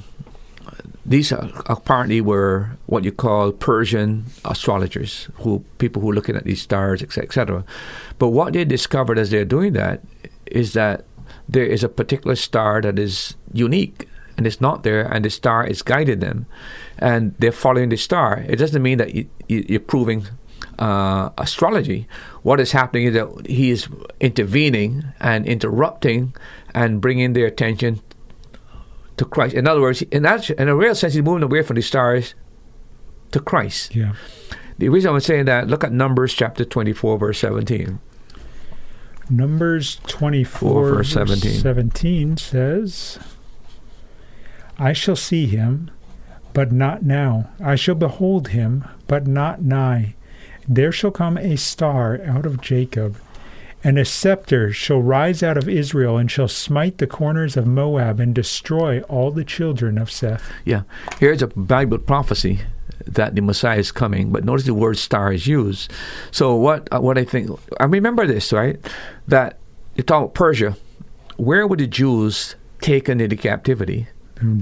These 1.04 1.32
are, 1.32 1.48
apparently 1.66 2.20
were 2.20 2.76
what 2.86 3.04
you 3.04 3.12
call 3.12 3.52
Persian 3.52 4.26
astrologers, 4.44 5.28
who 5.34 5.64
people 5.78 6.02
who 6.02 6.10
are 6.10 6.14
looking 6.14 6.36
at 6.36 6.44
these 6.44 6.60
stars, 6.60 7.02
etc., 7.02 7.24
etc. 7.24 7.64
But 8.18 8.28
what 8.28 8.52
they 8.52 8.64
discovered 8.64 9.18
as 9.18 9.30
they're 9.30 9.44
doing 9.44 9.72
that 9.72 10.02
is 10.46 10.74
that 10.74 11.04
there 11.48 11.64
is 11.64 11.82
a 11.82 11.88
particular 11.88 12.36
star 12.36 12.80
that 12.82 12.98
is 12.98 13.34
unique 13.52 14.08
and 14.36 14.46
it's 14.46 14.60
not 14.60 14.84
there, 14.84 15.02
and 15.02 15.24
the 15.24 15.28
star 15.28 15.66
is 15.66 15.82
guiding 15.82 16.20
them, 16.20 16.46
and 16.98 17.34
they're 17.38 17.52
following 17.52 17.90
the 17.90 17.96
star. 17.96 18.42
It 18.48 18.56
doesn't 18.56 18.82
mean 18.82 18.96
that 18.96 19.14
you, 19.14 19.28
you're 19.48 19.80
proving 19.80 20.28
uh, 20.78 21.28
astrology. 21.36 22.08
What 22.42 22.58
is 22.58 22.72
happening 22.72 23.08
is 23.08 23.14
that 23.14 23.46
he 23.46 23.70
is 23.70 23.86
intervening 24.18 25.04
and 25.20 25.46
interrupting 25.46 26.34
and 26.74 27.02
bringing 27.02 27.34
their 27.34 27.46
attention 27.46 28.00
to 29.20 29.26
Christ. 29.26 29.54
In 29.54 29.68
other 29.68 29.82
words, 29.82 30.00
in 30.00 30.22
that, 30.22 30.48
in 30.48 30.68
a 30.68 30.74
real 30.74 30.94
sense, 30.94 31.12
he's 31.12 31.22
moving 31.22 31.42
away 31.42 31.60
from 31.60 31.76
the 31.76 31.82
stars 31.82 32.34
to 33.32 33.38
Christ. 33.38 33.94
Yeah. 33.94 34.14
The 34.78 34.88
reason 34.88 35.12
I'm 35.12 35.20
saying 35.20 35.44
that, 35.44 35.68
look 35.68 35.84
at 35.84 35.92
Numbers 35.92 36.32
chapter 36.32 36.64
24, 36.64 37.18
verse 37.18 37.38
17. 37.38 38.00
Numbers 39.28 40.00
24, 40.06 40.94
verse 40.94 41.12
verse 41.12 41.40
17. 41.40 41.60
17 41.60 42.36
says, 42.38 43.18
I 44.78 44.94
shall 44.94 45.16
see 45.16 45.44
him, 45.44 45.90
but 46.54 46.72
not 46.72 47.02
now. 47.02 47.50
I 47.62 47.74
shall 47.74 47.96
behold 47.96 48.48
him, 48.48 48.88
but 49.06 49.26
not 49.26 49.60
nigh. 49.60 50.14
There 50.66 50.92
shall 50.92 51.10
come 51.10 51.36
a 51.36 51.56
star 51.56 52.18
out 52.24 52.46
of 52.46 52.62
Jacob, 52.62 53.18
and 53.82 53.98
a 53.98 54.04
scepter 54.04 54.72
shall 54.72 55.00
rise 55.00 55.42
out 55.42 55.56
of 55.56 55.68
Israel, 55.68 56.16
and 56.16 56.30
shall 56.30 56.48
smite 56.48 56.98
the 56.98 57.06
corners 57.06 57.56
of 57.56 57.66
Moab, 57.66 58.20
and 58.20 58.34
destroy 58.34 59.00
all 59.02 59.30
the 59.30 59.44
children 59.44 59.98
of 59.98 60.10
Seth. 60.10 60.50
Yeah, 60.64 60.82
here's 61.18 61.42
a 61.42 61.46
Bible 61.48 61.98
prophecy 61.98 62.60
that 63.06 63.34
the 63.34 63.40
Messiah 63.40 63.78
is 63.78 63.90
coming, 63.92 64.30
but 64.30 64.44
notice 64.44 64.66
the 64.66 64.74
word 64.74 64.98
star 64.98 65.32
is 65.32 65.46
used. 65.46 65.92
So 66.30 66.54
what 66.54 66.88
uh, 66.92 67.00
what 67.00 67.18
I 67.18 67.24
think 67.24 67.50
I 67.78 67.84
remember 67.84 68.26
this 68.26 68.52
right 68.52 68.78
that 69.28 69.58
you 69.94 70.02
talk 70.02 70.22
about 70.22 70.34
Persia, 70.34 70.76
where 71.36 71.66
were 71.66 71.76
the 71.76 71.86
Jews 71.86 72.56
taken 72.80 73.20
into 73.20 73.36
captivity? 73.36 74.08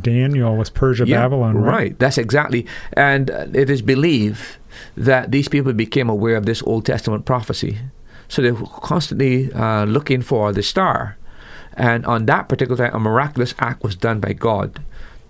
Daniel 0.01 0.57
was 0.57 0.71
Persia, 0.71 1.07
Yeah, 1.07 1.23
Babylon, 1.23 1.57
right? 1.57 1.73
right? 1.73 1.99
That's 1.99 2.19
exactly, 2.19 2.67
and 2.95 3.31
uh, 3.31 3.47
it 3.55 3.71
is 3.71 3.81
believed 3.81 4.57
that 4.97 5.31
these 5.31 5.47
people 5.49 5.73
became 5.73 6.09
aware 6.09 6.37
of 6.37 6.47
this 6.47 6.63
Old 6.65 6.85
Testament 6.85 7.25
prophecy, 7.25 7.79
so 8.29 8.43
they 8.43 8.53
were 8.53 8.67
constantly 8.67 9.53
uh, 9.53 9.85
looking 9.85 10.23
for 10.23 10.53
the 10.53 10.63
star, 10.63 11.17
and 11.75 12.05
on 12.07 12.27
that 12.27 12.49
particular 12.49 12.77
time, 12.77 12.95
a 12.97 13.01
miraculous 13.01 13.55
act 13.59 13.83
was 13.83 13.97
done 13.97 14.21
by 14.21 14.33
God 14.33 14.81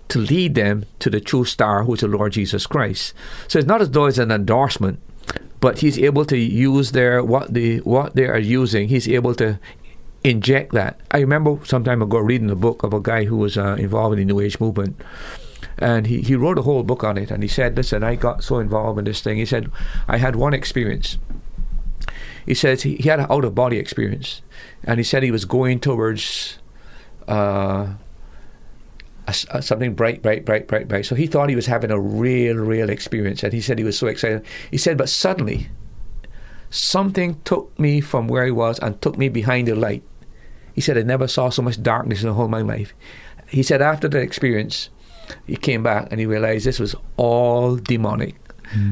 to 0.09 0.19
lead 0.19 0.55
them 0.55 0.85
to 0.99 1.09
the 1.09 1.21
true 1.21 1.45
star, 1.45 1.83
who 1.83 1.93
is 1.93 1.99
the 2.01 2.07
Lord 2.07 2.33
Jesus 2.33 2.65
Christ. 2.65 3.13
So 3.47 3.59
it's 3.59 3.67
not 3.67 3.81
as 3.81 3.91
though 3.91 4.05
it's 4.05 4.17
an 4.17 4.31
endorsement, 4.31 4.99
but 5.59 5.79
He's 5.79 5.99
able 5.99 6.25
to 6.25 6.37
use 6.37 6.91
their 6.91 7.23
what 7.23 7.53
the 7.53 7.77
what 7.79 8.15
they 8.15 8.25
are 8.25 8.39
using. 8.39 8.89
He's 8.89 9.07
able 9.07 9.35
to 9.35 9.59
inject 10.23 10.73
that. 10.73 10.99
I 11.11 11.19
remember 11.19 11.59
some 11.65 11.83
time 11.83 12.01
ago 12.01 12.17
reading 12.17 12.49
a 12.49 12.55
book 12.55 12.83
of 12.83 12.93
a 12.93 12.99
guy 12.99 13.25
who 13.25 13.37
was 13.37 13.57
uh, 13.57 13.75
involved 13.79 14.17
in 14.19 14.27
the 14.27 14.33
New 14.33 14.41
Age 14.41 14.59
movement. 14.59 14.99
And 15.77 16.07
he, 16.07 16.21
he 16.21 16.35
wrote 16.35 16.57
a 16.57 16.63
whole 16.63 16.83
book 16.83 17.03
on 17.03 17.17
it. 17.17 17.31
And 17.31 17.41
he 17.41 17.47
said, 17.47 17.77
Listen, 17.77 18.03
I 18.03 18.15
got 18.15 18.43
so 18.43 18.59
involved 18.59 18.99
in 18.99 19.05
this 19.05 19.21
thing. 19.21 19.37
He 19.37 19.45
said, 19.45 19.71
I 20.07 20.17
had 20.17 20.35
one 20.35 20.53
experience. 20.53 21.17
He 22.49 22.55
says 22.55 22.81
he, 22.81 22.95
he 22.95 23.07
had 23.07 23.19
an 23.19 23.27
out 23.29 23.45
of 23.45 23.53
body 23.53 23.77
experience. 23.77 24.41
And 24.83 24.97
he 24.99 25.03
said 25.03 25.21
he 25.21 25.29
was 25.29 25.45
going 25.45 25.79
towards 25.79 26.57
uh, 27.27 27.93
a 29.27 29.35
a- 29.51 29.61
something 29.61 29.93
bright, 29.93 30.23
bright, 30.23 30.45
bright, 30.45 30.65
bright, 30.65 30.87
bright. 30.87 31.05
So 31.05 31.13
he 31.13 31.27
thought 31.27 31.49
he 31.49 31.55
was 31.55 31.67
having 31.67 31.91
a 31.91 31.99
real, 31.99 32.55
real 32.55 32.89
experience. 32.89 33.43
And 33.43 33.53
he 33.53 33.61
said 33.61 33.77
he 33.77 33.83
was 33.83 33.99
so 33.99 34.07
excited. 34.07 34.43
He 34.71 34.79
said, 34.79 34.97
But 34.97 35.09
suddenly, 35.09 35.69
something 36.71 37.39
took 37.45 37.77
me 37.77 38.01
from 38.01 38.27
where 38.27 38.45
I 38.45 38.49
was 38.49 38.79
and 38.79 38.99
took 38.99 39.15
me 39.15 39.29
behind 39.29 39.67
the 39.67 39.75
light. 39.75 40.01
He 40.73 40.81
said, 40.81 40.97
I 40.97 41.03
never 41.03 41.27
saw 41.27 41.49
so 41.51 41.61
much 41.61 41.83
darkness 41.83 42.23
in 42.23 42.29
the 42.29 42.33
whole 42.33 42.45
of 42.45 42.51
my 42.51 42.61
life. 42.63 42.95
He 43.47 43.61
said, 43.61 43.79
after 43.79 44.07
that 44.07 44.21
experience, 44.23 44.89
he 45.45 45.55
came 45.55 45.83
back 45.83 46.07
and 46.09 46.19
he 46.19 46.25
realized 46.25 46.65
this 46.65 46.79
was 46.79 46.95
all 47.15 47.75
demonic. 47.75 48.37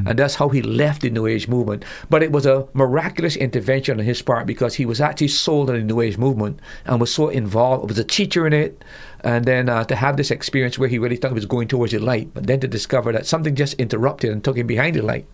And 0.08 0.20
that's 0.20 0.36
how 0.36 0.50
he 0.50 0.62
left 0.62 1.02
the 1.02 1.10
New 1.10 1.28
Age 1.28 1.48
movement. 1.48 1.86
But 2.10 2.24
it 2.24 2.32
was 2.32 2.46
a 2.46 2.68
miraculous 2.74 3.36
intervention 3.36 4.00
on 4.00 4.06
his 4.06 4.22
part 4.22 4.48
because 4.48 4.76
he 4.76 4.86
was 4.86 5.02
actually 5.02 5.30
sold 5.30 5.70
in 5.70 5.76
the 5.76 5.84
New 5.84 6.02
Age 6.02 6.18
movement 6.18 6.60
and 6.86 7.00
was 7.00 7.14
so 7.14 7.30
involved, 7.30 7.88
was 7.90 8.00
a 8.00 8.04
teacher 8.04 8.48
in 8.48 8.54
it. 8.54 8.84
And 9.22 9.46
then 9.46 9.70
uh, 9.70 9.84
to 9.86 9.96
have 9.96 10.18
this 10.18 10.32
experience 10.32 10.78
where 10.78 10.90
he 10.90 11.00
really 11.00 11.16
thought 11.16 11.30
he 11.30 11.36
was 11.36 11.46
going 11.46 11.68
towards 11.68 11.92
the 11.92 12.00
light, 12.00 12.34
but 12.34 12.48
then 12.48 12.60
to 12.62 12.68
discover 12.68 13.12
that 13.12 13.26
something 13.26 13.56
just 13.56 13.74
interrupted 13.76 14.32
and 14.32 14.44
took 14.44 14.58
him 14.58 14.68
behind 14.68 14.96
the 14.96 15.02
light 15.02 15.26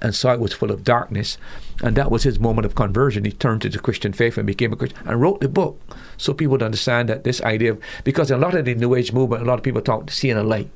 and 0.00 0.14
saw 0.14 0.32
it 0.32 0.40
was 0.40 0.52
full 0.52 0.70
of 0.70 0.84
darkness. 0.84 1.38
And 1.82 1.96
that 1.96 2.10
was 2.10 2.22
his 2.22 2.38
moment 2.38 2.66
of 2.66 2.74
conversion. 2.74 3.24
He 3.24 3.32
turned 3.32 3.62
to 3.62 3.68
the 3.68 3.78
Christian 3.78 4.12
faith 4.12 4.36
and 4.38 4.46
became 4.46 4.72
a 4.72 4.76
Christian 4.76 4.98
and 5.06 5.20
wrote 5.20 5.40
the 5.40 5.48
book 5.48 5.80
so 6.16 6.32
people 6.32 6.52
would 6.52 6.62
understand 6.62 7.08
that 7.08 7.24
this 7.24 7.42
idea 7.42 7.72
of, 7.72 7.80
because 8.04 8.30
a 8.30 8.36
lot 8.36 8.54
of 8.54 8.64
the 8.64 8.74
New 8.74 8.94
Age 8.94 9.12
movement, 9.12 9.42
a 9.42 9.46
lot 9.46 9.58
of 9.58 9.62
people 9.62 9.82
talk 9.82 10.10
seeing 10.10 10.36
a 10.36 10.42
light. 10.42 10.70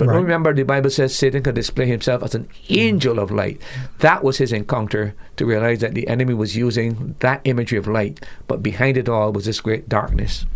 But 0.00 0.08
Right. 0.08 0.16
remember, 0.16 0.54
the 0.54 0.62
Bible 0.62 0.88
says 0.88 1.14
Satan 1.14 1.42
can 1.42 1.54
display 1.54 1.86
himself 1.86 2.22
as 2.22 2.34
an 2.34 2.48
angel 2.70 3.18
of 3.18 3.30
light. 3.30 3.60
That 3.98 4.24
was 4.24 4.38
his 4.38 4.50
encounter 4.50 5.12
to 5.36 5.44
realize 5.44 5.80
that 5.80 5.92
the 5.92 6.08
enemy 6.08 6.32
was 6.32 6.56
using 6.56 7.16
that 7.20 7.42
imagery 7.44 7.76
of 7.76 7.86
light, 7.86 8.24
but 8.48 8.62
behind 8.62 8.96
it 8.96 9.10
all 9.10 9.30
was 9.30 9.44
this 9.44 9.60
great 9.60 9.90
darkness. 9.90 10.46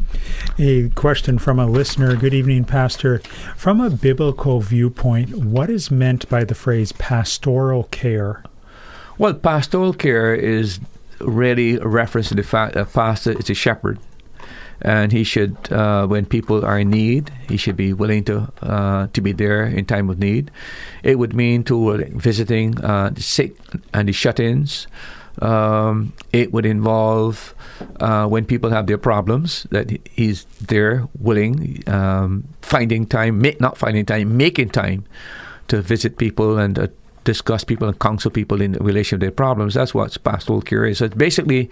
A 0.58 0.88
question 0.94 1.38
from 1.38 1.58
a 1.58 1.66
listener. 1.66 2.16
Good 2.16 2.32
evening, 2.32 2.64
Pastor. 2.64 3.18
From 3.54 3.82
a 3.82 3.90
biblical 3.90 4.60
viewpoint, 4.60 5.36
what 5.36 5.68
is 5.68 5.90
meant 5.90 6.26
by 6.30 6.44
the 6.44 6.54
phrase 6.54 6.92
pastoral 6.92 7.84
care? 7.90 8.42
Well, 9.18 9.34
pastoral 9.34 9.92
care 9.92 10.34
is 10.34 10.80
really 11.20 11.76
a 11.76 11.86
reference 11.86 12.30
to 12.30 12.34
the 12.34 12.42
fact 12.42 12.74
that 12.74 12.80
a 12.80 12.84
pastor 12.86 13.32
is 13.38 13.50
a 13.50 13.54
shepherd. 13.54 13.98
And 14.84 15.12
he 15.12 15.24
should, 15.24 15.56
uh, 15.72 16.06
when 16.06 16.26
people 16.26 16.64
are 16.64 16.78
in 16.78 16.90
need, 16.90 17.32
he 17.48 17.56
should 17.56 17.76
be 17.76 17.92
willing 17.92 18.22
to 18.24 18.52
uh, 18.62 19.08
to 19.12 19.20
be 19.20 19.32
there 19.32 19.64
in 19.64 19.86
time 19.86 20.10
of 20.10 20.18
need. 20.18 20.50
It 21.02 21.18
would 21.18 21.34
mean 21.34 21.64
to 21.64 21.94
uh, 21.94 21.98
visiting 22.12 22.78
uh, 22.84 23.10
the 23.10 23.22
sick 23.22 23.56
and 23.92 24.08
the 24.08 24.12
shut-ins. 24.12 24.86
Um, 25.42 26.12
it 26.32 26.52
would 26.52 26.66
involve 26.66 27.56
uh, 27.98 28.28
when 28.28 28.44
people 28.44 28.70
have 28.70 28.86
their 28.86 28.98
problems 28.98 29.66
that 29.70 29.90
he's 30.12 30.44
there, 30.60 31.08
willing, 31.18 31.82
um, 31.88 32.44
finding 32.62 33.04
time, 33.06 33.42
not 33.58 33.76
finding 33.76 34.06
time, 34.06 34.36
making 34.36 34.68
time 34.68 35.04
to 35.66 35.82
visit 35.82 36.18
people 36.18 36.58
and 36.58 36.78
uh, 36.78 36.86
discuss 37.24 37.64
people 37.64 37.88
and 37.88 37.98
counsel 37.98 38.30
people 38.30 38.60
in 38.60 38.72
relation 38.74 39.18
to 39.18 39.24
their 39.24 39.32
problems. 39.32 39.74
That's 39.74 39.94
what 39.94 40.22
pastoral 40.24 40.62
care 40.62 40.84
is. 40.84 41.00
It's 41.00 41.14
basically 41.14 41.70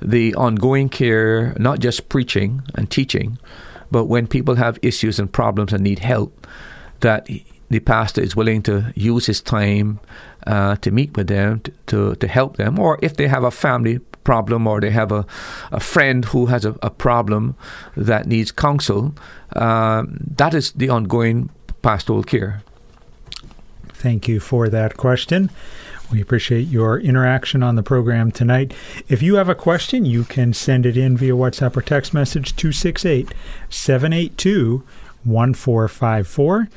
the 0.00 0.34
ongoing 0.34 0.88
care, 0.88 1.54
not 1.58 1.80
just 1.80 2.08
preaching 2.08 2.62
and 2.74 2.90
teaching, 2.90 3.38
but 3.90 4.04
when 4.04 4.26
people 4.26 4.54
have 4.54 4.78
issues 4.82 5.18
and 5.18 5.32
problems 5.32 5.72
and 5.72 5.82
need 5.82 5.98
help, 5.98 6.46
that 7.00 7.28
the 7.70 7.80
pastor 7.80 8.20
is 8.20 8.36
willing 8.36 8.62
to 8.62 8.92
use 8.94 9.26
his 9.26 9.40
time 9.40 10.00
uh, 10.46 10.76
to 10.76 10.90
meet 10.90 11.16
with 11.16 11.28
them, 11.28 11.60
to, 11.60 11.72
to, 11.86 12.14
to, 12.16 12.28
help 12.28 12.56
them, 12.56 12.78
or 12.78 12.98
if 13.00 13.16
they 13.16 13.28
have 13.28 13.44
a 13.44 13.50
family 13.50 13.98
problem 14.24 14.66
or 14.66 14.80
they 14.80 14.90
have 14.90 15.12
a, 15.12 15.24
a 15.72 15.80
friend 15.80 16.24
who 16.26 16.46
has 16.46 16.64
a, 16.64 16.76
a 16.82 16.90
problem 16.90 17.54
that 17.96 18.26
needs 18.26 18.52
counsel, 18.52 19.14
um, 19.56 20.18
that 20.36 20.54
is 20.54 20.72
the 20.72 20.88
ongoing 20.88 21.48
pastoral 21.82 22.22
care. 22.22 22.62
Thank 24.00 24.28
you 24.28 24.40
for 24.40 24.70
that 24.70 24.96
question. 24.96 25.50
We 26.10 26.22
appreciate 26.22 26.68
your 26.68 26.98
interaction 26.98 27.62
on 27.62 27.76
the 27.76 27.82
program 27.82 28.32
tonight. 28.32 28.72
If 29.10 29.20
you 29.20 29.34
have 29.34 29.50
a 29.50 29.54
question, 29.54 30.06
you 30.06 30.24
can 30.24 30.54
send 30.54 30.86
it 30.86 30.96
in 30.96 31.18
via 31.18 31.34
WhatsApp 31.34 31.76
or 31.76 31.82
text 31.82 32.14
message 32.14 32.56
268 32.56 33.34
782 33.68 34.82
1454. 35.24 36.68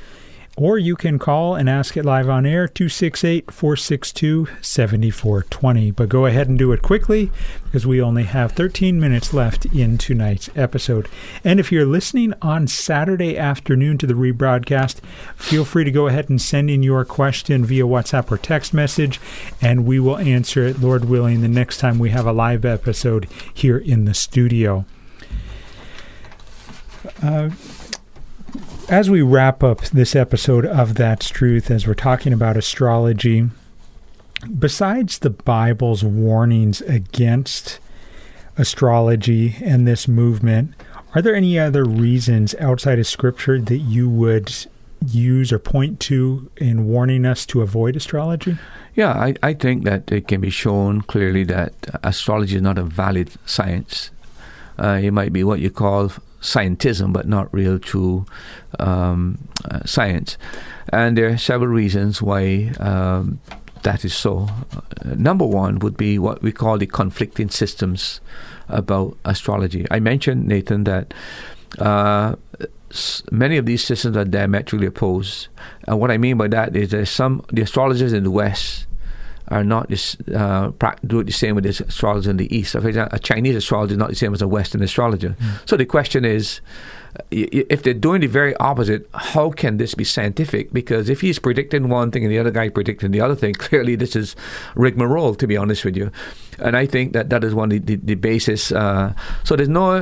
Or 0.56 0.78
you 0.78 0.96
can 0.96 1.18
call 1.18 1.56
and 1.56 1.68
ask 1.68 1.98
it 1.98 2.06
live 2.06 2.30
on 2.30 2.46
air, 2.46 2.68
268 2.68 3.52
462 3.52 4.48
7420. 4.62 5.90
But 5.90 6.10
go 6.10 6.28
ahead 6.28 6.48
and 6.48 6.60
do 6.60 6.72
it 6.72 6.84
quickly 6.84 7.32
because 7.66 7.88
we 7.88 8.00
only 8.00 8.26
have 8.26 8.52
13 8.52 9.00
minutes 9.00 9.34
left 9.34 9.66
in 9.66 9.98
tonight's 9.98 10.52
episode. 10.56 11.08
And 11.44 11.60
if 11.60 11.72
you're 11.72 11.88
listening 11.88 12.36
on 12.40 12.68
Saturday 12.68 13.36
afternoon 13.36 13.98
to 13.98 14.06
the 14.06 14.14
rebroadcast, 14.14 15.00
feel 15.36 15.66
free 15.66 15.86
to 15.86 15.92
go 15.92 16.06
ahead 16.06 16.30
and 16.30 16.40
send 16.40 16.70
in 16.70 16.84
your 16.84 17.04
question 17.04 17.66
via 17.66 17.86
WhatsApp 17.86 18.32
or 18.32 18.38
text 18.38 18.76
message, 18.76 19.20
and 19.60 19.88
we 19.88 20.00
will 20.00 20.20
answer 20.20 20.68
it, 20.68 20.80
Lord 20.80 21.06
willing, 21.06 21.42
the 21.42 21.48
next 21.48 21.80
time 21.80 21.98
we 21.98 22.12
have 22.12 22.28
a 22.28 22.34
live 22.34 22.64
episode 22.64 23.28
here 23.52 23.80
in 23.80 24.06
the 24.06 24.14
studio. 24.14 24.86
Uh, 27.24 27.50
as 28.94 29.10
we 29.10 29.24
wrap 29.24 29.64
up 29.64 29.82
this 29.86 30.16
episode 30.16 30.68
of 30.68 30.94
That's 30.94 31.28
Truth, 31.28 31.72
as 31.72 31.88
we're 31.88 31.96
talking 31.96 32.32
about 32.32 32.56
astrology, 32.56 33.50
besides 34.60 35.18
the 35.18 35.32
Bible's 35.32 36.04
warnings 36.04 36.80
against 36.82 37.80
astrology 38.56 39.56
and 39.64 39.88
this 39.88 40.08
movement, 40.08 40.76
are 41.16 41.24
there 41.24 41.34
any 41.34 41.58
other 41.58 41.84
reasons 41.84 42.54
outside 42.60 43.00
of 43.00 43.08
Scripture 43.08 43.60
that 43.60 43.80
you 43.80 44.08
would 44.08 44.54
use 45.04 45.52
or 45.52 45.58
point 45.58 46.00
to 46.02 46.52
in 46.58 46.86
warning 46.86 47.26
us 47.26 47.48
to 47.48 47.64
avoid 47.64 47.96
astrology? 47.96 48.60
Yeah, 48.94 49.14
I, 49.14 49.34
I 49.42 49.56
think 49.56 49.86
that 49.86 50.12
it 50.12 50.28
can 50.28 50.40
be 50.40 50.52
shown 50.52 51.02
clearly 51.02 51.44
that 51.46 51.74
astrology 52.04 52.58
is 52.58 52.62
not 52.62 52.78
a 52.78 52.84
valid 52.84 53.32
science. 53.48 54.12
Uh, 54.78 55.00
it 55.02 55.10
might 55.10 55.34
be 55.34 55.44
what 55.44 55.62
you 55.62 55.72
call 55.72 56.12
scientism, 56.44 57.12
but 57.12 57.28
not 57.28 57.52
real 57.54 57.80
true 57.80 58.26
um, 58.78 59.40
uh, 59.72 59.80
science. 59.86 60.38
And 60.90 61.18
there 61.18 61.30
are 61.30 61.38
several 61.38 61.72
reasons 61.72 62.22
why 62.22 62.74
um, 62.80 63.40
that 63.84 64.06
is 64.06 64.14
so. 64.14 64.50
Uh, 64.72 65.16
number 65.16 65.46
one 65.46 65.80
would 65.80 65.98
be 65.98 66.20
what 66.20 66.42
we 66.42 66.52
call 66.52 66.78
the 66.78 66.86
conflicting 66.86 67.50
systems 67.50 68.22
about 68.68 69.18
astrology. 69.26 69.88
I 69.90 70.00
mentioned, 70.00 70.48
Nathan, 70.48 70.84
that 70.84 71.14
uh, 71.80 72.36
many 73.32 73.58
of 73.58 73.66
these 73.66 73.84
systems 73.84 74.18
are 74.18 74.26
diametrically 74.26 74.88
opposed. 74.88 75.48
And 75.88 76.00
what 76.00 76.12
I 76.12 76.18
mean 76.18 76.38
by 76.38 76.48
that 76.50 76.76
is 76.76 76.92
that 76.92 77.08
some 77.08 77.44
the 77.52 77.62
astrologers 77.62 78.14
in 78.14 78.24
the 78.24 78.32
West 78.32 78.86
are 79.50 79.64
not 79.64 79.90
just 79.90 80.30
uh, 80.30 80.72
do 81.06 81.20
it 81.20 81.26
the 81.26 81.32
same 81.32 81.56
with 81.56 81.64
the 81.64 81.70
astrologers 81.70 82.28
in 82.28 82.38
the 82.38 82.56
East. 82.56 82.72
So 82.72 82.82
for 82.82 82.88
example, 82.88 83.16
a 83.16 83.20
Chinese 83.20 83.56
astrologer 83.56 83.94
is 83.94 83.98
not 83.98 84.10
the 84.10 84.16
same 84.16 84.34
as 84.34 84.42
a 84.42 84.48
Western 84.48 84.82
astrologer. 84.82 85.36
Mm. 85.40 85.70
So 85.70 85.78
the 85.78 85.86
question 85.86 86.26
is, 86.26 86.62
if 87.30 87.84
they're 87.84 87.94
doing 87.94 88.22
the 88.22 88.28
very 88.28 88.56
opposite, 88.56 89.08
how 89.14 89.52
can 89.52 89.78
this 89.78 89.94
be 89.94 90.04
scientific? 90.04 90.74
Because 90.74 91.10
if 91.10 91.22
he's 91.22 91.38
predicting 91.38 91.90
one 91.90 92.12
thing 92.12 92.24
and 92.24 92.32
the 92.32 92.40
other 92.40 92.52
guy 92.52 92.70
predicting 92.70 93.12
the 93.12 93.22
other 93.22 93.36
thing, 93.36 93.54
clearly 93.58 93.96
this 93.96 94.16
is 94.16 94.36
rigmarole, 94.76 95.36
to 95.36 95.48
be 95.48 95.56
honest 95.56 95.86
with 95.86 95.96
you. 95.96 96.12
And 96.60 96.76
I 96.76 96.86
think 96.86 97.14
that 97.14 97.30
that 97.30 97.44
is 97.44 97.54
one 97.54 97.72
of 97.72 97.86
the, 97.86 97.96
the, 97.98 98.06
the 98.06 98.16
basis. 98.16 98.72
Uh, 98.72 99.14
so 99.44 99.56
there's 99.56 99.70
no 99.70 100.02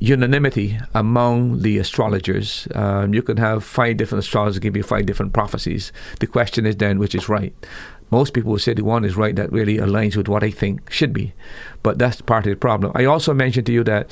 unanimity 0.00 0.78
among 0.94 1.62
the 1.62 1.78
astrologers. 1.78 2.68
Um, 2.74 3.14
you 3.14 3.22
can 3.22 3.36
have 3.36 3.64
five 3.64 3.96
different 3.96 4.24
astrologers 4.24 4.58
give 4.58 4.76
you 4.76 4.82
five 4.82 5.06
different 5.06 5.32
prophecies. 5.32 5.92
The 6.20 6.26
question 6.26 6.66
is 6.66 6.76
then 6.76 6.98
which 6.98 7.14
is 7.14 7.28
right 7.28 7.54
most 8.10 8.32
people 8.32 8.52
will 8.52 8.58
say 8.58 8.74
the 8.74 8.84
one 8.84 9.04
is 9.04 9.16
right 9.16 9.36
that 9.36 9.52
really 9.52 9.76
aligns 9.76 10.16
with 10.16 10.28
what 10.28 10.42
I 10.42 10.50
think 10.50 10.90
should 10.90 11.12
be. 11.12 11.32
But 11.82 11.98
that's 11.98 12.20
part 12.20 12.46
of 12.46 12.50
the 12.50 12.56
problem. 12.56 12.92
I 12.94 13.04
also 13.04 13.32
mentioned 13.32 13.66
to 13.66 13.72
you 13.72 13.84
that 13.84 14.10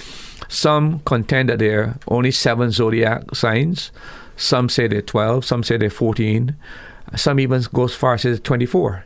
some 0.48 1.00
contend 1.00 1.48
that 1.48 1.58
there 1.58 1.82
are 1.82 1.98
only 2.08 2.30
seven 2.30 2.70
zodiac 2.70 3.34
signs. 3.34 3.90
Some 4.36 4.68
say 4.68 4.86
they're 4.86 5.02
12, 5.02 5.44
some 5.44 5.62
say 5.64 5.76
they're 5.76 5.90
14. 5.90 6.54
Some 7.16 7.40
even 7.40 7.62
go 7.72 7.84
as 7.84 7.94
far 7.94 8.14
as 8.14 8.40
24. 8.40 9.04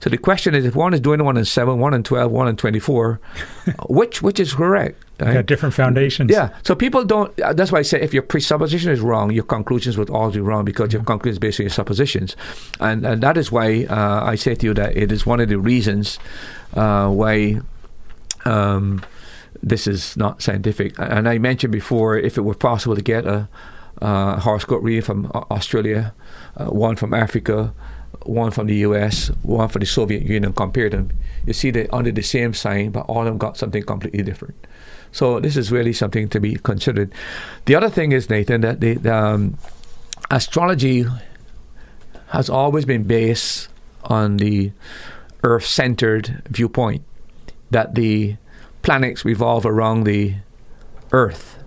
So 0.00 0.10
the 0.10 0.18
question 0.18 0.54
is, 0.54 0.64
if 0.64 0.74
one 0.76 0.92
is 0.92 1.00
doing 1.00 1.24
one 1.24 1.36
in 1.36 1.44
seven, 1.44 1.78
one 1.78 1.94
in 1.94 2.02
twelve, 2.02 2.30
one 2.30 2.48
in 2.48 2.56
twenty-four, 2.56 3.18
which 3.88 4.20
which 4.20 4.38
is 4.38 4.52
correct? 4.52 5.02
Right? 5.18 5.34
Got 5.34 5.46
different 5.46 5.74
foundations. 5.74 6.30
Yeah. 6.30 6.50
So 6.62 6.74
people 6.74 7.04
don't. 7.04 7.38
Uh, 7.40 7.52
that's 7.54 7.72
why 7.72 7.78
I 7.78 7.82
say 7.82 8.00
if 8.00 8.12
your 8.12 8.22
presupposition 8.22 8.90
is 8.90 9.00
wrong, 9.00 9.30
your 9.30 9.44
conclusions 9.44 9.96
would 9.96 10.10
all 10.10 10.30
be 10.30 10.40
wrong 10.40 10.64
because 10.64 10.88
mm-hmm. 10.88 10.98
your 10.98 11.04
conclusions 11.04 11.38
based 11.38 11.60
on 11.60 11.64
your 11.64 11.70
suppositions, 11.70 12.36
and 12.80 13.06
and 13.06 13.22
that 13.22 13.36
is 13.38 13.50
why 13.50 13.86
uh, 13.88 14.24
I 14.24 14.34
say 14.34 14.54
to 14.54 14.66
you 14.66 14.74
that 14.74 14.96
it 14.96 15.10
is 15.10 15.24
one 15.24 15.40
of 15.40 15.48
the 15.48 15.58
reasons 15.58 16.18
uh, 16.74 17.08
why. 17.08 17.60
Um, 18.44 19.02
this 19.62 19.86
is 19.86 20.16
not 20.16 20.42
scientific. 20.42 20.94
And 20.98 21.28
I 21.28 21.38
mentioned 21.38 21.72
before, 21.72 22.16
if 22.16 22.36
it 22.38 22.42
were 22.42 22.54
possible 22.54 22.94
to 22.94 23.02
get 23.02 23.26
a, 23.26 23.48
a 23.98 24.38
horoscope 24.38 24.82
reading 24.82 25.02
from 25.02 25.30
Australia, 25.50 26.14
uh, 26.56 26.66
one 26.66 26.94
from 26.94 27.14
Africa, 27.14 27.74
one 28.24 28.50
from 28.50 28.66
the 28.66 28.76
US, 28.76 29.28
one 29.42 29.68
from 29.68 29.80
the 29.80 29.86
Soviet 29.86 30.22
Union, 30.22 30.52
compare 30.52 30.88
them, 30.88 31.10
you 31.46 31.52
see 31.52 31.70
they're 31.70 31.92
under 31.92 32.12
the 32.12 32.22
same 32.22 32.54
sign, 32.54 32.90
but 32.90 33.06
all 33.06 33.20
of 33.20 33.26
them 33.26 33.38
got 33.38 33.56
something 33.56 33.82
completely 33.82 34.22
different. 34.22 34.54
So 35.16 35.40
this 35.40 35.56
is 35.56 35.72
really 35.72 35.94
something 35.94 36.28
to 36.28 36.38
be 36.38 36.56
considered. 36.56 37.10
The 37.64 37.74
other 37.74 37.88
thing 37.88 38.12
is, 38.12 38.28
Nathan, 38.28 38.60
that 38.60 38.80
the, 38.80 38.96
the 39.00 39.16
um, 39.16 39.56
astrology 40.30 41.06
has 42.28 42.50
always 42.50 42.84
been 42.84 43.04
based 43.04 43.70
on 44.04 44.36
the 44.36 44.72
Earth-centered 45.42 46.42
viewpoint, 46.50 47.02
that 47.70 47.94
the 47.94 48.36
planets 48.82 49.24
revolve 49.24 49.64
around 49.64 50.04
the 50.04 50.34
Earth. 51.12 51.64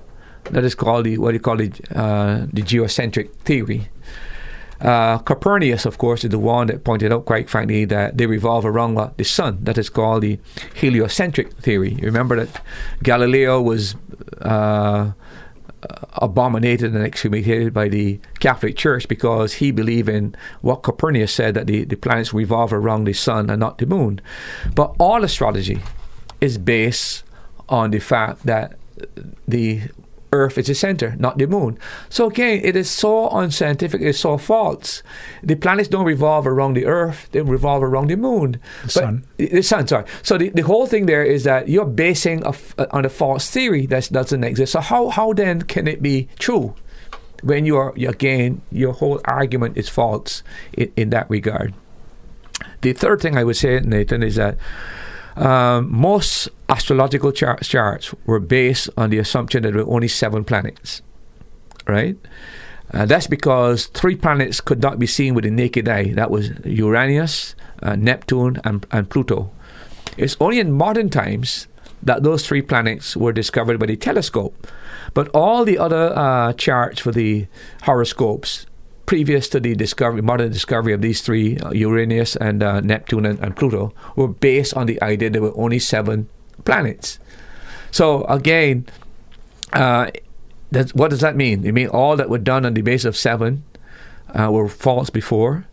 That 0.51 0.63
is 0.63 0.75
called 0.75 1.05
the 1.05 1.17
what 1.17 1.33
you 1.33 1.39
call 1.39 1.57
the 1.57 1.71
uh, 1.95 2.45
the 2.53 2.61
geocentric 2.61 3.33
theory. 3.45 3.89
Uh, 4.81 5.17
Copernicus, 5.19 5.85
of 5.85 5.97
course, 5.97 6.23
is 6.23 6.29
the 6.29 6.39
one 6.39 6.67
that 6.67 6.83
pointed 6.83 7.11
out, 7.11 7.25
quite 7.25 7.49
frankly, 7.49 7.85
that 7.85 8.17
they 8.17 8.25
revolve 8.25 8.65
around 8.65 8.97
the 9.17 9.25
sun. 9.25 9.59
That 9.63 9.77
is 9.77 9.89
called 9.89 10.23
the 10.23 10.39
heliocentric 10.73 11.51
theory. 11.53 11.93
You 11.93 12.05
remember 12.05 12.43
that 12.43 12.61
Galileo 13.03 13.61
was 13.61 13.95
uh, 14.41 15.11
abominated 16.13 16.93
and 16.93 17.03
excommunicated 17.03 17.73
by 17.73 17.89
the 17.89 18.19
Catholic 18.39 18.77
Church 18.77 19.07
because 19.07 19.53
he 19.53 19.71
believed 19.71 20.09
in 20.09 20.35
what 20.61 20.83
Copernicus 20.83 21.33
said 21.33 21.53
that 21.55 21.67
the, 21.67 21.83
the 21.83 21.95
planets 21.95 22.33
revolve 22.33 22.73
around 22.73 23.05
the 23.05 23.13
sun 23.13 23.49
and 23.49 23.59
not 23.59 23.77
the 23.77 23.85
moon. 23.85 24.21
But 24.75 24.95
all 24.99 25.23
astrology 25.23 25.81
is 26.41 26.57
based 26.57 27.23
on 27.67 27.91
the 27.91 27.99
fact 27.99 28.45
that 28.45 28.77
the 29.47 29.81
Earth 30.31 30.57
is 30.57 30.67
the 30.67 30.75
center, 30.75 31.15
not 31.17 31.37
the 31.37 31.47
moon. 31.47 31.77
So 32.09 32.27
again, 32.27 32.61
it 32.63 32.75
is 32.75 32.89
so 32.89 33.29
unscientific, 33.29 34.01
it's 34.01 34.19
so 34.19 34.37
false. 34.37 35.01
The 35.41 35.55
planets 35.55 35.89
don't 35.89 36.05
revolve 36.05 36.45
around 36.45 36.75
the 36.75 36.85
Earth, 36.85 37.27
they 37.31 37.41
revolve 37.41 37.83
around 37.83 38.09
the 38.09 38.17
moon. 38.17 38.53
The 38.53 38.59
but, 38.83 38.91
sun. 38.91 39.25
The 39.37 39.61
sun, 39.61 39.87
sorry. 39.87 40.05
So 40.21 40.37
the, 40.37 40.49
the 40.49 40.61
whole 40.61 40.85
thing 40.85 41.05
there 41.07 41.23
is 41.23 41.43
that 41.45 41.67
you're 41.67 41.85
basing 41.85 42.43
a, 42.45 42.53
on 42.91 43.05
a 43.05 43.09
false 43.09 43.49
theory 43.49 43.85
that 43.87 44.09
doesn't 44.11 44.43
exist. 44.43 44.73
So 44.73 44.81
how, 44.81 45.09
how 45.09 45.33
then 45.33 45.63
can 45.63 45.87
it 45.87 46.01
be 46.01 46.27
true? 46.37 46.75
When 47.41 47.65
you 47.65 47.77
are, 47.77 47.93
again, 47.95 48.61
your 48.69 48.93
whole 48.93 49.21
argument 49.23 49.77
is 49.77 49.87
false 49.87 50.43
in, 50.73 50.91
in 50.95 51.09
that 51.11 51.29
regard. 51.29 51.73
The 52.81 52.93
third 52.93 53.21
thing 53.21 53.37
I 53.37 53.43
would 53.43 53.55
say, 53.55 53.79
Nathan, 53.79 54.23
is 54.23 54.35
that 54.35 54.57
Um, 55.39 55.89
most 55.89 56.49
astrological 56.67 57.31
char- 57.31 57.59
charts 57.59 58.13
were 58.25 58.41
based 58.41 58.89
on 58.97 59.09
the 59.09 59.19
assumption 59.19 59.63
that 59.63 59.73
there 59.73 59.85
were 59.85 59.93
only 59.93 60.09
seven 60.09 60.43
planets, 60.43 61.01
right? 61.87 62.17
Uh, 62.93 63.05
that's 63.05 63.27
because 63.27 63.85
three 63.85 64.17
planets 64.17 64.59
could 64.59 64.81
not 64.81 64.99
be 64.99 65.07
seen 65.07 65.33
with 65.35 65.45
the 65.45 65.51
naked 65.51 65.87
eye. 65.87 66.11
That 66.11 66.29
was 66.29 66.49
Uranus, 66.65 67.55
uh, 67.81 67.95
Neptune, 67.95 68.59
and, 68.65 68.85
and 68.91 69.09
Pluto. 69.09 69.49
It's 70.17 70.35
only 70.41 70.59
in 70.59 70.73
modern 70.73 71.09
times 71.09 71.67
that 72.03 72.23
those 72.23 72.45
three 72.45 72.61
planets 72.61 73.15
were 73.15 73.31
discovered 73.31 73.79
by 73.79 73.85
the 73.85 73.95
telescope. 73.95 74.67
But 75.13 75.29
all 75.29 75.63
the 75.63 75.77
other 75.77 76.11
uh, 76.17 76.53
charts 76.53 76.99
for 76.99 77.11
the 77.11 77.47
horoscopes 77.83 78.65
previous 79.09 79.49
to 79.49 79.59
the 79.59 79.73
discovery, 79.73 80.21
modern 80.21 80.51
discovery 80.51 80.93
of 80.93 81.01
these 81.01 81.19
three, 81.21 81.57
uh, 81.57 81.71
Uranus 81.71 82.35
and 82.35 82.61
uh, 82.61 82.79
Neptune 82.79 83.25
and, 83.25 83.39
and, 83.39 83.55
Pluto, 83.55 83.91
were 84.15 84.27
based 84.27 84.75
on 84.75 84.85
the 84.85 85.01
idea 85.01 85.31
there 85.31 85.41
were 85.41 85.57
only 85.57 85.79
seven 85.79 86.29
planets. 86.63 87.17
So 87.89 88.23
again, 88.25 88.85
uh, 89.73 90.11
what 90.93 91.09
does 91.09 91.21
that 91.21 91.35
mean? 91.35 91.65
It 91.65 91.71
means 91.71 91.89
all 91.89 92.17
that 92.17 92.29
were 92.29 92.37
done 92.37 92.67
on 92.67 92.75
the 92.75 92.83
basis 92.83 93.05
of 93.05 93.17
seven 93.17 93.63
uh, 94.35 94.51
were 94.51 94.69
false 94.69 95.09
before, 95.09 95.65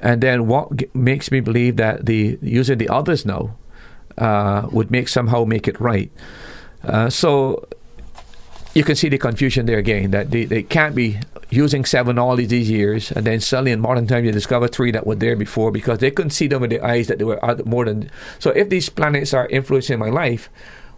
and 0.00 0.22
then 0.22 0.46
what 0.46 0.74
g- 0.74 0.88
makes 0.94 1.30
me 1.30 1.40
believe 1.40 1.76
that 1.76 2.06
the 2.06 2.38
using 2.40 2.78
the 2.78 2.88
others 2.88 3.26
now 3.26 3.58
uh, 4.16 4.66
would 4.72 4.90
make 4.90 5.08
somehow 5.08 5.44
make 5.44 5.68
it 5.68 5.78
right. 5.78 6.10
Uh, 6.82 7.10
so 7.10 7.68
you 8.74 8.84
can 8.84 8.96
see 8.96 9.10
the 9.10 9.18
confusion 9.18 9.66
there 9.66 9.76
again 9.76 10.12
that 10.12 10.30
they, 10.30 10.46
they 10.46 10.62
can't 10.62 10.94
be 10.94 11.18
using 11.50 11.84
seven 11.84 12.18
all 12.18 12.36
these 12.36 12.70
years 12.70 13.10
and 13.12 13.26
then 13.26 13.40
suddenly 13.40 13.72
in 13.72 13.80
modern 13.80 14.06
times 14.06 14.24
you 14.24 14.32
discover 14.32 14.68
three 14.68 14.92
that 14.92 15.06
were 15.06 15.16
there 15.16 15.36
before 15.36 15.70
because 15.72 15.98
they 15.98 16.10
couldn't 16.10 16.30
see 16.30 16.46
them 16.46 16.60
with 16.60 16.70
their 16.70 16.84
eyes 16.84 17.08
that 17.08 17.18
they 17.18 17.24
were 17.24 17.40
more 17.64 17.84
than 17.84 18.10
so 18.38 18.50
if 18.50 18.68
these 18.68 18.88
planets 18.88 19.34
are 19.34 19.48
influencing 19.48 19.98
my 19.98 20.08
life 20.08 20.48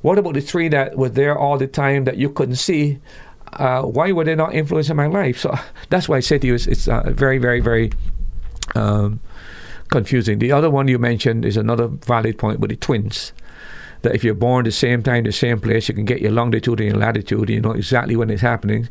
what 0.03 0.19
about 0.19 0.35
the 0.35 0.41
three 0.41 0.69
that 0.69 0.97
were 0.97 1.09
there 1.09 1.37
all 1.37 1.57
the 1.57 1.67
time 1.67 2.05
that 2.05 2.19
you 2.19 2.29
couldn't 2.29 2.57
see 2.57 2.99
uh, 3.55 3.83
why 3.83 4.13
were 4.13 4.25
they 4.25 4.35
not 4.35 4.55
influencing 4.55 4.97
my 4.97 5.07
life 5.07 5.39
so 5.39 5.55
that's 5.89 6.09
why 6.09 6.19
i 6.19 6.21
say 6.21 6.39
to 6.39 6.47
you 6.47 6.55
it's, 6.55 6.67
it's 6.67 6.87
uh, 6.87 7.03
very 7.07 7.39
very 7.39 7.61
very 7.61 7.91
um, 8.75 9.21
confusing 9.89 10.39
the 10.39 10.53
other 10.53 10.71
one 10.71 10.87
you 10.87 10.99
mentioned 10.99 11.45
is 11.45 11.57
another 11.57 11.87
valid 11.87 12.37
point 12.37 12.61
with 12.61 12.71
the 12.71 12.77
twins 12.77 13.33
that 14.03 14.15
if 14.15 14.23
you're 14.23 14.35
born 14.35 14.65
the 14.65 14.73
same 14.73 15.03
time, 15.03 15.25
the 15.25 15.33
same 15.33 15.61
place, 15.61 15.89
you 15.89 15.95
can 15.95 16.05
get 16.05 16.21
your 16.21 16.33
longitude 16.33 16.81
and 16.81 16.91
your 16.91 16.99
latitude. 16.99 17.49
You 17.49 17.61
know 17.61 17.73
exactly 17.73 18.17
when 18.17 18.31
it's 18.31 18.43
happening. 18.43 18.89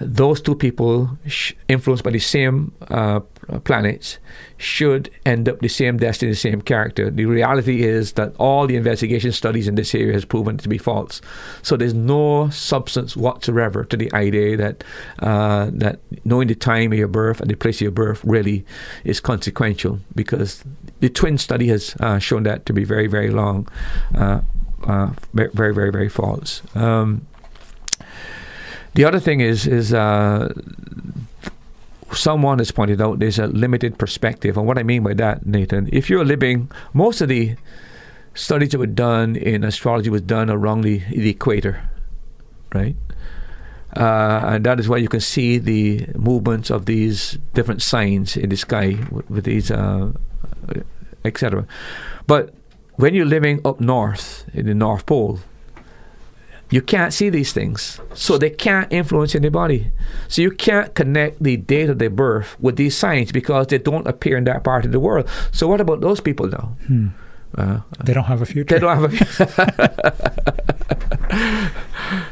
Those 0.00 0.40
two 0.40 0.54
people, 0.54 1.18
sh- 1.26 1.52
influenced 1.68 2.04
by 2.04 2.10
the 2.10 2.18
same 2.18 2.72
uh, 2.88 3.20
planets, 3.64 4.18
should 4.56 5.10
end 5.24 5.48
up 5.48 5.60
the 5.60 5.68
same 5.68 5.96
destiny, 5.96 6.32
the 6.32 6.36
same 6.36 6.60
character. 6.60 7.10
The 7.10 7.26
reality 7.26 7.82
is 7.82 8.12
that 8.12 8.34
all 8.38 8.66
the 8.66 8.76
investigation 8.76 9.32
studies 9.32 9.68
in 9.68 9.74
this 9.74 9.94
area 9.94 10.12
has 10.12 10.24
proven 10.24 10.58
to 10.58 10.68
be 10.68 10.78
false. 10.78 11.20
So 11.62 11.76
there's 11.76 11.94
no 11.94 12.50
substance 12.50 13.16
whatsoever 13.16 13.84
to 13.84 13.96
the 13.96 14.12
idea 14.12 14.56
that 14.56 14.84
uh, 15.20 15.70
that 15.72 16.00
knowing 16.24 16.48
the 16.48 16.54
time 16.54 16.92
of 16.92 16.98
your 16.98 17.08
birth 17.08 17.40
and 17.40 17.50
the 17.50 17.56
place 17.56 17.76
of 17.76 17.82
your 17.82 17.90
birth 17.90 18.24
really 18.24 18.64
is 19.04 19.20
consequential 19.20 20.00
because 20.14 20.64
the 21.00 21.08
twin 21.08 21.38
study 21.38 21.68
has 21.68 21.96
uh, 22.00 22.18
shown 22.18 22.42
that 22.42 22.66
to 22.66 22.72
be 22.72 22.84
very, 22.84 23.06
very 23.06 23.30
long, 23.30 23.68
uh, 24.14 24.40
uh, 24.86 25.10
very, 25.32 25.72
very, 25.72 25.92
very 25.92 26.08
false. 26.08 26.62
Um, 26.74 27.26
the 28.98 29.04
other 29.04 29.20
thing 29.20 29.38
is 29.38 29.64
is 29.64 29.94
uh, 29.94 30.52
someone 32.12 32.58
has 32.58 32.72
pointed 32.72 33.00
out 33.00 33.20
there's 33.20 33.38
a 33.38 33.46
limited 33.46 33.96
perspective, 33.96 34.56
and 34.56 34.66
what 34.66 34.76
I 34.76 34.82
mean 34.82 35.04
by 35.04 35.14
that, 35.14 35.46
Nathan, 35.46 35.88
if 35.92 36.10
you're 36.10 36.24
living, 36.24 36.68
most 36.94 37.20
of 37.20 37.28
the 37.28 37.54
studies 38.34 38.70
that 38.70 38.78
were 38.78 38.86
done 38.86 39.36
in 39.36 39.62
astrology 39.62 40.10
was 40.10 40.22
done 40.22 40.50
around 40.50 40.80
the, 40.80 40.98
the 41.10 41.30
equator, 41.30 41.88
right? 42.74 42.96
Uh, 43.96 44.40
and 44.46 44.66
that 44.66 44.80
is 44.80 44.88
why 44.88 44.96
you 44.96 45.08
can 45.08 45.20
see 45.20 45.58
the 45.58 46.08
movements 46.16 46.68
of 46.68 46.86
these 46.86 47.38
different 47.54 47.82
signs 47.82 48.36
in 48.36 48.48
the 48.48 48.56
sky 48.56 48.98
with, 49.12 49.30
with 49.30 49.44
these 49.44 49.70
uh, 49.70 50.10
etc. 51.24 51.68
But 52.26 52.52
when 52.96 53.14
you're 53.14 53.26
living 53.26 53.60
up 53.64 53.78
north 53.78 54.44
in 54.52 54.66
the 54.66 54.74
North 54.74 55.06
Pole, 55.06 55.38
you 56.70 56.82
can't 56.82 57.12
see 57.14 57.30
these 57.30 57.52
things. 57.52 58.00
So 58.14 58.36
they 58.38 58.50
can't 58.50 58.92
influence 58.92 59.34
anybody. 59.34 59.90
So 60.28 60.42
you 60.42 60.50
can't 60.50 60.94
connect 60.94 61.42
the 61.42 61.56
date 61.56 61.88
of 61.88 61.98
their 61.98 62.10
birth 62.10 62.56
with 62.60 62.76
these 62.76 62.96
signs 62.96 63.32
because 63.32 63.68
they 63.68 63.78
don't 63.78 64.06
appear 64.06 64.36
in 64.36 64.44
that 64.44 64.64
part 64.64 64.84
of 64.84 64.92
the 64.92 65.00
world. 65.00 65.28
So 65.52 65.66
what 65.66 65.80
about 65.80 66.00
those 66.00 66.20
people 66.20 66.48
now? 66.48 66.76
Hmm. 66.86 67.08
Uh, 67.54 67.80
they 68.04 68.12
don't 68.12 68.24
have 68.24 68.42
a 68.42 68.46
future. 68.46 68.74
They 68.74 68.80
don't 68.80 68.96
have 68.96 69.12
a 69.12 70.98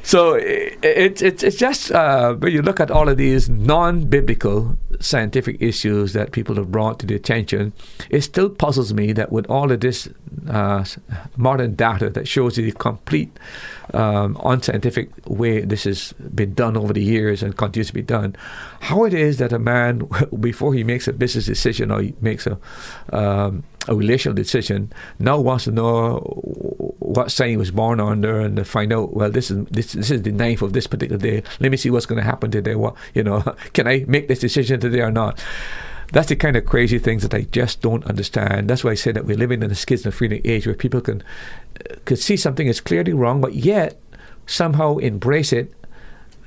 so 0.02 0.34
it, 0.34 0.78
it, 0.82 1.22
it, 1.22 1.42
it's 1.42 1.56
just 1.56 1.92
uh, 1.92 2.34
when 2.34 2.52
you 2.52 2.62
look 2.62 2.80
at 2.80 2.90
all 2.90 3.08
of 3.08 3.16
these 3.16 3.48
non-biblical 3.48 4.76
scientific 5.00 5.60
issues 5.60 6.12
that 6.12 6.32
people 6.32 6.54
have 6.56 6.70
brought 6.70 6.98
to 7.00 7.06
the 7.06 7.14
attention, 7.14 7.72
it 8.10 8.22
still 8.22 8.48
puzzles 8.48 8.92
me 8.92 9.12
that 9.12 9.30
with 9.30 9.46
all 9.46 9.70
of 9.70 9.80
this 9.80 10.08
uh, 10.48 10.84
modern 11.36 11.74
data 11.74 12.08
that 12.10 12.26
shows 12.26 12.56
the 12.56 12.72
complete 12.72 13.36
um, 13.94 14.36
unscientific 14.44 15.10
way 15.26 15.60
this 15.60 15.84
has 15.84 16.12
been 16.34 16.54
done 16.54 16.76
over 16.76 16.92
the 16.92 17.02
years 17.02 17.42
and 17.42 17.56
continues 17.56 17.88
to 17.88 17.94
be 17.94 18.02
done, 18.02 18.36
how 18.80 19.04
it 19.04 19.14
is 19.14 19.38
that 19.38 19.52
a 19.52 19.58
man, 19.58 20.08
before 20.40 20.74
he 20.74 20.84
makes 20.84 21.08
a 21.08 21.12
business 21.12 21.46
decision 21.46 21.90
or 21.90 22.00
he 22.02 22.14
makes 22.20 22.46
a 22.46 22.58
um, 23.12 23.64
a 23.88 23.94
relational 23.94 24.34
decision, 24.34 24.92
now 25.18 25.38
wants 25.38 25.64
to 25.64 25.70
know 25.70 26.18
what 27.06 27.30
sign 27.30 27.50
he 27.50 27.56
was 27.56 27.70
born 27.70 28.00
under 28.00 28.40
and 28.40 28.56
to 28.56 28.64
find 28.64 28.92
out. 28.92 29.14
Well, 29.14 29.30
this 29.30 29.50
is 29.50 29.64
this 29.66 29.92
this 29.92 30.10
is 30.10 30.22
the 30.22 30.32
ninth 30.32 30.62
of 30.62 30.72
this 30.72 30.86
particular 30.86 31.18
day. 31.18 31.42
Let 31.60 31.70
me 31.70 31.76
see 31.76 31.90
what's 31.90 32.06
going 32.06 32.18
to 32.18 32.24
happen 32.24 32.50
today. 32.50 32.74
What 32.74 32.96
you 33.14 33.22
know, 33.22 33.40
can 33.72 33.86
I 33.86 34.04
make 34.08 34.28
this 34.28 34.40
decision 34.40 34.80
today 34.80 35.00
or 35.00 35.12
not? 35.12 35.42
That's 36.12 36.28
the 36.28 36.36
kind 36.36 36.56
of 36.56 36.66
crazy 36.66 36.98
things 36.98 37.22
that 37.22 37.34
I 37.34 37.42
just 37.42 37.80
don't 37.80 38.04
understand. 38.04 38.70
That's 38.70 38.84
why 38.84 38.92
I 38.92 38.94
say 38.94 39.10
that 39.12 39.24
we're 39.24 39.36
living 39.36 39.62
in 39.62 39.70
a 39.70 39.74
schizophrenic 39.74 40.46
age 40.46 40.66
where 40.66 40.74
people 40.74 41.00
can 41.00 41.22
uh, 41.80 41.96
could 42.04 42.18
see 42.18 42.36
something 42.36 42.66
is 42.66 42.80
clearly 42.80 43.12
wrong, 43.12 43.40
but 43.40 43.54
yet 43.54 44.00
somehow 44.46 44.98
embrace 44.98 45.52
it 45.52 45.72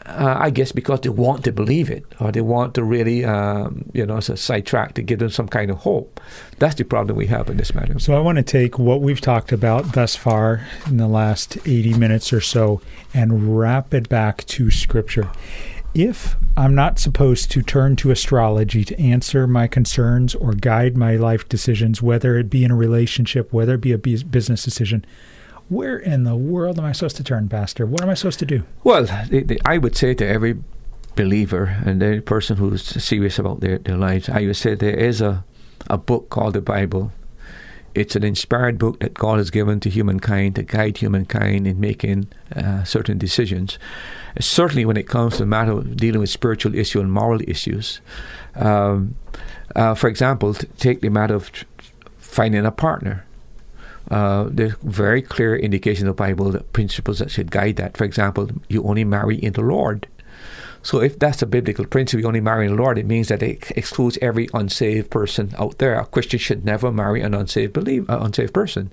uh, 0.06 0.38
I 0.40 0.50
guess 0.50 0.72
because 0.72 1.02
they 1.02 1.10
want 1.10 1.44
to 1.44 1.52
believe 1.52 1.90
it 1.90 2.04
or 2.20 2.32
they 2.32 2.42
want 2.42 2.74
to 2.76 2.84
really, 2.84 3.26
um, 3.26 3.86
you 3.94 4.06
know, 4.06 4.18
a 4.18 4.22
sidetrack 4.22 4.94
to 4.96 5.02
give 5.02 5.20
them 5.20 5.30
some 5.30 5.48
kind 5.48 5.70
of 5.70 5.78
hope. 5.78 6.20
That's 6.58 6.76
the 6.76 6.84
problem 6.84 7.18
we 7.18 7.28
have 7.28 7.50
in 7.50 7.58
this 7.58 7.76
matter. 7.76 8.00
So 8.00 8.16
I 8.16 8.20
want 8.20 8.38
to 8.38 8.44
take 8.44 8.80
what 8.80 9.02
we've 9.02 9.22
talked 9.22 9.52
about 9.52 9.94
thus 9.94 10.16
far 10.16 10.66
in 10.88 10.98
the 10.98 11.08
last 11.08 11.58
80 11.66 11.96
minutes 11.96 12.32
or 12.34 12.42
so 12.42 12.82
and 13.14 13.58
wrap 13.58 13.94
it 13.94 14.10
back 14.10 14.46
to 14.48 14.72
Scripture. 14.72 15.30
If 15.94 16.36
I'm 16.56 16.76
not 16.76 17.00
supposed 17.00 17.52
to 17.52 17.62
turn 17.62 17.96
to 17.98 18.12
astrology 18.12 18.86
to 18.86 19.00
answer 19.00 19.48
my 19.48 19.68
concerns 19.68 20.36
or 20.36 20.54
guide 20.54 20.96
my 20.96 21.16
life 21.16 21.50
decisions, 21.50 22.02
whether 22.02 22.38
it 22.38 22.50
be 22.50 22.64
in 22.64 22.72
a 22.72 22.76
relationship, 22.76 23.52
whether 23.52 23.74
it 23.74 23.82
be 23.82 23.94
a 23.94 23.98
business 23.98 24.64
decision, 24.64 25.04
where 25.70 25.98
in 25.98 26.24
the 26.24 26.36
world 26.36 26.80
am 26.80 26.86
I 26.86 26.92
supposed 26.92 27.16
to 27.18 27.24
turn, 27.24 27.48
Pastor? 27.48 27.86
What 27.86 28.02
am 28.02 28.10
I 28.10 28.16
supposed 28.16 28.40
to 28.40 28.46
do? 28.46 28.64
Well, 28.84 29.08
I 29.66 29.78
would 29.78 29.96
say 29.96 30.14
to 30.16 30.28
every 30.28 30.58
believer 31.16 31.78
and 31.86 32.02
every 32.02 32.22
person 32.22 32.58
who's 32.58 32.84
serious 32.84 33.40
about 33.40 33.62
their, 33.62 33.78
their 33.78 33.98
lives, 33.98 34.30
I 34.30 34.42
would 34.42 34.56
say 34.56 34.74
there 34.74 34.96
is 34.96 35.22
a, 35.22 35.46
a 35.90 35.98
book 35.98 36.30
called 36.30 36.56
the 36.56 36.62
Bible. 36.62 37.12
It's 37.96 38.16
an 38.16 38.24
inspired 38.24 38.78
book 38.78 39.00
that 39.00 39.14
God 39.14 39.38
has 39.38 39.50
given 39.50 39.80
to 39.82 39.90
humankind 39.90 40.56
to 40.56 40.64
guide 40.64 40.98
humankind 40.98 41.68
in 41.68 41.80
making 41.80 42.30
uh, 42.56 42.84
certain 42.84 43.18
decisions. 43.18 43.78
Certainly, 44.40 44.86
when 44.86 44.98
it 44.98 45.08
comes 45.08 45.34
to 45.34 45.40
the 45.40 45.48
matter 45.48 45.72
of 45.72 45.98
dealing 45.98 46.20
with 46.20 46.30
spiritual 46.30 46.76
issues 46.76 47.02
and 47.02 47.12
moral 47.12 47.42
issues. 47.48 48.00
Um, 48.56 49.16
uh, 49.76 49.96
for 49.96 50.08
example, 50.08 50.54
take 50.54 51.02
the 51.02 51.10
matter 51.10 51.36
of 51.36 51.52
finding 52.18 52.66
a 52.66 52.72
partner 52.72 53.26
uh, 54.10 54.48
there's 54.50 54.74
very 54.84 55.22
clear 55.22 55.56
indication 55.56 56.04
in 56.04 56.08
the 56.08 56.14
Bible 56.14 56.52
that 56.52 56.74
principles 56.74 57.20
that 57.20 57.32
should 57.32 57.52
guide 57.52 57.76
that. 57.78 57.98
For 57.98 58.04
example, 58.04 58.50
you 58.68 58.84
only 58.84 59.04
marry 59.04 59.38
in 59.38 59.54
the 59.54 59.62
Lord. 59.62 60.08
So 60.82 61.02
if 61.02 61.20
that's 61.20 61.42
a 61.42 61.46
biblical 61.46 61.86
principle, 61.86 62.22
you 62.22 62.28
only 62.28 62.40
marry 62.40 62.66
in 62.66 62.76
the 62.76 62.82
Lord, 62.82 62.98
it 62.98 63.06
means 63.06 63.28
that 63.28 63.44
it 63.44 63.70
excludes 63.72 64.18
every 64.22 64.48
unsaved 64.54 65.10
person 65.12 65.54
out 65.58 65.78
there. 65.78 66.00
A 66.00 66.06
Christian 66.06 66.40
should 66.40 66.66
never 66.66 66.92
marry 66.92 67.22
an 67.22 67.34
unsaved 67.34 67.74
believer, 67.74 68.12
uh, 68.12 68.24
unsaved 68.24 68.54
person. 68.54 68.92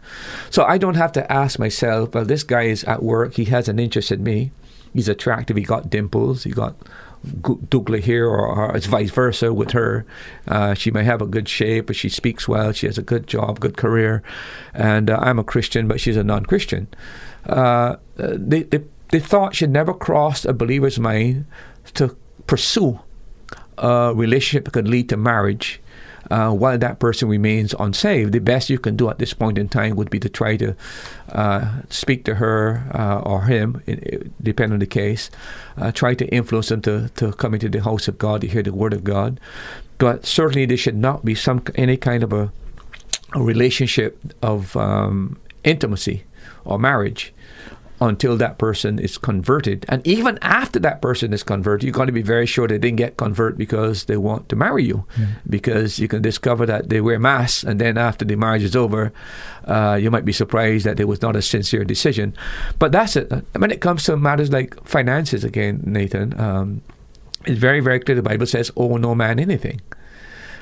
So 0.50 0.64
I 0.64 0.78
don't 0.78 0.96
have 0.96 1.12
to 1.12 1.32
ask 1.32 1.58
myself, 1.58 2.12
well, 2.12 2.24
this 2.24 2.42
guy 2.42 2.62
is 2.62 2.82
at 2.84 3.02
work, 3.02 3.34
he 3.34 3.44
has 3.46 3.68
an 3.68 3.78
interest 3.78 4.10
in 4.10 4.24
me, 4.24 4.50
he's 4.92 5.08
attractive, 5.08 5.56
he 5.56 5.62
got 5.62 5.88
dimples, 5.88 6.42
he 6.42 6.50
got 6.50 6.74
Douglas 7.68 8.04
here, 8.04 8.26
or, 8.26 8.46
or, 8.46 8.76
it's 8.76 8.86
vice 8.86 9.10
versa 9.10 9.52
with 9.52 9.72
her. 9.72 10.06
Uh, 10.46 10.74
she 10.74 10.90
may 10.90 11.04
have 11.04 11.20
a 11.20 11.26
good 11.26 11.48
shape, 11.48 11.86
but 11.86 11.96
she 11.96 12.08
speaks 12.08 12.46
well. 12.46 12.72
She 12.72 12.86
has 12.86 12.98
a 12.98 13.02
good 13.02 13.26
job, 13.26 13.60
good 13.60 13.76
career, 13.76 14.22
and 14.74 15.10
uh, 15.10 15.18
I'm 15.20 15.38
a 15.38 15.44
Christian, 15.44 15.88
but 15.88 16.00
she's 16.00 16.16
a 16.16 16.24
non-Christian. 16.24 16.88
Uh, 17.44 17.96
the, 18.16 18.62
the 18.70 18.84
the 19.10 19.20
thought 19.20 19.54
should 19.54 19.70
never 19.70 19.94
cross 19.94 20.44
a 20.44 20.52
believer's 20.52 20.98
mind 20.98 21.46
to 21.94 22.16
pursue 22.46 22.98
a 23.78 24.12
relationship 24.14 24.64
that 24.64 24.72
could 24.72 24.88
lead 24.88 25.08
to 25.10 25.16
marriage 25.16 25.80
uh, 26.30 26.50
while 26.50 26.78
that 26.78 26.98
person 26.98 27.28
remains 27.28 27.74
unsaved. 27.78 28.32
The 28.32 28.40
best 28.40 28.70
you 28.70 28.78
can 28.78 28.96
do 28.96 29.08
at 29.08 29.18
this 29.18 29.32
point 29.32 29.58
in 29.58 29.68
time 29.68 29.96
would 29.96 30.10
be 30.10 30.20
to 30.20 30.28
try 30.28 30.56
to 30.56 30.74
uh, 31.30 31.82
speak 31.90 32.24
to 32.24 32.36
her 32.36 32.88
uh, 32.94 33.20
or 33.20 33.42
him, 33.42 33.82
depending 34.42 34.74
on 34.74 34.80
the 34.80 34.86
case. 34.86 35.30
Uh, 35.76 35.92
try 35.92 36.14
to 36.14 36.26
influence 36.28 36.68
them 36.68 36.82
to, 36.82 37.08
to 37.16 37.32
come 37.32 37.54
into 37.54 37.68
the 37.68 37.82
house 37.82 38.08
of 38.08 38.18
God 38.18 38.40
to 38.40 38.46
hear 38.46 38.62
the 38.62 38.72
word 38.72 38.92
of 38.92 39.04
God. 39.04 39.40
But 39.98 40.26
certainly, 40.26 40.66
there 40.66 40.76
should 40.76 40.96
not 40.96 41.24
be 41.24 41.34
some 41.34 41.62
any 41.74 41.96
kind 41.96 42.22
of 42.22 42.32
a, 42.32 42.52
a 43.32 43.42
relationship 43.42 44.18
of 44.42 44.76
um, 44.76 45.38
intimacy 45.64 46.24
or 46.64 46.78
marriage 46.78 47.32
until 48.00 48.36
that 48.36 48.58
person 48.58 48.98
is 48.98 49.18
converted. 49.18 49.86
And 49.88 50.06
even 50.06 50.38
after 50.42 50.78
that 50.80 51.00
person 51.00 51.32
is 51.32 51.42
converted, 51.42 51.84
you've 51.84 51.94
got 51.94 52.06
to 52.06 52.12
be 52.12 52.22
very 52.22 52.46
sure 52.46 52.68
they 52.68 52.78
didn't 52.78 52.96
get 52.98 53.16
converted 53.16 53.58
because 53.58 54.04
they 54.04 54.16
want 54.16 54.48
to 54.50 54.56
marry 54.56 54.84
you. 54.84 55.06
Yeah. 55.18 55.26
Because 55.48 55.98
you 55.98 56.08
can 56.08 56.22
discover 56.22 56.66
that 56.66 56.88
they 56.88 57.00
wear 57.00 57.18
masks, 57.18 57.64
and 57.64 57.80
then 57.80 57.96
after 57.96 58.24
the 58.24 58.36
marriage 58.36 58.62
is 58.62 58.76
over, 58.76 59.12
uh, 59.64 59.98
you 60.00 60.10
might 60.10 60.24
be 60.24 60.32
surprised 60.32 60.84
that 60.86 61.00
it 61.00 61.08
was 61.08 61.22
not 61.22 61.36
a 61.36 61.42
sincere 61.42 61.84
decision. 61.84 62.34
But 62.78 62.92
that's 62.92 63.16
it. 63.16 63.32
When 63.56 63.70
it 63.70 63.80
comes 63.80 64.04
to 64.04 64.16
matters 64.16 64.52
like 64.52 64.82
finances, 64.86 65.44
again, 65.44 65.82
Nathan, 65.84 66.38
um, 66.38 66.82
it's 67.46 67.58
very, 67.58 67.80
very 67.80 68.00
clear. 68.00 68.16
The 68.16 68.22
Bible 68.22 68.46
says, 68.46 68.70
"Owe 68.76 68.96
no 68.96 69.14
man 69.14 69.38
anything." 69.38 69.80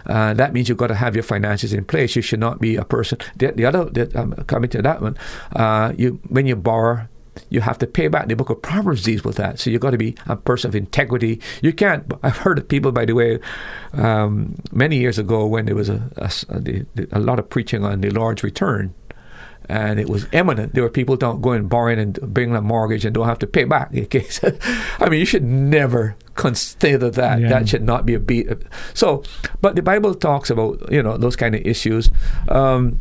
Uh, 0.07 0.35
that 0.35 0.53
means 0.53 0.69
you've 0.69 0.79
got 0.79 0.89
to 0.89 0.95
have 0.95 1.17
your 1.17 1.23
finances 1.23 1.73
in 1.73 1.85
place. 1.85 2.15
You 2.15 2.23
should 2.23 2.41
not 2.41 2.61
be 2.61 2.77
a 2.77 2.85
person. 2.85 3.19
The, 3.37 3.53
the 3.53 3.65
other, 3.65 3.87
the, 3.87 4.21
um, 4.21 4.33
coming 4.47 4.69
to 4.71 4.83
that 4.83 5.01
one, 5.01 5.17
uh, 5.57 5.95
you 5.97 6.21
when 6.29 6.47
you 6.47 6.57
borrow 6.57 7.09
you 7.55 7.61
have 7.61 7.79
to 7.79 7.87
pay 7.87 8.09
back. 8.09 8.27
The 8.27 8.35
book 8.35 8.51
of 8.51 8.61
Proverbs 8.61 9.05
deals 9.05 9.23
with 9.23 9.37
that. 9.37 9.61
So 9.61 9.71
you've 9.71 9.81
got 9.81 9.93
to 9.93 9.99
be 9.99 10.17
a 10.27 10.37
person 10.37 10.69
of 10.69 10.75
integrity. 10.75 11.41
You 11.63 11.73
can't. 11.73 12.13
I've 12.23 12.37
heard 12.37 12.59
of 12.59 12.67
people, 12.69 12.91
by 12.91 13.05
the 13.05 13.15
way, 13.15 13.39
um, 13.93 14.57
many 14.73 14.99
years 14.99 15.19
ago 15.19 15.47
when 15.47 15.67
there 15.67 15.77
was 15.77 15.89
a, 15.89 16.03
a, 16.17 16.31
a, 16.49 17.19
a 17.19 17.21
lot 17.21 17.39
of 17.39 17.49
preaching 17.49 17.85
on 17.85 18.01
the 18.01 18.11
Lord's 18.11 18.43
return 18.43 18.93
and 19.69 19.99
it 19.99 20.09
was 20.09 20.27
imminent. 20.33 20.75
There 20.75 20.83
were 20.83 20.91
people 20.91 21.17
don't 21.17 21.41
go 21.41 21.53
and 21.53 21.69
borrow 21.69 21.93
and 21.93 22.21
bring 22.35 22.55
a 22.55 22.61
mortgage 22.61 23.05
and 23.05 23.15
don't 23.15 23.27
have 23.27 23.39
to 23.41 23.47
pay 23.47 23.65
back. 23.65 23.93
Okay. 24.05 24.27
I 25.01 25.09
mean, 25.09 25.21
you 25.21 25.27
should 25.27 25.45
never 25.45 26.17
consider 26.35 27.11
that. 27.11 27.41
Yeah. 27.41 27.49
That 27.49 27.69
should 27.69 27.83
not 27.83 28.05
be 28.05 28.15
a 28.15 28.21
beat. 28.21 28.49
So, 28.93 29.23
but 29.61 29.77
the 29.77 29.83
Bible 29.83 30.15
talks 30.15 30.51
about 30.51 30.93
you 30.93 31.03
know 31.03 31.17
those 31.17 31.37
kind 31.37 31.55
of 31.55 31.63
issues. 31.65 32.11
Um, 32.49 32.99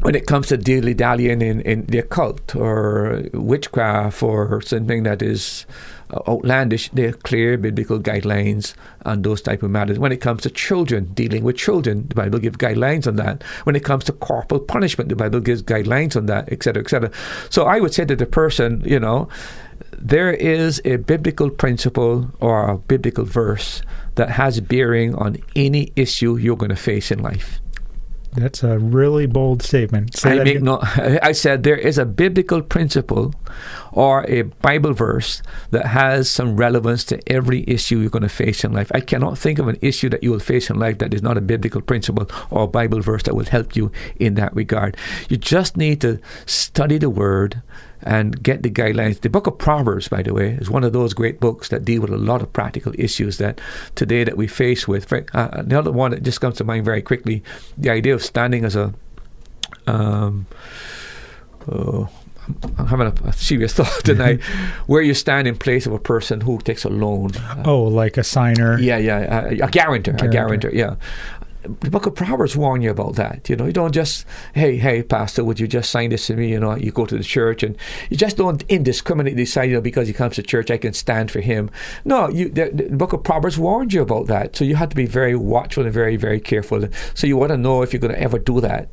when 0.00 0.14
it 0.14 0.26
comes 0.26 0.46
to 0.48 0.56
dilly 0.56 0.94
dallying 0.94 1.42
in, 1.42 1.60
in 1.62 1.84
the 1.86 1.98
occult 1.98 2.54
or 2.54 3.24
witchcraft 3.32 4.22
or 4.22 4.60
something 4.62 5.02
that 5.02 5.22
is 5.22 5.66
uh, 6.10 6.20
outlandish, 6.28 6.88
there 6.90 7.08
are 7.08 7.12
clear 7.12 7.58
biblical 7.58 7.98
guidelines 7.98 8.74
on 9.04 9.22
those 9.22 9.42
type 9.42 9.62
of 9.62 9.70
matters. 9.70 9.98
When 9.98 10.12
it 10.12 10.20
comes 10.20 10.42
to 10.42 10.50
children, 10.50 11.06
dealing 11.14 11.42
with 11.42 11.56
children, 11.56 12.06
the 12.08 12.14
Bible 12.14 12.38
gives 12.38 12.56
guidelines 12.56 13.08
on 13.08 13.16
that. 13.16 13.42
When 13.64 13.74
it 13.74 13.84
comes 13.84 14.04
to 14.04 14.12
corporal 14.12 14.60
punishment, 14.60 15.08
the 15.08 15.16
Bible 15.16 15.40
gives 15.40 15.62
guidelines 15.62 16.16
on 16.16 16.26
that, 16.26 16.50
etc., 16.52 16.82
etc. 16.82 17.10
So 17.50 17.64
I 17.64 17.80
would 17.80 17.92
say 17.92 18.04
to 18.04 18.14
the 18.14 18.26
person, 18.26 18.82
you 18.86 19.00
know, 19.00 19.28
there 20.00 20.32
is 20.32 20.80
a 20.84 20.96
biblical 20.96 21.50
principle 21.50 22.30
or 22.38 22.70
a 22.70 22.78
biblical 22.78 23.24
verse 23.24 23.82
that 24.14 24.30
has 24.30 24.60
bearing 24.60 25.14
on 25.16 25.38
any 25.56 25.92
issue 25.96 26.36
you're 26.36 26.56
going 26.56 26.70
to 26.70 26.76
face 26.76 27.10
in 27.10 27.18
life. 27.20 27.60
That's 28.32 28.62
a 28.62 28.78
really 28.78 29.26
bold 29.26 29.62
statement. 29.62 30.16
Say 30.16 30.40
I, 30.40 30.44
make 30.44 30.62
no, 30.62 30.78
I 30.82 31.32
said 31.32 31.62
there 31.62 31.76
is 31.76 31.98
a 31.98 32.04
biblical 32.04 32.62
principle 32.62 33.34
or 33.92 34.24
a 34.28 34.42
Bible 34.42 34.92
verse 34.92 35.42
that 35.70 35.86
has 35.86 36.30
some 36.30 36.56
relevance 36.56 37.04
to 37.04 37.32
every 37.32 37.64
issue 37.66 37.98
you're 37.98 38.10
going 38.10 38.22
to 38.22 38.28
face 38.28 38.64
in 38.64 38.72
life. 38.72 38.90
I 38.94 39.00
cannot 39.00 39.38
think 39.38 39.58
of 39.58 39.66
an 39.66 39.78
issue 39.80 40.08
that 40.10 40.22
you 40.22 40.30
will 40.30 40.38
face 40.38 40.70
in 40.70 40.78
life 40.78 40.98
that 40.98 41.14
is 41.14 41.22
not 41.22 41.36
a 41.36 41.40
biblical 41.40 41.80
principle 41.80 42.28
or 42.50 42.64
a 42.64 42.68
Bible 42.68 43.00
verse 43.00 43.22
that 43.24 43.34
will 43.34 43.46
help 43.46 43.74
you 43.74 43.90
in 44.20 44.34
that 44.34 44.54
regard. 44.54 44.96
You 45.28 45.36
just 45.36 45.76
need 45.76 46.00
to 46.02 46.20
study 46.46 46.98
the 46.98 47.10
Word, 47.10 47.62
and 48.02 48.42
get 48.42 48.62
the 48.62 48.70
guidelines. 48.70 49.20
The 49.20 49.30
book 49.30 49.46
of 49.46 49.58
Proverbs, 49.58 50.08
by 50.08 50.22
the 50.22 50.34
way, 50.34 50.50
is 50.60 50.70
one 50.70 50.84
of 50.84 50.92
those 50.92 51.14
great 51.14 51.40
books 51.40 51.68
that 51.68 51.84
deal 51.84 52.02
with 52.02 52.10
a 52.10 52.16
lot 52.16 52.42
of 52.42 52.52
practical 52.52 52.92
issues 52.98 53.38
that 53.38 53.60
today 53.94 54.24
that 54.24 54.36
we 54.36 54.46
face 54.46 54.86
with. 54.86 55.12
Uh, 55.12 55.62
the 55.62 55.78
other 55.78 55.92
one 55.92 56.12
that 56.12 56.22
just 56.22 56.40
comes 56.40 56.56
to 56.56 56.64
mind 56.64 56.84
very 56.84 57.02
quickly, 57.02 57.42
the 57.76 57.90
idea 57.90 58.14
of 58.14 58.22
standing 58.22 58.64
as 58.64 58.76
a 58.76 58.94
um, 59.86 60.46
oh, 61.70 62.08
I'm 62.78 62.86
having 62.86 63.06
a, 63.06 63.28
a 63.28 63.32
serious 63.32 63.72
thought 63.74 64.04
tonight. 64.04 64.40
where 64.86 65.02
you 65.02 65.14
stand 65.14 65.46
in 65.48 65.56
place 65.56 65.86
of 65.86 65.92
a 65.92 65.98
person 65.98 66.40
who 66.40 66.58
takes 66.58 66.84
a 66.84 66.88
loan. 66.88 67.34
Uh, 67.36 67.62
oh, 67.66 67.82
like 67.82 68.16
a 68.16 68.24
signer. 68.24 68.78
Yeah, 68.78 68.98
yeah, 68.98 69.18
uh, 69.18 69.66
a 69.66 69.70
guarantor, 69.70 70.12
guarantor. 70.12 70.26
a 70.26 70.28
guarantor. 70.28 70.70
Yeah, 70.70 70.96
the 71.62 71.90
book 71.90 72.06
of 72.06 72.14
Proverbs 72.14 72.56
warn 72.56 72.82
you 72.82 72.90
about 72.90 73.16
that. 73.16 73.48
You 73.48 73.56
know, 73.56 73.66
you 73.66 73.72
don't 73.72 73.92
just, 73.92 74.24
hey, 74.54 74.76
hey, 74.76 75.02
pastor, 75.02 75.44
would 75.44 75.58
you 75.58 75.66
just 75.66 75.90
sign 75.90 76.10
this 76.10 76.26
to 76.28 76.34
me? 76.34 76.48
You 76.48 76.60
know, 76.60 76.76
you 76.76 76.92
go 76.92 77.06
to 77.06 77.16
the 77.16 77.24
church 77.24 77.62
and 77.62 77.76
you 78.10 78.16
just 78.16 78.36
don't 78.36 78.62
indiscriminately 78.68 79.36
decide, 79.36 79.64
you 79.64 79.74
know, 79.74 79.80
because 79.80 80.06
he 80.06 80.14
comes 80.14 80.36
to 80.36 80.42
church, 80.42 80.70
I 80.70 80.78
can 80.78 80.92
stand 80.92 81.30
for 81.30 81.40
him. 81.40 81.70
No, 82.04 82.28
you, 82.28 82.48
the, 82.48 82.70
the 82.72 82.96
book 82.96 83.12
of 83.12 83.24
Proverbs 83.24 83.58
warns 83.58 83.92
you 83.92 84.02
about 84.02 84.26
that. 84.28 84.56
So 84.56 84.64
you 84.64 84.76
have 84.76 84.90
to 84.90 84.96
be 84.96 85.06
very 85.06 85.34
watchful 85.34 85.84
and 85.84 85.92
very, 85.92 86.16
very 86.16 86.40
careful. 86.40 86.88
So 87.14 87.26
you 87.26 87.36
want 87.36 87.50
to 87.50 87.58
know 87.58 87.82
if 87.82 87.92
you're 87.92 88.00
going 88.00 88.14
to 88.14 88.22
ever 88.22 88.38
do 88.38 88.60
that. 88.60 88.88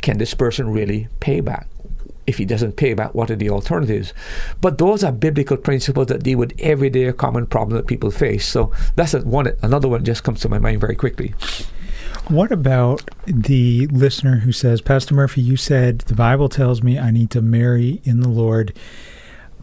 Can 0.00 0.18
this 0.18 0.34
person 0.34 0.70
really 0.70 1.08
pay 1.20 1.40
back? 1.40 1.66
if 2.28 2.36
he 2.36 2.44
doesn't 2.44 2.76
pay 2.76 2.92
back, 2.92 3.14
what 3.14 3.30
are 3.30 3.36
the 3.36 3.48
alternatives? 3.48 4.12
But 4.60 4.76
those 4.76 5.02
are 5.02 5.10
biblical 5.10 5.56
principles 5.56 6.08
that 6.08 6.22
deal 6.22 6.38
with 6.38 6.52
everyday 6.58 7.10
common 7.14 7.46
problems 7.46 7.80
that 7.80 7.86
people 7.86 8.10
face. 8.10 8.46
So 8.46 8.70
that's 8.96 9.14
one. 9.14 9.50
Another 9.62 9.88
one 9.88 10.04
just 10.04 10.24
comes 10.24 10.40
to 10.40 10.48
my 10.50 10.58
mind 10.58 10.82
very 10.82 10.94
quickly. 10.94 11.34
What 12.28 12.52
about 12.52 13.08
the 13.26 13.86
listener 13.86 14.40
who 14.40 14.52
says, 14.52 14.82
Pastor 14.82 15.14
Murphy, 15.14 15.40
you 15.40 15.56
said 15.56 16.00
the 16.00 16.14
Bible 16.14 16.50
tells 16.50 16.82
me 16.82 16.98
I 16.98 17.10
need 17.10 17.30
to 17.30 17.40
marry 17.40 18.02
in 18.04 18.20
the 18.20 18.28
Lord, 18.28 18.76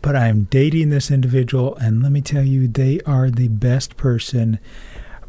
but 0.01 0.15
I'm 0.15 0.45
dating 0.45 0.89
this 0.89 1.11
individual, 1.11 1.75
and 1.75 2.01
let 2.01 2.11
me 2.11 2.21
tell 2.21 2.43
you, 2.43 2.67
they 2.67 3.01
are 3.01 3.29
the 3.29 3.49
best 3.49 3.97
person, 3.97 4.57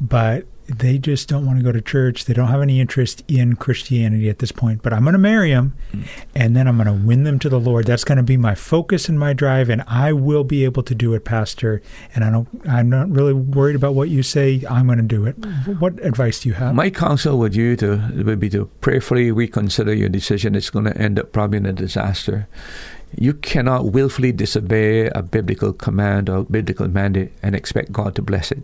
but 0.00 0.46
they 0.68 0.98
just 0.98 1.28
don't 1.28 1.46
want 1.46 1.58
to 1.58 1.64
go 1.64 1.72
to 1.72 1.80
church. 1.80 2.24
They 2.24 2.34
don't 2.34 2.48
have 2.48 2.62
any 2.62 2.80
interest 2.80 3.22
in 3.28 3.56
Christianity 3.56 4.28
at 4.28 4.40
this 4.40 4.52
point, 4.52 4.82
but 4.82 4.92
I'm 4.92 5.02
going 5.02 5.12
to 5.12 5.18
marry 5.18 5.50
them 5.50 5.76
hmm. 5.92 6.02
and 6.34 6.56
then 6.56 6.66
I'm 6.66 6.76
going 6.76 6.86
to 6.86 7.06
win 7.06 7.24
them 7.24 7.38
to 7.40 7.48
the 7.48 7.60
Lord. 7.60 7.86
That's 7.86 8.04
going 8.04 8.16
to 8.16 8.24
be 8.24 8.36
my 8.36 8.54
focus 8.54 9.08
and 9.08 9.18
my 9.18 9.32
drive 9.32 9.68
and 9.70 9.82
I 9.86 10.12
will 10.12 10.44
be 10.44 10.64
able 10.64 10.82
to 10.84 10.94
do 10.94 11.14
it, 11.14 11.24
pastor. 11.24 11.82
And 12.14 12.24
I 12.24 12.30
don't 12.30 12.48
I'm 12.68 12.90
not 12.90 13.08
really 13.10 13.32
worried 13.32 13.76
about 13.76 13.94
what 13.94 14.08
you 14.08 14.22
say. 14.22 14.62
I'm 14.68 14.86
going 14.86 14.98
to 14.98 15.04
do 15.04 15.26
it. 15.26 15.36
Hmm. 15.36 15.72
What 15.78 16.04
advice 16.04 16.40
do 16.40 16.48
you 16.48 16.54
have? 16.54 16.74
My 16.74 16.90
counsel 16.90 17.38
with 17.38 17.54
you 17.54 17.76
to 17.76 18.24
would 18.24 18.40
be 18.40 18.50
to 18.50 18.66
prayerfully 18.80 19.30
reconsider 19.30 19.94
your 19.94 20.08
decision. 20.08 20.54
It's 20.54 20.70
going 20.70 20.86
to 20.86 20.96
end 20.96 21.18
up 21.18 21.32
probably 21.32 21.58
in 21.58 21.66
a 21.66 21.72
disaster. 21.72 22.48
You 23.18 23.32
cannot 23.32 23.92
willfully 23.92 24.30
disobey 24.32 25.06
a 25.06 25.22
biblical 25.22 25.72
command 25.72 26.28
or 26.28 26.44
biblical 26.44 26.86
mandate 26.86 27.32
and 27.42 27.54
expect 27.54 27.90
God 27.90 28.14
to 28.16 28.22
bless 28.22 28.52
it. 28.52 28.62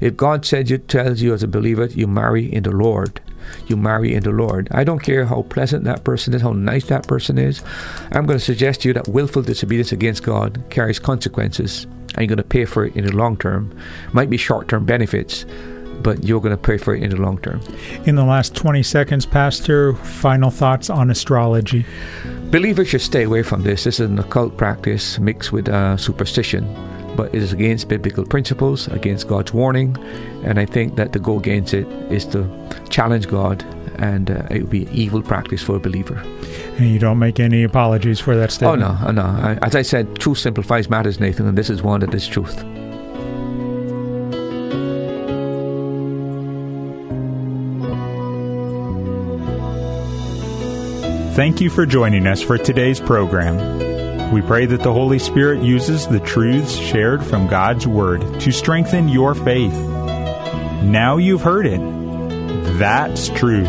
If 0.00 0.16
God 0.16 0.44
said 0.44 0.68
you 0.68 0.78
tells 0.78 1.22
you 1.22 1.32
as 1.32 1.42
a 1.42 1.48
believer, 1.48 1.86
you 1.86 2.06
marry 2.06 2.52
in 2.52 2.62
the 2.64 2.70
Lord. 2.70 3.20
You 3.68 3.76
marry 3.76 4.14
in 4.14 4.22
the 4.22 4.32
Lord. 4.32 4.68
I 4.70 4.84
don't 4.84 4.98
care 4.98 5.24
how 5.24 5.42
pleasant 5.42 5.84
that 5.84 6.04
person 6.04 6.34
is, 6.34 6.42
how 6.42 6.52
nice 6.52 6.84
that 6.86 7.08
person 7.08 7.38
is. 7.38 7.62
I'm 8.12 8.26
going 8.26 8.38
to 8.38 8.44
suggest 8.44 8.82
to 8.82 8.88
you 8.88 8.94
that 8.94 9.08
willful 9.08 9.42
disobedience 9.42 9.92
against 9.92 10.22
God 10.24 10.62
carries 10.68 10.98
consequences, 10.98 11.84
and 11.84 12.18
you're 12.18 12.26
going 12.26 12.36
to 12.36 12.42
pay 12.44 12.66
for 12.66 12.84
it 12.84 12.96
in 12.96 13.06
the 13.06 13.16
long 13.16 13.36
term. 13.38 13.74
Might 14.12 14.30
be 14.30 14.36
short 14.36 14.68
term 14.68 14.84
benefits, 14.84 15.46
but 16.02 16.24
you're 16.24 16.40
going 16.40 16.56
to 16.56 16.62
pay 16.62 16.78
for 16.78 16.94
it 16.94 17.02
in 17.02 17.10
the 17.10 17.16
long 17.16 17.38
term. 17.38 17.60
In 18.04 18.14
the 18.14 18.24
last 18.24 18.54
20 18.54 18.82
seconds, 18.82 19.26
Pastor, 19.26 19.94
final 19.94 20.50
thoughts 20.50 20.90
on 20.90 21.10
astrology. 21.10 21.84
Believers 22.50 22.88
should 22.88 23.00
stay 23.00 23.24
away 23.24 23.42
from 23.42 23.62
this. 23.62 23.84
This 23.84 24.00
is 24.00 24.08
an 24.08 24.18
occult 24.18 24.56
practice 24.56 25.18
mixed 25.18 25.52
with 25.52 25.68
uh, 25.68 25.96
superstition 25.96 26.64
but 27.16 27.34
it 27.34 27.42
is 27.42 27.52
against 27.52 27.88
biblical 27.88 28.24
principles, 28.24 28.88
against 28.88 29.26
God's 29.26 29.52
warning, 29.52 29.96
and 30.44 30.60
I 30.60 30.66
think 30.66 30.96
that 30.96 31.12
to 31.14 31.18
go 31.18 31.38
against 31.38 31.72
it 31.74 31.86
is 32.12 32.26
to 32.26 32.46
challenge 32.90 33.26
God, 33.26 33.64
and 33.98 34.30
uh, 34.30 34.46
it 34.50 34.60
would 34.60 34.70
be 34.70 34.84
an 34.84 34.92
evil 34.92 35.22
practice 35.22 35.62
for 35.62 35.76
a 35.76 35.80
believer. 35.80 36.22
And 36.76 36.88
you 36.88 36.98
don't 36.98 37.18
make 37.18 37.40
any 37.40 37.62
apologies 37.64 38.20
for 38.20 38.36
that 38.36 38.52
statement. 38.52 38.82
Oh 38.82 38.92
no, 38.92 39.08
oh, 39.08 39.10
no. 39.12 39.22
I, 39.22 39.58
as 39.62 39.74
I 39.74 39.82
said, 39.82 40.18
truth 40.18 40.38
simplifies 40.38 40.90
matters, 40.90 41.18
Nathan, 41.18 41.46
and 41.48 41.56
this 41.56 41.70
is 41.70 41.82
one 41.82 42.00
that 42.00 42.14
is 42.14 42.28
truth. 42.28 42.62
Thank 51.36 51.60
you 51.60 51.68
for 51.68 51.84
joining 51.84 52.26
us 52.26 52.40
for 52.40 52.56
today's 52.56 52.98
program. 52.98 54.32
We 54.32 54.40
pray 54.40 54.64
that 54.64 54.82
the 54.82 54.90
Holy 54.90 55.18
Spirit 55.18 55.62
uses 55.62 56.06
the 56.06 56.18
truths 56.18 56.74
shared 56.74 57.22
from 57.22 57.46
God's 57.46 57.86
Word 57.86 58.40
to 58.40 58.50
strengthen 58.50 59.06
your 59.06 59.34
faith. 59.34 59.74
Now 60.82 61.18
you've 61.18 61.42
heard 61.42 61.66
it. 61.66 61.78
That's 62.78 63.28
truth. 63.28 63.68